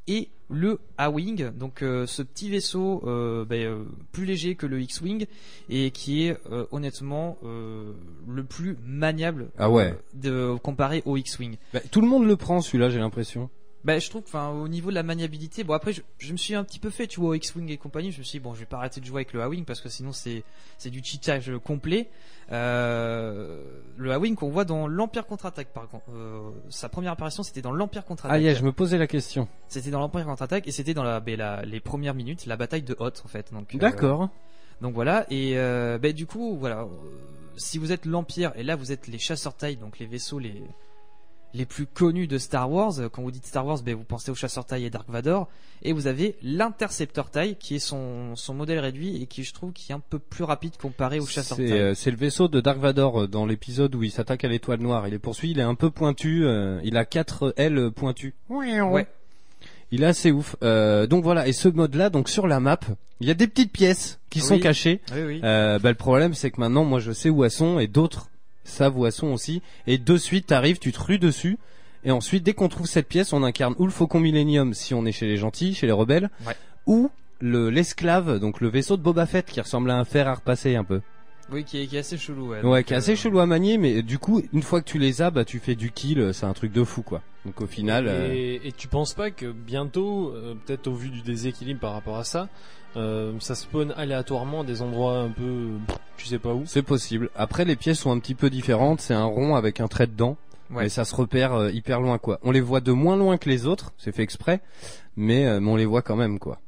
et 0.07 0.29
le 0.49 0.79
A-Wing, 0.99 1.49
donc 1.57 1.81
euh, 1.81 2.05
ce 2.05 2.21
petit 2.21 2.49
vaisseau 2.49 3.01
euh, 3.07 3.45
ben, 3.45 3.65
euh, 3.65 3.83
plus 4.11 4.25
léger 4.25 4.53
que 4.55 4.67
le 4.67 4.79
X-Wing 4.81 5.25
et 5.69 5.89
qui 5.89 6.27
est 6.27 6.37
euh, 6.51 6.65
honnêtement 6.71 7.37
euh, 7.43 7.93
le 8.27 8.43
plus 8.43 8.77
maniable 8.85 9.47
Ah 9.57 9.71
ouais. 9.71 9.95
euh, 10.15 10.53
de 10.53 10.57
comparé 10.59 11.01
au 11.05 11.17
X-Wing. 11.17 11.57
Bah, 11.73 11.79
tout 11.89 12.01
le 12.01 12.07
monde 12.07 12.27
le 12.27 12.35
prend 12.35 12.61
celui-là, 12.61 12.89
j'ai 12.89 12.99
l'impression. 12.99 13.49
Ben, 13.85 14.01
je 14.01 14.09
trouve, 14.09 14.23
enfin, 14.25 14.49
au 14.49 14.67
niveau 14.67 14.89
de 14.89 14.95
la 14.95 15.03
maniabilité, 15.03 15.63
bon 15.63 15.73
après, 15.75 15.93
je, 15.93 16.01
je 16.17 16.31
me 16.31 16.37
suis 16.37 16.55
un 16.55 16.63
petit 16.63 16.79
peu 16.79 16.89
fait, 16.89 17.05
tu 17.05 17.19
vois, 17.19 17.29
au 17.29 17.33
X-Wing 17.35 17.69
et 17.69 17.77
compagnie, 17.77 18.11
je 18.11 18.17
me 18.17 18.23
suis 18.23 18.39
dit, 18.39 18.43
bon, 18.43 18.55
je 18.55 18.59
vais 18.61 18.65
pas 18.65 18.77
arrêter 18.77 18.99
de 18.99 19.05
jouer 19.05 19.17
avec 19.19 19.33
le 19.33 19.43
A-Wing 19.43 19.63
parce 19.63 19.79
que 19.79 19.89
sinon 19.89 20.11
c'est, 20.11 20.43
c'est 20.79 20.89
du 20.89 21.03
cheatage 21.03 21.51
complet. 21.63 22.09
Euh, 22.51 23.61
le 23.97 24.11
A-Wing 24.11 24.35
qu'on 24.35 24.49
voit 24.49 24.65
dans 24.65 24.87
l'Empire 24.87 25.25
contre-attaque, 25.27 25.67
par 25.73 25.87
contre, 25.87 26.05
euh, 26.13 26.49
sa 26.69 26.89
première 26.89 27.11
apparition 27.11 27.43
c'était 27.43 27.61
dans 27.61 27.71
l'Empire 27.71 28.05
contre-attaque. 28.05 28.35
Ah 28.35 28.39
yeah, 28.41 28.53
je 28.55 28.63
me 28.63 28.71
posais 28.71 28.97
la 28.97 29.07
question. 29.07 29.47
C'était 29.67 29.91
dans 29.91 29.99
l'Empire 29.99 30.25
contre-attaque 30.25 30.67
et 30.67 30.71
c'était 30.71 30.93
dans 30.93 31.03
la, 31.03 31.19
ben, 31.19 31.37
la- 31.37 31.63
les 31.63 31.79
premières 31.79 32.15
minutes, 32.15 32.45
la 32.47 32.57
bataille 32.57 32.81
de 32.83 32.95
Hoth 32.99 33.21
en 33.23 33.27
fait. 33.27 33.53
Donc, 33.53 33.73
euh, 33.75 33.77
D'accord. 33.77 34.29
donc 34.81 34.93
voilà, 34.95 35.25
et 35.29 35.53
ben, 35.53 36.11
du 36.11 36.25
coup, 36.25 36.57
voilà, 36.57 36.87
si 37.55 37.77
vous 37.77 37.91
êtes 37.91 38.05
l'Empire, 38.05 38.51
et 38.55 38.63
là 38.63 38.75
vous 38.75 38.91
êtes 38.91 39.07
les 39.07 39.19
chasseurs 39.19 39.55
taille, 39.55 39.77
donc 39.77 39.99
les 39.99 40.05
vaisseaux 40.07 40.39
les, 40.39 40.61
les 41.55 41.65
plus 41.65 41.85
connus 41.85 42.27
de 42.27 42.37
Star 42.37 42.69
Wars, 42.71 42.93
quand 43.11 43.21
vous 43.21 43.31
dites 43.31 43.45
Star 43.45 43.65
Wars, 43.65 43.81
ben, 43.83 43.95
vous 43.95 44.03
pensez 44.03 44.29
au 44.31 44.35
chasseur 44.35 44.65
taille 44.65 44.85
et 44.85 44.89
Dark 44.89 45.09
Vador, 45.09 45.47
et 45.83 45.93
vous 45.93 46.07
avez 46.07 46.35
l'intercepteur 46.43 47.29
taille, 47.31 47.55
qui 47.55 47.75
est 47.75 47.79
son, 47.79 48.35
son 48.35 48.53
modèle 48.53 48.79
réduit, 48.79 49.21
et 49.21 49.25
qui 49.25 49.43
je 49.43 49.53
trouve 49.53 49.71
qui 49.71 49.91
est 49.91 49.95
un 49.95 49.99
peu 50.01 50.19
plus 50.19 50.43
rapide 50.43 50.73
comparé 50.81 51.19
au 51.19 51.25
chasseur 51.25 51.57
C'est 51.57 51.67
taille. 51.67 51.79
euh, 51.79 51.93
c'est 51.95 52.11
le 52.11 52.17
vaisseau 52.17 52.47
de 52.47 52.59
Dark 52.61 52.79
Vador 52.79 53.21
euh, 53.23 53.27
dans 53.27 53.45
l'épisode 53.45 53.95
où 53.95 54.03
il 54.03 54.11
s'attaque 54.11 54.43
à 54.43 54.47
l'étoile 54.47 54.79
noire. 54.79 55.07
Il 55.07 55.13
est 55.13 55.19
poursuivi, 55.19 55.53
il 55.53 55.59
est 55.59 55.63
un 55.63 55.75
peu 55.75 55.89
pointu, 55.91 56.45
euh, 56.45 56.79
il 56.83 56.97
a 56.97 57.05
quatre 57.05 57.53
ailes 57.57 57.89
pointues. 57.95 58.33
Ouais. 58.49 59.07
Il 59.91 60.03
est 60.03 60.07
assez 60.07 60.31
ouf. 60.31 60.55
Euh, 60.63 61.07
donc 61.07 61.23
voilà, 61.23 61.47
et 61.47 61.53
ce 61.53 61.69
mode-là, 61.69 62.09
donc 62.09 62.27
sur 62.27 62.47
la 62.47 62.59
map, 62.59 62.79
il 63.21 63.27
y 63.27 63.31
a 63.31 63.35
des 63.35 63.47
petites 63.47 63.71
pièces 63.71 64.19
qui 64.29 64.41
sont 64.41 64.55
Oui. 64.55 64.59
cachées. 64.59 64.99
Oui, 65.13 65.21
oui. 65.23 65.41
Euh, 65.43 65.79
bah, 65.79 65.89
le 65.89 65.95
problème, 65.95 66.33
c'est 66.33 66.51
que 66.51 66.59
maintenant, 66.59 66.83
moi, 66.83 66.99
je 66.99 67.11
sais 67.11 67.29
où 67.29 67.43
elles 67.45 67.51
sont 67.51 67.79
et 67.79 67.87
d'autres 67.87 68.29
elles 69.05 69.11
sont 69.11 69.27
aussi. 69.27 69.61
Et 69.87 69.97
de 69.97 70.17
suite, 70.17 70.47
t'arrives, 70.47 70.79
tu 70.79 70.91
te 70.91 71.01
rues 71.01 71.19
dessus. 71.19 71.57
Et 72.03 72.11
ensuite, 72.11 72.43
dès 72.43 72.53
qu'on 72.53 72.67
trouve 72.69 72.87
cette 72.87 73.07
pièce, 73.07 73.33
on 73.33 73.43
incarne 73.43 73.75
ou 73.79 73.85
le 73.85 73.91
Faucon 73.91 74.19
Millennium 74.19 74.73
si 74.73 74.93
on 74.93 75.05
est 75.05 75.11
chez 75.11 75.25
les 75.27 75.37
gentils, 75.37 75.73
chez 75.73 75.87
les 75.87 75.91
rebelles, 75.93 76.29
Ouais. 76.45 76.53
ou 76.85 77.09
le 77.39 77.69
l'esclave, 77.69 78.39
donc 78.39 78.61
le 78.61 78.69
vaisseau 78.69 78.95
de 78.97 79.01
Boba 79.01 79.25
Fett 79.25 79.45
qui 79.45 79.59
ressemble 79.59 79.89
à 79.91 79.97
un 79.97 80.05
fer 80.05 80.27
à 80.27 80.35
repasser 80.35 80.75
un 80.75 80.83
peu. 80.83 81.01
Oui, 81.51 81.63
qui 81.63 81.81
est, 81.81 81.87
qui 81.87 81.95
est 81.95 81.99
assez 81.99 82.17
chelou. 82.17 82.49
Ouais, 82.49 82.61
Ouais, 82.63 82.83
qui 82.83 82.93
est 82.93 82.95
euh, 82.95 82.99
assez 82.99 83.15
chelou 83.15 83.39
à 83.39 83.45
manier, 83.45 83.77
mais 83.77 84.01
du 84.01 84.17
coup, 84.17 84.41
une 84.51 84.63
fois 84.63 84.81
que 84.81 84.89
tu 84.89 84.97
les 84.97 85.21
as, 85.21 85.29
bah 85.31 85.45
tu 85.45 85.59
fais 85.59 85.75
du 85.75 85.91
kill, 85.91 86.31
c'est 86.33 86.45
un 86.45 86.53
truc 86.53 86.71
de 86.71 86.83
fou 86.83 87.01
quoi. 87.03 87.21
Donc 87.45 87.61
au 87.61 87.67
final, 87.67 88.07
euh, 88.07 88.33
Et, 88.33 88.61
et 88.67 88.71
tu 88.71 88.87
penses 88.87 89.13
pas 89.13 89.29
que 89.29 89.51
bientôt, 89.51 90.31
euh, 90.33 90.55
peut-être 90.65 90.87
au 90.87 90.95
vu 90.95 91.09
du 91.09 91.21
déséquilibre 91.21 91.79
par 91.79 91.93
rapport 91.93 92.17
à 92.17 92.23
ça, 92.23 92.49
euh, 92.97 93.33
ça 93.39 93.53
spawn 93.53 93.93
aléatoirement 93.95 94.61
à 94.61 94.63
des 94.63 94.81
endroits 94.81 95.19
un 95.19 95.29
peu, 95.29 95.67
tu 96.17 96.25
sais 96.25 96.39
pas 96.39 96.53
où. 96.53 96.63
c'est 96.65 96.81
possible. 96.81 97.29
Après, 97.35 97.63
les 97.65 97.75
pièces 97.75 97.99
sont 97.99 98.11
un 98.11 98.19
petit 98.19 98.35
peu 98.35 98.49
différentes. 98.49 99.01
C'est 99.01 99.13
un 99.13 99.25
rond 99.25 99.55
avec 99.55 99.79
un 99.79 99.87
trait 99.87 100.07
dedans. 100.07 100.37
Ouais. 100.71 100.83
Mais 100.83 100.89
ça 100.89 101.05
se 101.05 101.13
repère 101.13 101.53
euh, 101.53 101.69
hyper 101.69 102.01
loin 102.01 102.17
quoi. 102.17 102.39
On 102.41 102.49
les 102.49 102.61
voit 102.61 102.81
de 102.81 102.91
moins 102.91 103.15
loin 103.17 103.37
que 103.37 103.47
les 103.47 103.67
autres, 103.67 103.93
c'est 103.99 104.11
fait 104.11 104.23
exprès, 104.23 104.61
mais, 105.15 105.45
euh, 105.45 105.59
mais 105.59 105.69
on 105.69 105.75
les 105.75 105.85
voit 105.85 106.01
quand 106.01 106.15
même 106.15 106.39
quoi. 106.39 106.59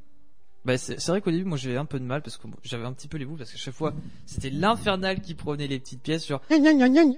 Bah, 0.68 0.78
c'est 0.78 1.02
vrai 1.08 1.22
qu'au 1.22 1.32
début, 1.32 1.46
moi 1.46 1.58
j'avais 1.58 1.78
un 1.78 1.86
peu 1.86 1.98
de 1.98 2.04
mal 2.04 2.22
parce 2.22 2.36
que 2.36 2.46
bon, 2.46 2.58
j'avais 2.62 2.84
un 2.84 2.92
petit 2.92 3.08
peu 3.08 3.18
les 3.18 3.24
boules 3.24 3.38
parce 3.38 3.54
que 3.54 3.58
chaque 3.58 3.74
fois 3.74 3.94
c'était 4.26 4.50
l'infernal 4.50 5.22
qui 5.22 5.34
prenait 5.34 5.66
les 5.66 5.80
petites 5.80 6.02
pièces. 6.02 6.28
Genre, 6.28 6.42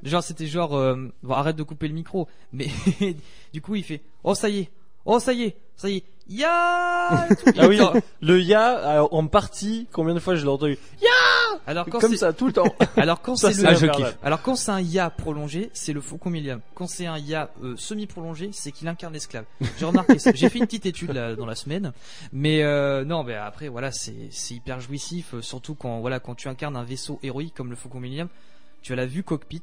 genre 0.04 0.22
c'était 0.22 0.46
genre, 0.46 0.76
euh, 0.76 1.12
bon, 1.24 1.34
arrête 1.34 1.56
de 1.56 1.64
couper 1.64 1.88
le 1.88 1.96
micro. 1.96 2.28
Mais 2.54 2.68
du 3.54 3.60
coup, 3.60 3.74
il 3.74 3.84
fait, 3.84 4.04
oh 4.24 4.36
ça 4.36 4.50
y 4.50 4.60
est, 4.60 4.70
oh 5.04 5.20
ça 5.20 5.34
y 5.34 5.46
est, 5.46 5.58
ça 5.76 5.90
y 5.90 5.96
est, 5.96 6.04
ya. 6.30 7.28
Ah 7.58 7.68
oui, 7.68 7.80
le 8.22 8.42
ya, 8.42 8.68
alors, 8.78 9.14
en 9.14 9.28
partie, 9.28 9.88
combien 9.92 10.14
de 10.14 10.20
fois 10.20 10.36
je 10.36 10.44
l'ai 10.44 10.50
entendu 10.50 10.78
Alors 11.68 11.86
quand 11.86 12.00
Comme 12.00 12.12
c'est, 12.12 12.18
ça, 12.18 12.34
tout 12.34 12.48
le 12.48 12.54
temps. 12.54 12.74
alors 12.98 13.22
quand 13.22 13.36
Ça, 13.36 13.50
c'est 13.50 13.56
c'est 13.56 13.62
le, 13.64 13.68
Ah, 13.68 13.72
infernal. 13.72 14.14
alors 14.24 14.42
quand 14.42 14.56
c'est 14.56 14.72
un 14.72 14.80
ya 14.80 15.10
prolongé, 15.10 15.70
c'est 15.74 15.94
le 15.94 16.02
Faucon 16.02 16.30
Milliam. 16.30 16.62
Quand 16.76 16.88
c'est 16.88 17.06
un 17.06 17.18
ya 17.18 17.50
euh, 17.64 17.76
semi 17.78 18.08
prolongé, 18.08 18.52
c'est 18.54 18.72
qu'il 18.72 18.88
incarne 18.88 19.14
l'esclave. 19.14 19.46
J'ai 19.78 19.86
remarqué 19.86 20.20
ça. 20.20 20.32
J'ai 20.34 20.50
fait 20.50 20.60
une 20.60 20.66
petite 20.66 20.86
étude 20.86 21.12
là, 21.12 21.36
dans 21.36 21.46
la 21.46 21.56
semaine, 21.56 21.92
mais 22.32 22.64
euh, 22.64 23.04
non, 23.04 23.24
mais 23.24 23.36
après 23.36 23.68
voilà, 23.68 23.92
c'est 23.92 24.30
c'est 24.32 24.56
hyper 24.56 24.80
jouissif, 24.80 25.34
euh, 25.34 25.42
surtout 25.42 25.76
quand 25.76 26.00
voilà 26.00 26.20
quand 26.20 26.36
tu 26.36 26.48
incarnes 26.48 26.76
un 26.76 26.84
vaisseau 26.84 27.20
héroïque 27.24 27.54
comme 27.56 27.70
le 27.70 27.76
Faucon 27.76 28.00
Milliam, 28.00 28.28
tu 28.82 28.94
as 28.94 28.96
la 28.96 29.06
vue 29.06 29.24
cockpit 29.24 29.62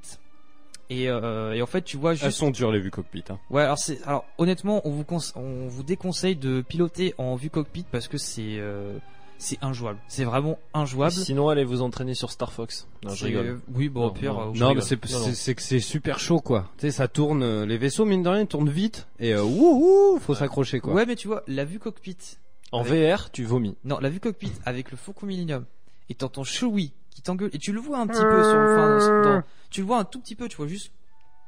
Et, 0.89 1.09
euh, 1.09 1.53
et 1.53 1.63
en 1.63 1.67
fait, 1.67 1.83
tu 1.83 1.97
vois 1.97 2.13
juste. 2.15 2.25
Elles 2.27 2.33
sont 2.33 2.51
dures 2.51 2.71
les 2.73 2.79
vues 2.81 2.91
cockpit. 2.91 3.25
Hein. 3.31 3.39
Ouais, 3.51 3.63
alors 3.63 3.79
c'est 3.79 4.01
alors 4.05 4.25
honnêtement, 4.39 4.81
on 4.85 4.91
vous 4.91 5.03
conse- 5.03 5.33
on 5.37 5.67
vous 5.67 5.83
déconseille 5.83 6.37
de 6.37 6.61
piloter 6.61 7.15
en 7.19 7.35
vue 7.35 7.51
cockpit 7.51 7.85
parce 7.91 8.07
que 8.09 8.19
c'est 8.19 8.59
euh, 8.59 8.97
c'est 9.39 9.59
injouable. 9.63 9.99
C'est 10.09 10.25
vraiment 10.25 10.59
injouable. 10.75 11.13
Sinon, 11.13 11.49
allez 11.49 11.65
vous 11.65 11.83
entraîner 11.83 12.15
sur 12.15 12.31
Star 12.31 12.53
Fox. 12.53 12.87
Non, 13.05 13.11
je 13.15 13.25
rigole. 13.25 13.61
Oui, 13.75 13.89
bon, 13.89 14.03
au 14.03 14.07
Non, 14.07 14.11
pire. 14.13 14.33
non. 14.35 14.41
euh, 14.41 14.55
Je 14.55 14.61
Non, 14.61 14.75
mais 14.75 14.81
c'est 14.81 15.11
Non, 15.13 15.19
non. 15.19 15.25
c'est- 15.27 15.35
c'est 15.35 15.55
que 15.57 15.63
c'est 15.63 15.81
super 15.81 16.19
chaud 16.21 16.41
quoi. 16.41 16.71
Tu 16.79 16.83
sais, 16.87 16.91
ça 16.93 17.09
tourne. 17.09 17.43
euh, 17.43 17.67
Les 17.67 17.79
vaisseaux 17.79 18.05
mine 18.05 18.23
de 18.23 18.29
rien 18.29 18.43
ils 18.43 18.47
tournent 18.47 18.71
vite 18.71 19.09
et 19.19 19.35
euh, 19.35 19.43
wouhou, 19.43 20.19
faut 20.21 20.35
s'accrocher 20.35 20.81
quoi. 20.81 20.95
Ouais, 20.95 21.05
mais 21.05 21.17
tu 21.17 21.27
vois, 21.29 21.43
la 21.49 21.65
vue 21.65 21.79
cockpit. 21.79 22.17
En 22.73 22.81
avec- 22.81 22.93
VR, 23.13 23.31
tu 23.31 23.45
vomis. 23.45 23.77
Non, 23.85 23.99
la 24.01 24.09
vue 24.09 24.21
cockpit 24.21 24.53
avec 24.65 24.91
le 24.91 24.97
Faucon 24.97 25.27
Millennium 25.27 25.65
et 26.09 26.15
t'entends 26.15 26.45
Chewie 26.45 26.93
qui 27.11 27.23
t'engueule 27.23 27.51
et 27.53 27.59
tu 27.59 27.73
le 27.73 27.81
vois 27.81 27.99
un 27.99 28.07
petit 28.07 28.21
peu 28.23 28.43
sur 28.43 28.55
le 28.59 28.75
enfin, 28.75 29.23
dans- 29.23 29.43
tu 29.77 29.83
le 29.83 29.87
vois 29.89 29.99
un 29.99 30.05
tout 30.05 30.19
petit 30.21 30.35
peu, 30.35 30.49
tu 30.49 30.57
vois 30.57 30.69
juste 30.69 30.91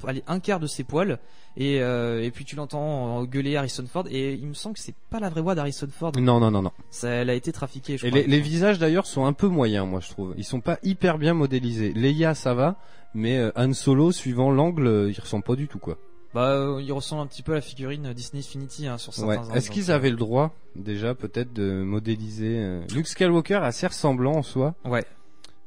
aller 0.07 0.23
un 0.27 0.39
quart 0.39 0.61
de 0.61 0.67
ses 0.67 0.85
poils 0.85 1.19
et 1.57 1.81
euh, 1.81 2.23
et 2.23 2.31
puis 2.31 2.45
tu 2.45 2.57
l'entends 2.57 3.25
gueuler 3.25 3.57
Harrison 3.57 3.85
Ford 3.91 4.05
et 4.11 4.35
il 4.35 4.47
me 4.47 4.53
semble 4.53 4.75
que 4.77 4.81
c'est 4.83 4.95
pas 5.11 5.19
la 5.19 5.31
vraie 5.31 5.41
voix 5.41 5.55
d'Harrison 5.55 5.89
Ford. 5.91 6.13
Non, 6.21 6.39
non, 6.39 6.51
non, 6.51 6.61
non. 6.63 6.71
Ça, 6.91 7.09
elle 7.09 7.31
a 7.31 7.35
été 7.35 7.53
trafiquée. 7.53 7.97
Je 7.97 8.07
Et 8.07 8.11
crois. 8.11 8.21
les, 8.21 8.27
les 8.29 8.39
visages 8.41 8.79
d'ailleurs 8.79 9.07
sont 9.07 9.25
un 9.25 9.33
peu 9.33 9.49
moyens, 9.49 9.89
moi 9.89 10.01
je 10.01 10.11
trouve. 10.11 10.35
Ils 10.37 10.45
sont 10.45 10.61
pas 10.61 10.79
hyper 10.83 11.17
bien 11.17 11.33
modélisés. 11.33 11.93
Leia 11.95 12.35
ça 12.35 12.53
va, 12.53 12.77
mais 13.15 13.39
euh, 13.39 13.51
Han 13.57 13.73
Solo, 13.73 14.13
suivant 14.13 14.51
l'angle, 14.51 14.87
euh, 14.87 15.11
il 15.11 15.19
ressemble 15.19 15.43
pas 15.45 15.57
du 15.57 15.69
tout 15.69 15.79
quoi. 15.79 15.97
Bah, 16.35 16.51
euh, 16.51 16.83
il 16.83 16.93
ressemble 16.93 17.23
un 17.23 17.27
petit 17.27 17.43
peu 17.43 17.53
à 17.53 17.55
la 17.57 17.61
figurine 17.63 18.13
Disney 18.13 18.41
Infinity 18.41 18.87
hein, 18.87 18.99
sur 18.99 19.15
certains 19.15 19.43
Ouais. 19.49 19.57
Est-ce 19.57 19.71
qu'ils 19.71 19.91
euh, 19.91 19.95
avaient 19.95 20.11
le 20.11 20.17
droit 20.17 20.55
déjà 20.77 21.15
peut-être 21.15 21.55
de 21.55 21.83
modéliser 21.83 22.83
Luke 22.95 23.07
Skywalker 23.09 23.61
assez 23.63 23.87
ressemblant 23.87 24.35
en 24.35 24.43
soi? 24.43 24.75
Ouais. 24.85 25.05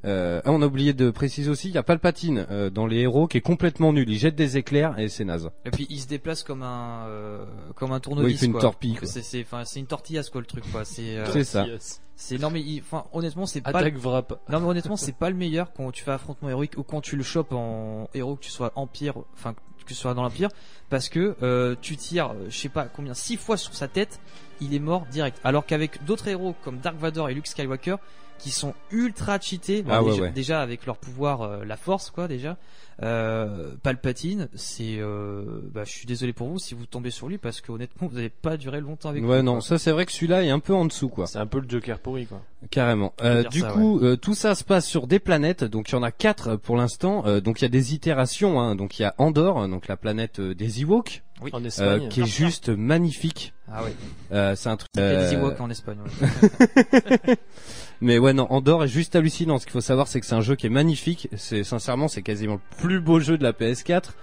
Euh, 0.04 0.42
ah, 0.46 0.52
on 0.52 0.62
a 0.62 0.66
oublié 0.66 0.94
de 0.94 1.12
préciser 1.12 1.50
aussi, 1.50 1.68
il 1.70 1.76
y 1.76 1.78
a 1.78 1.84
Palpatine 1.84 2.48
euh, 2.50 2.70
dans 2.70 2.88
les 2.88 2.98
héros 3.00 3.28
qui 3.28 3.38
est 3.38 3.42
complètement 3.42 3.94
nul. 3.94 4.10
Il 4.10 4.18
jette 4.18 4.36
des 4.36 4.58
éclairs 4.58 4.98
et 4.98 5.10
c'est 5.10 5.26
naze. 5.26 5.50
Et 5.66 5.70
puis 5.72 5.86
il 5.90 6.00
se 6.00 6.08
déplace 6.08 6.42
comme 6.44 6.64
un 6.64 7.06
euh, 7.08 7.46
comme 7.76 7.92
un 7.92 7.96
Oui, 7.96 8.02
tournevis. 8.02 8.34
il 8.34 8.38
fait 8.38 8.46
une 8.48 8.52
quoi. 8.54 8.62
torpille, 8.62 8.96
quoi. 8.96 9.08
C'est 9.08 9.22
c'est 9.22 9.42
enfin 9.42 9.64
c'est 9.66 9.80
une 9.80 9.86
tortillasse 9.86 10.30
quoi 10.30 10.42
le 10.42 10.48
truc 10.48 10.64
quoi. 10.72 10.86
C'est 10.86 11.18
euh, 11.18 11.26
C'est 11.32 11.44
ça. 11.44 11.66
C'est 12.16 12.38
non 12.40 12.50
mais 12.52 12.62
il- 12.62 12.82
enfin 12.82 13.06
honnêtement 13.14 13.46
c'est 13.46 13.62
pas 13.62 13.70
Attaque 13.72 13.98
wrap. 13.98 14.40
non 14.50 14.60
mais 14.60 14.68
honnêtement 14.68 14.96
c'est 14.98 15.16
pas 15.16 15.30
le 15.30 15.36
meilleur 15.36 15.72
quand 15.74 15.92
tu 15.92 16.04
fais 16.04 16.12
affrontement 16.12 16.50
héroïque 16.50 16.78
ou 16.78 16.84
quand 16.84 17.02
tu 17.02 17.16
le 17.16 17.24
chopes 17.24 17.52
en 17.54 18.10
héros 18.14 18.36
que 18.36 18.42
tu 18.44 18.52
sois 18.52 18.72
empire 18.76 19.16
enfin 19.34 19.54
que 19.54 19.86
tu 19.88 19.96
sois 19.96 20.14
dans 20.14 20.22
l'empire 20.22 20.50
parce 20.90 21.10
que 21.10 21.36
euh, 21.42 21.76
tu 21.82 21.98
tires 21.98 22.36
je 22.48 22.56
sais 22.56 22.70
pas 22.70 22.86
combien 22.86 23.16
six 23.16 23.38
fois 23.38 23.58
sur 23.58 23.74
sa 23.74 23.88
tête 23.88 24.20
il 24.60 24.76
est 24.76 24.80
mort 24.80 25.08
direct 25.12 25.40
alors 25.44 25.66
qu'avec 25.66 26.04
d'autres 26.06 26.28
héros 26.28 26.54
comme 26.64 26.78
Dark 26.78 26.96
Vador 26.98 27.30
et 27.30 27.34
Luke 27.34 27.48
Skywalker 27.48 27.96
qui 28.42 28.52
sont 28.52 28.74
ultra 28.92 29.40
cheatés 29.40 29.84
bon, 29.84 29.92
Ah 29.94 30.04
déjà, 30.04 30.22
ouais. 30.24 30.32
déjà 30.32 30.62
avec 30.62 30.86
leur 30.86 30.98
pouvoir 30.98 31.42
euh, 31.44 31.64
la 31.66 31.78
force 31.78 32.10
quoi 32.10 32.28
déjà 32.28 32.58
euh, 33.04 33.72
Palpatine 33.82 34.48
c'est 34.54 34.98
euh, 35.00 35.62
bah, 35.74 35.84
je 35.86 35.92
suis 35.92 36.06
désolé 36.06 36.34
pour 36.34 36.48
vous 36.50 36.60
si 36.60 36.74
vous 36.76 36.86
tombez 36.86 37.10
sur 37.12 37.28
lui 37.28 37.38
parce 37.38 37.62
que 37.62 37.72
honnêtement 37.72 38.08
vous 38.10 38.16
n'allez 38.16 38.30
pas 38.30 38.58
durer 38.58 38.82
longtemps 38.82 39.10
avec 39.10 39.24
Ouais 39.24 39.38
lui, 39.38 39.44
non, 39.44 39.54
quoi. 39.54 39.62
ça 39.62 39.78
c'est 39.80 39.92
vrai 39.92 40.06
que 40.06 40.12
celui-là 40.12 40.44
est 40.44 40.50
un 40.50 40.60
peu 40.60 40.74
en 40.74 40.86
dessous 40.86 41.10
quoi. 41.10 41.26
C'est 41.28 41.40
un 41.40 41.46
peu 41.48 41.60
le 41.60 41.70
Joker 41.70 42.00
pourri 42.00 42.26
quoi. 42.28 42.42
Carrément. 42.70 43.14
Euh, 43.24 43.44
du 43.46 43.62
ça, 43.62 43.72
coup, 43.72 44.00
euh, 44.02 44.16
tout 44.18 44.36
ça 44.36 44.54
se 44.56 44.64
passe 44.64 44.86
sur 44.86 45.08
des 45.08 45.20
planètes. 45.20 45.64
Donc 45.64 45.90
il 45.90 45.94
y 45.94 45.96
en 45.96 46.04
a 46.04 46.12
quatre 46.12 46.56
pour 46.58 46.76
l'instant. 46.78 47.24
Euh, 47.26 47.42
donc 47.42 47.60
il 47.62 47.64
y 47.64 47.66
a 47.66 47.70
des 47.70 47.94
itérations. 47.96 48.60
Hein. 48.62 48.76
Donc 48.76 49.00
il 49.00 49.02
y 49.02 49.06
a 49.06 49.16
Andorre, 49.18 49.68
donc 49.68 49.88
la 49.88 49.98
planète 49.98 50.40
euh, 50.40 50.54
des 50.54 50.82
Ewoks, 50.82 51.24
Oui. 51.42 51.50
En 51.54 51.62
euh, 51.64 51.66
Espagne. 51.68 52.08
qui 52.10 52.22
est 52.22 52.26
juste 52.28 52.70
magnifique. 52.70 53.54
ah 53.72 53.84
ouais 53.84 53.94
Euh, 54.32 54.56
c'est 54.56 54.70
un 54.70 54.78
truc. 54.78 54.90
il 54.96 55.02
y 55.02 55.06
a 55.06 55.30
des 55.30 55.36
euh, 55.36 55.40
Ewoks 55.42 55.60
en 55.60 55.70
Espagne 55.72 55.98
ouais. 56.04 57.36
Mais 58.02 58.18
ouais, 58.18 58.34
non, 58.34 58.48
Andorre 58.52 58.86
est 58.86 58.88
juste 58.88 59.16
hallucinant. 59.16 59.60
Ce 59.60 59.66
qu'il 59.66 59.74
faut 59.74 59.82
savoir, 59.82 60.08
c'est 60.08 60.20
que 60.20 60.26
c'est 60.26 60.36
un 60.36 60.42
jeu 60.42 60.56
qui 60.56 60.66
est 60.66 60.72
magnifique. 60.72 61.30
C'est 61.38 61.64
sincèrement, 61.64 62.08
c'est 62.08 62.24
quasiment 62.24 62.56
le 62.56 62.78
plus 62.78 63.00
beau 63.00 63.20
jeu 63.20 63.38
de 63.38 63.44
la 63.44 63.54
PS4. 63.54 64.14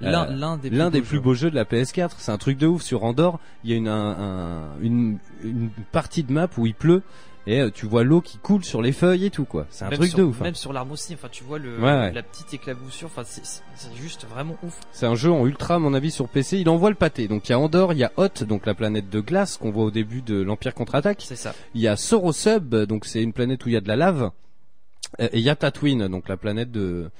l'un 0.00 0.26
Euh, 0.28 0.34
l'un 0.36 0.56
des 0.56 0.70
plus 0.70 0.76
des 0.90 1.00
beaux 1.00 1.06
plus 1.06 1.16
jeux. 1.16 1.20
beaux 1.22 1.34
jeux 1.34 1.50
de 1.50 1.54
la 1.54 1.64
PS4. 1.64 2.10
C'est 2.18 2.32
un 2.32 2.38
truc 2.38 2.56
de 2.58 2.66
ouf. 2.66 2.82
Sur 2.82 3.04
Andorre, 3.04 3.38
il 3.64 3.70
y 3.70 3.74
a 3.74 3.76
une, 3.76 3.88
un- 3.88 4.16
un- 4.18 4.80
une, 4.80 5.18
une 5.44 5.68
partie 5.92 6.22
de 6.22 6.32
map 6.32 6.48
où 6.56 6.66
il 6.66 6.74
pleut 6.74 7.02
et 7.46 7.60
euh, 7.60 7.70
tu 7.70 7.86
vois 7.86 8.02
l'eau 8.04 8.20
qui 8.20 8.38
coule 8.38 8.64
sur 8.64 8.82
les 8.82 8.92
feuilles 8.92 9.26
et 9.26 9.30
tout 9.30 9.44
quoi. 9.44 9.66
C'est 9.70 9.84
un 9.84 9.88
même 9.88 9.98
truc 9.98 10.10
sur, 10.10 10.18
de 10.18 10.24
ouf. 10.24 10.40
hein. 10.40 10.44
Même 10.44 10.54
sur 10.54 10.72
l'arme 10.72 10.90
aussi, 10.92 11.14
enfin 11.14 11.28
tu 11.30 11.44
vois 11.44 11.58
le 11.58 11.76
Ouais, 11.78 11.84
ouais. 11.84 12.12
la 12.12 12.22
petite 12.22 12.52
éclaboussure, 12.54 13.08
enfin 13.08 13.22
c'est- 13.24 13.60
juste 13.96 14.26
vraiment 14.26 14.56
ouf. 14.62 14.78
C'est 14.92 15.06
un 15.06 15.14
jeu 15.14 15.30
en 15.30 15.46
ultra, 15.46 15.74
à 15.74 15.78
mon 15.78 15.94
avis, 15.94 16.10
sur 16.10 16.28
PC. 16.28 16.58
Il 16.58 16.68
envoie 16.68 16.90
le 16.90 16.96
pâté. 16.96 17.28
Donc 17.28 17.48
il 17.48 17.52
y 17.52 17.54
a 17.54 17.58
Andorre, 17.58 17.92
il 17.92 17.98
y 17.98 18.04
a 18.04 18.12
Hoth, 18.16 18.42
donc 18.44 18.66
la 18.66 18.74
planète 18.74 19.08
de 19.10 19.20
glace 19.20 19.56
qu'on 19.58 19.70
voit 19.70 19.84
au 19.84 19.90
début 19.90 20.22
de 20.22 20.40
l'Empire 20.42 20.74
contre-attaque. 20.74 21.22
C'est 21.26 21.36
ça. 21.36 21.54
Il 21.74 21.80
y 21.80 21.88
a 21.88 21.96
Sorosub, 21.96 22.74
donc 22.86 23.04
c'est 23.04 23.22
une 23.22 23.32
planète 23.32 23.64
où 23.64 23.68
il 23.68 23.72
y 23.72 23.76
a 23.76 23.80
de 23.80 23.88
la 23.88 23.96
lave. 23.96 24.30
Et 25.18 25.28
il 25.38 25.40
y 25.40 25.50
a 25.50 25.56
Tatooine, 25.56 26.08
donc 26.08 26.28
la 26.28 26.36
planète 26.36 26.70
de, 26.72 27.10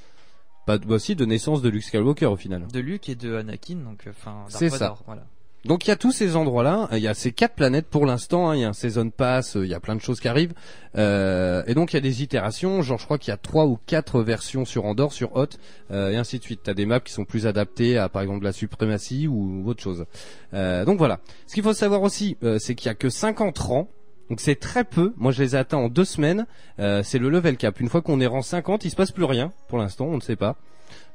bah, 0.66 0.76
bah, 0.78 0.94
aussi 0.96 1.14
de 1.14 1.24
naissance 1.24 1.62
de 1.62 1.68
Luke 1.68 1.84
Skywalker 1.84 2.26
au 2.26 2.36
final. 2.36 2.66
De 2.72 2.80
Luke 2.80 3.08
et 3.08 3.14
de 3.14 3.36
Anakin, 3.36 3.76
donc 3.76 4.06
euh, 4.06 4.10
enfin 4.10 4.44
C'est 4.48 4.70
ça. 4.70 4.96
Voilà. 5.06 5.24
Donc 5.66 5.86
il 5.86 5.88
y 5.88 5.92
a 5.92 5.96
tous 5.96 6.12
ces 6.12 6.36
endroits-là, 6.36 6.88
il 6.92 6.98
y 6.98 7.08
a 7.08 7.14
ces 7.14 7.32
quatre 7.32 7.54
planètes 7.54 7.86
pour 7.86 8.06
l'instant, 8.06 8.48
hein. 8.48 8.56
il 8.56 8.60
y 8.60 8.64
a 8.64 8.68
un 8.68 8.72
season 8.72 9.10
pass, 9.10 9.56
euh, 9.56 9.64
il 9.64 9.70
y 9.70 9.74
a 9.74 9.80
plein 9.80 9.96
de 9.96 10.00
choses 10.00 10.20
qui 10.20 10.28
arrivent, 10.28 10.54
Euh, 10.96 11.62
et 11.66 11.74
donc 11.74 11.92
il 11.92 11.96
y 11.96 11.98
a 11.98 12.00
des 12.00 12.22
itérations, 12.22 12.80
genre 12.80 12.98
je 12.98 13.04
crois 13.04 13.18
qu'il 13.18 13.30
y 13.30 13.34
a 13.34 13.36
trois 13.36 13.66
ou 13.66 13.78
quatre 13.86 14.22
versions 14.22 14.64
sur 14.64 14.86
Andorre, 14.86 15.12
sur 15.12 15.36
Hoth, 15.36 15.58
euh, 15.90 16.10
et 16.10 16.16
ainsi 16.16 16.38
de 16.38 16.44
suite. 16.44 16.60
T'as 16.62 16.72
des 16.72 16.86
maps 16.86 17.00
qui 17.00 17.12
sont 17.12 17.24
plus 17.26 17.46
adaptées 17.46 17.98
à 17.98 18.08
par 18.08 18.22
exemple 18.22 18.44
la 18.44 18.52
suprématie 18.52 19.26
ou, 19.28 19.68
autre 19.68 19.82
chose. 19.82 20.06
Euh, 20.54 20.84
donc 20.84 20.98
voilà. 20.98 21.20
Ce 21.46 21.54
qu'il 21.54 21.62
faut 21.62 21.74
savoir 21.74 22.02
aussi, 22.02 22.38
euh, 22.42 22.58
c'est 22.58 22.74
qu'il 22.74 22.86
y 22.86 22.90
a 22.90 22.94
que 22.94 23.10
50 23.10 23.58
rangs. 23.58 23.88
Donc 24.30 24.40
c'est 24.40 24.58
très 24.58 24.84
peu. 24.84 25.12
Moi 25.16 25.32
je 25.32 25.42
les 25.42 25.54
ai 25.54 25.58
atteints 25.58 25.76
en 25.76 25.88
deux 25.88 26.06
semaines. 26.06 26.46
Euh, 26.78 27.02
c'est 27.02 27.18
le 27.18 27.28
level 27.28 27.56
cap. 27.56 27.78
Une 27.78 27.88
fois 27.88 28.00
qu'on 28.00 28.20
est 28.20 28.26
rang 28.26 28.42
50, 28.42 28.84
il 28.84 28.90
se 28.90 28.96
passe 28.96 29.12
plus 29.12 29.24
rien. 29.24 29.52
Pour 29.68 29.78
l'instant, 29.78 30.06
on 30.06 30.16
ne 30.16 30.22
sait 30.22 30.36
pas. 30.36 30.56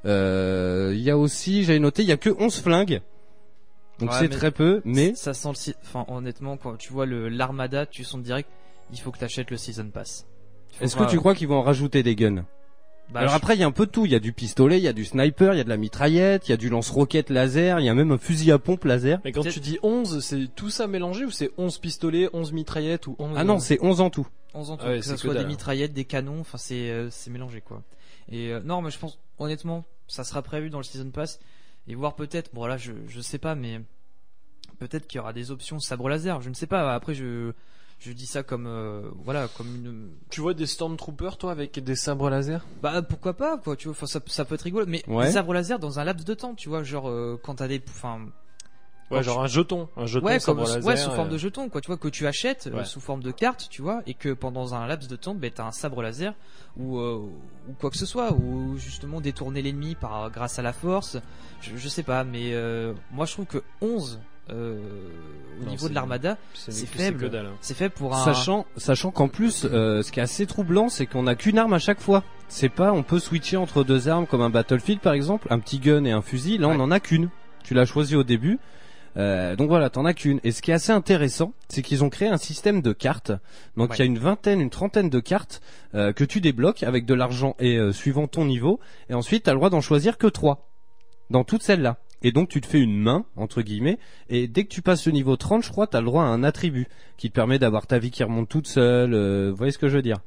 Il 0.05 1.01
y 1.01 1.09
a 1.09 1.17
aussi, 1.17 1.63
j'avais 1.63 1.79
noté, 1.79 2.03
il 2.03 2.09
y 2.09 2.11
a 2.11 2.17
que 2.17 2.29
11 2.29 2.55
flingues. 2.61 3.01
Donc 4.01 4.09
Ouais, 4.11 4.17
c'est 4.19 4.29
très 4.29 4.51
peu, 4.51 4.81
mais 4.83 5.13
ça 5.15 5.33
sent 5.33 5.49
le 5.49 5.55
si- 5.55 5.75
enfin 5.83 6.05
honnêtement 6.09 6.57
quand 6.57 6.75
tu 6.75 6.91
vois 6.91 7.05
le 7.05 7.29
l'armada, 7.29 7.85
tu 7.85 8.03
sens 8.03 8.21
direct 8.21 8.49
il 8.91 8.99
faut 8.99 9.11
que 9.11 9.19
tu 9.19 9.23
achètes 9.23 9.49
le 9.51 9.57
season 9.57 9.89
pass. 9.89 10.25
Est-ce 10.81 10.95
que 10.97 11.03
tu 11.09 11.17
crois 11.17 11.33
qu'ils 11.35 11.47
vont 11.47 11.57
en 11.59 11.61
rajouter 11.61 12.03
des 12.03 12.15
guns? 12.15 12.43
Bah, 13.09 13.19
Alors 13.21 13.31
je- 13.31 13.37
après, 13.37 13.55
il 13.55 13.59
y 13.59 13.63
a 13.63 13.67
un 13.67 13.71
peu 13.71 13.85
de 13.85 13.91
tout. 13.91 14.05
Il 14.05 14.11
y 14.11 14.15
a 14.15 14.19
du 14.19 14.31
pistolet, 14.33 14.77
il 14.77 14.83
y 14.83 14.87
a 14.87 14.93
du 14.93 15.03
sniper, 15.05 15.53
il 15.53 15.57
y 15.57 15.59
a 15.59 15.63
de 15.65 15.69
la 15.69 15.75
mitraillette, 15.77 16.47
il 16.47 16.51
y 16.51 16.53
a 16.53 16.57
du 16.57 16.69
lance-roquette 16.69 17.29
laser, 17.29 17.79
il 17.81 17.85
y 17.85 17.89
a 17.89 17.93
même 17.93 18.11
un 18.11 18.17
fusil 18.17 18.51
à 18.51 18.57
pompe 18.59 18.85
laser. 18.85 19.19
Mais 19.25 19.31
quand 19.33 19.41
tu 19.43 19.59
dis 19.59 19.77
11, 19.83 20.23
c'est 20.23 20.47
tout 20.55 20.69
ça 20.69 20.87
mélangé 20.87 21.25
ou 21.25 21.31
c'est 21.31 21.51
11 21.57 21.77
pistolets, 21.77 22.29
11 22.33 22.53
mitraillettes 22.53 23.07
ou 23.07 23.15
11 23.19 23.35
Ah 23.37 23.43
non, 23.43 23.59
c'est 23.59 23.79
11 23.81 23.99
en 24.01 24.09
tout. 24.09 24.27
11 24.53 24.71
ans 24.71 24.77
tout, 24.77 24.83
Ah 24.85 24.91
ouais, 24.91 24.99
que 25.01 25.09
que 25.09 25.15
soit 25.17 25.33
des 25.33 25.45
mitraillettes, 25.45 25.93
des 25.93 26.05
canons, 26.05 26.39
enfin 26.39 26.57
c'est 26.57 26.89
euh, 26.89 27.09
c'est 27.09 27.29
mélangé 27.31 27.59
quoi. 27.61 27.83
Et 28.31 28.49
euh, 28.51 28.61
non, 28.63 28.81
mais 28.81 28.91
je 28.91 28.97
pense 28.99 29.19
honnêtement, 29.39 29.83
ça 30.07 30.23
sera 30.23 30.41
prévu 30.41 30.69
dans 30.69 30.77
le 30.77 30.83
season 30.83 31.09
pass 31.11 31.39
et 31.87 31.95
voir 31.95 32.15
peut-être 32.15 32.53
bon 32.53 32.65
là 32.65 32.77
je 32.77 32.93
je 33.07 33.21
sais 33.21 33.37
pas 33.39 33.55
mais 33.55 33.81
peut-être 34.79 35.07
qu'il 35.07 35.17
y 35.17 35.19
aura 35.19 35.33
des 35.33 35.51
options 35.51 35.79
sabre 35.79 36.09
laser, 36.09 36.41
je 36.41 36.49
ne 36.49 36.53
sais 36.55 36.67
pas. 36.67 36.93
Après 36.93 37.13
je 37.13 37.51
je 37.99 38.13
dis 38.13 38.25
ça 38.25 38.41
comme 38.41 38.65
euh, 38.65 39.09
voilà 39.23 39.47
comme 39.55 39.75
une 39.75 40.09
Tu 40.31 40.41
vois 40.41 40.55
des 40.55 40.65
Stormtroopers 40.65 41.37
toi 41.37 41.51
avec 41.51 41.77
des 41.77 41.95
sabres 41.95 42.31
laser? 42.31 42.65
Bah 42.81 43.01
pourquoi 43.03 43.35
pas 43.35 43.57
quoi 43.59 43.75
tu 43.75 43.87
vois 43.89 43.91
enfin, 43.95 44.07
ça, 44.07 44.19
ça 44.25 44.43
peut 44.43 44.55
être 44.55 44.63
rigolo 44.63 44.85
mais 44.87 45.03
Ouais. 45.07 45.27
des 45.27 45.31
sabres 45.33 45.53
laser 45.53 45.77
dans 45.77 45.99
un 45.99 46.03
laps 46.03 46.25
de 46.25 46.33
temps 46.33 46.55
tu 46.55 46.67
vois 46.67 46.81
genre 46.81 47.09
euh, 47.09 47.39
quand 47.43 47.55
t'as 47.55 47.67
des 47.67 47.79
enfin 47.89 48.25
Ouais, 49.11 49.17
Quand 49.17 49.23
genre 49.23 49.43
un 49.43 49.47
jeton, 49.47 49.89
un 49.97 50.05
jeton 50.05 50.25
ouais, 50.25 50.39
comme, 50.39 50.59
laser. 50.59 50.83
ouais, 50.85 50.95
sous 50.97 51.11
forme 51.11 51.27
euh, 51.27 51.31
de 51.31 51.37
jeton, 51.37 51.69
quoi, 51.69 51.81
tu 51.81 51.87
vois, 51.87 51.97
que 51.97 52.07
tu 52.07 52.25
achètes 52.27 52.67
euh, 52.71 52.77
Ouais. 52.77 52.85
sous 52.85 52.99
forme 53.01 53.21
de 53.21 53.31
carte, 53.31 53.67
tu 53.69 53.81
vois, 53.81 54.01
et 54.07 54.13
que 54.13 54.33
pendant 54.33 54.73
un 54.73 54.87
laps 54.87 55.07
de 55.09 55.15
temps, 55.15 55.35
ben, 55.35 55.51
t'as 55.53 55.65
un 55.65 55.71
sabre 55.71 56.01
laser 56.01 56.33
ou, 56.77 56.97
euh, 56.99 57.15
ou 57.69 57.73
quoi 57.79 57.89
que 57.89 57.97
ce 57.97 58.05
soit, 58.05 58.31
ou 58.33 58.77
justement 58.77 59.21
détourner 59.21 59.61
l'ennemi 59.61 59.95
par 59.95 60.31
grâce 60.31 60.57
à 60.59 60.61
la 60.61 60.73
force. 60.73 61.17
Je, 61.61 61.75
je 61.75 61.87
sais 61.89 62.03
pas, 62.03 62.23
mais 62.23 62.53
euh, 62.53 62.93
moi 63.11 63.25
je 63.25 63.33
trouve 63.33 63.45
que 63.45 63.61
11 63.81 64.19
euh, 64.49 64.79
au 65.61 65.63
Non, 65.65 65.69
niveau 65.71 65.87
de 65.87 65.93
l'armada, 65.93 66.37
c'est 66.53 66.71
faible. 66.85 67.29
hein. 67.35 67.51
c'est 67.61 67.75
fait 67.75 67.89
pour 67.89 68.15
un. 68.15 68.23
Sachant, 68.25 68.65
sachant 68.75 69.11
qu'en 69.11 69.27
plus, 69.27 69.65
euh, 69.65 70.01
ce 70.01 70.11
qui 70.11 70.19
est 70.19 70.23
assez 70.23 70.45
troublant, 70.45 70.89
c'est 70.89 71.05
qu'on 71.05 71.27
a 71.27 71.35
qu'une 71.35 71.57
arme 71.57 71.73
à 71.73 71.79
chaque 71.79 72.01
fois. 72.01 72.23
C'est 72.49 72.67
pas, 72.69 72.91
on 72.91 73.03
peut 73.03 73.19
switcher 73.19 73.55
entre 73.57 73.83
deux 73.85 74.09
armes 74.09 74.25
comme 74.27 74.41
un 74.41 74.49
Battlefield 74.49 74.99
par 74.99 75.13
exemple, 75.13 75.47
un 75.51 75.59
petit 75.59 75.79
gun 75.79 76.03
et 76.05 76.11
un 76.11 76.21
fusil. 76.21 76.57
Là, 76.57 76.67
on 76.67 76.79
en 76.79 76.91
a 76.91 76.99
qu'une. 76.99 77.29
Tu 77.63 77.73
l'as 77.75 77.85
choisi 77.85 78.15
au 78.15 78.23
début. 78.23 78.59
Euh, 79.17 79.55
donc 79.55 79.67
voilà, 79.67 79.89
t'en 79.89 80.05
as 80.05 80.13
qu'une. 80.13 80.39
Et 80.43 80.51
ce 80.51 80.61
qui 80.61 80.71
est 80.71 80.73
assez 80.73 80.91
intéressant, 80.91 81.53
c'est 81.69 81.81
qu'ils 81.81 82.03
ont 82.03 82.09
créé 82.09 82.29
un 82.29 82.37
système 82.37 82.81
de 82.81 82.93
cartes. 82.93 83.31
Donc 83.75 83.89
il 83.89 83.91
Ouais. 83.91 83.97
y 83.99 84.01
a 84.03 84.05
une 84.05 84.19
vingtaine, 84.19 84.61
une 84.61 84.69
trentaine 84.69 85.09
de 85.09 85.19
cartes 85.19 85.61
euh, 85.95 86.13
que 86.13 86.23
tu 86.23 86.39
débloques 86.41 86.83
avec 86.83 87.05
de 87.05 87.13
l'argent 87.13 87.55
et 87.59 87.77
euh, 87.77 87.91
suivant 87.91 88.27
ton 88.27 88.45
niveau. 88.45 88.79
Et 89.09 89.13
ensuite, 89.13 89.43
t'as 89.43 89.51
le 89.51 89.57
droit 89.57 89.69
d'en 89.69 89.81
choisir 89.81 90.17
que 90.17 90.27
trois 90.27 90.69
dans 91.29 91.43
toutes 91.43 91.63
celles-là. 91.63 91.97
Et 92.23 92.31
donc 92.31 92.49
tu 92.49 92.61
te 92.61 92.67
fais 92.67 92.79
une 92.79 92.97
main 92.99 93.25
entre 93.35 93.61
guillemets. 93.63 93.97
Et 94.29 94.47
dès 94.47 94.63
que 94.63 94.69
tu 94.69 94.81
passes 94.81 95.05
le 95.07 95.11
niveau 95.11 95.35
30, 95.37 95.63
je 95.63 95.69
crois, 95.71 95.87
t'as 95.87 95.99
le 95.99 96.05
droit 96.05 96.23
à 96.23 96.27
un 96.27 96.43
attribut 96.43 96.87
qui 97.17 97.29
te 97.29 97.33
permet 97.35 97.57
d'avoir 97.59 97.87
ta 97.87 97.97
vie 97.99 98.11
qui 98.11 98.23
remonte 98.23 98.47
toute 98.47 98.67
seule. 98.67 99.13
euh, 99.13 99.49
vous 99.49 99.55
voyez 99.57 99.71
ce 99.71 99.77
que 99.79 99.89
je 99.89 99.95
veux 99.95 100.01
dire? 100.03 100.17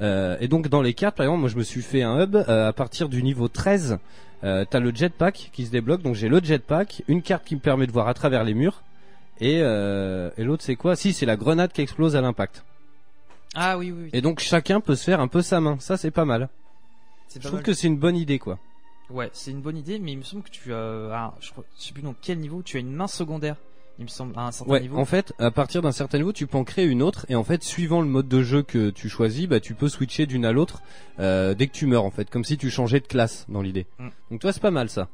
Euh, 0.00 0.36
Et 0.40 0.48
donc 0.48 0.68
dans 0.68 0.82
les 0.82 0.92
cartes, 0.92 1.16
par 1.16 1.24
exemple, 1.24 1.40
moi 1.40 1.48
je 1.48 1.56
me 1.56 1.62
suis 1.62 1.80
fait 1.82 2.02
un 2.02 2.20
hub 2.22 2.36
euh, 2.36 2.68
à 2.68 2.72
partir 2.72 3.08
du 3.08 3.22
niveau 3.22 3.48
13. 3.48 3.98
Euh, 4.44 4.64
t'as 4.68 4.80
le 4.80 4.92
jetpack 4.94 5.50
qui 5.52 5.66
se 5.66 5.70
débloque, 5.70 6.02
donc 6.02 6.14
j'ai 6.16 6.28
le 6.28 6.40
jetpack, 6.42 7.02
une 7.08 7.22
carte 7.22 7.44
qui 7.44 7.54
me 7.54 7.60
permet 7.60 7.86
de 7.86 7.92
voir 7.92 8.08
à 8.08 8.14
travers 8.14 8.42
les 8.44 8.54
murs, 8.54 8.82
et, 9.40 9.60
euh, 9.62 10.30
et 10.36 10.42
l'autre 10.44 10.64
c'est 10.64 10.74
quoi? 10.76 10.96
Si 10.96 11.12
c'est 11.12 11.26
la 11.26 11.36
grenade 11.36 11.72
qui 11.72 11.80
explose 11.80 12.16
à 12.16 12.20
l'impact. 12.20 12.64
Ah 13.54 13.78
oui, 13.78 13.92
oui, 13.92 14.04
oui. 14.04 14.10
Et 14.12 14.20
donc 14.20 14.40
chacun 14.40 14.80
peut 14.80 14.96
se 14.96 15.04
faire 15.04 15.20
un 15.20 15.28
peu 15.28 15.42
sa 15.42 15.60
main, 15.60 15.76
ça 15.78 15.96
c'est 15.96 16.10
pas 16.10 16.24
mal. 16.24 16.48
C'est 17.28 17.38
Je 17.38 17.44
pas 17.44 17.48
trouve 17.48 17.58
mal. 17.58 17.64
que 17.64 17.72
c'est 17.74 17.86
une 17.86 17.98
bonne 17.98 18.16
idée 18.16 18.38
quoi. 18.38 18.58
Ouais, 19.10 19.30
c'est 19.32 19.50
une 19.50 19.60
bonne 19.60 19.76
idée, 19.76 19.98
mais 19.98 20.12
il 20.12 20.18
me 20.18 20.22
semble 20.22 20.42
que 20.42 20.50
tu 20.50 20.72
as, 20.72 21.10
ah, 21.12 21.34
je, 21.40 21.50
crois, 21.50 21.64
je 21.78 21.84
sais 21.84 21.92
plus 21.92 22.02
dans 22.02 22.14
quel 22.20 22.38
niveau, 22.38 22.62
tu 22.62 22.78
as 22.78 22.80
une 22.80 22.92
main 22.92 23.06
secondaire. 23.08 23.56
Il 24.02 24.06
me 24.06 24.08
semble 24.08 24.36
à 24.36 24.46
un 24.46 24.50
certain 24.50 24.72
Ouais, 24.72 24.80
niveau. 24.80 24.98
en 24.98 25.04
fait, 25.04 25.32
à 25.38 25.52
partir 25.52 25.80
d'un 25.80 25.92
certain 25.92 26.18
niveau, 26.18 26.32
tu 26.32 26.48
peux 26.48 26.58
en 26.58 26.64
créer 26.64 26.86
une 26.86 27.02
autre, 27.02 27.24
et 27.28 27.36
en 27.36 27.44
fait, 27.44 27.62
suivant 27.62 28.00
le 28.00 28.08
mode 28.08 28.26
de 28.26 28.42
jeu 28.42 28.64
que 28.64 28.90
tu 28.90 29.08
choisis, 29.08 29.46
bah, 29.46 29.60
tu 29.60 29.74
peux 29.74 29.88
switcher 29.88 30.26
d'une 30.26 30.44
à 30.44 30.50
l'autre 30.50 30.82
euh, 31.20 31.54
dès 31.54 31.68
que 31.68 31.72
tu 31.72 31.86
meurs, 31.86 32.02
en 32.04 32.10
fait, 32.10 32.28
comme 32.28 32.42
si 32.42 32.58
tu 32.58 32.68
changeais 32.68 32.98
de 32.98 33.06
classe 33.06 33.46
dans 33.48 33.62
l'idée. 33.62 33.86
Mm. 34.00 34.08
Donc 34.32 34.40
toi, 34.40 34.52
c'est 34.52 34.60
pas 34.60 34.72
mal 34.72 34.88
ça. 34.88 35.08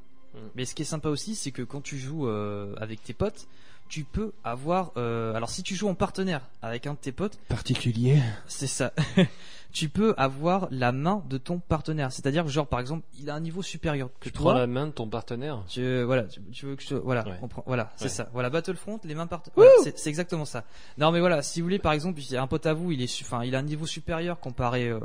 Mais 0.55 0.65
ce 0.65 0.75
qui 0.75 0.83
est 0.83 0.87
sympa 0.87 1.11
aussi, 1.11 1.35
c'est 1.35 1.51
que 1.51 1.61
quand 1.63 1.83
tu 1.83 1.99
joues 1.99 2.29
euh, 2.29 2.75
avec 2.79 3.03
tes 3.03 3.13
potes, 3.13 3.47
tu 3.91 4.05
peux 4.05 4.33
avoir. 4.43 4.93
euh, 4.97 5.35
alors 5.35 5.51
si 5.51 5.63
tu 5.63 5.75
joues 5.75 5.89
en 5.89 5.95
partenaire 5.95 6.43
avec 6.63 6.87
un 6.87 6.93
de 6.95 6.99
tes 6.99 7.13
potes, 7.13 7.39
Particulier. 7.49 8.19
c'est 8.47 8.67
ça. 8.67 8.93
tu 9.73 9.89
peux 9.89 10.15
avoir 10.17 10.67
la 10.71 10.93
main 10.93 11.23
de 11.29 11.37
ton 11.39 11.59
partenaire. 11.59 12.11
C'est-à-dire 12.11 12.45
que 12.45 12.51
genre 12.51 12.67
par 12.67 12.81
exemple, 12.81 13.05
il 13.21 13.29
a 13.31 13.35
un 13.35 13.41
niveau 13.41 13.63
supérieur 13.63 14.09
que 14.19 14.29
Tu 14.29 14.33
toi. 14.33 14.53
prends 14.53 14.59
la 14.61 14.67
main 14.67 14.87
de 14.87 14.93
ton 14.93 15.09
partenaire? 15.09 15.63
Tu, 15.69 16.03
voilà, 16.05 16.25
tu, 16.25 16.41
tu 16.53 16.67
veux 16.67 16.75
que 16.77 16.83
je 16.83 16.89
te- 16.89 16.95
voilà, 16.95 17.25
Ouais. 17.27 17.39
on 17.43 17.49
prend- 17.49 17.65
voilà, 17.67 17.91
c'est 17.97 18.05
Ouais. 18.05 18.09
ça. 18.11 18.29
Voilà, 18.33 18.49
Battlefront, 18.51 18.99
les 19.05 19.15
mains 19.15 19.27
par, 19.27 19.43
voilà, 19.55 19.71
c'est 19.85 19.99
c'est 19.99 20.09
exactement 20.09 20.45
ça. 20.47 20.65
Non 20.97 21.11
mais 21.13 21.21
voilà, 21.21 21.43
si 21.43 21.61
vous 21.61 21.67
voulez 21.67 21.79
par 21.79 21.93
exemple, 21.93 22.19
il 22.21 22.31
y 22.33 22.37
a 22.37 22.43
un 22.43 22.47
pote 22.47 22.67
à 22.67 22.73
vous, 22.73 22.93
il 22.93 23.03
est, 23.03 23.21
enfin, 23.23 23.45
il 23.45 23.55
a 23.55 23.59
un 23.59 23.63
niveau 23.63 23.87
supérieur 23.87 24.41
comparé 24.41 24.89
euh, 24.89 25.01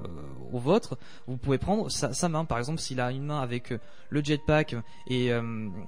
au 0.52 0.60
vôtre, 0.60 0.98
vous 1.28 1.38
pouvez 1.38 1.58
prendre 1.58 1.90
sa, 1.92 2.14
sa 2.14 2.30
main. 2.30 2.46
Par 2.46 2.58
exemple, 2.58 2.80
s'il 2.80 3.02
a 3.02 3.12
une 3.12 3.24
main 3.26 3.42
avec 3.42 3.72
euh, 3.74 3.80
le 4.10 4.24
jetpack 4.24 4.76
et 5.08 5.32
euh, 5.34 5.42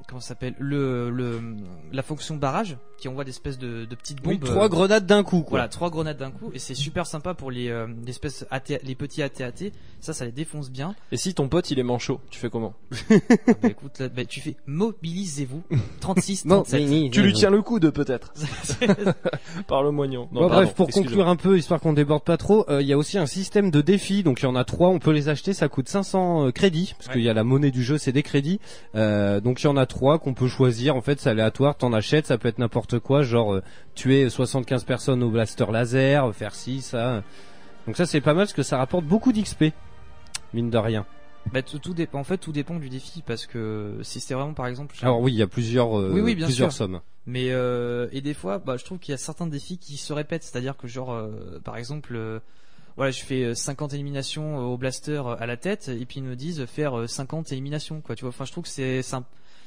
comment 0.07 0.19
ça 0.19 0.29
s'appelle, 0.29 0.55
le, 0.59 1.09
le, 1.09 1.55
la 1.91 2.03
fonction 2.03 2.35
barrage 2.35 2.77
qui 2.97 3.07
envoie 3.07 3.23
des 3.23 3.31
espèces 3.31 3.57
de, 3.57 3.85
de 3.85 3.95
petites 3.95 4.21
bombes. 4.21 4.33
Oui, 4.33 4.39
trois 4.39 4.65
euh, 4.65 4.69
grenades 4.69 5.05
d'un 5.05 5.23
coup, 5.23 5.41
quoi. 5.41 5.51
Voilà, 5.51 5.67
trois 5.67 5.89
grenades 5.89 6.17
d'un 6.17 6.31
coup 6.31 6.51
et 6.53 6.59
c'est 6.59 6.75
super 6.75 7.05
sympa 7.07 7.33
pour 7.33 7.51
les 7.51 7.69
euh, 7.69 7.87
les 8.05 8.11
espèces 8.11 8.45
AT 8.51 8.63
les 8.83 8.95
petits 8.95 9.21
AT-AT. 9.21 9.71
Ça, 9.99 10.13
ça 10.13 10.25
les 10.25 10.31
défonce 10.31 10.69
bien. 10.69 10.95
Et 11.11 11.17
si 11.17 11.33
ton 11.33 11.47
pote 11.47 11.71
il 11.71 11.79
est 11.79 11.83
manchot, 11.83 12.21
tu 12.29 12.39
fais 12.39 12.49
comment 12.49 12.73
Ah 13.09 13.15
bah, 13.61 13.69
écoute, 13.69 13.99
là, 13.99 14.09
bah, 14.09 14.25
tu 14.25 14.39
fais 14.39 14.55
mobilisez-vous 14.67 15.63
36 15.99 16.45
Bon, 16.45 16.55
37. 16.57 16.81
Mini, 16.81 17.09
Tu 17.09 17.21
lui 17.21 17.33
tiens 17.33 17.49
le 17.49 17.61
coude 17.61 17.89
peut-être. 17.89 18.33
Par 19.67 19.83
le 19.83 19.91
moignon. 19.91 20.29
Non, 20.31 20.41
Bon, 20.41 20.49
pardon, 20.49 20.63
bref, 20.63 20.75
pour 20.75 20.89
conclure 20.89 21.27
un 21.27 21.35
peu, 21.35 21.57
histoire 21.57 21.79
qu'on 21.79 21.93
déborde 21.93 22.23
pas 22.23 22.37
trop, 22.37 22.65
euh, 22.69 22.81
il 22.81 22.87
y 22.87 22.93
a 22.93 22.97
aussi 22.97 23.17
un 23.17 23.25
système 23.25 23.71
de 23.71 23.81
défis. 23.81 24.23
Donc 24.23 24.41
il 24.41 24.43
y 24.43 24.47
en 24.47 24.55
a 24.55 24.63
trois, 24.63 24.89
on 24.89 24.99
peut 24.99 25.11
les 25.11 25.29
acheter, 25.29 25.53
ça 25.53 25.67
coûte 25.69 25.89
500 25.89 26.47
euh, 26.47 26.51
crédits, 26.51 26.93
parce 26.97 27.11
qu'il 27.11 27.23
y 27.23 27.29
a 27.29 27.33
la 27.33 27.43
monnaie 27.43 27.71
du 27.71 27.83
jeu, 27.83 27.97
c'est 27.97 28.11
des 28.11 28.23
crédits. 28.23 28.59
Euh, 28.95 29.39
donc 29.41 29.61
il 29.61 29.65
y 29.65 29.67
en 29.67 29.77
a 29.77 29.85
trois 29.85 30.19
qu'on 30.19 30.33
peut 30.33 30.47
choisir. 30.47 30.95
En 30.95 31.01
fait, 31.01 31.19
c'est 31.19 31.29
aléatoire. 31.29 31.77
T'en 31.77 31.93
achètes, 31.93 32.27
ça 32.27 32.37
peut 32.37 32.47
être 32.47 32.59
n'importe 32.59 32.84
quoi, 32.99 33.23
genre 33.23 33.53
euh, 33.55 33.63
tuer 33.95 34.29
75 34.29 34.83
personnes 34.83 35.23
au 35.23 35.29
blaster 35.29 35.65
laser, 35.71 36.33
faire 36.35 36.53
ci, 36.55 36.81
ça. 36.81 37.23
Donc 37.87 37.97
ça 37.97 38.05
c'est 38.05 38.21
pas 38.21 38.33
mal 38.33 38.43
parce 38.45 38.53
que 38.53 38.63
ça 38.63 38.77
rapporte 38.77 39.05
beaucoup 39.05 39.31
d'XP, 39.31 39.65
mine 40.53 40.69
de 40.69 40.77
rien. 40.77 41.05
Bah, 41.53 41.61
tout, 41.61 41.77
tout 41.77 41.93
dépend. 41.93 42.19
En 42.19 42.23
fait, 42.23 42.37
tout 42.39 42.51
dépend 42.51 42.75
du 42.79 42.89
défi 42.89 43.21
parce 43.21 43.45
que 43.45 43.99
si 44.01 44.19
c'est 44.19 44.33
vraiment 44.33 44.53
par 44.55 44.65
exemple. 44.67 44.95
Alors 45.03 45.21
oui, 45.21 45.31
il 45.33 45.37
y 45.37 45.43
a 45.43 45.47
plusieurs, 45.47 45.99
euh, 45.99 46.09
Oui, 46.11 46.21
oui, 46.21 46.33
bien 46.35 46.47
plusieurs 46.47 46.71
sûr. 46.71 46.77
sommes. 46.85 47.01
Mais 47.27 47.51
euh, 47.51 48.07
et 48.11 48.21
des 48.21 48.33
fois, 48.33 48.57
bah, 48.59 48.77
je 48.77 48.83
trouve 48.85 48.97
qu'il 48.99 49.11
y 49.11 49.15
a 49.15 49.17
certains 49.17 49.45
défis 49.47 49.77
qui 49.77 49.97
se 49.97 50.11
répètent. 50.13 50.43
C'est-à-dire 50.43 50.75
que 50.75 50.87
genre, 50.87 51.11
euh, 51.13 51.59
par 51.63 51.77
exemple, 51.77 52.15
euh, 52.15 52.39
voilà, 52.97 53.11
je 53.11 53.23
fais 53.23 53.43
euh, 53.43 53.53
50 53.53 53.93
éliminations 53.93 54.57
euh, 54.59 54.63
au 54.63 54.77
blaster 54.77 55.21
euh, 55.23 55.35
à 55.39 55.45
la 55.45 55.55
tête 55.57 55.87
et 55.89 56.05
puis 56.05 56.19
ils 56.19 56.23
me 56.23 56.35
disent 56.35 56.65
faire 56.65 56.97
euh, 56.97 57.05
50 57.07 57.51
éliminations. 57.51 58.01
Quoi, 58.01 58.15
tu 58.15 58.21
vois. 58.21 58.29
Enfin, 58.29 58.45
je 58.45 58.51
trouve 58.51 58.63
que 58.63 58.69
c'est 58.69 59.01
un- 59.13 59.23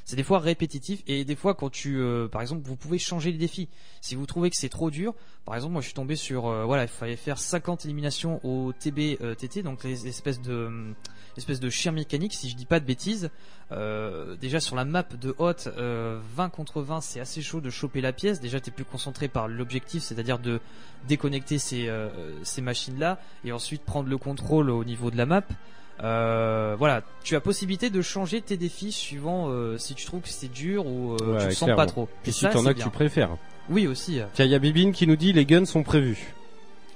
c'est 0.09 0.17
des 0.17 0.23
fois 0.23 0.39
répétitif 0.39 1.03
et 1.07 1.27
des 1.27 1.37
fois 1.37 1.53
quand 1.53 1.69
tu, 1.69 1.99
euh, 1.99 2.29
par 2.29 2.41
exemple, 2.41 2.63
vous 2.67 2.77
pouvez 2.77 2.99
changer 2.99 3.31
les 3.31 3.37
défis. 3.37 3.69
Si 4.01 4.15
vous 4.15 4.25
trouvez 4.25 4.49
que 4.49 4.57
c'est 4.57 4.71
trop 4.71 4.91
dur, 4.91 5.15
par 5.45 5.55
exemple, 5.55 5.75
moi 5.75 5.83
je 5.83 5.89
suis 5.89 5.95
tombé 5.95 6.17
sur, 6.17 6.47
euh, 6.47 6.65
voilà, 6.65 6.85
il 6.85 6.89
fallait 6.89 7.15
faire 7.15 7.37
50 7.37 7.85
éliminations 7.85 8.41
au 8.43 8.73
TB 8.73 9.19
euh, 9.21 9.35
TT, 9.35 9.63
donc 9.63 9.85
les 9.85 10.09
espèces 10.09 10.41
de 10.41 10.65
hum, 10.65 10.95
espèces 11.37 11.61
de 11.61 11.71
chiens 11.71 11.93
mécaniques, 11.93 12.35
si 12.35 12.49
je 12.49 12.57
dis 12.57 12.67
pas 12.67 12.81
de 12.81 12.85
bêtises. 12.85 13.31
Euh, 13.71 14.37
déjà 14.37 14.61
sur 14.61 14.77
la 14.77 14.85
map 14.85 15.05
de 15.21 15.35
Hot, 15.39 15.53
euh, 15.67 16.19
20 16.35 16.49
contre 16.51 16.83
20, 16.83 17.01
c'est 17.01 17.21
assez 17.21 17.43
chaud 17.43 17.61
de 17.61 17.71
choper 17.71 18.01
la 18.01 18.13
pièce. 18.13 18.41
Déjà, 18.41 18.61
t'es 18.61 18.71
plus 18.71 18.85
concentré 18.85 19.29
par 19.29 19.49
l'objectif, 19.49 20.03
c'est-à-dire 20.03 20.39
de 20.39 20.61
déconnecter 21.07 21.59
ces, 21.59 21.89
euh, 21.89 22.09
ces 22.43 22.61
machines-là 22.63 23.19
et 23.45 23.53
ensuite 23.53 23.83
prendre 23.83 24.09
le 24.09 24.19
contrôle 24.19 24.71
au 24.71 24.85
niveau 24.85 25.11
de 25.11 25.17
la 25.17 25.27
map. 25.27 25.43
Euh, 26.03 26.77
voilà, 26.79 27.03
tu 27.25 27.35
as 27.37 27.41
possibilité 27.41 27.91
de 27.91 28.01
changer 28.03 28.41
tes 28.41 28.57
défis 28.57 28.93
suivant 28.93 29.47
euh, 29.49 29.79
si 29.79 29.95
tu 29.95 30.07
trouves 30.07 30.20
que 30.20 30.29
c'est 30.29 30.49
dur 30.53 30.87
ou 30.87 31.15
euh, 31.15 31.16
Ouais, 31.35 31.39
tu 31.41 31.45
le 31.47 31.51
sens 31.53 31.59
clairement. 31.66 31.77
pas 31.77 31.87
trop. 31.87 32.09
Puis 32.23 32.31
Et 32.31 32.33
si 32.33 32.41
ça, 32.41 32.51
t'en 32.51 32.62
c'est 32.62 32.69
as 32.69 32.73
que 32.73 32.77
bien. 32.77 32.85
tu 32.87 32.91
préfères. 32.91 33.31
Oui 33.69 33.87
aussi. 33.87 34.20
euh. 34.20 34.27
Tiens, 34.35 34.45
il 34.45 34.51
y 34.51 34.55
a 34.55 34.59
Bibine 34.59 34.93
qui 34.93 35.07
nous 35.07 35.16
dit 35.16 35.33
les 35.33 35.45
guns 35.45 35.65
sont 35.65 35.83
prévus. 35.83 36.35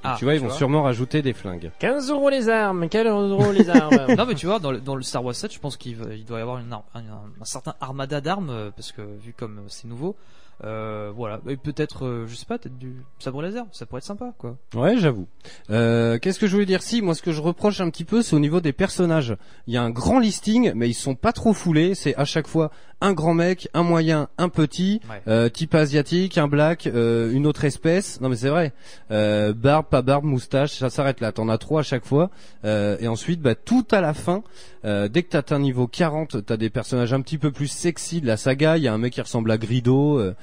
Ah, 0.04 0.16
tu 0.18 0.24
vois, 0.24 0.34
ils 0.34 0.40
vont 0.40 0.48
vois. 0.48 0.56
sûrement 0.56 0.82
rajouter 0.82 1.22
des 1.22 1.32
flingues. 1.32 1.70
15 1.78 2.10
euros 2.10 2.28
les 2.28 2.48
armes, 2.48 2.88
15 2.88 3.06
euros 3.30 3.52
les 3.52 3.68
armes. 3.70 4.06
non 4.16 4.26
mais 4.26 4.34
tu 4.34 4.46
vois 4.46 4.58
dans 4.58 4.72
le, 4.72 4.80
dans 4.80 4.96
le 4.96 5.02
Star 5.02 5.24
Wars 5.24 5.34
7 5.34 5.52
je 5.52 5.60
pense 5.60 5.76
qu'il 5.76 5.96
il 6.12 6.24
doit 6.24 6.38
y 6.38 6.42
avoir 6.42 6.58
une 6.58 6.72
un, 6.72 6.82
un- 6.94 7.00
un 7.40 7.44
certain 7.44 7.74
armada 7.80 8.20
d'armes 8.20 8.72
parce 8.74 8.90
que 8.90 9.02
vu 9.02 9.32
comme 9.32 9.60
c'est 9.68 9.86
nouveau 9.86 10.16
euh, 10.64 11.12
voilà 11.14 11.40
et 11.48 11.56
peut-être 11.56 12.06
euh, 12.06 12.26
je 12.26 12.34
sais 12.36 12.46
pas 12.46 12.58
peut-être 12.58 12.78
du 12.78 13.04
sabre 13.18 13.42
laser 13.42 13.64
ça 13.72 13.84
pourrait 13.86 13.98
être 13.98 14.04
sympa 14.04 14.32
quoi 14.38 14.56
Ouais, 14.74 14.96
j'avoue. 14.96 15.26
Euh, 15.70 16.18
Qu'est-ce 16.18 16.38
que 16.38 16.46
je 16.46 16.52
voulais 16.52 16.66
dire? 16.66 16.82
Si, 16.82 17.02
moi, 17.02 17.14
ce 17.14 17.22
que 17.22 17.32
je 17.32 17.40
reproche 17.40 17.80
un 17.80 17.90
petit 17.90 18.04
peu, 18.04 18.22
c'est 18.22 18.34
au 18.34 18.38
niveau 18.38 18.60
des 18.60 18.72
personnages. 18.72 19.36
Il 19.66 19.74
y 19.74 19.76
a 19.76 19.82
un 19.82 19.90
grand 19.90 20.18
listing, 20.18 20.72
mais 20.74 20.88
ils 20.88 20.94
sont 20.94 21.14
pas 21.14 21.32
trop 21.32 21.52
foulés. 21.52 21.94
C'est 21.94 22.14
à 22.16 22.24
chaque 22.24 22.46
fois 22.46 22.70
un 23.02 23.12
grand 23.12 23.34
mec, 23.34 23.68
un 23.74 23.82
moyen, 23.82 24.28
un 24.38 24.48
petit, 24.48 25.00
Ouais. 25.10 25.20
euh, 25.28 25.48
type 25.50 25.74
asiatique, 25.74 26.38
un 26.38 26.48
black, 26.48 26.86
euh, 26.86 27.30
une 27.32 27.46
autre 27.46 27.64
espèce. 27.64 28.20
Non, 28.22 28.28
mais 28.30 28.36
c'est 28.36 28.48
vrai. 28.48 28.72
Euh, 29.10 29.52
barbe, 29.52 29.86
pas 29.90 30.00
barbe, 30.00 30.24
moustache, 30.24 30.78
ça 30.78 30.88
s'arrête 30.88 31.20
là. 31.20 31.32
T'en 31.32 31.48
as 31.50 31.58
trois 31.58 31.80
à 31.80 31.82
chaque 31.82 32.04
fois. 32.06 32.30
Euh, 32.64 32.96
et 33.00 33.08
ensuite, 33.08 33.40
bah, 33.42 33.54
tout 33.54 33.84
à 33.90 34.00
la 34.00 34.14
fin, 34.14 34.42
euh, 34.84 35.08
dès 35.08 35.22
que 35.22 35.30
t'as 35.30 35.38
atteint 35.40 35.58
niveau 35.58 35.86
40, 35.86 36.46
t'as 36.46 36.56
des 36.56 36.70
personnages 36.70 37.12
un 37.12 37.20
petit 37.20 37.38
peu 37.38 37.50
plus 37.50 37.68
sexy 37.68 38.20
de 38.20 38.26
la 38.26 38.36
saga. 38.36 38.76
Il 38.78 38.82
y 38.84 38.88
a 38.88 38.94
un 38.94 38.98
mec 38.98 39.12
qui 39.12 39.20
ressemble 39.20 39.50
à 39.50 39.58
Grido. 39.58 40.20
Ouais. 40.20 40.34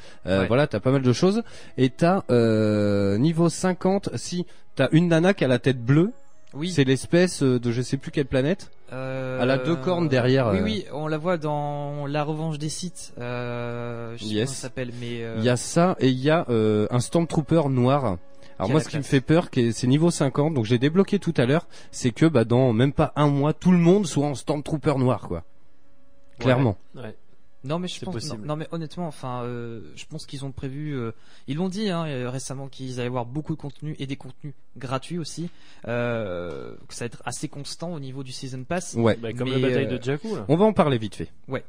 Voilà, 0.47 0.67
t'as 0.67 0.79
pas 0.79 0.91
mal 0.91 1.01
de 1.01 1.13
choses. 1.13 1.41
Et 1.77 1.89
t'as 1.89 2.23
euh, 2.29 3.17
niveau 3.17 3.49
50, 3.49 4.09
si 4.15 4.45
t'as 4.75 4.89
une 4.91 5.07
nana 5.07 5.33
qui 5.33 5.43
a 5.45 5.47
la 5.47 5.59
tête 5.59 5.83
bleue, 5.83 6.11
oui 6.53 6.71
c'est 6.71 6.83
l'espèce 6.83 7.43
euh, 7.43 7.59
de 7.59 7.71
je 7.71 7.81
sais 7.81 7.97
plus 7.97 8.11
quelle 8.11 8.25
planète. 8.25 8.71
euh, 8.91 9.39
Elle 9.41 9.51
a 9.51 9.57
deux 9.57 9.75
cornes 9.75 10.07
derrière, 10.09 10.49
oui 10.49 10.57
euh. 10.59 10.63
oui 10.63 10.85
on 10.93 11.07
la 11.07 11.17
voit 11.17 11.37
dans 11.37 12.05
la 12.07 12.23
revanche 12.23 12.57
des 12.57 12.69
sites 12.69 13.13
euh, 13.19 14.15
je 14.17 14.23
sais 14.23 14.29
Yes. 14.29 14.33
pas 14.39 14.45
comment 14.45 14.55
ça 14.55 14.61
s'appelle 14.61 14.91
mais 14.99 15.23
euh, 15.23 15.35
Il 15.37 15.43
y 15.43 15.49
a 15.49 15.57
ça 15.57 15.95
et 15.99 16.09
il 16.09 16.19
y 16.19 16.29
a 16.29 16.45
euh, 16.49 16.87
un 16.91 16.99
Stormtrooper 16.99 17.63
noir. 17.69 18.17
Alors 18.57 18.71
moi, 18.71 18.81
ce 18.81 18.89
qui 18.89 18.97
me 18.97 19.03
fait 19.03 19.21
peur, 19.21 19.49
qui 19.51 19.61
est- 19.61 19.71
c'est 19.71 19.87
niveau 19.87 20.11
50, 20.11 20.53
donc 20.53 20.65
j'ai 20.65 20.77
débloqué 20.79 21.17
tout 21.17 21.33
à 21.37 21.45
l'heure, 21.45 21.65
c'est 21.91 22.11
que 22.11 22.25
bah 22.25 22.43
dans 22.43 22.73
même 22.73 22.91
pas 22.91 23.13
un 23.15 23.27
mois, 23.29 23.53
tout 23.53 23.71
le 23.71 23.77
monde 23.77 24.05
soit 24.05 24.25
en 24.25 24.35
Stormtrooper 24.35 24.95
noir, 24.97 25.29
quoi. 25.29 25.43
Clairement. 26.39 26.75
Ouais. 26.93 27.15
Non 27.63 27.77
mais 27.77 27.87
je 27.87 28.03
pense 28.05 28.13
possible. 28.13 28.41
non, 28.41 28.47
non, 28.47 28.55
mais 28.55 28.67
honnêtement 28.71 29.07
enfin 29.07 29.43
euh, 29.43 29.81
je 29.95 30.05
pense 30.05 30.25
qu'ils 30.25 30.45
ont 30.45 30.51
prévu 30.51 30.95
euh, 30.95 31.11
ils 31.47 31.57
l'ont 31.57 31.67
dit 31.67 31.89
hein, 31.89 32.05
euh, 32.05 32.29
récemment 32.29 32.67
qu'ils 32.69 32.99
allaient 32.99 33.07
avoir 33.07 33.25
beaucoup 33.25 33.53
de 33.53 33.59
contenu 33.59 33.95
et 33.99 34.07
des 34.07 34.15
contenus 34.15 34.53
gratuits 34.77 35.17
aussi 35.17 35.49
euh, 35.87 36.73
que 36.87 36.93
ça 36.93 37.03
va 37.03 37.07
être 37.07 37.21
assez 37.25 37.49
constant 37.49 37.93
au 37.93 37.99
niveau 37.99 38.23
du 38.23 38.31
season 38.31 38.63
pass. 38.63 38.95
Ouais. 38.95 39.17
Bah, 39.17 39.33
comme 39.33 39.49
Mais, 39.49 39.59
la 39.59 39.67
bataille 39.67 39.93
euh, 39.93 39.97
de 39.97 40.03
Jakku 40.03 40.35
là. 40.35 40.45
On 40.47 40.55
va 40.55 40.65
en 40.65 40.73
parler 40.73 40.97
vite 40.97 41.15
fait. 41.15 41.31
Ouais. 41.49 41.63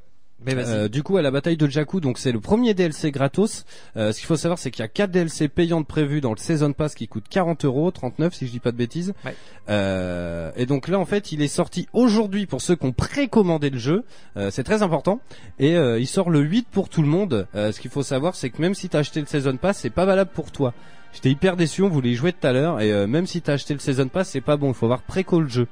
Mais. 0.45 0.55
Euh, 0.57 0.89
du 0.89 1.03
coup, 1.03 1.17
à 1.17 1.23
la 1.23 1.31
bataille 1.31 1.57
de 1.57 1.67
Jakku, 1.67 2.01
donc 2.01 2.19
c'est 2.19 2.33
le 2.33 2.41
premier 2.41 2.75
DLC 2.75 3.11
gratos. 3.11 3.65
Euh, 3.97 4.13
ce 4.13 4.19
qu'il 4.19 4.27
faut 4.27 4.37
savoir, 4.37 4.59
c'est 4.59 4.71
qu'il 4.71 4.83
y 4.83 4.85
a 4.85 4.89
quatre 4.89 5.11
DLC 5.11 5.49
payants 5.49 5.81
de 5.81 5.87
prévus 5.87 6.21
dans 6.21 6.31
le 6.33 6.39
Season 6.39 6.73
Pass 6.73 6.95
qui 6.95 7.09
coûtent 7.09 7.29
40 7.29 7.65
euros, 7.65 7.91
39 7.91 8.35
si 8.35 8.47
je 8.47 8.53
dis 8.53 8.61
pas 8.61 8.73
de 8.73 8.77
bêtises. 8.77 9.13
Ouais. 9.25 9.35
Euh, 9.69 10.51
et 10.57 10.67
donc 10.67 10.89
là, 10.89 10.99
en 10.99 11.05
fait, 11.05 11.33
il 11.33 11.43
est 11.43 11.49
sorti 11.49 11.89
aujourd'hui 11.93 12.47
pour 12.47 12.61
ceux 12.61 12.77
qui 12.77 12.87
ont 12.87 12.93
précommandé 12.93 13.71
le 13.71 13.79
jeu. 13.79 14.05
Euh, 14.37 14.51
c'est 14.51 14.65
très 14.65 14.83
important. 14.83 15.21
Et 15.59 15.77
euh, 15.77 15.99
il 15.99 16.07
sort 16.07 16.31
le 16.31 16.41
8 16.41 16.69
pour 16.71 16.89
tout 16.89 17.03
le 17.03 17.09
monde. 17.09 17.47
Euh, 17.55 17.73
ce 17.73 17.81
qu'il 17.81 17.91
faut 17.91 18.03
savoir, 18.03 18.35
c'est 18.35 18.51
que 18.51 18.61
même 18.61 18.75
si 18.75 18.89
t'as 18.89 19.01
acheté 19.01 19.21
le 19.21 19.27
Season 19.27 19.57
Pass, 19.57 19.79
c'est 19.79 19.91
pas 19.91 20.05
valable 20.05 20.31
pour 20.33 20.51
toi. 20.51 20.75
J'étais 21.13 21.31
hyper 21.31 21.57
déçu, 21.57 21.83
on 21.83 21.89
voulait 21.89 22.11
y 22.11 22.15
jouer 22.15 22.33
tout 22.33 22.47
à 22.47 22.53
l'heure. 22.53 22.81
Et 22.81 22.93
euh, 22.93 23.07
même 23.07 23.27
si 23.27 23.43
t'as 23.43 23.55
acheté 23.55 23.75
le 23.75 23.81
Season 23.81 24.09
Pass, 24.09 24.31
c'est 24.31 24.41
pas 24.41 24.57
bon. 24.57 24.69
Il 24.69 24.75
faut 24.75 24.87
avoir 24.87 25.03
préco 25.03 25.41
le 25.41 25.49
jeu. 25.49 25.67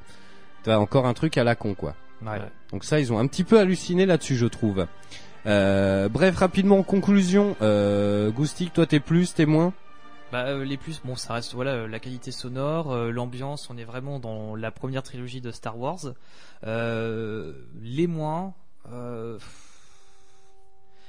T'as 0.65 0.79
encore 0.79 1.07
un 1.07 1.15
truc 1.15 1.39
à 1.39 1.45
la 1.45 1.55
con, 1.55 1.75
quoi. 1.75 1.95
Ouais. 2.23 2.41
Donc 2.73 2.85
ça, 2.85 3.01
ils 3.01 3.13
ont 3.13 3.19
un 3.19 3.27
petit 3.27 3.45
peu 3.45 3.59
halluciné 3.59 4.07
là-dessus, 4.07 4.37
je 4.37 4.47
trouve. 4.47 4.87
Euh, 5.47 6.09
bref, 6.09 6.37
rapidement 6.37 6.79
en 6.79 6.83
conclusion, 6.83 7.57
euh, 7.63 8.31
Goustic, 8.31 8.73
toi 8.73 8.87
t'es 8.87 9.01
plus, 9.01 9.35
t'es 9.35 9.47
moins 9.47 9.73
Bah, 10.33 10.47
euh, 10.47 10.65
les 10.65 10.77
plus, 10.77 11.01
bon, 11.05 11.17
ça 11.17 11.35
reste 11.35 11.55
voilà 11.55 11.87
la 11.87 11.99
qualité 12.01 12.33
sonore, 12.33 12.93
euh, 12.93 13.11
l'ambiance. 13.11 13.71
On 13.71 13.79
est 13.79 13.85
vraiment 13.85 14.19
dans 14.19 14.57
la 14.57 14.71
première 14.71 15.03
trilogie 15.03 15.41
de 15.41 15.51
Star 15.51 15.79
Wars. 15.79 16.15
Les 16.65 18.07
moins, 18.07 18.55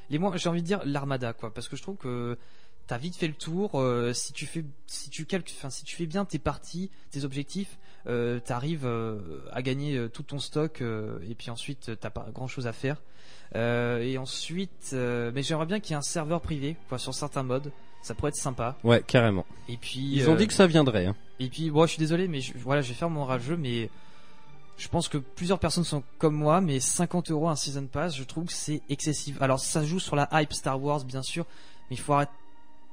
les 0.10 0.20
moins, 0.20 0.36
j'ai 0.38 0.50
envie 0.50 0.62
de 0.62 0.68
dire 0.68 0.82
l'armada, 0.86 1.34
quoi, 1.34 1.54
parce 1.54 1.68
que 1.68 1.76
je 1.76 1.82
trouve 1.82 1.98
que 1.98 2.38
t'as 2.88 2.98
vite 2.98 3.16
fait 3.16 3.28
le 3.28 3.34
tour. 3.34 3.84
si 4.14 4.32
tu 4.32 4.46
fais, 4.46 4.64
si 4.88 5.10
tu 5.10 5.26
calques, 5.26 5.54
enfin, 5.58 5.70
si 5.70 5.84
tu 5.84 5.96
fais 5.96 6.06
bien 6.06 6.24
tes 6.24 6.40
parties, 6.40 6.92
tes 7.12 7.26
objectifs, 7.26 7.78
euh, 8.08 8.40
t'arrives 8.40 8.86
euh, 8.86 9.20
à 9.52 9.62
gagner 9.62 9.96
euh, 9.98 10.10
tout 10.10 10.24
ton 10.24 10.40
stock, 10.40 10.82
euh, 10.82 11.20
et 11.30 11.36
puis 11.36 11.50
ensuite 11.50 11.92
t'as 12.00 12.10
pas 12.10 12.28
grand 12.34 12.48
chose 12.48 12.68
à 12.68 12.74
faire. 12.74 13.02
Et 13.56 14.18
ensuite, 14.20 14.94
mais 14.94 15.42
j'aimerais 15.42 15.66
bien 15.66 15.80
qu'il 15.80 15.92
y 15.92 15.94
ait 15.94 15.98
un 15.98 16.04
serveur 16.04 16.40
privé, 16.40 16.76
quoi, 16.88 17.00
sur 17.00 17.16
certains 17.16 17.42
modes. 17.42 17.72
Ça 18.04 18.14
pourrait 18.14 18.30
être 18.30 18.36
sympa. 18.36 18.78
Ouais, 18.84 19.04
carrément. 19.06 19.46
Et 19.68 19.76
puis 19.76 20.00
Ils 20.14 20.30
ont 20.30 20.36
dit 20.36 20.48
que 20.48 20.54
ça 20.54 20.68
viendrait. 20.68 21.08
Hein. 21.08 21.16
Et 21.40 21.50
puis 21.50 21.72
bon, 21.72 21.86
je 21.86 21.92
suis 21.92 22.00
désolé, 22.00 22.28
mais 22.28 22.42
je, 22.42 22.54
voilà, 22.58 22.82
je 22.82 22.90
vais 22.90 22.94
faire 22.94 23.10
mon 23.10 23.26
rageux, 23.26 23.58
mais 23.58 23.90
je 24.78 24.88
pense 24.88 25.10
que 25.10 25.18
plusieurs 25.18 25.60
personnes 25.60 25.84
sont 25.84 26.04
comme 26.18 26.36
moi, 26.36 26.62
mais 26.62 26.80
50 26.80 27.32
euros 27.32 27.50
un 27.50 27.56
season 27.56 27.88
pass, 27.88 28.16
je 28.16 28.24
trouve 28.24 28.46
que 28.46 28.54
c'est 28.54 28.82
excessif. 28.88 29.42
Alors 29.42 29.60
ça 29.60 29.84
joue 29.84 30.00
sur 30.00 30.16
la 30.16 30.30
hype 30.32 30.54
Star 30.54 30.82
Wars 30.82 31.04
bien 31.04 31.24
sûr, 31.24 31.46
mais 31.90 31.96
il 31.96 32.00
faut 32.00 32.14
arrêter. 32.14 32.32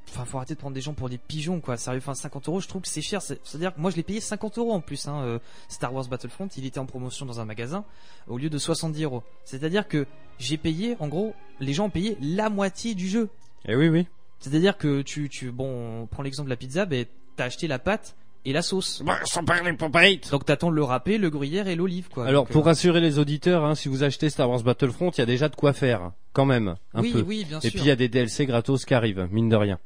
Enfin, 0.08 0.24
faut 0.24 0.36
arrêter 0.38 0.54
de 0.54 0.58
prendre 0.60 0.74
des 0.74 0.80
gens 0.80 0.94
pour 0.94 1.08
des 1.08 1.18
pigeons, 1.18 1.60
quoi. 1.60 1.76
Sérieux, 1.76 1.98
enfin, 1.98 2.14
50 2.14 2.48
euros, 2.48 2.60
je 2.60 2.68
trouve 2.68 2.82
que 2.82 2.88
c'est 2.88 3.02
cher. 3.02 3.20
C'est- 3.22 3.40
C'est-à-dire 3.44 3.74
que 3.74 3.80
moi, 3.80 3.90
je 3.90 3.96
l'ai 3.96 4.02
payé 4.02 4.20
50 4.20 4.56
euros 4.58 4.72
en 4.72 4.80
plus, 4.80 5.08
hein, 5.08 5.20
euh, 5.24 5.38
Star 5.68 5.92
Wars 5.92 6.06
Battlefront. 6.06 6.48
Il 6.56 6.64
était 6.64 6.78
en 6.78 6.86
promotion 6.86 7.26
dans 7.26 7.40
un 7.40 7.44
magasin 7.44 7.84
au 8.28 8.38
lieu 8.38 8.48
de 8.48 8.58
70 8.58 9.02
euros. 9.04 9.22
C'est-à-dire 9.44 9.88
que 9.88 10.06
j'ai 10.38 10.56
payé, 10.56 10.96
en 11.00 11.08
gros, 11.08 11.34
les 11.60 11.72
gens 11.72 11.86
ont 11.86 11.90
payé 11.90 12.16
la 12.20 12.50
moitié 12.50 12.94
du 12.94 13.08
jeu. 13.08 13.28
Et 13.66 13.72
Eh 13.72 13.76
oui, 13.76 13.88
oui. 13.88 14.06
C'est-à-dire 14.38 14.76
que 14.76 15.02
tu, 15.02 15.28
tu, 15.28 15.50
bon, 15.50 16.02
on 16.02 16.06
prend 16.06 16.22
l'exemple 16.22 16.46
de 16.48 16.52
la 16.52 16.56
pizza, 16.56 16.86
ben, 16.86 17.04
t'as 17.36 17.44
acheté 17.46 17.66
la 17.66 17.78
pâte 17.78 18.14
et 18.44 18.52
la 18.52 18.62
sauce. 18.62 19.02
sans 19.24 19.44
parler 19.44 19.72
de 19.72 20.30
Donc 20.30 20.44
t'attends 20.44 20.70
le 20.70 20.84
râpé, 20.84 21.18
le 21.18 21.30
gruyère 21.30 21.66
et 21.66 21.74
l'olive, 21.74 22.08
quoi. 22.08 22.26
Alors 22.26 22.44
Donc, 22.44 22.52
pour 22.52 22.62
euh, 22.62 22.66
rassurer 22.66 23.00
les 23.00 23.18
auditeurs, 23.18 23.64
hein, 23.64 23.74
si 23.74 23.88
vous 23.88 24.04
achetez 24.04 24.30
Star 24.30 24.48
Wars 24.48 24.62
Battlefront, 24.62 25.10
il 25.10 25.18
y 25.18 25.22
a 25.22 25.26
déjà 25.26 25.48
de 25.48 25.56
quoi 25.56 25.72
faire, 25.72 26.12
quand 26.32 26.44
même, 26.44 26.76
un 26.94 27.00
Oui, 27.02 27.12
peu. 27.12 27.22
oui, 27.22 27.44
bien 27.44 27.58
Et 27.58 27.62
sûr. 27.62 27.70
puis 27.72 27.80
il 27.80 27.86
y 27.86 27.90
a 27.90 27.96
des 27.96 28.08
DLC 28.08 28.46
gratos 28.46 28.84
qui 28.84 28.94
arrivent, 28.94 29.26
mine 29.32 29.48
de 29.48 29.56
rien. 29.56 29.80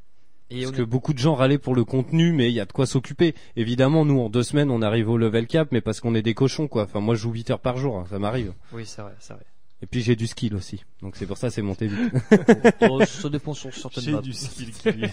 Et 0.50 0.62
Parce 0.62 0.72
on 0.72 0.76
que 0.76 0.82
est- 0.82 0.86
beaucoup 0.86 1.12
de 1.14 1.18
gens 1.18 1.34
râlaient 1.34 1.58
pour 1.58 1.74
le 1.74 1.84
contenu, 1.84 2.32
mais 2.32 2.48
il 2.48 2.54
y 2.54 2.60
a 2.60 2.64
de 2.64 2.72
quoi 2.72 2.86
s'occuper. 2.86 3.34
Évidemment, 3.56 4.04
nous, 4.04 4.20
en 4.20 4.28
deux 4.28 4.42
semaines, 4.42 4.70
on 4.70 4.82
arrive 4.82 5.08
au 5.08 5.16
level 5.16 5.46
cap, 5.46 5.68
mais 5.70 5.80
parce 5.80 6.00
qu'on 6.00 6.14
est 6.14 6.22
des 6.22 6.34
cochons, 6.34 6.66
quoi. 6.68 6.82
Enfin, 6.84 7.00
moi, 7.00 7.14
je 7.14 7.20
joue 7.22 7.30
8 7.32 7.50
heures 7.50 7.60
par 7.60 7.76
jour, 7.78 7.96
hein, 7.98 8.04
ça 8.10 8.18
m'arrive. 8.18 8.52
Oui, 8.72 8.82
c'est 8.84 9.02
vrai, 9.02 9.12
c'est 9.20 9.32
vrai. 9.34 9.42
Et 9.82 9.86
puis 9.86 10.02
j'ai 10.02 10.14
du 10.14 10.26
skill 10.26 10.54
aussi, 10.56 10.84
donc 11.00 11.16
c'est 11.16 11.24
pour 11.24 11.38
ça 11.38 11.48
c'est 11.48 11.62
monté 11.62 11.86
vite. 11.86 12.12
Oh, 12.90 13.02
ça 13.02 13.30
dépend 13.30 13.54
sur 13.54 13.72
certaines 13.74 14.04
J'ai 14.16 14.20
du 14.20 14.34
skill. 14.34 14.72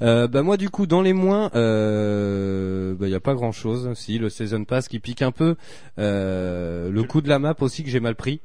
Euh, 0.00 0.28
bah 0.28 0.42
moi 0.44 0.56
du 0.56 0.70
coup 0.70 0.86
dans 0.86 1.02
les 1.02 1.12
moins, 1.12 1.50
euh, 1.56 2.94
bah 2.94 3.08
y 3.08 3.16
a 3.16 3.20
pas 3.20 3.34
grand 3.34 3.50
chose. 3.50 3.90
Si 3.94 4.18
le 4.18 4.30
season 4.30 4.64
pass 4.64 4.86
qui 4.86 5.00
pique 5.00 5.22
un 5.22 5.32
peu, 5.32 5.56
euh, 5.98 6.88
le 6.90 7.02
coup 7.02 7.20
de 7.20 7.28
la 7.28 7.40
map 7.40 7.56
aussi 7.60 7.82
que 7.82 7.90
j'ai 7.90 7.98
mal 7.98 8.14
pris. 8.14 8.40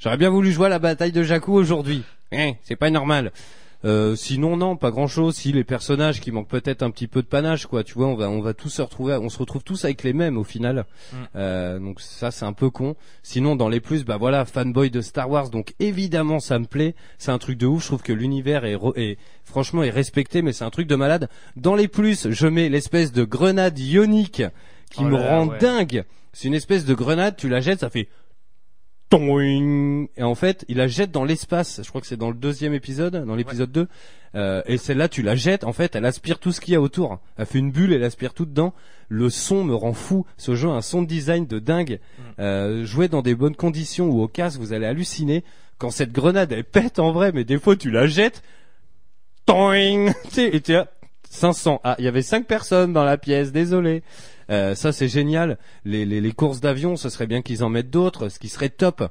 J'aurais 0.00 0.16
bien 0.16 0.30
voulu 0.30 0.50
jouer 0.50 0.66
à 0.66 0.70
la 0.70 0.80
bataille 0.80 1.12
de 1.12 1.22
Jakku 1.22 1.52
aujourd'hui. 1.52 2.02
Hein, 2.32 2.54
c'est 2.64 2.74
pas 2.74 2.90
normal. 2.90 3.30
Euh, 3.84 4.14
sinon 4.16 4.56
non, 4.56 4.76
pas 4.76 4.90
grand 4.90 5.06
chose. 5.06 5.34
Si 5.34 5.52
les 5.52 5.64
personnages 5.64 6.20
qui 6.20 6.30
manquent 6.30 6.48
peut-être 6.48 6.82
un 6.82 6.90
petit 6.90 7.08
peu 7.08 7.22
de 7.22 7.26
panache, 7.26 7.66
quoi. 7.66 7.84
Tu 7.84 7.94
vois, 7.94 8.06
on 8.06 8.14
va 8.14 8.30
on 8.30 8.40
va 8.40 8.54
tous 8.54 8.68
se 8.68 8.82
retrouver, 8.82 9.14
on 9.20 9.28
se 9.28 9.38
retrouve 9.38 9.62
tous 9.64 9.84
avec 9.84 10.02
les 10.02 10.12
mêmes 10.12 10.38
au 10.38 10.44
final. 10.44 10.86
Mm. 11.12 11.16
Euh, 11.36 11.78
donc 11.78 12.00
ça 12.00 12.30
c'est 12.30 12.44
un 12.44 12.52
peu 12.52 12.70
con. 12.70 12.96
Sinon 13.22 13.56
dans 13.56 13.68
les 13.68 13.80
plus, 13.80 14.04
bah 14.04 14.16
voilà, 14.16 14.44
fanboy 14.44 14.90
de 14.90 15.00
Star 15.00 15.28
Wars, 15.30 15.50
donc 15.50 15.74
évidemment 15.80 16.40
ça 16.40 16.58
me 16.58 16.66
plaît. 16.66 16.94
C'est 17.18 17.32
un 17.32 17.38
truc 17.38 17.58
de 17.58 17.66
ouf. 17.66 17.82
Je 17.82 17.88
trouve 17.88 18.02
que 18.02 18.12
l'univers 18.12 18.64
est, 18.64 18.78
est 18.96 19.18
franchement 19.44 19.82
est 19.82 19.90
respecté, 19.90 20.42
mais 20.42 20.52
c'est 20.52 20.64
un 20.64 20.70
truc 20.70 20.86
de 20.86 20.96
malade. 20.96 21.28
Dans 21.56 21.74
les 21.74 21.88
plus, 21.88 22.30
je 22.30 22.46
mets 22.46 22.68
l'espèce 22.68 23.12
de 23.12 23.24
grenade 23.24 23.78
ionique 23.78 24.42
qui 24.90 25.02
Oh 25.02 25.08
me 25.08 25.16
là 25.18 25.28
rend 25.28 25.48
ouais. 25.48 25.58
dingue. 25.58 26.04
C'est 26.32 26.48
une 26.48 26.54
espèce 26.54 26.84
de 26.86 26.94
grenade, 26.94 27.36
tu 27.36 27.48
la 27.48 27.60
jettes, 27.60 27.80
ça 27.80 27.90
fait 27.90 28.08
et 29.12 30.22
en 30.22 30.34
fait, 30.34 30.64
il 30.68 30.78
la 30.78 30.86
jette 30.86 31.10
dans 31.10 31.24
l'espace. 31.24 31.80
Je 31.82 31.88
crois 31.88 32.00
que 32.00 32.06
c'est 32.06 32.16
dans 32.16 32.30
le 32.30 32.36
deuxième 32.36 32.72
épisode, 32.72 33.24
dans 33.24 33.34
l'épisode 33.34 33.70
2. 33.70 33.88
Euh, 34.34 34.62
et 34.66 34.78
celle-là, 34.78 35.08
tu 35.08 35.22
la 35.22 35.36
jettes. 35.36 35.64
En 35.64 35.72
fait, 35.72 35.94
elle 35.94 36.06
aspire 36.06 36.38
tout 36.38 36.52
ce 36.52 36.60
qu'il 36.60 36.72
y 36.72 36.76
a 36.76 36.80
autour. 36.80 37.20
Elle 37.36 37.46
fait 37.46 37.58
une 37.58 37.70
bulle, 37.70 37.92
elle 37.92 38.04
aspire 38.04 38.32
tout 38.32 38.46
dedans. 38.46 38.72
Le 39.08 39.28
son 39.28 39.64
me 39.64 39.74
rend 39.74 39.92
fou. 39.92 40.24
Ce 40.38 40.54
jeu 40.54 40.68
a 40.68 40.72
un 40.72 40.80
son 40.80 41.02
de 41.02 41.06
design 41.06 41.46
de 41.46 41.58
dingue. 41.58 42.00
Euh, 42.38 42.84
jouer 42.86 43.08
dans 43.08 43.22
des 43.22 43.34
bonnes 43.34 43.56
conditions 43.56 44.08
ou 44.08 44.22
au 44.22 44.28
casque, 44.28 44.58
vous 44.58 44.72
allez 44.72 44.86
halluciner. 44.86 45.44
Quand 45.78 45.90
cette 45.90 46.12
grenade, 46.12 46.52
elle 46.52 46.64
pète 46.64 46.98
en 46.98 47.12
vrai, 47.12 47.32
mais 47.32 47.44
des 47.44 47.58
fois, 47.58 47.76
tu 47.76 47.90
la 47.90 48.06
jettes. 48.06 48.42
Toing 49.44 50.12
et 50.38 50.60
tu 50.60 50.74
as 50.74 50.88
500. 51.28 51.80
Ah, 51.84 51.96
il 51.98 52.04
y 52.04 52.08
avait 52.08 52.22
5 52.22 52.46
personnes 52.46 52.92
dans 52.92 53.04
la 53.04 53.18
pièce, 53.18 53.52
désolé. 53.52 54.02
Euh, 54.50 54.74
ça 54.74 54.92
c'est 54.92 55.08
génial. 55.08 55.58
Les, 55.84 56.04
les, 56.04 56.20
les 56.20 56.32
courses 56.32 56.60
d'avion, 56.60 56.96
ce 56.96 57.08
serait 57.08 57.26
bien 57.26 57.42
qu'ils 57.42 57.62
en 57.64 57.68
mettent 57.68 57.90
d'autres. 57.90 58.28
Ce 58.28 58.38
qui 58.38 58.48
serait 58.48 58.68
top, 58.70 59.08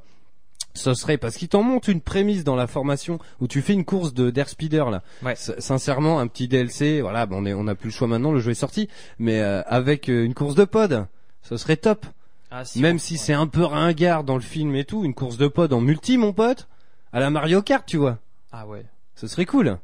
ce 0.74 0.94
serait 0.94 1.18
parce 1.18 1.36
qu'ils 1.36 1.50
t'en 1.50 1.64
montent 1.64 1.88
une 1.90 2.02
prémisse 2.02 2.44
dans 2.44 2.56
la 2.56 2.68
formation 2.68 3.20
où 3.42 3.48
tu 3.48 3.62
fais 3.62 3.74
une 3.74 3.84
course 3.86 4.14
de 4.14 4.30
d'air 4.30 4.48
speeder 4.50 4.90
là. 4.90 5.02
Ouais. 5.24 5.36
Sincèrement, 5.36 6.20
un 6.20 6.28
petit 6.28 6.48
DLC. 6.48 7.02
Voilà, 7.02 7.26
bon, 7.26 7.44
on 7.44 7.46
est, 7.46 7.54
on 7.54 7.68
a 7.68 7.76
plus 7.76 7.90
le 7.90 7.94
choix 7.94 8.08
maintenant. 8.08 8.32
Le 8.32 8.40
jeu 8.40 8.52
est 8.52 8.56
sorti, 8.56 8.88
mais 9.20 9.40
euh, 9.42 9.62
avec 9.66 10.10
euh, 10.10 10.24
une 10.24 10.34
course 10.34 10.56
de 10.56 10.64
pod, 10.66 11.06
ce 11.42 11.58
serait 11.58 11.78
top. 11.78 12.06
Ah, 12.54 12.66
si, 12.66 12.82
Même 12.82 12.98
on- 12.98 13.00
si 13.00 13.14
ouais. 13.14 13.20
c'est 13.20 13.34
un 13.34 13.48
peu 13.48 13.64
ringard 13.64 14.24
dans 14.26 14.36
le 14.36 14.42
film 14.42 14.76
et 14.76 14.84
tout, 14.84 15.06
une 15.06 15.14
course 15.14 15.38
de 15.38 15.48
pod 15.48 15.72
en 15.74 15.80
multi, 15.82 16.18
mon 16.18 16.34
pote, 16.34 16.68
à 17.14 17.20
la 17.22 17.30
Mario 17.30 17.62
Kart, 17.62 17.86
tu 17.86 17.98
vois. 17.98 18.18
Ah 18.52 18.68
ouais, 18.68 18.86
Ce 19.16 19.28
serait 19.28 19.46
cool. 19.46 19.78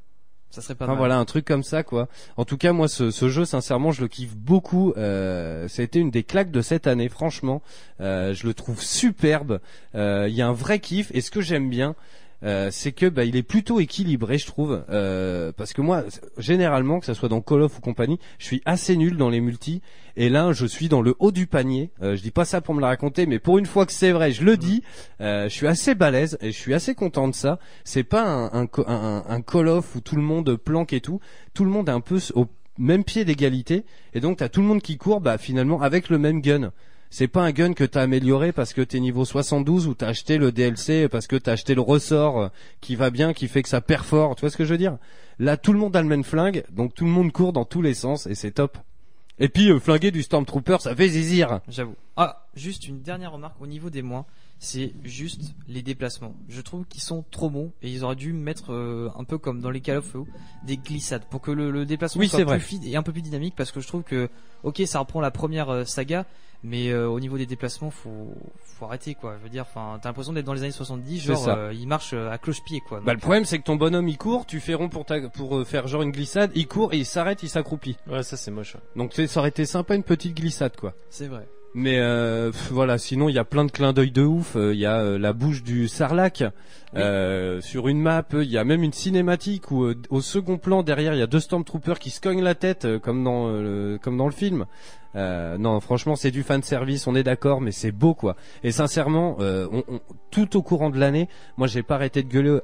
Ça 0.50 0.62
serait 0.62 0.76
pas 0.76 0.86
Enfin 0.86 0.94
mal. 0.94 1.00
voilà 1.00 1.18
un 1.18 1.26
truc 1.26 1.46
comme 1.46 1.64
ça 1.64 1.84
quoi. 1.84 2.08
En 2.38 2.46
tout 2.46 2.58
cas 2.58 2.72
moi 2.74 2.88
ce, 2.88 3.12
ce 3.12 3.30
jeu 3.30 3.46
sincèrement 3.46 3.92
je 3.92 4.02
le 4.02 4.08
kiffe 4.08 4.36
beaucoup. 4.36 4.94
Euh, 4.98 5.68
ça 5.68 5.82
a 5.82 5.86
été 5.86 6.00
une 6.00 6.10
des 6.12 6.24
claques 6.24 6.52
de 6.52 6.62
cette 6.62 6.88
année 6.88 7.10
franchement. 7.10 7.62
Euh, 8.02 8.34
je 8.34 8.48
le 8.48 8.54
trouve 8.54 8.82
superbe. 8.82 9.60
Euh, 9.96 10.26
Il 10.30 10.36
y 10.36 10.42
a 10.42 10.48
un 10.48 10.54
vrai 10.54 10.80
kiff 10.80 11.12
et 11.14 11.22
ce 11.22 11.32
que 11.32 11.42
j'aime 11.42 11.70
bien. 11.70 11.96
Euh, 12.44 12.70
c'est 12.72 12.92
que 12.92 13.08
bah, 13.08 13.24
il 13.24 13.36
est 13.36 13.44
plutôt 13.44 13.80
équilibré 13.80 14.38
je 14.38 14.46
trouve 14.46 14.84
euh, 14.90 15.52
parce 15.56 15.74
que 15.74 15.82
moi 15.82 16.04
généralement 16.38 17.00
que 17.00 17.06
ça 17.06 17.14
soit 17.14 17.30
dans 17.30 17.42
Call 17.42 17.64
of 17.64 17.78
ou 17.78 17.82
compagnie 17.82 18.20
je 18.38 18.46
suis 18.46 18.62
assez 18.66 18.96
nul 18.96 19.18
dans 19.18 19.30
les 19.30 19.42
multis 19.42 19.82
et 20.16 20.30
là 20.30 20.52
je 20.54 20.66
suis 20.66 20.88
dans 20.88 21.02
le 21.02 21.16
haut 21.20 21.32
du 21.32 21.48
panier 21.48 21.90
euh, 22.02 22.16
je 22.16 22.22
dis 22.22 22.32
pas 22.32 22.46
ça 22.46 22.62
pour 22.62 22.76
me 22.76 22.82
la 22.82 22.88
raconter 22.88 23.26
mais 23.26 23.40
pour 23.40 23.58
une 23.58 23.66
fois 23.66 23.86
que 23.86 23.94
c'est 23.94 24.12
vrai 24.12 24.32
je 24.32 24.44
le 24.44 24.56
dis 24.56 24.84
euh, 25.22 25.50
je 25.50 25.54
suis 25.54 25.68
assez 25.68 25.96
balèze 25.96 26.38
et 26.42 26.52
je 26.52 26.58
suis 26.58 26.74
assez 26.74 26.94
content 26.94 27.28
de 27.28 27.36
ça 27.36 27.60
c'est 27.84 28.04
pas 28.04 28.24
un, 28.24 28.68
un, 28.88 29.24
un, 29.28 29.42
Call 29.42 29.68
of 29.68 29.96
où 29.96 30.02
tout 30.02 30.16
le 30.16 30.22
monde 30.22 30.56
planque 30.56 30.94
et 30.94 31.02
tout. 31.02 31.20
Tout 31.54 31.64
le 31.64 31.72
monde 31.72 31.90
est 31.90 31.94
un 31.94 32.02
peu 32.02 32.20
au 32.36 32.48
même 32.78 33.04
pied 33.04 33.26
d'égalité. 33.26 33.86
Et 34.14 34.20
donc 34.20 34.38
t'as 34.38 34.50
tout 34.50 34.62
le 34.62 34.68
monde 34.68 34.82
qui 34.82 34.98
court, 34.98 35.22
bah 35.22 35.38
finalement 35.38 35.82
avec 35.82 36.10
le 36.10 36.18
même 36.18 36.42
gun. 36.42 36.72
C'est 37.10 37.28
pas 37.28 37.42
un 37.44 37.52
gun 37.52 37.74
que 37.74 37.84
t'as 37.84 38.02
amélioré 38.02 38.52
parce 38.52 38.74
que 38.74 38.82
t'es 38.82 39.00
niveau 39.00 39.24
72 39.26 39.88
ou 39.88 39.94
t'as 39.94 40.08
acheté 40.08 40.38
le 40.38 40.52
DLC 40.52 41.08
parce 41.08 41.28
que 41.28 41.36
t'as 41.38 41.54
acheté 41.54 41.74
le 41.76 41.82
ressort 41.82 42.40
euh, 42.40 42.48
qui 42.82 42.96
va 42.96 43.10
bien, 43.10 43.34
qui 43.34 43.48
fait 43.48 43.64
que 43.64 43.70
ça 43.70 43.82
perfore. 43.82 44.36
Tu 44.36 44.42
vois 44.42 44.50
ce 44.50 44.58
que 44.58 44.66
je 44.66 44.72
veux 44.72 44.78
dire? 44.78 44.98
Là, 45.40 45.56
tout 45.58 45.72
le 45.74 45.80
monde 45.80 45.96
a 45.96 46.02
le 46.02 46.08
même 46.08 46.24
flingue, 46.24 46.64
donc 46.72 46.94
tout 46.94 47.06
le 47.06 47.12
monde 47.12 47.32
court 47.32 47.54
dans 47.54 47.66
tous 47.66 47.82
les 47.82 47.94
sens 47.94 48.28
et 48.28 48.36
c'est 48.36 48.52
top. 48.52 48.78
Et 49.40 49.50
puis 49.50 49.70
euh, 49.72 49.80
flinguer 49.80 50.12
du 50.12 50.24
Stormtrooper, 50.24 50.78
ça 50.80 50.96
fait 50.96 51.08
zizir. 51.10 51.60
J'avoue. 51.70 51.94
Ah, 52.18 52.48
juste 52.56 52.88
une 52.88 53.02
dernière 53.02 53.32
remarque 53.32 53.62
au 53.62 53.68
niveau 53.68 53.92
des 53.92 54.02
moins, 54.02 54.26
c'est 54.58 54.92
juste 55.04 55.54
les 55.68 55.84
déplacements. 55.84 56.34
Je 56.50 56.60
trouve 56.62 56.86
qu'ils 56.86 57.04
sont 57.04 57.24
trop 57.30 57.50
bons 57.52 57.72
et 57.84 57.92
ils 57.92 58.04
auraient 58.04 58.16
dû 58.16 58.34
mettre 58.34 58.74
euh, 58.74 59.10
un 59.16 59.24
peu 59.24 59.38
comme 59.38 59.62
dans 59.62 59.70
les 59.70 59.80
Call 59.82 59.98
of 59.98 60.12
Duty 60.14 60.30
des 60.66 60.78
glissades 60.78 61.24
pour 61.30 61.42
que 61.42 61.52
le, 61.52 61.70
le 61.70 61.86
déplacement 61.86 62.20
Oui, 62.20 62.28
soit 62.28 62.40
plus 62.40 62.46
vrai. 62.46 62.60
fluide 62.60 62.84
et 62.86 62.96
un 62.96 63.04
peu 63.04 63.12
plus 63.14 63.22
dynamique 63.22 63.54
parce 63.56 63.72
que 63.72 63.80
je 63.80 63.88
trouve 63.88 64.02
que 64.02 64.28
ok 64.64 64.82
ça 64.88 64.98
reprend 65.00 65.22
la 65.22 65.30
première 65.30 65.88
saga 65.88 66.26
mais 66.64 66.90
euh, 66.90 67.08
au 67.08 67.20
niveau 67.20 67.38
des 67.38 67.46
déplacements 67.46 67.92
faut 67.92 68.34
faut 68.64 68.86
arrêter 68.86 69.16
quoi. 69.16 69.36
Je 69.40 69.44
veux 69.44 69.50
dire 69.50 69.64
enfin 69.70 70.00
t'as 70.02 70.10
l'impression 70.10 70.34
d'être 70.34 70.46
dans 70.46 70.54
les 70.54 70.64
années 70.64 70.72
70 70.72 71.20
C'est 71.20 71.28
genre 71.28 71.38
ça. 71.38 71.56
euh, 71.58 71.74
il 71.74 71.88
marche 71.88 72.12
euh, 72.14 72.32
à 72.32 72.38
cloche-pied 72.38 72.82
quoi. 72.88 73.00
Bah 73.06 73.14
le 73.14 73.20
problème 73.20 73.46
c'est 73.46 73.60
que 73.60 73.64
ton 73.64 73.76
bonhomme 73.76 74.08
il 74.08 74.18
court, 74.18 74.46
tu 74.46 74.60
fais 74.60 74.74
rond 74.74 74.90
pour 74.90 75.06
ta, 75.06 75.20
pour 75.30 75.58
euh, 75.58 75.64
faire 75.66 75.88
genre 75.88 76.02
une 76.02 76.12
glissade, 76.12 76.52
il 76.56 76.68
court 76.68 76.94
et 76.94 76.98
il 76.98 77.06
s'arrête, 77.06 77.44
il 77.44 77.50
s'accroupit. 77.50 77.98
Ouais, 78.08 78.24
ça 78.24 78.38
c'est 78.38 78.52
moche. 78.52 78.76
Donc 78.96 79.12
tu 79.12 79.18
sais, 79.18 79.28
ça 79.28 79.40
aurait 79.40 79.50
été 79.50 79.66
sympa 79.66 79.96
une 79.96 80.04
petite 80.04 80.36
glissade 80.36 80.76
quoi. 80.76 80.94
C'est 81.10 81.28
vrai. 81.28 81.48
Mais 81.74 82.00
euh, 82.00 82.50
pff, 82.52 82.72
voilà, 82.72 82.98
sinon 82.98 83.30
il 83.30 83.36
y 83.36 83.40
a 83.40 83.44
plein 83.46 83.64
de 83.66 83.72
clins 83.72 83.94
d'œil 83.94 84.10
de 84.12 84.24
ouf. 84.24 84.56
Euh, 84.56 84.74
Il 84.74 84.80
y 84.80 84.86
a 84.88 85.00
euh, 85.00 85.20
la 85.20 85.34
bouche 85.34 85.62
du 85.64 85.88
Sarlac 85.88 86.44
euh, 86.96 87.62
sur 87.62 87.88
une 87.88 88.02
map. 88.02 88.24
Il 88.34 88.50
y 88.50 88.58
a 88.58 88.64
même 88.64 88.82
une 88.84 88.94
cinématique 88.94 89.70
où 89.70 89.84
euh, 89.84 89.96
au 90.10 90.22
second 90.22 90.58
plan 90.58 90.82
derrière 90.82 91.14
il 91.14 91.20
y 91.20 91.22
a 91.24 91.28
deux 91.28 91.40
Stormtroopers 91.42 92.00
qui 92.00 92.10
se 92.10 92.20
cognent 92.22 92.42
la 92.42 92.56
tête 92.56 92.86
euh, 92.86 93.00
comme 93.00 93.24
dans 93.24 93.48
euh, 93.50 93.62
le, 93.94 93.98
comme 94.00 94.18
dans 94.18 94.26
le 94.26 94.32
film. 94.34 94.66
Euh, 95.18 95.58
non, 95.58 95.80
franchement 95.80 96.16
c'est 96.16 96.32
du 96.32 96.44
fan 96.44 96.62
service, 96.62 97.08
on 97.08 97.16
est 97.16 97.24
d'accord, 97.24 97.60
mais 97.60 97.72
c'est 97.72 97.92
beau 97.92 98.14
quoi. 98.14 98.36
Et 98.64 98.72
sincèrement, 98.72 99.38
euh, 99.40 99.68
tout 100.32 100.56
au 100.56 100.62
courant 100.62 100.90
de 100.90 101.00
l'année, 101.00 101.28
moi 101.58 101.68
j'ai 101.68 101.84
pas 101.84 101.96
arrêté 101.96 102.22
de 102.24 102.30
gueuler 102.30 102.60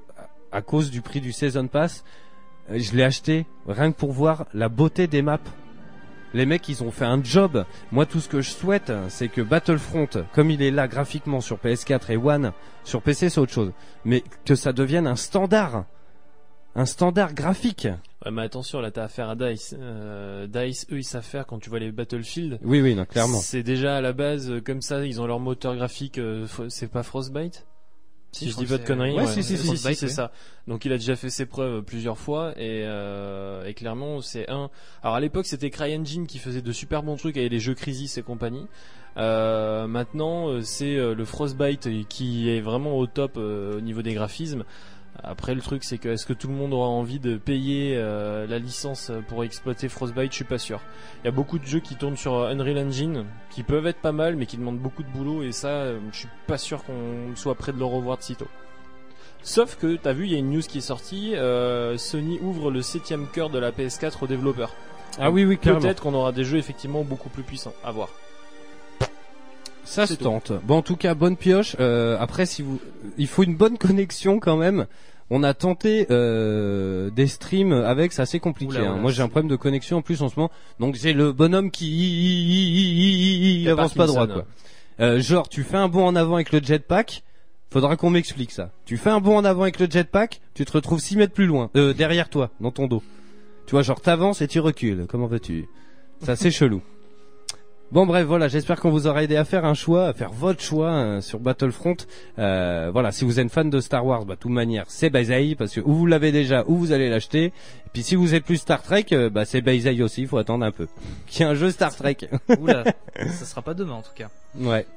à, 0.52 0.58
à 0.58 0.62
cause 0.62 0.92
du 0.92 1.02
prix 1.02 1.20
du 1.20 1.32
season 1.32 1.68
pass. 1.68 2.04
Euh, 2.70 2.78
Je 2.80 2.96
l'ai 2.96 3.04
acheté 3.04 3.46
rien 3.68 3.92
que 3.92 3.98
pour 3.98 4.12
voir 4.12 4.46
la 4.54 4.70
beauté 4.70 5.08
des 5.08 5.22
maps. 5.22 5.40
Les 6.36 6.48
mecs, 6.48 6.68
ils 6.68 6.82
ont 6.84 6.90
fait 6.90 7.06
un 7.06 7.24
job. 7.24 7.64
Moi, 7.92 8.08
tout 8.08 8.20
ce 8.20 8.28
que 8.28 8.42
je 8.42 8.50
souhaite, 8.50 8.92
c'est 9.08 9.28
que 9.28 9.42
Battlefront, 9.42 10.10
comme 10.34 10.50
il 10.50 10.64
est 10.64 10.72
là 10.72 10.88
graphiquement 10.88 11.42
sur 11.42 11.58
PS4 11.58 12.12
et 12.12 12.18
One, 12.18 12.54
sur 12.84 13.04
PC, 13.04 13.30
c'est 13.30 13.40
autre 13.40 13.52
chose. 13.52 13.72
Mais 14.04 14.24
que 14.44 14.56
ça 14.56 14.74
devienne 14.74 15.06
un 15.06 15.16
standard. 15.16 15.86
Un 16.76 16.86
standard 16.86 17.34
graphique. 17.36 17.88
Ouais, 18.26 18.32
mais 18.32 18.42
attention, 18.42 18.80
là 18.82 18.90
t'as 18.90 19.04
affaire 19.04 19.30
à 19.30 19.36
Dice. 19.36 19.76
Euh, 19.80 20.48
Dice, 20.48 20.88
eux, 20.92 20.98
ils 21.00 21.04
savent 21.04 21.24
faire 21.24 21.46
quand 21.46 21.60
tu 21.60 21.70
vois 21.70 21.80
les 21.80 21.92
Battlefield. 21.92 22.58
Oui, 22.64 22.82
oui, 22.82 22.96
non, 22.96 23.06
clairement. 23.06 23.38
C'est 23.40 23.62
déjà 23.64 23.98
à 23.98 24.02
la 24.02 24.14
base 24.14 24.50
euh, 24.50 24.60
comme 24.62 24.82
ça, 24.82 25.06
ils 25.06 25.22
ont 25.22 25.28
leur 25.28 25.40
moteur 25.40 25.76
graphique. 25.76 26.18
euh, 26.18 26.48
c'est 26.70 26.90
pas 26.90 27.04
Frostbite? 27.04 27.68
Si, 28.32 28.50
je 28.50 28.56
dis 28.58 28.64
que 28.64 28.70
pas 28.70 28.78
de 28.78 28.82
c'est- 28.82 28.88
conneries. 28.88 29.14
Ouais, 29.14 29.28
si, 29.28 29.44
si, 29.44 29.56
si, 29.58 29.78
c'est 29.78 29.94
si. 29.94 30.10
ça. 30.10 30.32
Donc 30.68 30.86
il 30.86 30.92
a 30.92 30.98
déjà 30.98 31.16
fait 31.16 31.30
ses 31.30 31.46
preuves 31.46 31.84
plusieurs 31.84 32.18
fois 32.18 32.54
et, 32.58 32.82
euh, 32.84 33.64
et 33.66 33.76
clairement 33.76 34.22
c'est 34.22 34.50
un. 34.50 34.72
Alors 35.04 35.16
à 35.16 35.20
l'époque 35.20 35.46
c'était 35.46 35.70
CryEngine 35.70 36.26
qui 36.26 36.40
faisait 36.40 36.64
de 36.64 36.72
super 36.72 37.04
bons 37.04 37.16
trucs 37.16 37.38
avec 37.38 37.52
les 37.52 37.60
jeux 37.60 37.76
Crisis 37.76 38.18
et 38.18 38.24
compagnie. 38.24 38.66
Euh, 39.18 39.86
maintenant 39.86 40.48
euh, 40.50 40.62
c'est 40.62 40.96
euh, 40.96 41.14
le 41.14 41.26
Frostbite 41.26 41.88
qui 42.10 42.50
est 42.50 42.62
vraiment 42.62 42.98
au 42.98 43.06
top 43.06 43.34
euh, 43.38 43.78
au 43.78 43.82
niveau 43.82 44.02
des 44.02 44.16
graphismes. 44.16 44.64
Après, 45.22 45.54
le 45.54 45.62
truc, 45.62 45.84
c'est 45.84 45.98
que 45.98 46.10
est-ce 46.10 46.26
que 46.26 46.34
tout 46.34 46.48
le 46.48 46.54
monde 46.54 46.74
aura 46.74 46.88
envie 46.88 47.20
de 47.20 47.38
payer 47.38 47.96
euh, 47.96 48.48
la 48.48 48.58
licence 48.58 49.12
pour 49.28 49.44
exploiter 49.44 49.88
Frostbite? 49.88 50.32
Je 50.32 50.38
suis 50.38 50.44
pas 50.44 50.58
sûr. 50.58 50.82
Il 51.24 51.26
y 51.26 51.28
a 51.28 51.32
beaucoup 51.32 51.60
de 51.60 51.66
jeux 51.66 51.80
qui 51.80 51.96
tournent 51.96 52.18
sur 52.18 52.34
Unreal 52.34 52.80
Engine, 52.80 53.26
qui 53.52 53.64
peuvent 53.64 53.86
être 53.86 54.02
pas 54.02 54.12
mal, 54.12 54.36
mais 54.36 54.46
qui 54.46 54.58
demandent 54.58 54.80
beaucoup 54.80 55.04
de 55.04 55.10
boulot, 55.10 55.44
et 55.44 55.52
ça, 55.52 55.68
euh, 55.68 56.00
je 56.12 56.20
suis 56.20 56.28
pas 56.48 56.58
sûr 56.58 56.84
qu'on 56.84 57.36
soit 57.36 57.56
prêt 57.56 57.72
de 57.72 57.80
le 57.80 57.86
revoir 57.86 58.18
de 58.18 58.24
sitôt. 58.24 58.48
Sauf 59.44 59.76
que, 59.76 59.98
t'as 59.98 60.14
vu, 60.14 60.26
il 60.26 60.32
y 60.32 60.36
a 60.36 60.40
une 60.40 60.52
news 60.52 60.62
qui 60.62 60.80
est 60.80 60.82
sortie, 60.82 61.36
euh, 61.36 61.98
Sony 61.98 62.40
ouvre 62.42 62.72
le 62.72 62.82
septième 62.82 63.28
cœur 63.28 63.50
de 63.50 63.60
la 63.60 63.72
PS4 63.72 64.24
aux 64.24 64.28
développeurs. 64.28 64.74
Ah 65.20 65.30
oui, 65.30 65.46
oui, 65.46 65.58
clairement. 65.58 65.82
Peut-être 65.82 66.02
qu'on 66.02 66.14
aura 66.14 66.32
des 66.32 66.44
jeux 66.44 66.58
effectivement 66.58 67.04
beaucoup 67.04 67.30
plus 67.30 67.44
puissants. 67.44 67.74
À 67.84 67.92
voir. 67.92 68.10
Ça 69.84 70.08
se 70.08 70.14
tout. 70.14 70.24
tente. 70.24 70.52
Bon, 70.64 70.78
en 70.78 70.82
tout 70.82 70.96
cas, 70.96 71.14
bonne 71.16 71.38
pioche. 71.38 71.76
Euh, 71.80 72.18
après, 72.20 72.46
si 72.46 72.62
vous, 72.62 72.80
il 73.18 73.28
faut 73.28 73.44
une 73.44 73.56
bonne 73.56 73.78
connexion 73.80 74.40
quand 74.40 74.58
même. 74.58 74.86
On 75.30 75.42
a 75.42 75.54
tenté 75.54 76.06
euh, 76.12 77.10
des 77.10 77.28
streams 77.28 77.74
avec, 77.74 78.14
c'est 78.14 78.22
assez 78.22 78.40
compliqué. 78.40 78.74
Oula, 78.74 78.82
hein. 78.82 78.92
oula, 78.94 79.02
Moi, 79.02 79.12
j'ai 79.12 79.24
un 79.24 79.30
problème 79.30 79.50
de 79.50 79.56
connexion 79.56 79.98
en 79.98 80.02
plus 80.02 80.22
en 80.22 80.30
ce 80.30 80.40
moment. 80.40 80.52
Donc, 80.80 80.96
j'ai 80.96 81.14
le 81.14 81.32
bonhomme 81.32 81.72
qui 81.72 83.62
il 83.62 83.70
avance 83.70 83.94
pas 83.94 84.06
droit. 84.06 84.28
Quoi. 84.28 84.46
Euh, 85.00 85.20
genre, 85.20 85.50
tu 85.50 85.64
fais 85.64 85.78
un 85.78 85.88
bond 85.88 86.06
en 86.06 86.16
avant 86.16 86.36
avec 86.36 86.52
le 86.52 86.62
jetpack. 86.62 87.24
Faudra 87.72 87.96
qu'on 87.96 88.12
m'explique 88.12 88.52
ça. 88.52 88.70
Tu 88.86 88.98
fais 88.98 89.10
un 89.10 89.20
bond 89.20 89.36
en 89.38 89.46
avant 89.46 89.64
avec 89.64 89.80
le 89.80 89.88
jetpack, 89.90 90.42
tu 90.54 90.64
te 90.64 90.72
retrouves 90.74 91.00
6 91.00 91.18
mètres 91.18 91.34
plus 91.34 91.48
loin, 91.48 91.72
euh, 91.76 91.92
derrière 91.92 92.30
toi, 92.30 92.52
dans 92.62 92.70
ton 92.70 92.86
dos. 92.86 93.02
Tu 93.66 93.72
vois, 93.72 93.82
genre 93.82 94.00
t'avances 94.00 94.44
et 94.44 94.48
tu 94.48 94.60
recules. 94.60 95.08
Comment 95.10 95.26
veux-tu? 95.26 95.68
Ça, 96.22 96.36
c'est 96.36 96.52
chelou. 96.52 96.84
Bon 97.94 98.08
bref, 98.08 98.26
voilà, 98.26 98.48
j'espère 98.48 98.80
qu'on 98.80 98.90
vous 98.90 99.06
aura 99.06 99.24
aidé 99.24 99.36
à 99.36 99.46
faire 99.46 99.66
un 99.66 99.76
choix, 99.76 100.08
à 100.08 100.14
faire 100.14 100.32
votre 100.32 100.64
choix 100.64 100.90
hein, 100.90 101.22
sur 101.22 101.40
Battlefront. 101.40 101.96
Euh, 102.40 102.90
voilà, 102.92 103.12
si 103.12 103.24
vous 103.24 103.40
êtes 103.40 103.52
fan 103.52 103.70
de 103.70 103.80
Star 103.82 104.04
Wars, 104.04 104.26
bah, 104.26 104.34
de 104.34 104.40
toute 104.40 104.52
manière, 104.52 104.86
c'est 104.88 105.12
Baizai, 105.12 105.54
parce 105.54 105.76
que 105.76 105.80
ou 105.82 105.94
vous 105.94 106.08
l'avez 106.08 106.32
déjà, 106.32 106.64
ou 106.66 106.76
vous 106.76 106.92
allez 106.92 107.08
l'acheter. 107.08 107.46
Et 107.46 107.54
puis 107.94 108.02
si 108.02 108.16
vous 108.16 108.34
êtes 108.34 108.46
plus 108.46 108.58
Star 108.58 108.82
Trek, 108.82 109.06
euh, 109.12 109.30
bah, 109.30 109.46
c'est 109.46 109.62
Baizai 109.62 110.02
aussi, 110.02 110.24
il 110.24 110.28
faut 110.28 110.40
attendre 110.40 110.66
un 110.66 110.72
peu. 110.72 110.88
Qu'il 111.28 111.42
y 111.42 111.44
a 111.44 111.50
un 111.50 111.54
jeu 111.54 111.70
Star 111.70 111.96
Trek. 111.96 112.18
Oula, 112.60 112.84
ça 113.16 113.46
sera 113.46 113.62
pas 113.62 113.76
demain 113.76 113.94
en 113.94 114.02
tout 114.02 114.16
cas. 114.16 114.30
Ouais. 114.56 114.88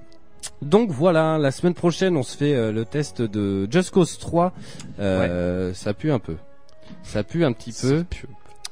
Donc 0.62 0.90
voilà, 0.90 1.36
la 1.36 1.50
semaine 1.50 1.74
prochaine, 1.74 2.16
on 2.16 2.22
se 2.22 2.34
fait 2.34 2.54
euh, 2.54 2.72
le 2.72 2.86
test 2.86 3.20
de 3.20 3.70
Just 3.70 3.90
Cause 3.90 4.16
3. 4.16 4.54
Euh, 5.00 5.74
Ça 5.74 5.92
pue 5.92 6.12
un 6.12 6.18
peu. 6.18 6.36
Ça 7.02 7.22
pue 7.22 7.44
un 7.44 7.52
petit 7.52 7.74
peu. 7.78 8.06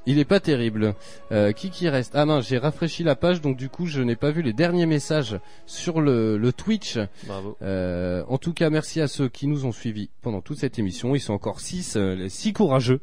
Il 0.06 0.18
est 0.18 0.24
pas 0.24 0.40
terrible. 0.40 0.94
Euh, 1.32 1.52
qui 1.52 1.70
qui 1.70 1.88
reste? 1.88 2.12
Ah 2.14 2.26
non, 2.26 2.40
j'ai 2.40 2.58
rafraîchi 2.58 3.02
la 3.04 3.16
page, 3.16 3.40
donc 3.40 3.56
du 3.56 3.68
coup, 3.68 3.86
je 3.86 4.02
n'ai 4.02 4.16
pas 4.16 4.30
vu 4.30 4.42
les 4.42 4.52
derniers 4.52 4.86
messages 4.86 5.38
sur 5.66 6.00
le, 6.00 6.36
le 6.36 6.52
Twitch. 6.52 6.98
Bravo. 7.26 7.56
Euh, 7.62 8.22
en 8.28 8.38
tout 8.38 8.52
cas, 8.52 8.68
merci 8.70 9.00
à 9.00 9.08
ceux 9.08 9.28
qui 9.28 9.46
nous 9.46 9.64
ont 9.64 9.72
suivis 9.72 10.10
pendant 10.22 10.40
toute 10.42 10.58
cette 10.58 10.78
émission. 10.78 11.14
Ils 11.14 11.20
sont 11.20 11.32
encore 11.32 11.60
six, 11.60 11.96
euh, 11.96 12.28
six 12.28 12.52
courageux. 12.52 13.00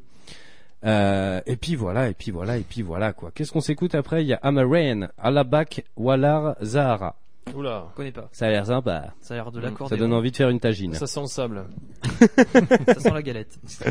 Euh, 0.84 1.42
et 1.46 1.58
puis 1.58 1.76
voilà, 1.76 2.10
et 2.10 2.14
puis 2.14 2.32
voilà, 2.32 2.58
et 2.58 2.66
puis 2.68 2.82
voilà 2.82 3.14
quoi. 3.14 3.32
Qu'est-ce 3.34 3.52
qu'on 3.52 3.62
s'écoute 3.62 3.94
après? 3.94 4.24
Il 4.24 4.28
y 4.28 4.34
a 4.34 4.40
Amarain, 4.42 5.10
Alabak, 5.18 5.86
Walar, 5.96 6.56
Zahara. 6.64 7.18
Oula. 7.56 7.88
Je 7.92 7.96
connais 7.96 8.12
pas. 8.12 8.30
Ça 8.32 8.48
a 8.48 8.50
l'air 8.50 8.66
sympa. 8.66 9.14
Ça 9.20 9.34
a 9.34 9.38
l'air 9.38 9.52
de 9.52 9.60
l'accord. 9.60 9.90
Ça 9.90 9.98
donne 9.98 10.14
envie 10.14 10.32
de 10.32 10.36
faire 10.36 10.50
une 10.50 10.60
tagine. 10.60 10.94
Ça 10.94 11.08
sent 11.08 11.22
le 11.22 11.28
sable. 11.28 11.66
Ça 12.88 13.00
sent 13.00 13.12
la 13.12 13.22
galette. 13.22 13.60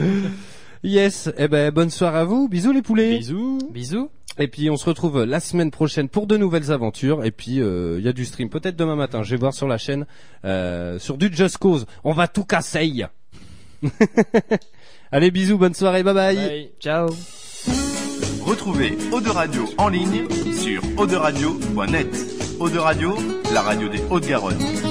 Yes, 0.82 1.30
eh 1.36 1.48
ben 1.48 1.70
bonne 1.70 1.90
soirée 1.90 2.20
à 2.20 2.24
vous. 2.24 2.48
Bisous 2.48 2.72
les 2.72 2.82
poulets. 2.82 3.18
Bisous. 3.18 3.58
Bisous. 3.70 4.10
Et 4.38 4.48
puis 4.48 4.70
on 4.70 4.76
se 4.76 4.86
retrouve 4.86 5.24
la 5.24 5.40
semaine 5.40 5.70
prochaine 5.70 6.08
pour 6.08 6.26
de 6.26 6.36
nouvelles 6.36 6.72
aventures. 6.72 7.24
Et 7.24 7.30
puis 7.30 7.60
euh, 7.60 7.96
il 7.98 8.04
y 8.04 8.08
a 8.08 8.12
du 8.12 8.24
stream 8.24 8.48
peut-être 8.48 8.76
demain 8.76 8.96
matin. 8.96 9.22
Je 9.22 9.30
vais 9.30 9.36
voir 9.36 9.52
sur 9.52 9.68
la 9.68 9.76
chaîne 9.76 10.06
euh, 10.44 10.98
sur 10.98 11.18
du 11.18 11.30
Just 11.32 11.58
Cause. 11.58 11.86
On 12.04 12.12
va 12.12 12.28
tout 12.28 12.44
casser. 12.44 13.04
Allez 15.12 15.30
bisous, 15.30 15.58
bonne 15.58 15.74
soirée, 15.74 16.02
bye 16.02 16.14
bye. 16.14 16.36
Bye. 16.36 16.70
Ciao. 16.80 17.08
Retrouvez 18.42 18.96
Eau 19.12 19.20
de 19.20 19.28
Radio 19.28 19.68
en 19.76 19.88
ligne 19.88 20.26
sur 20.52 20.82
auderadio.net. 20.96 22.08
Eau 22.58 22.68
de 22.68 22.78
Radio, 22.78 23.16
la 23.52 23.62
radio 23.62 23.88
des 23.88 24.00
Hauts-de-Garonne. 24.10 24.89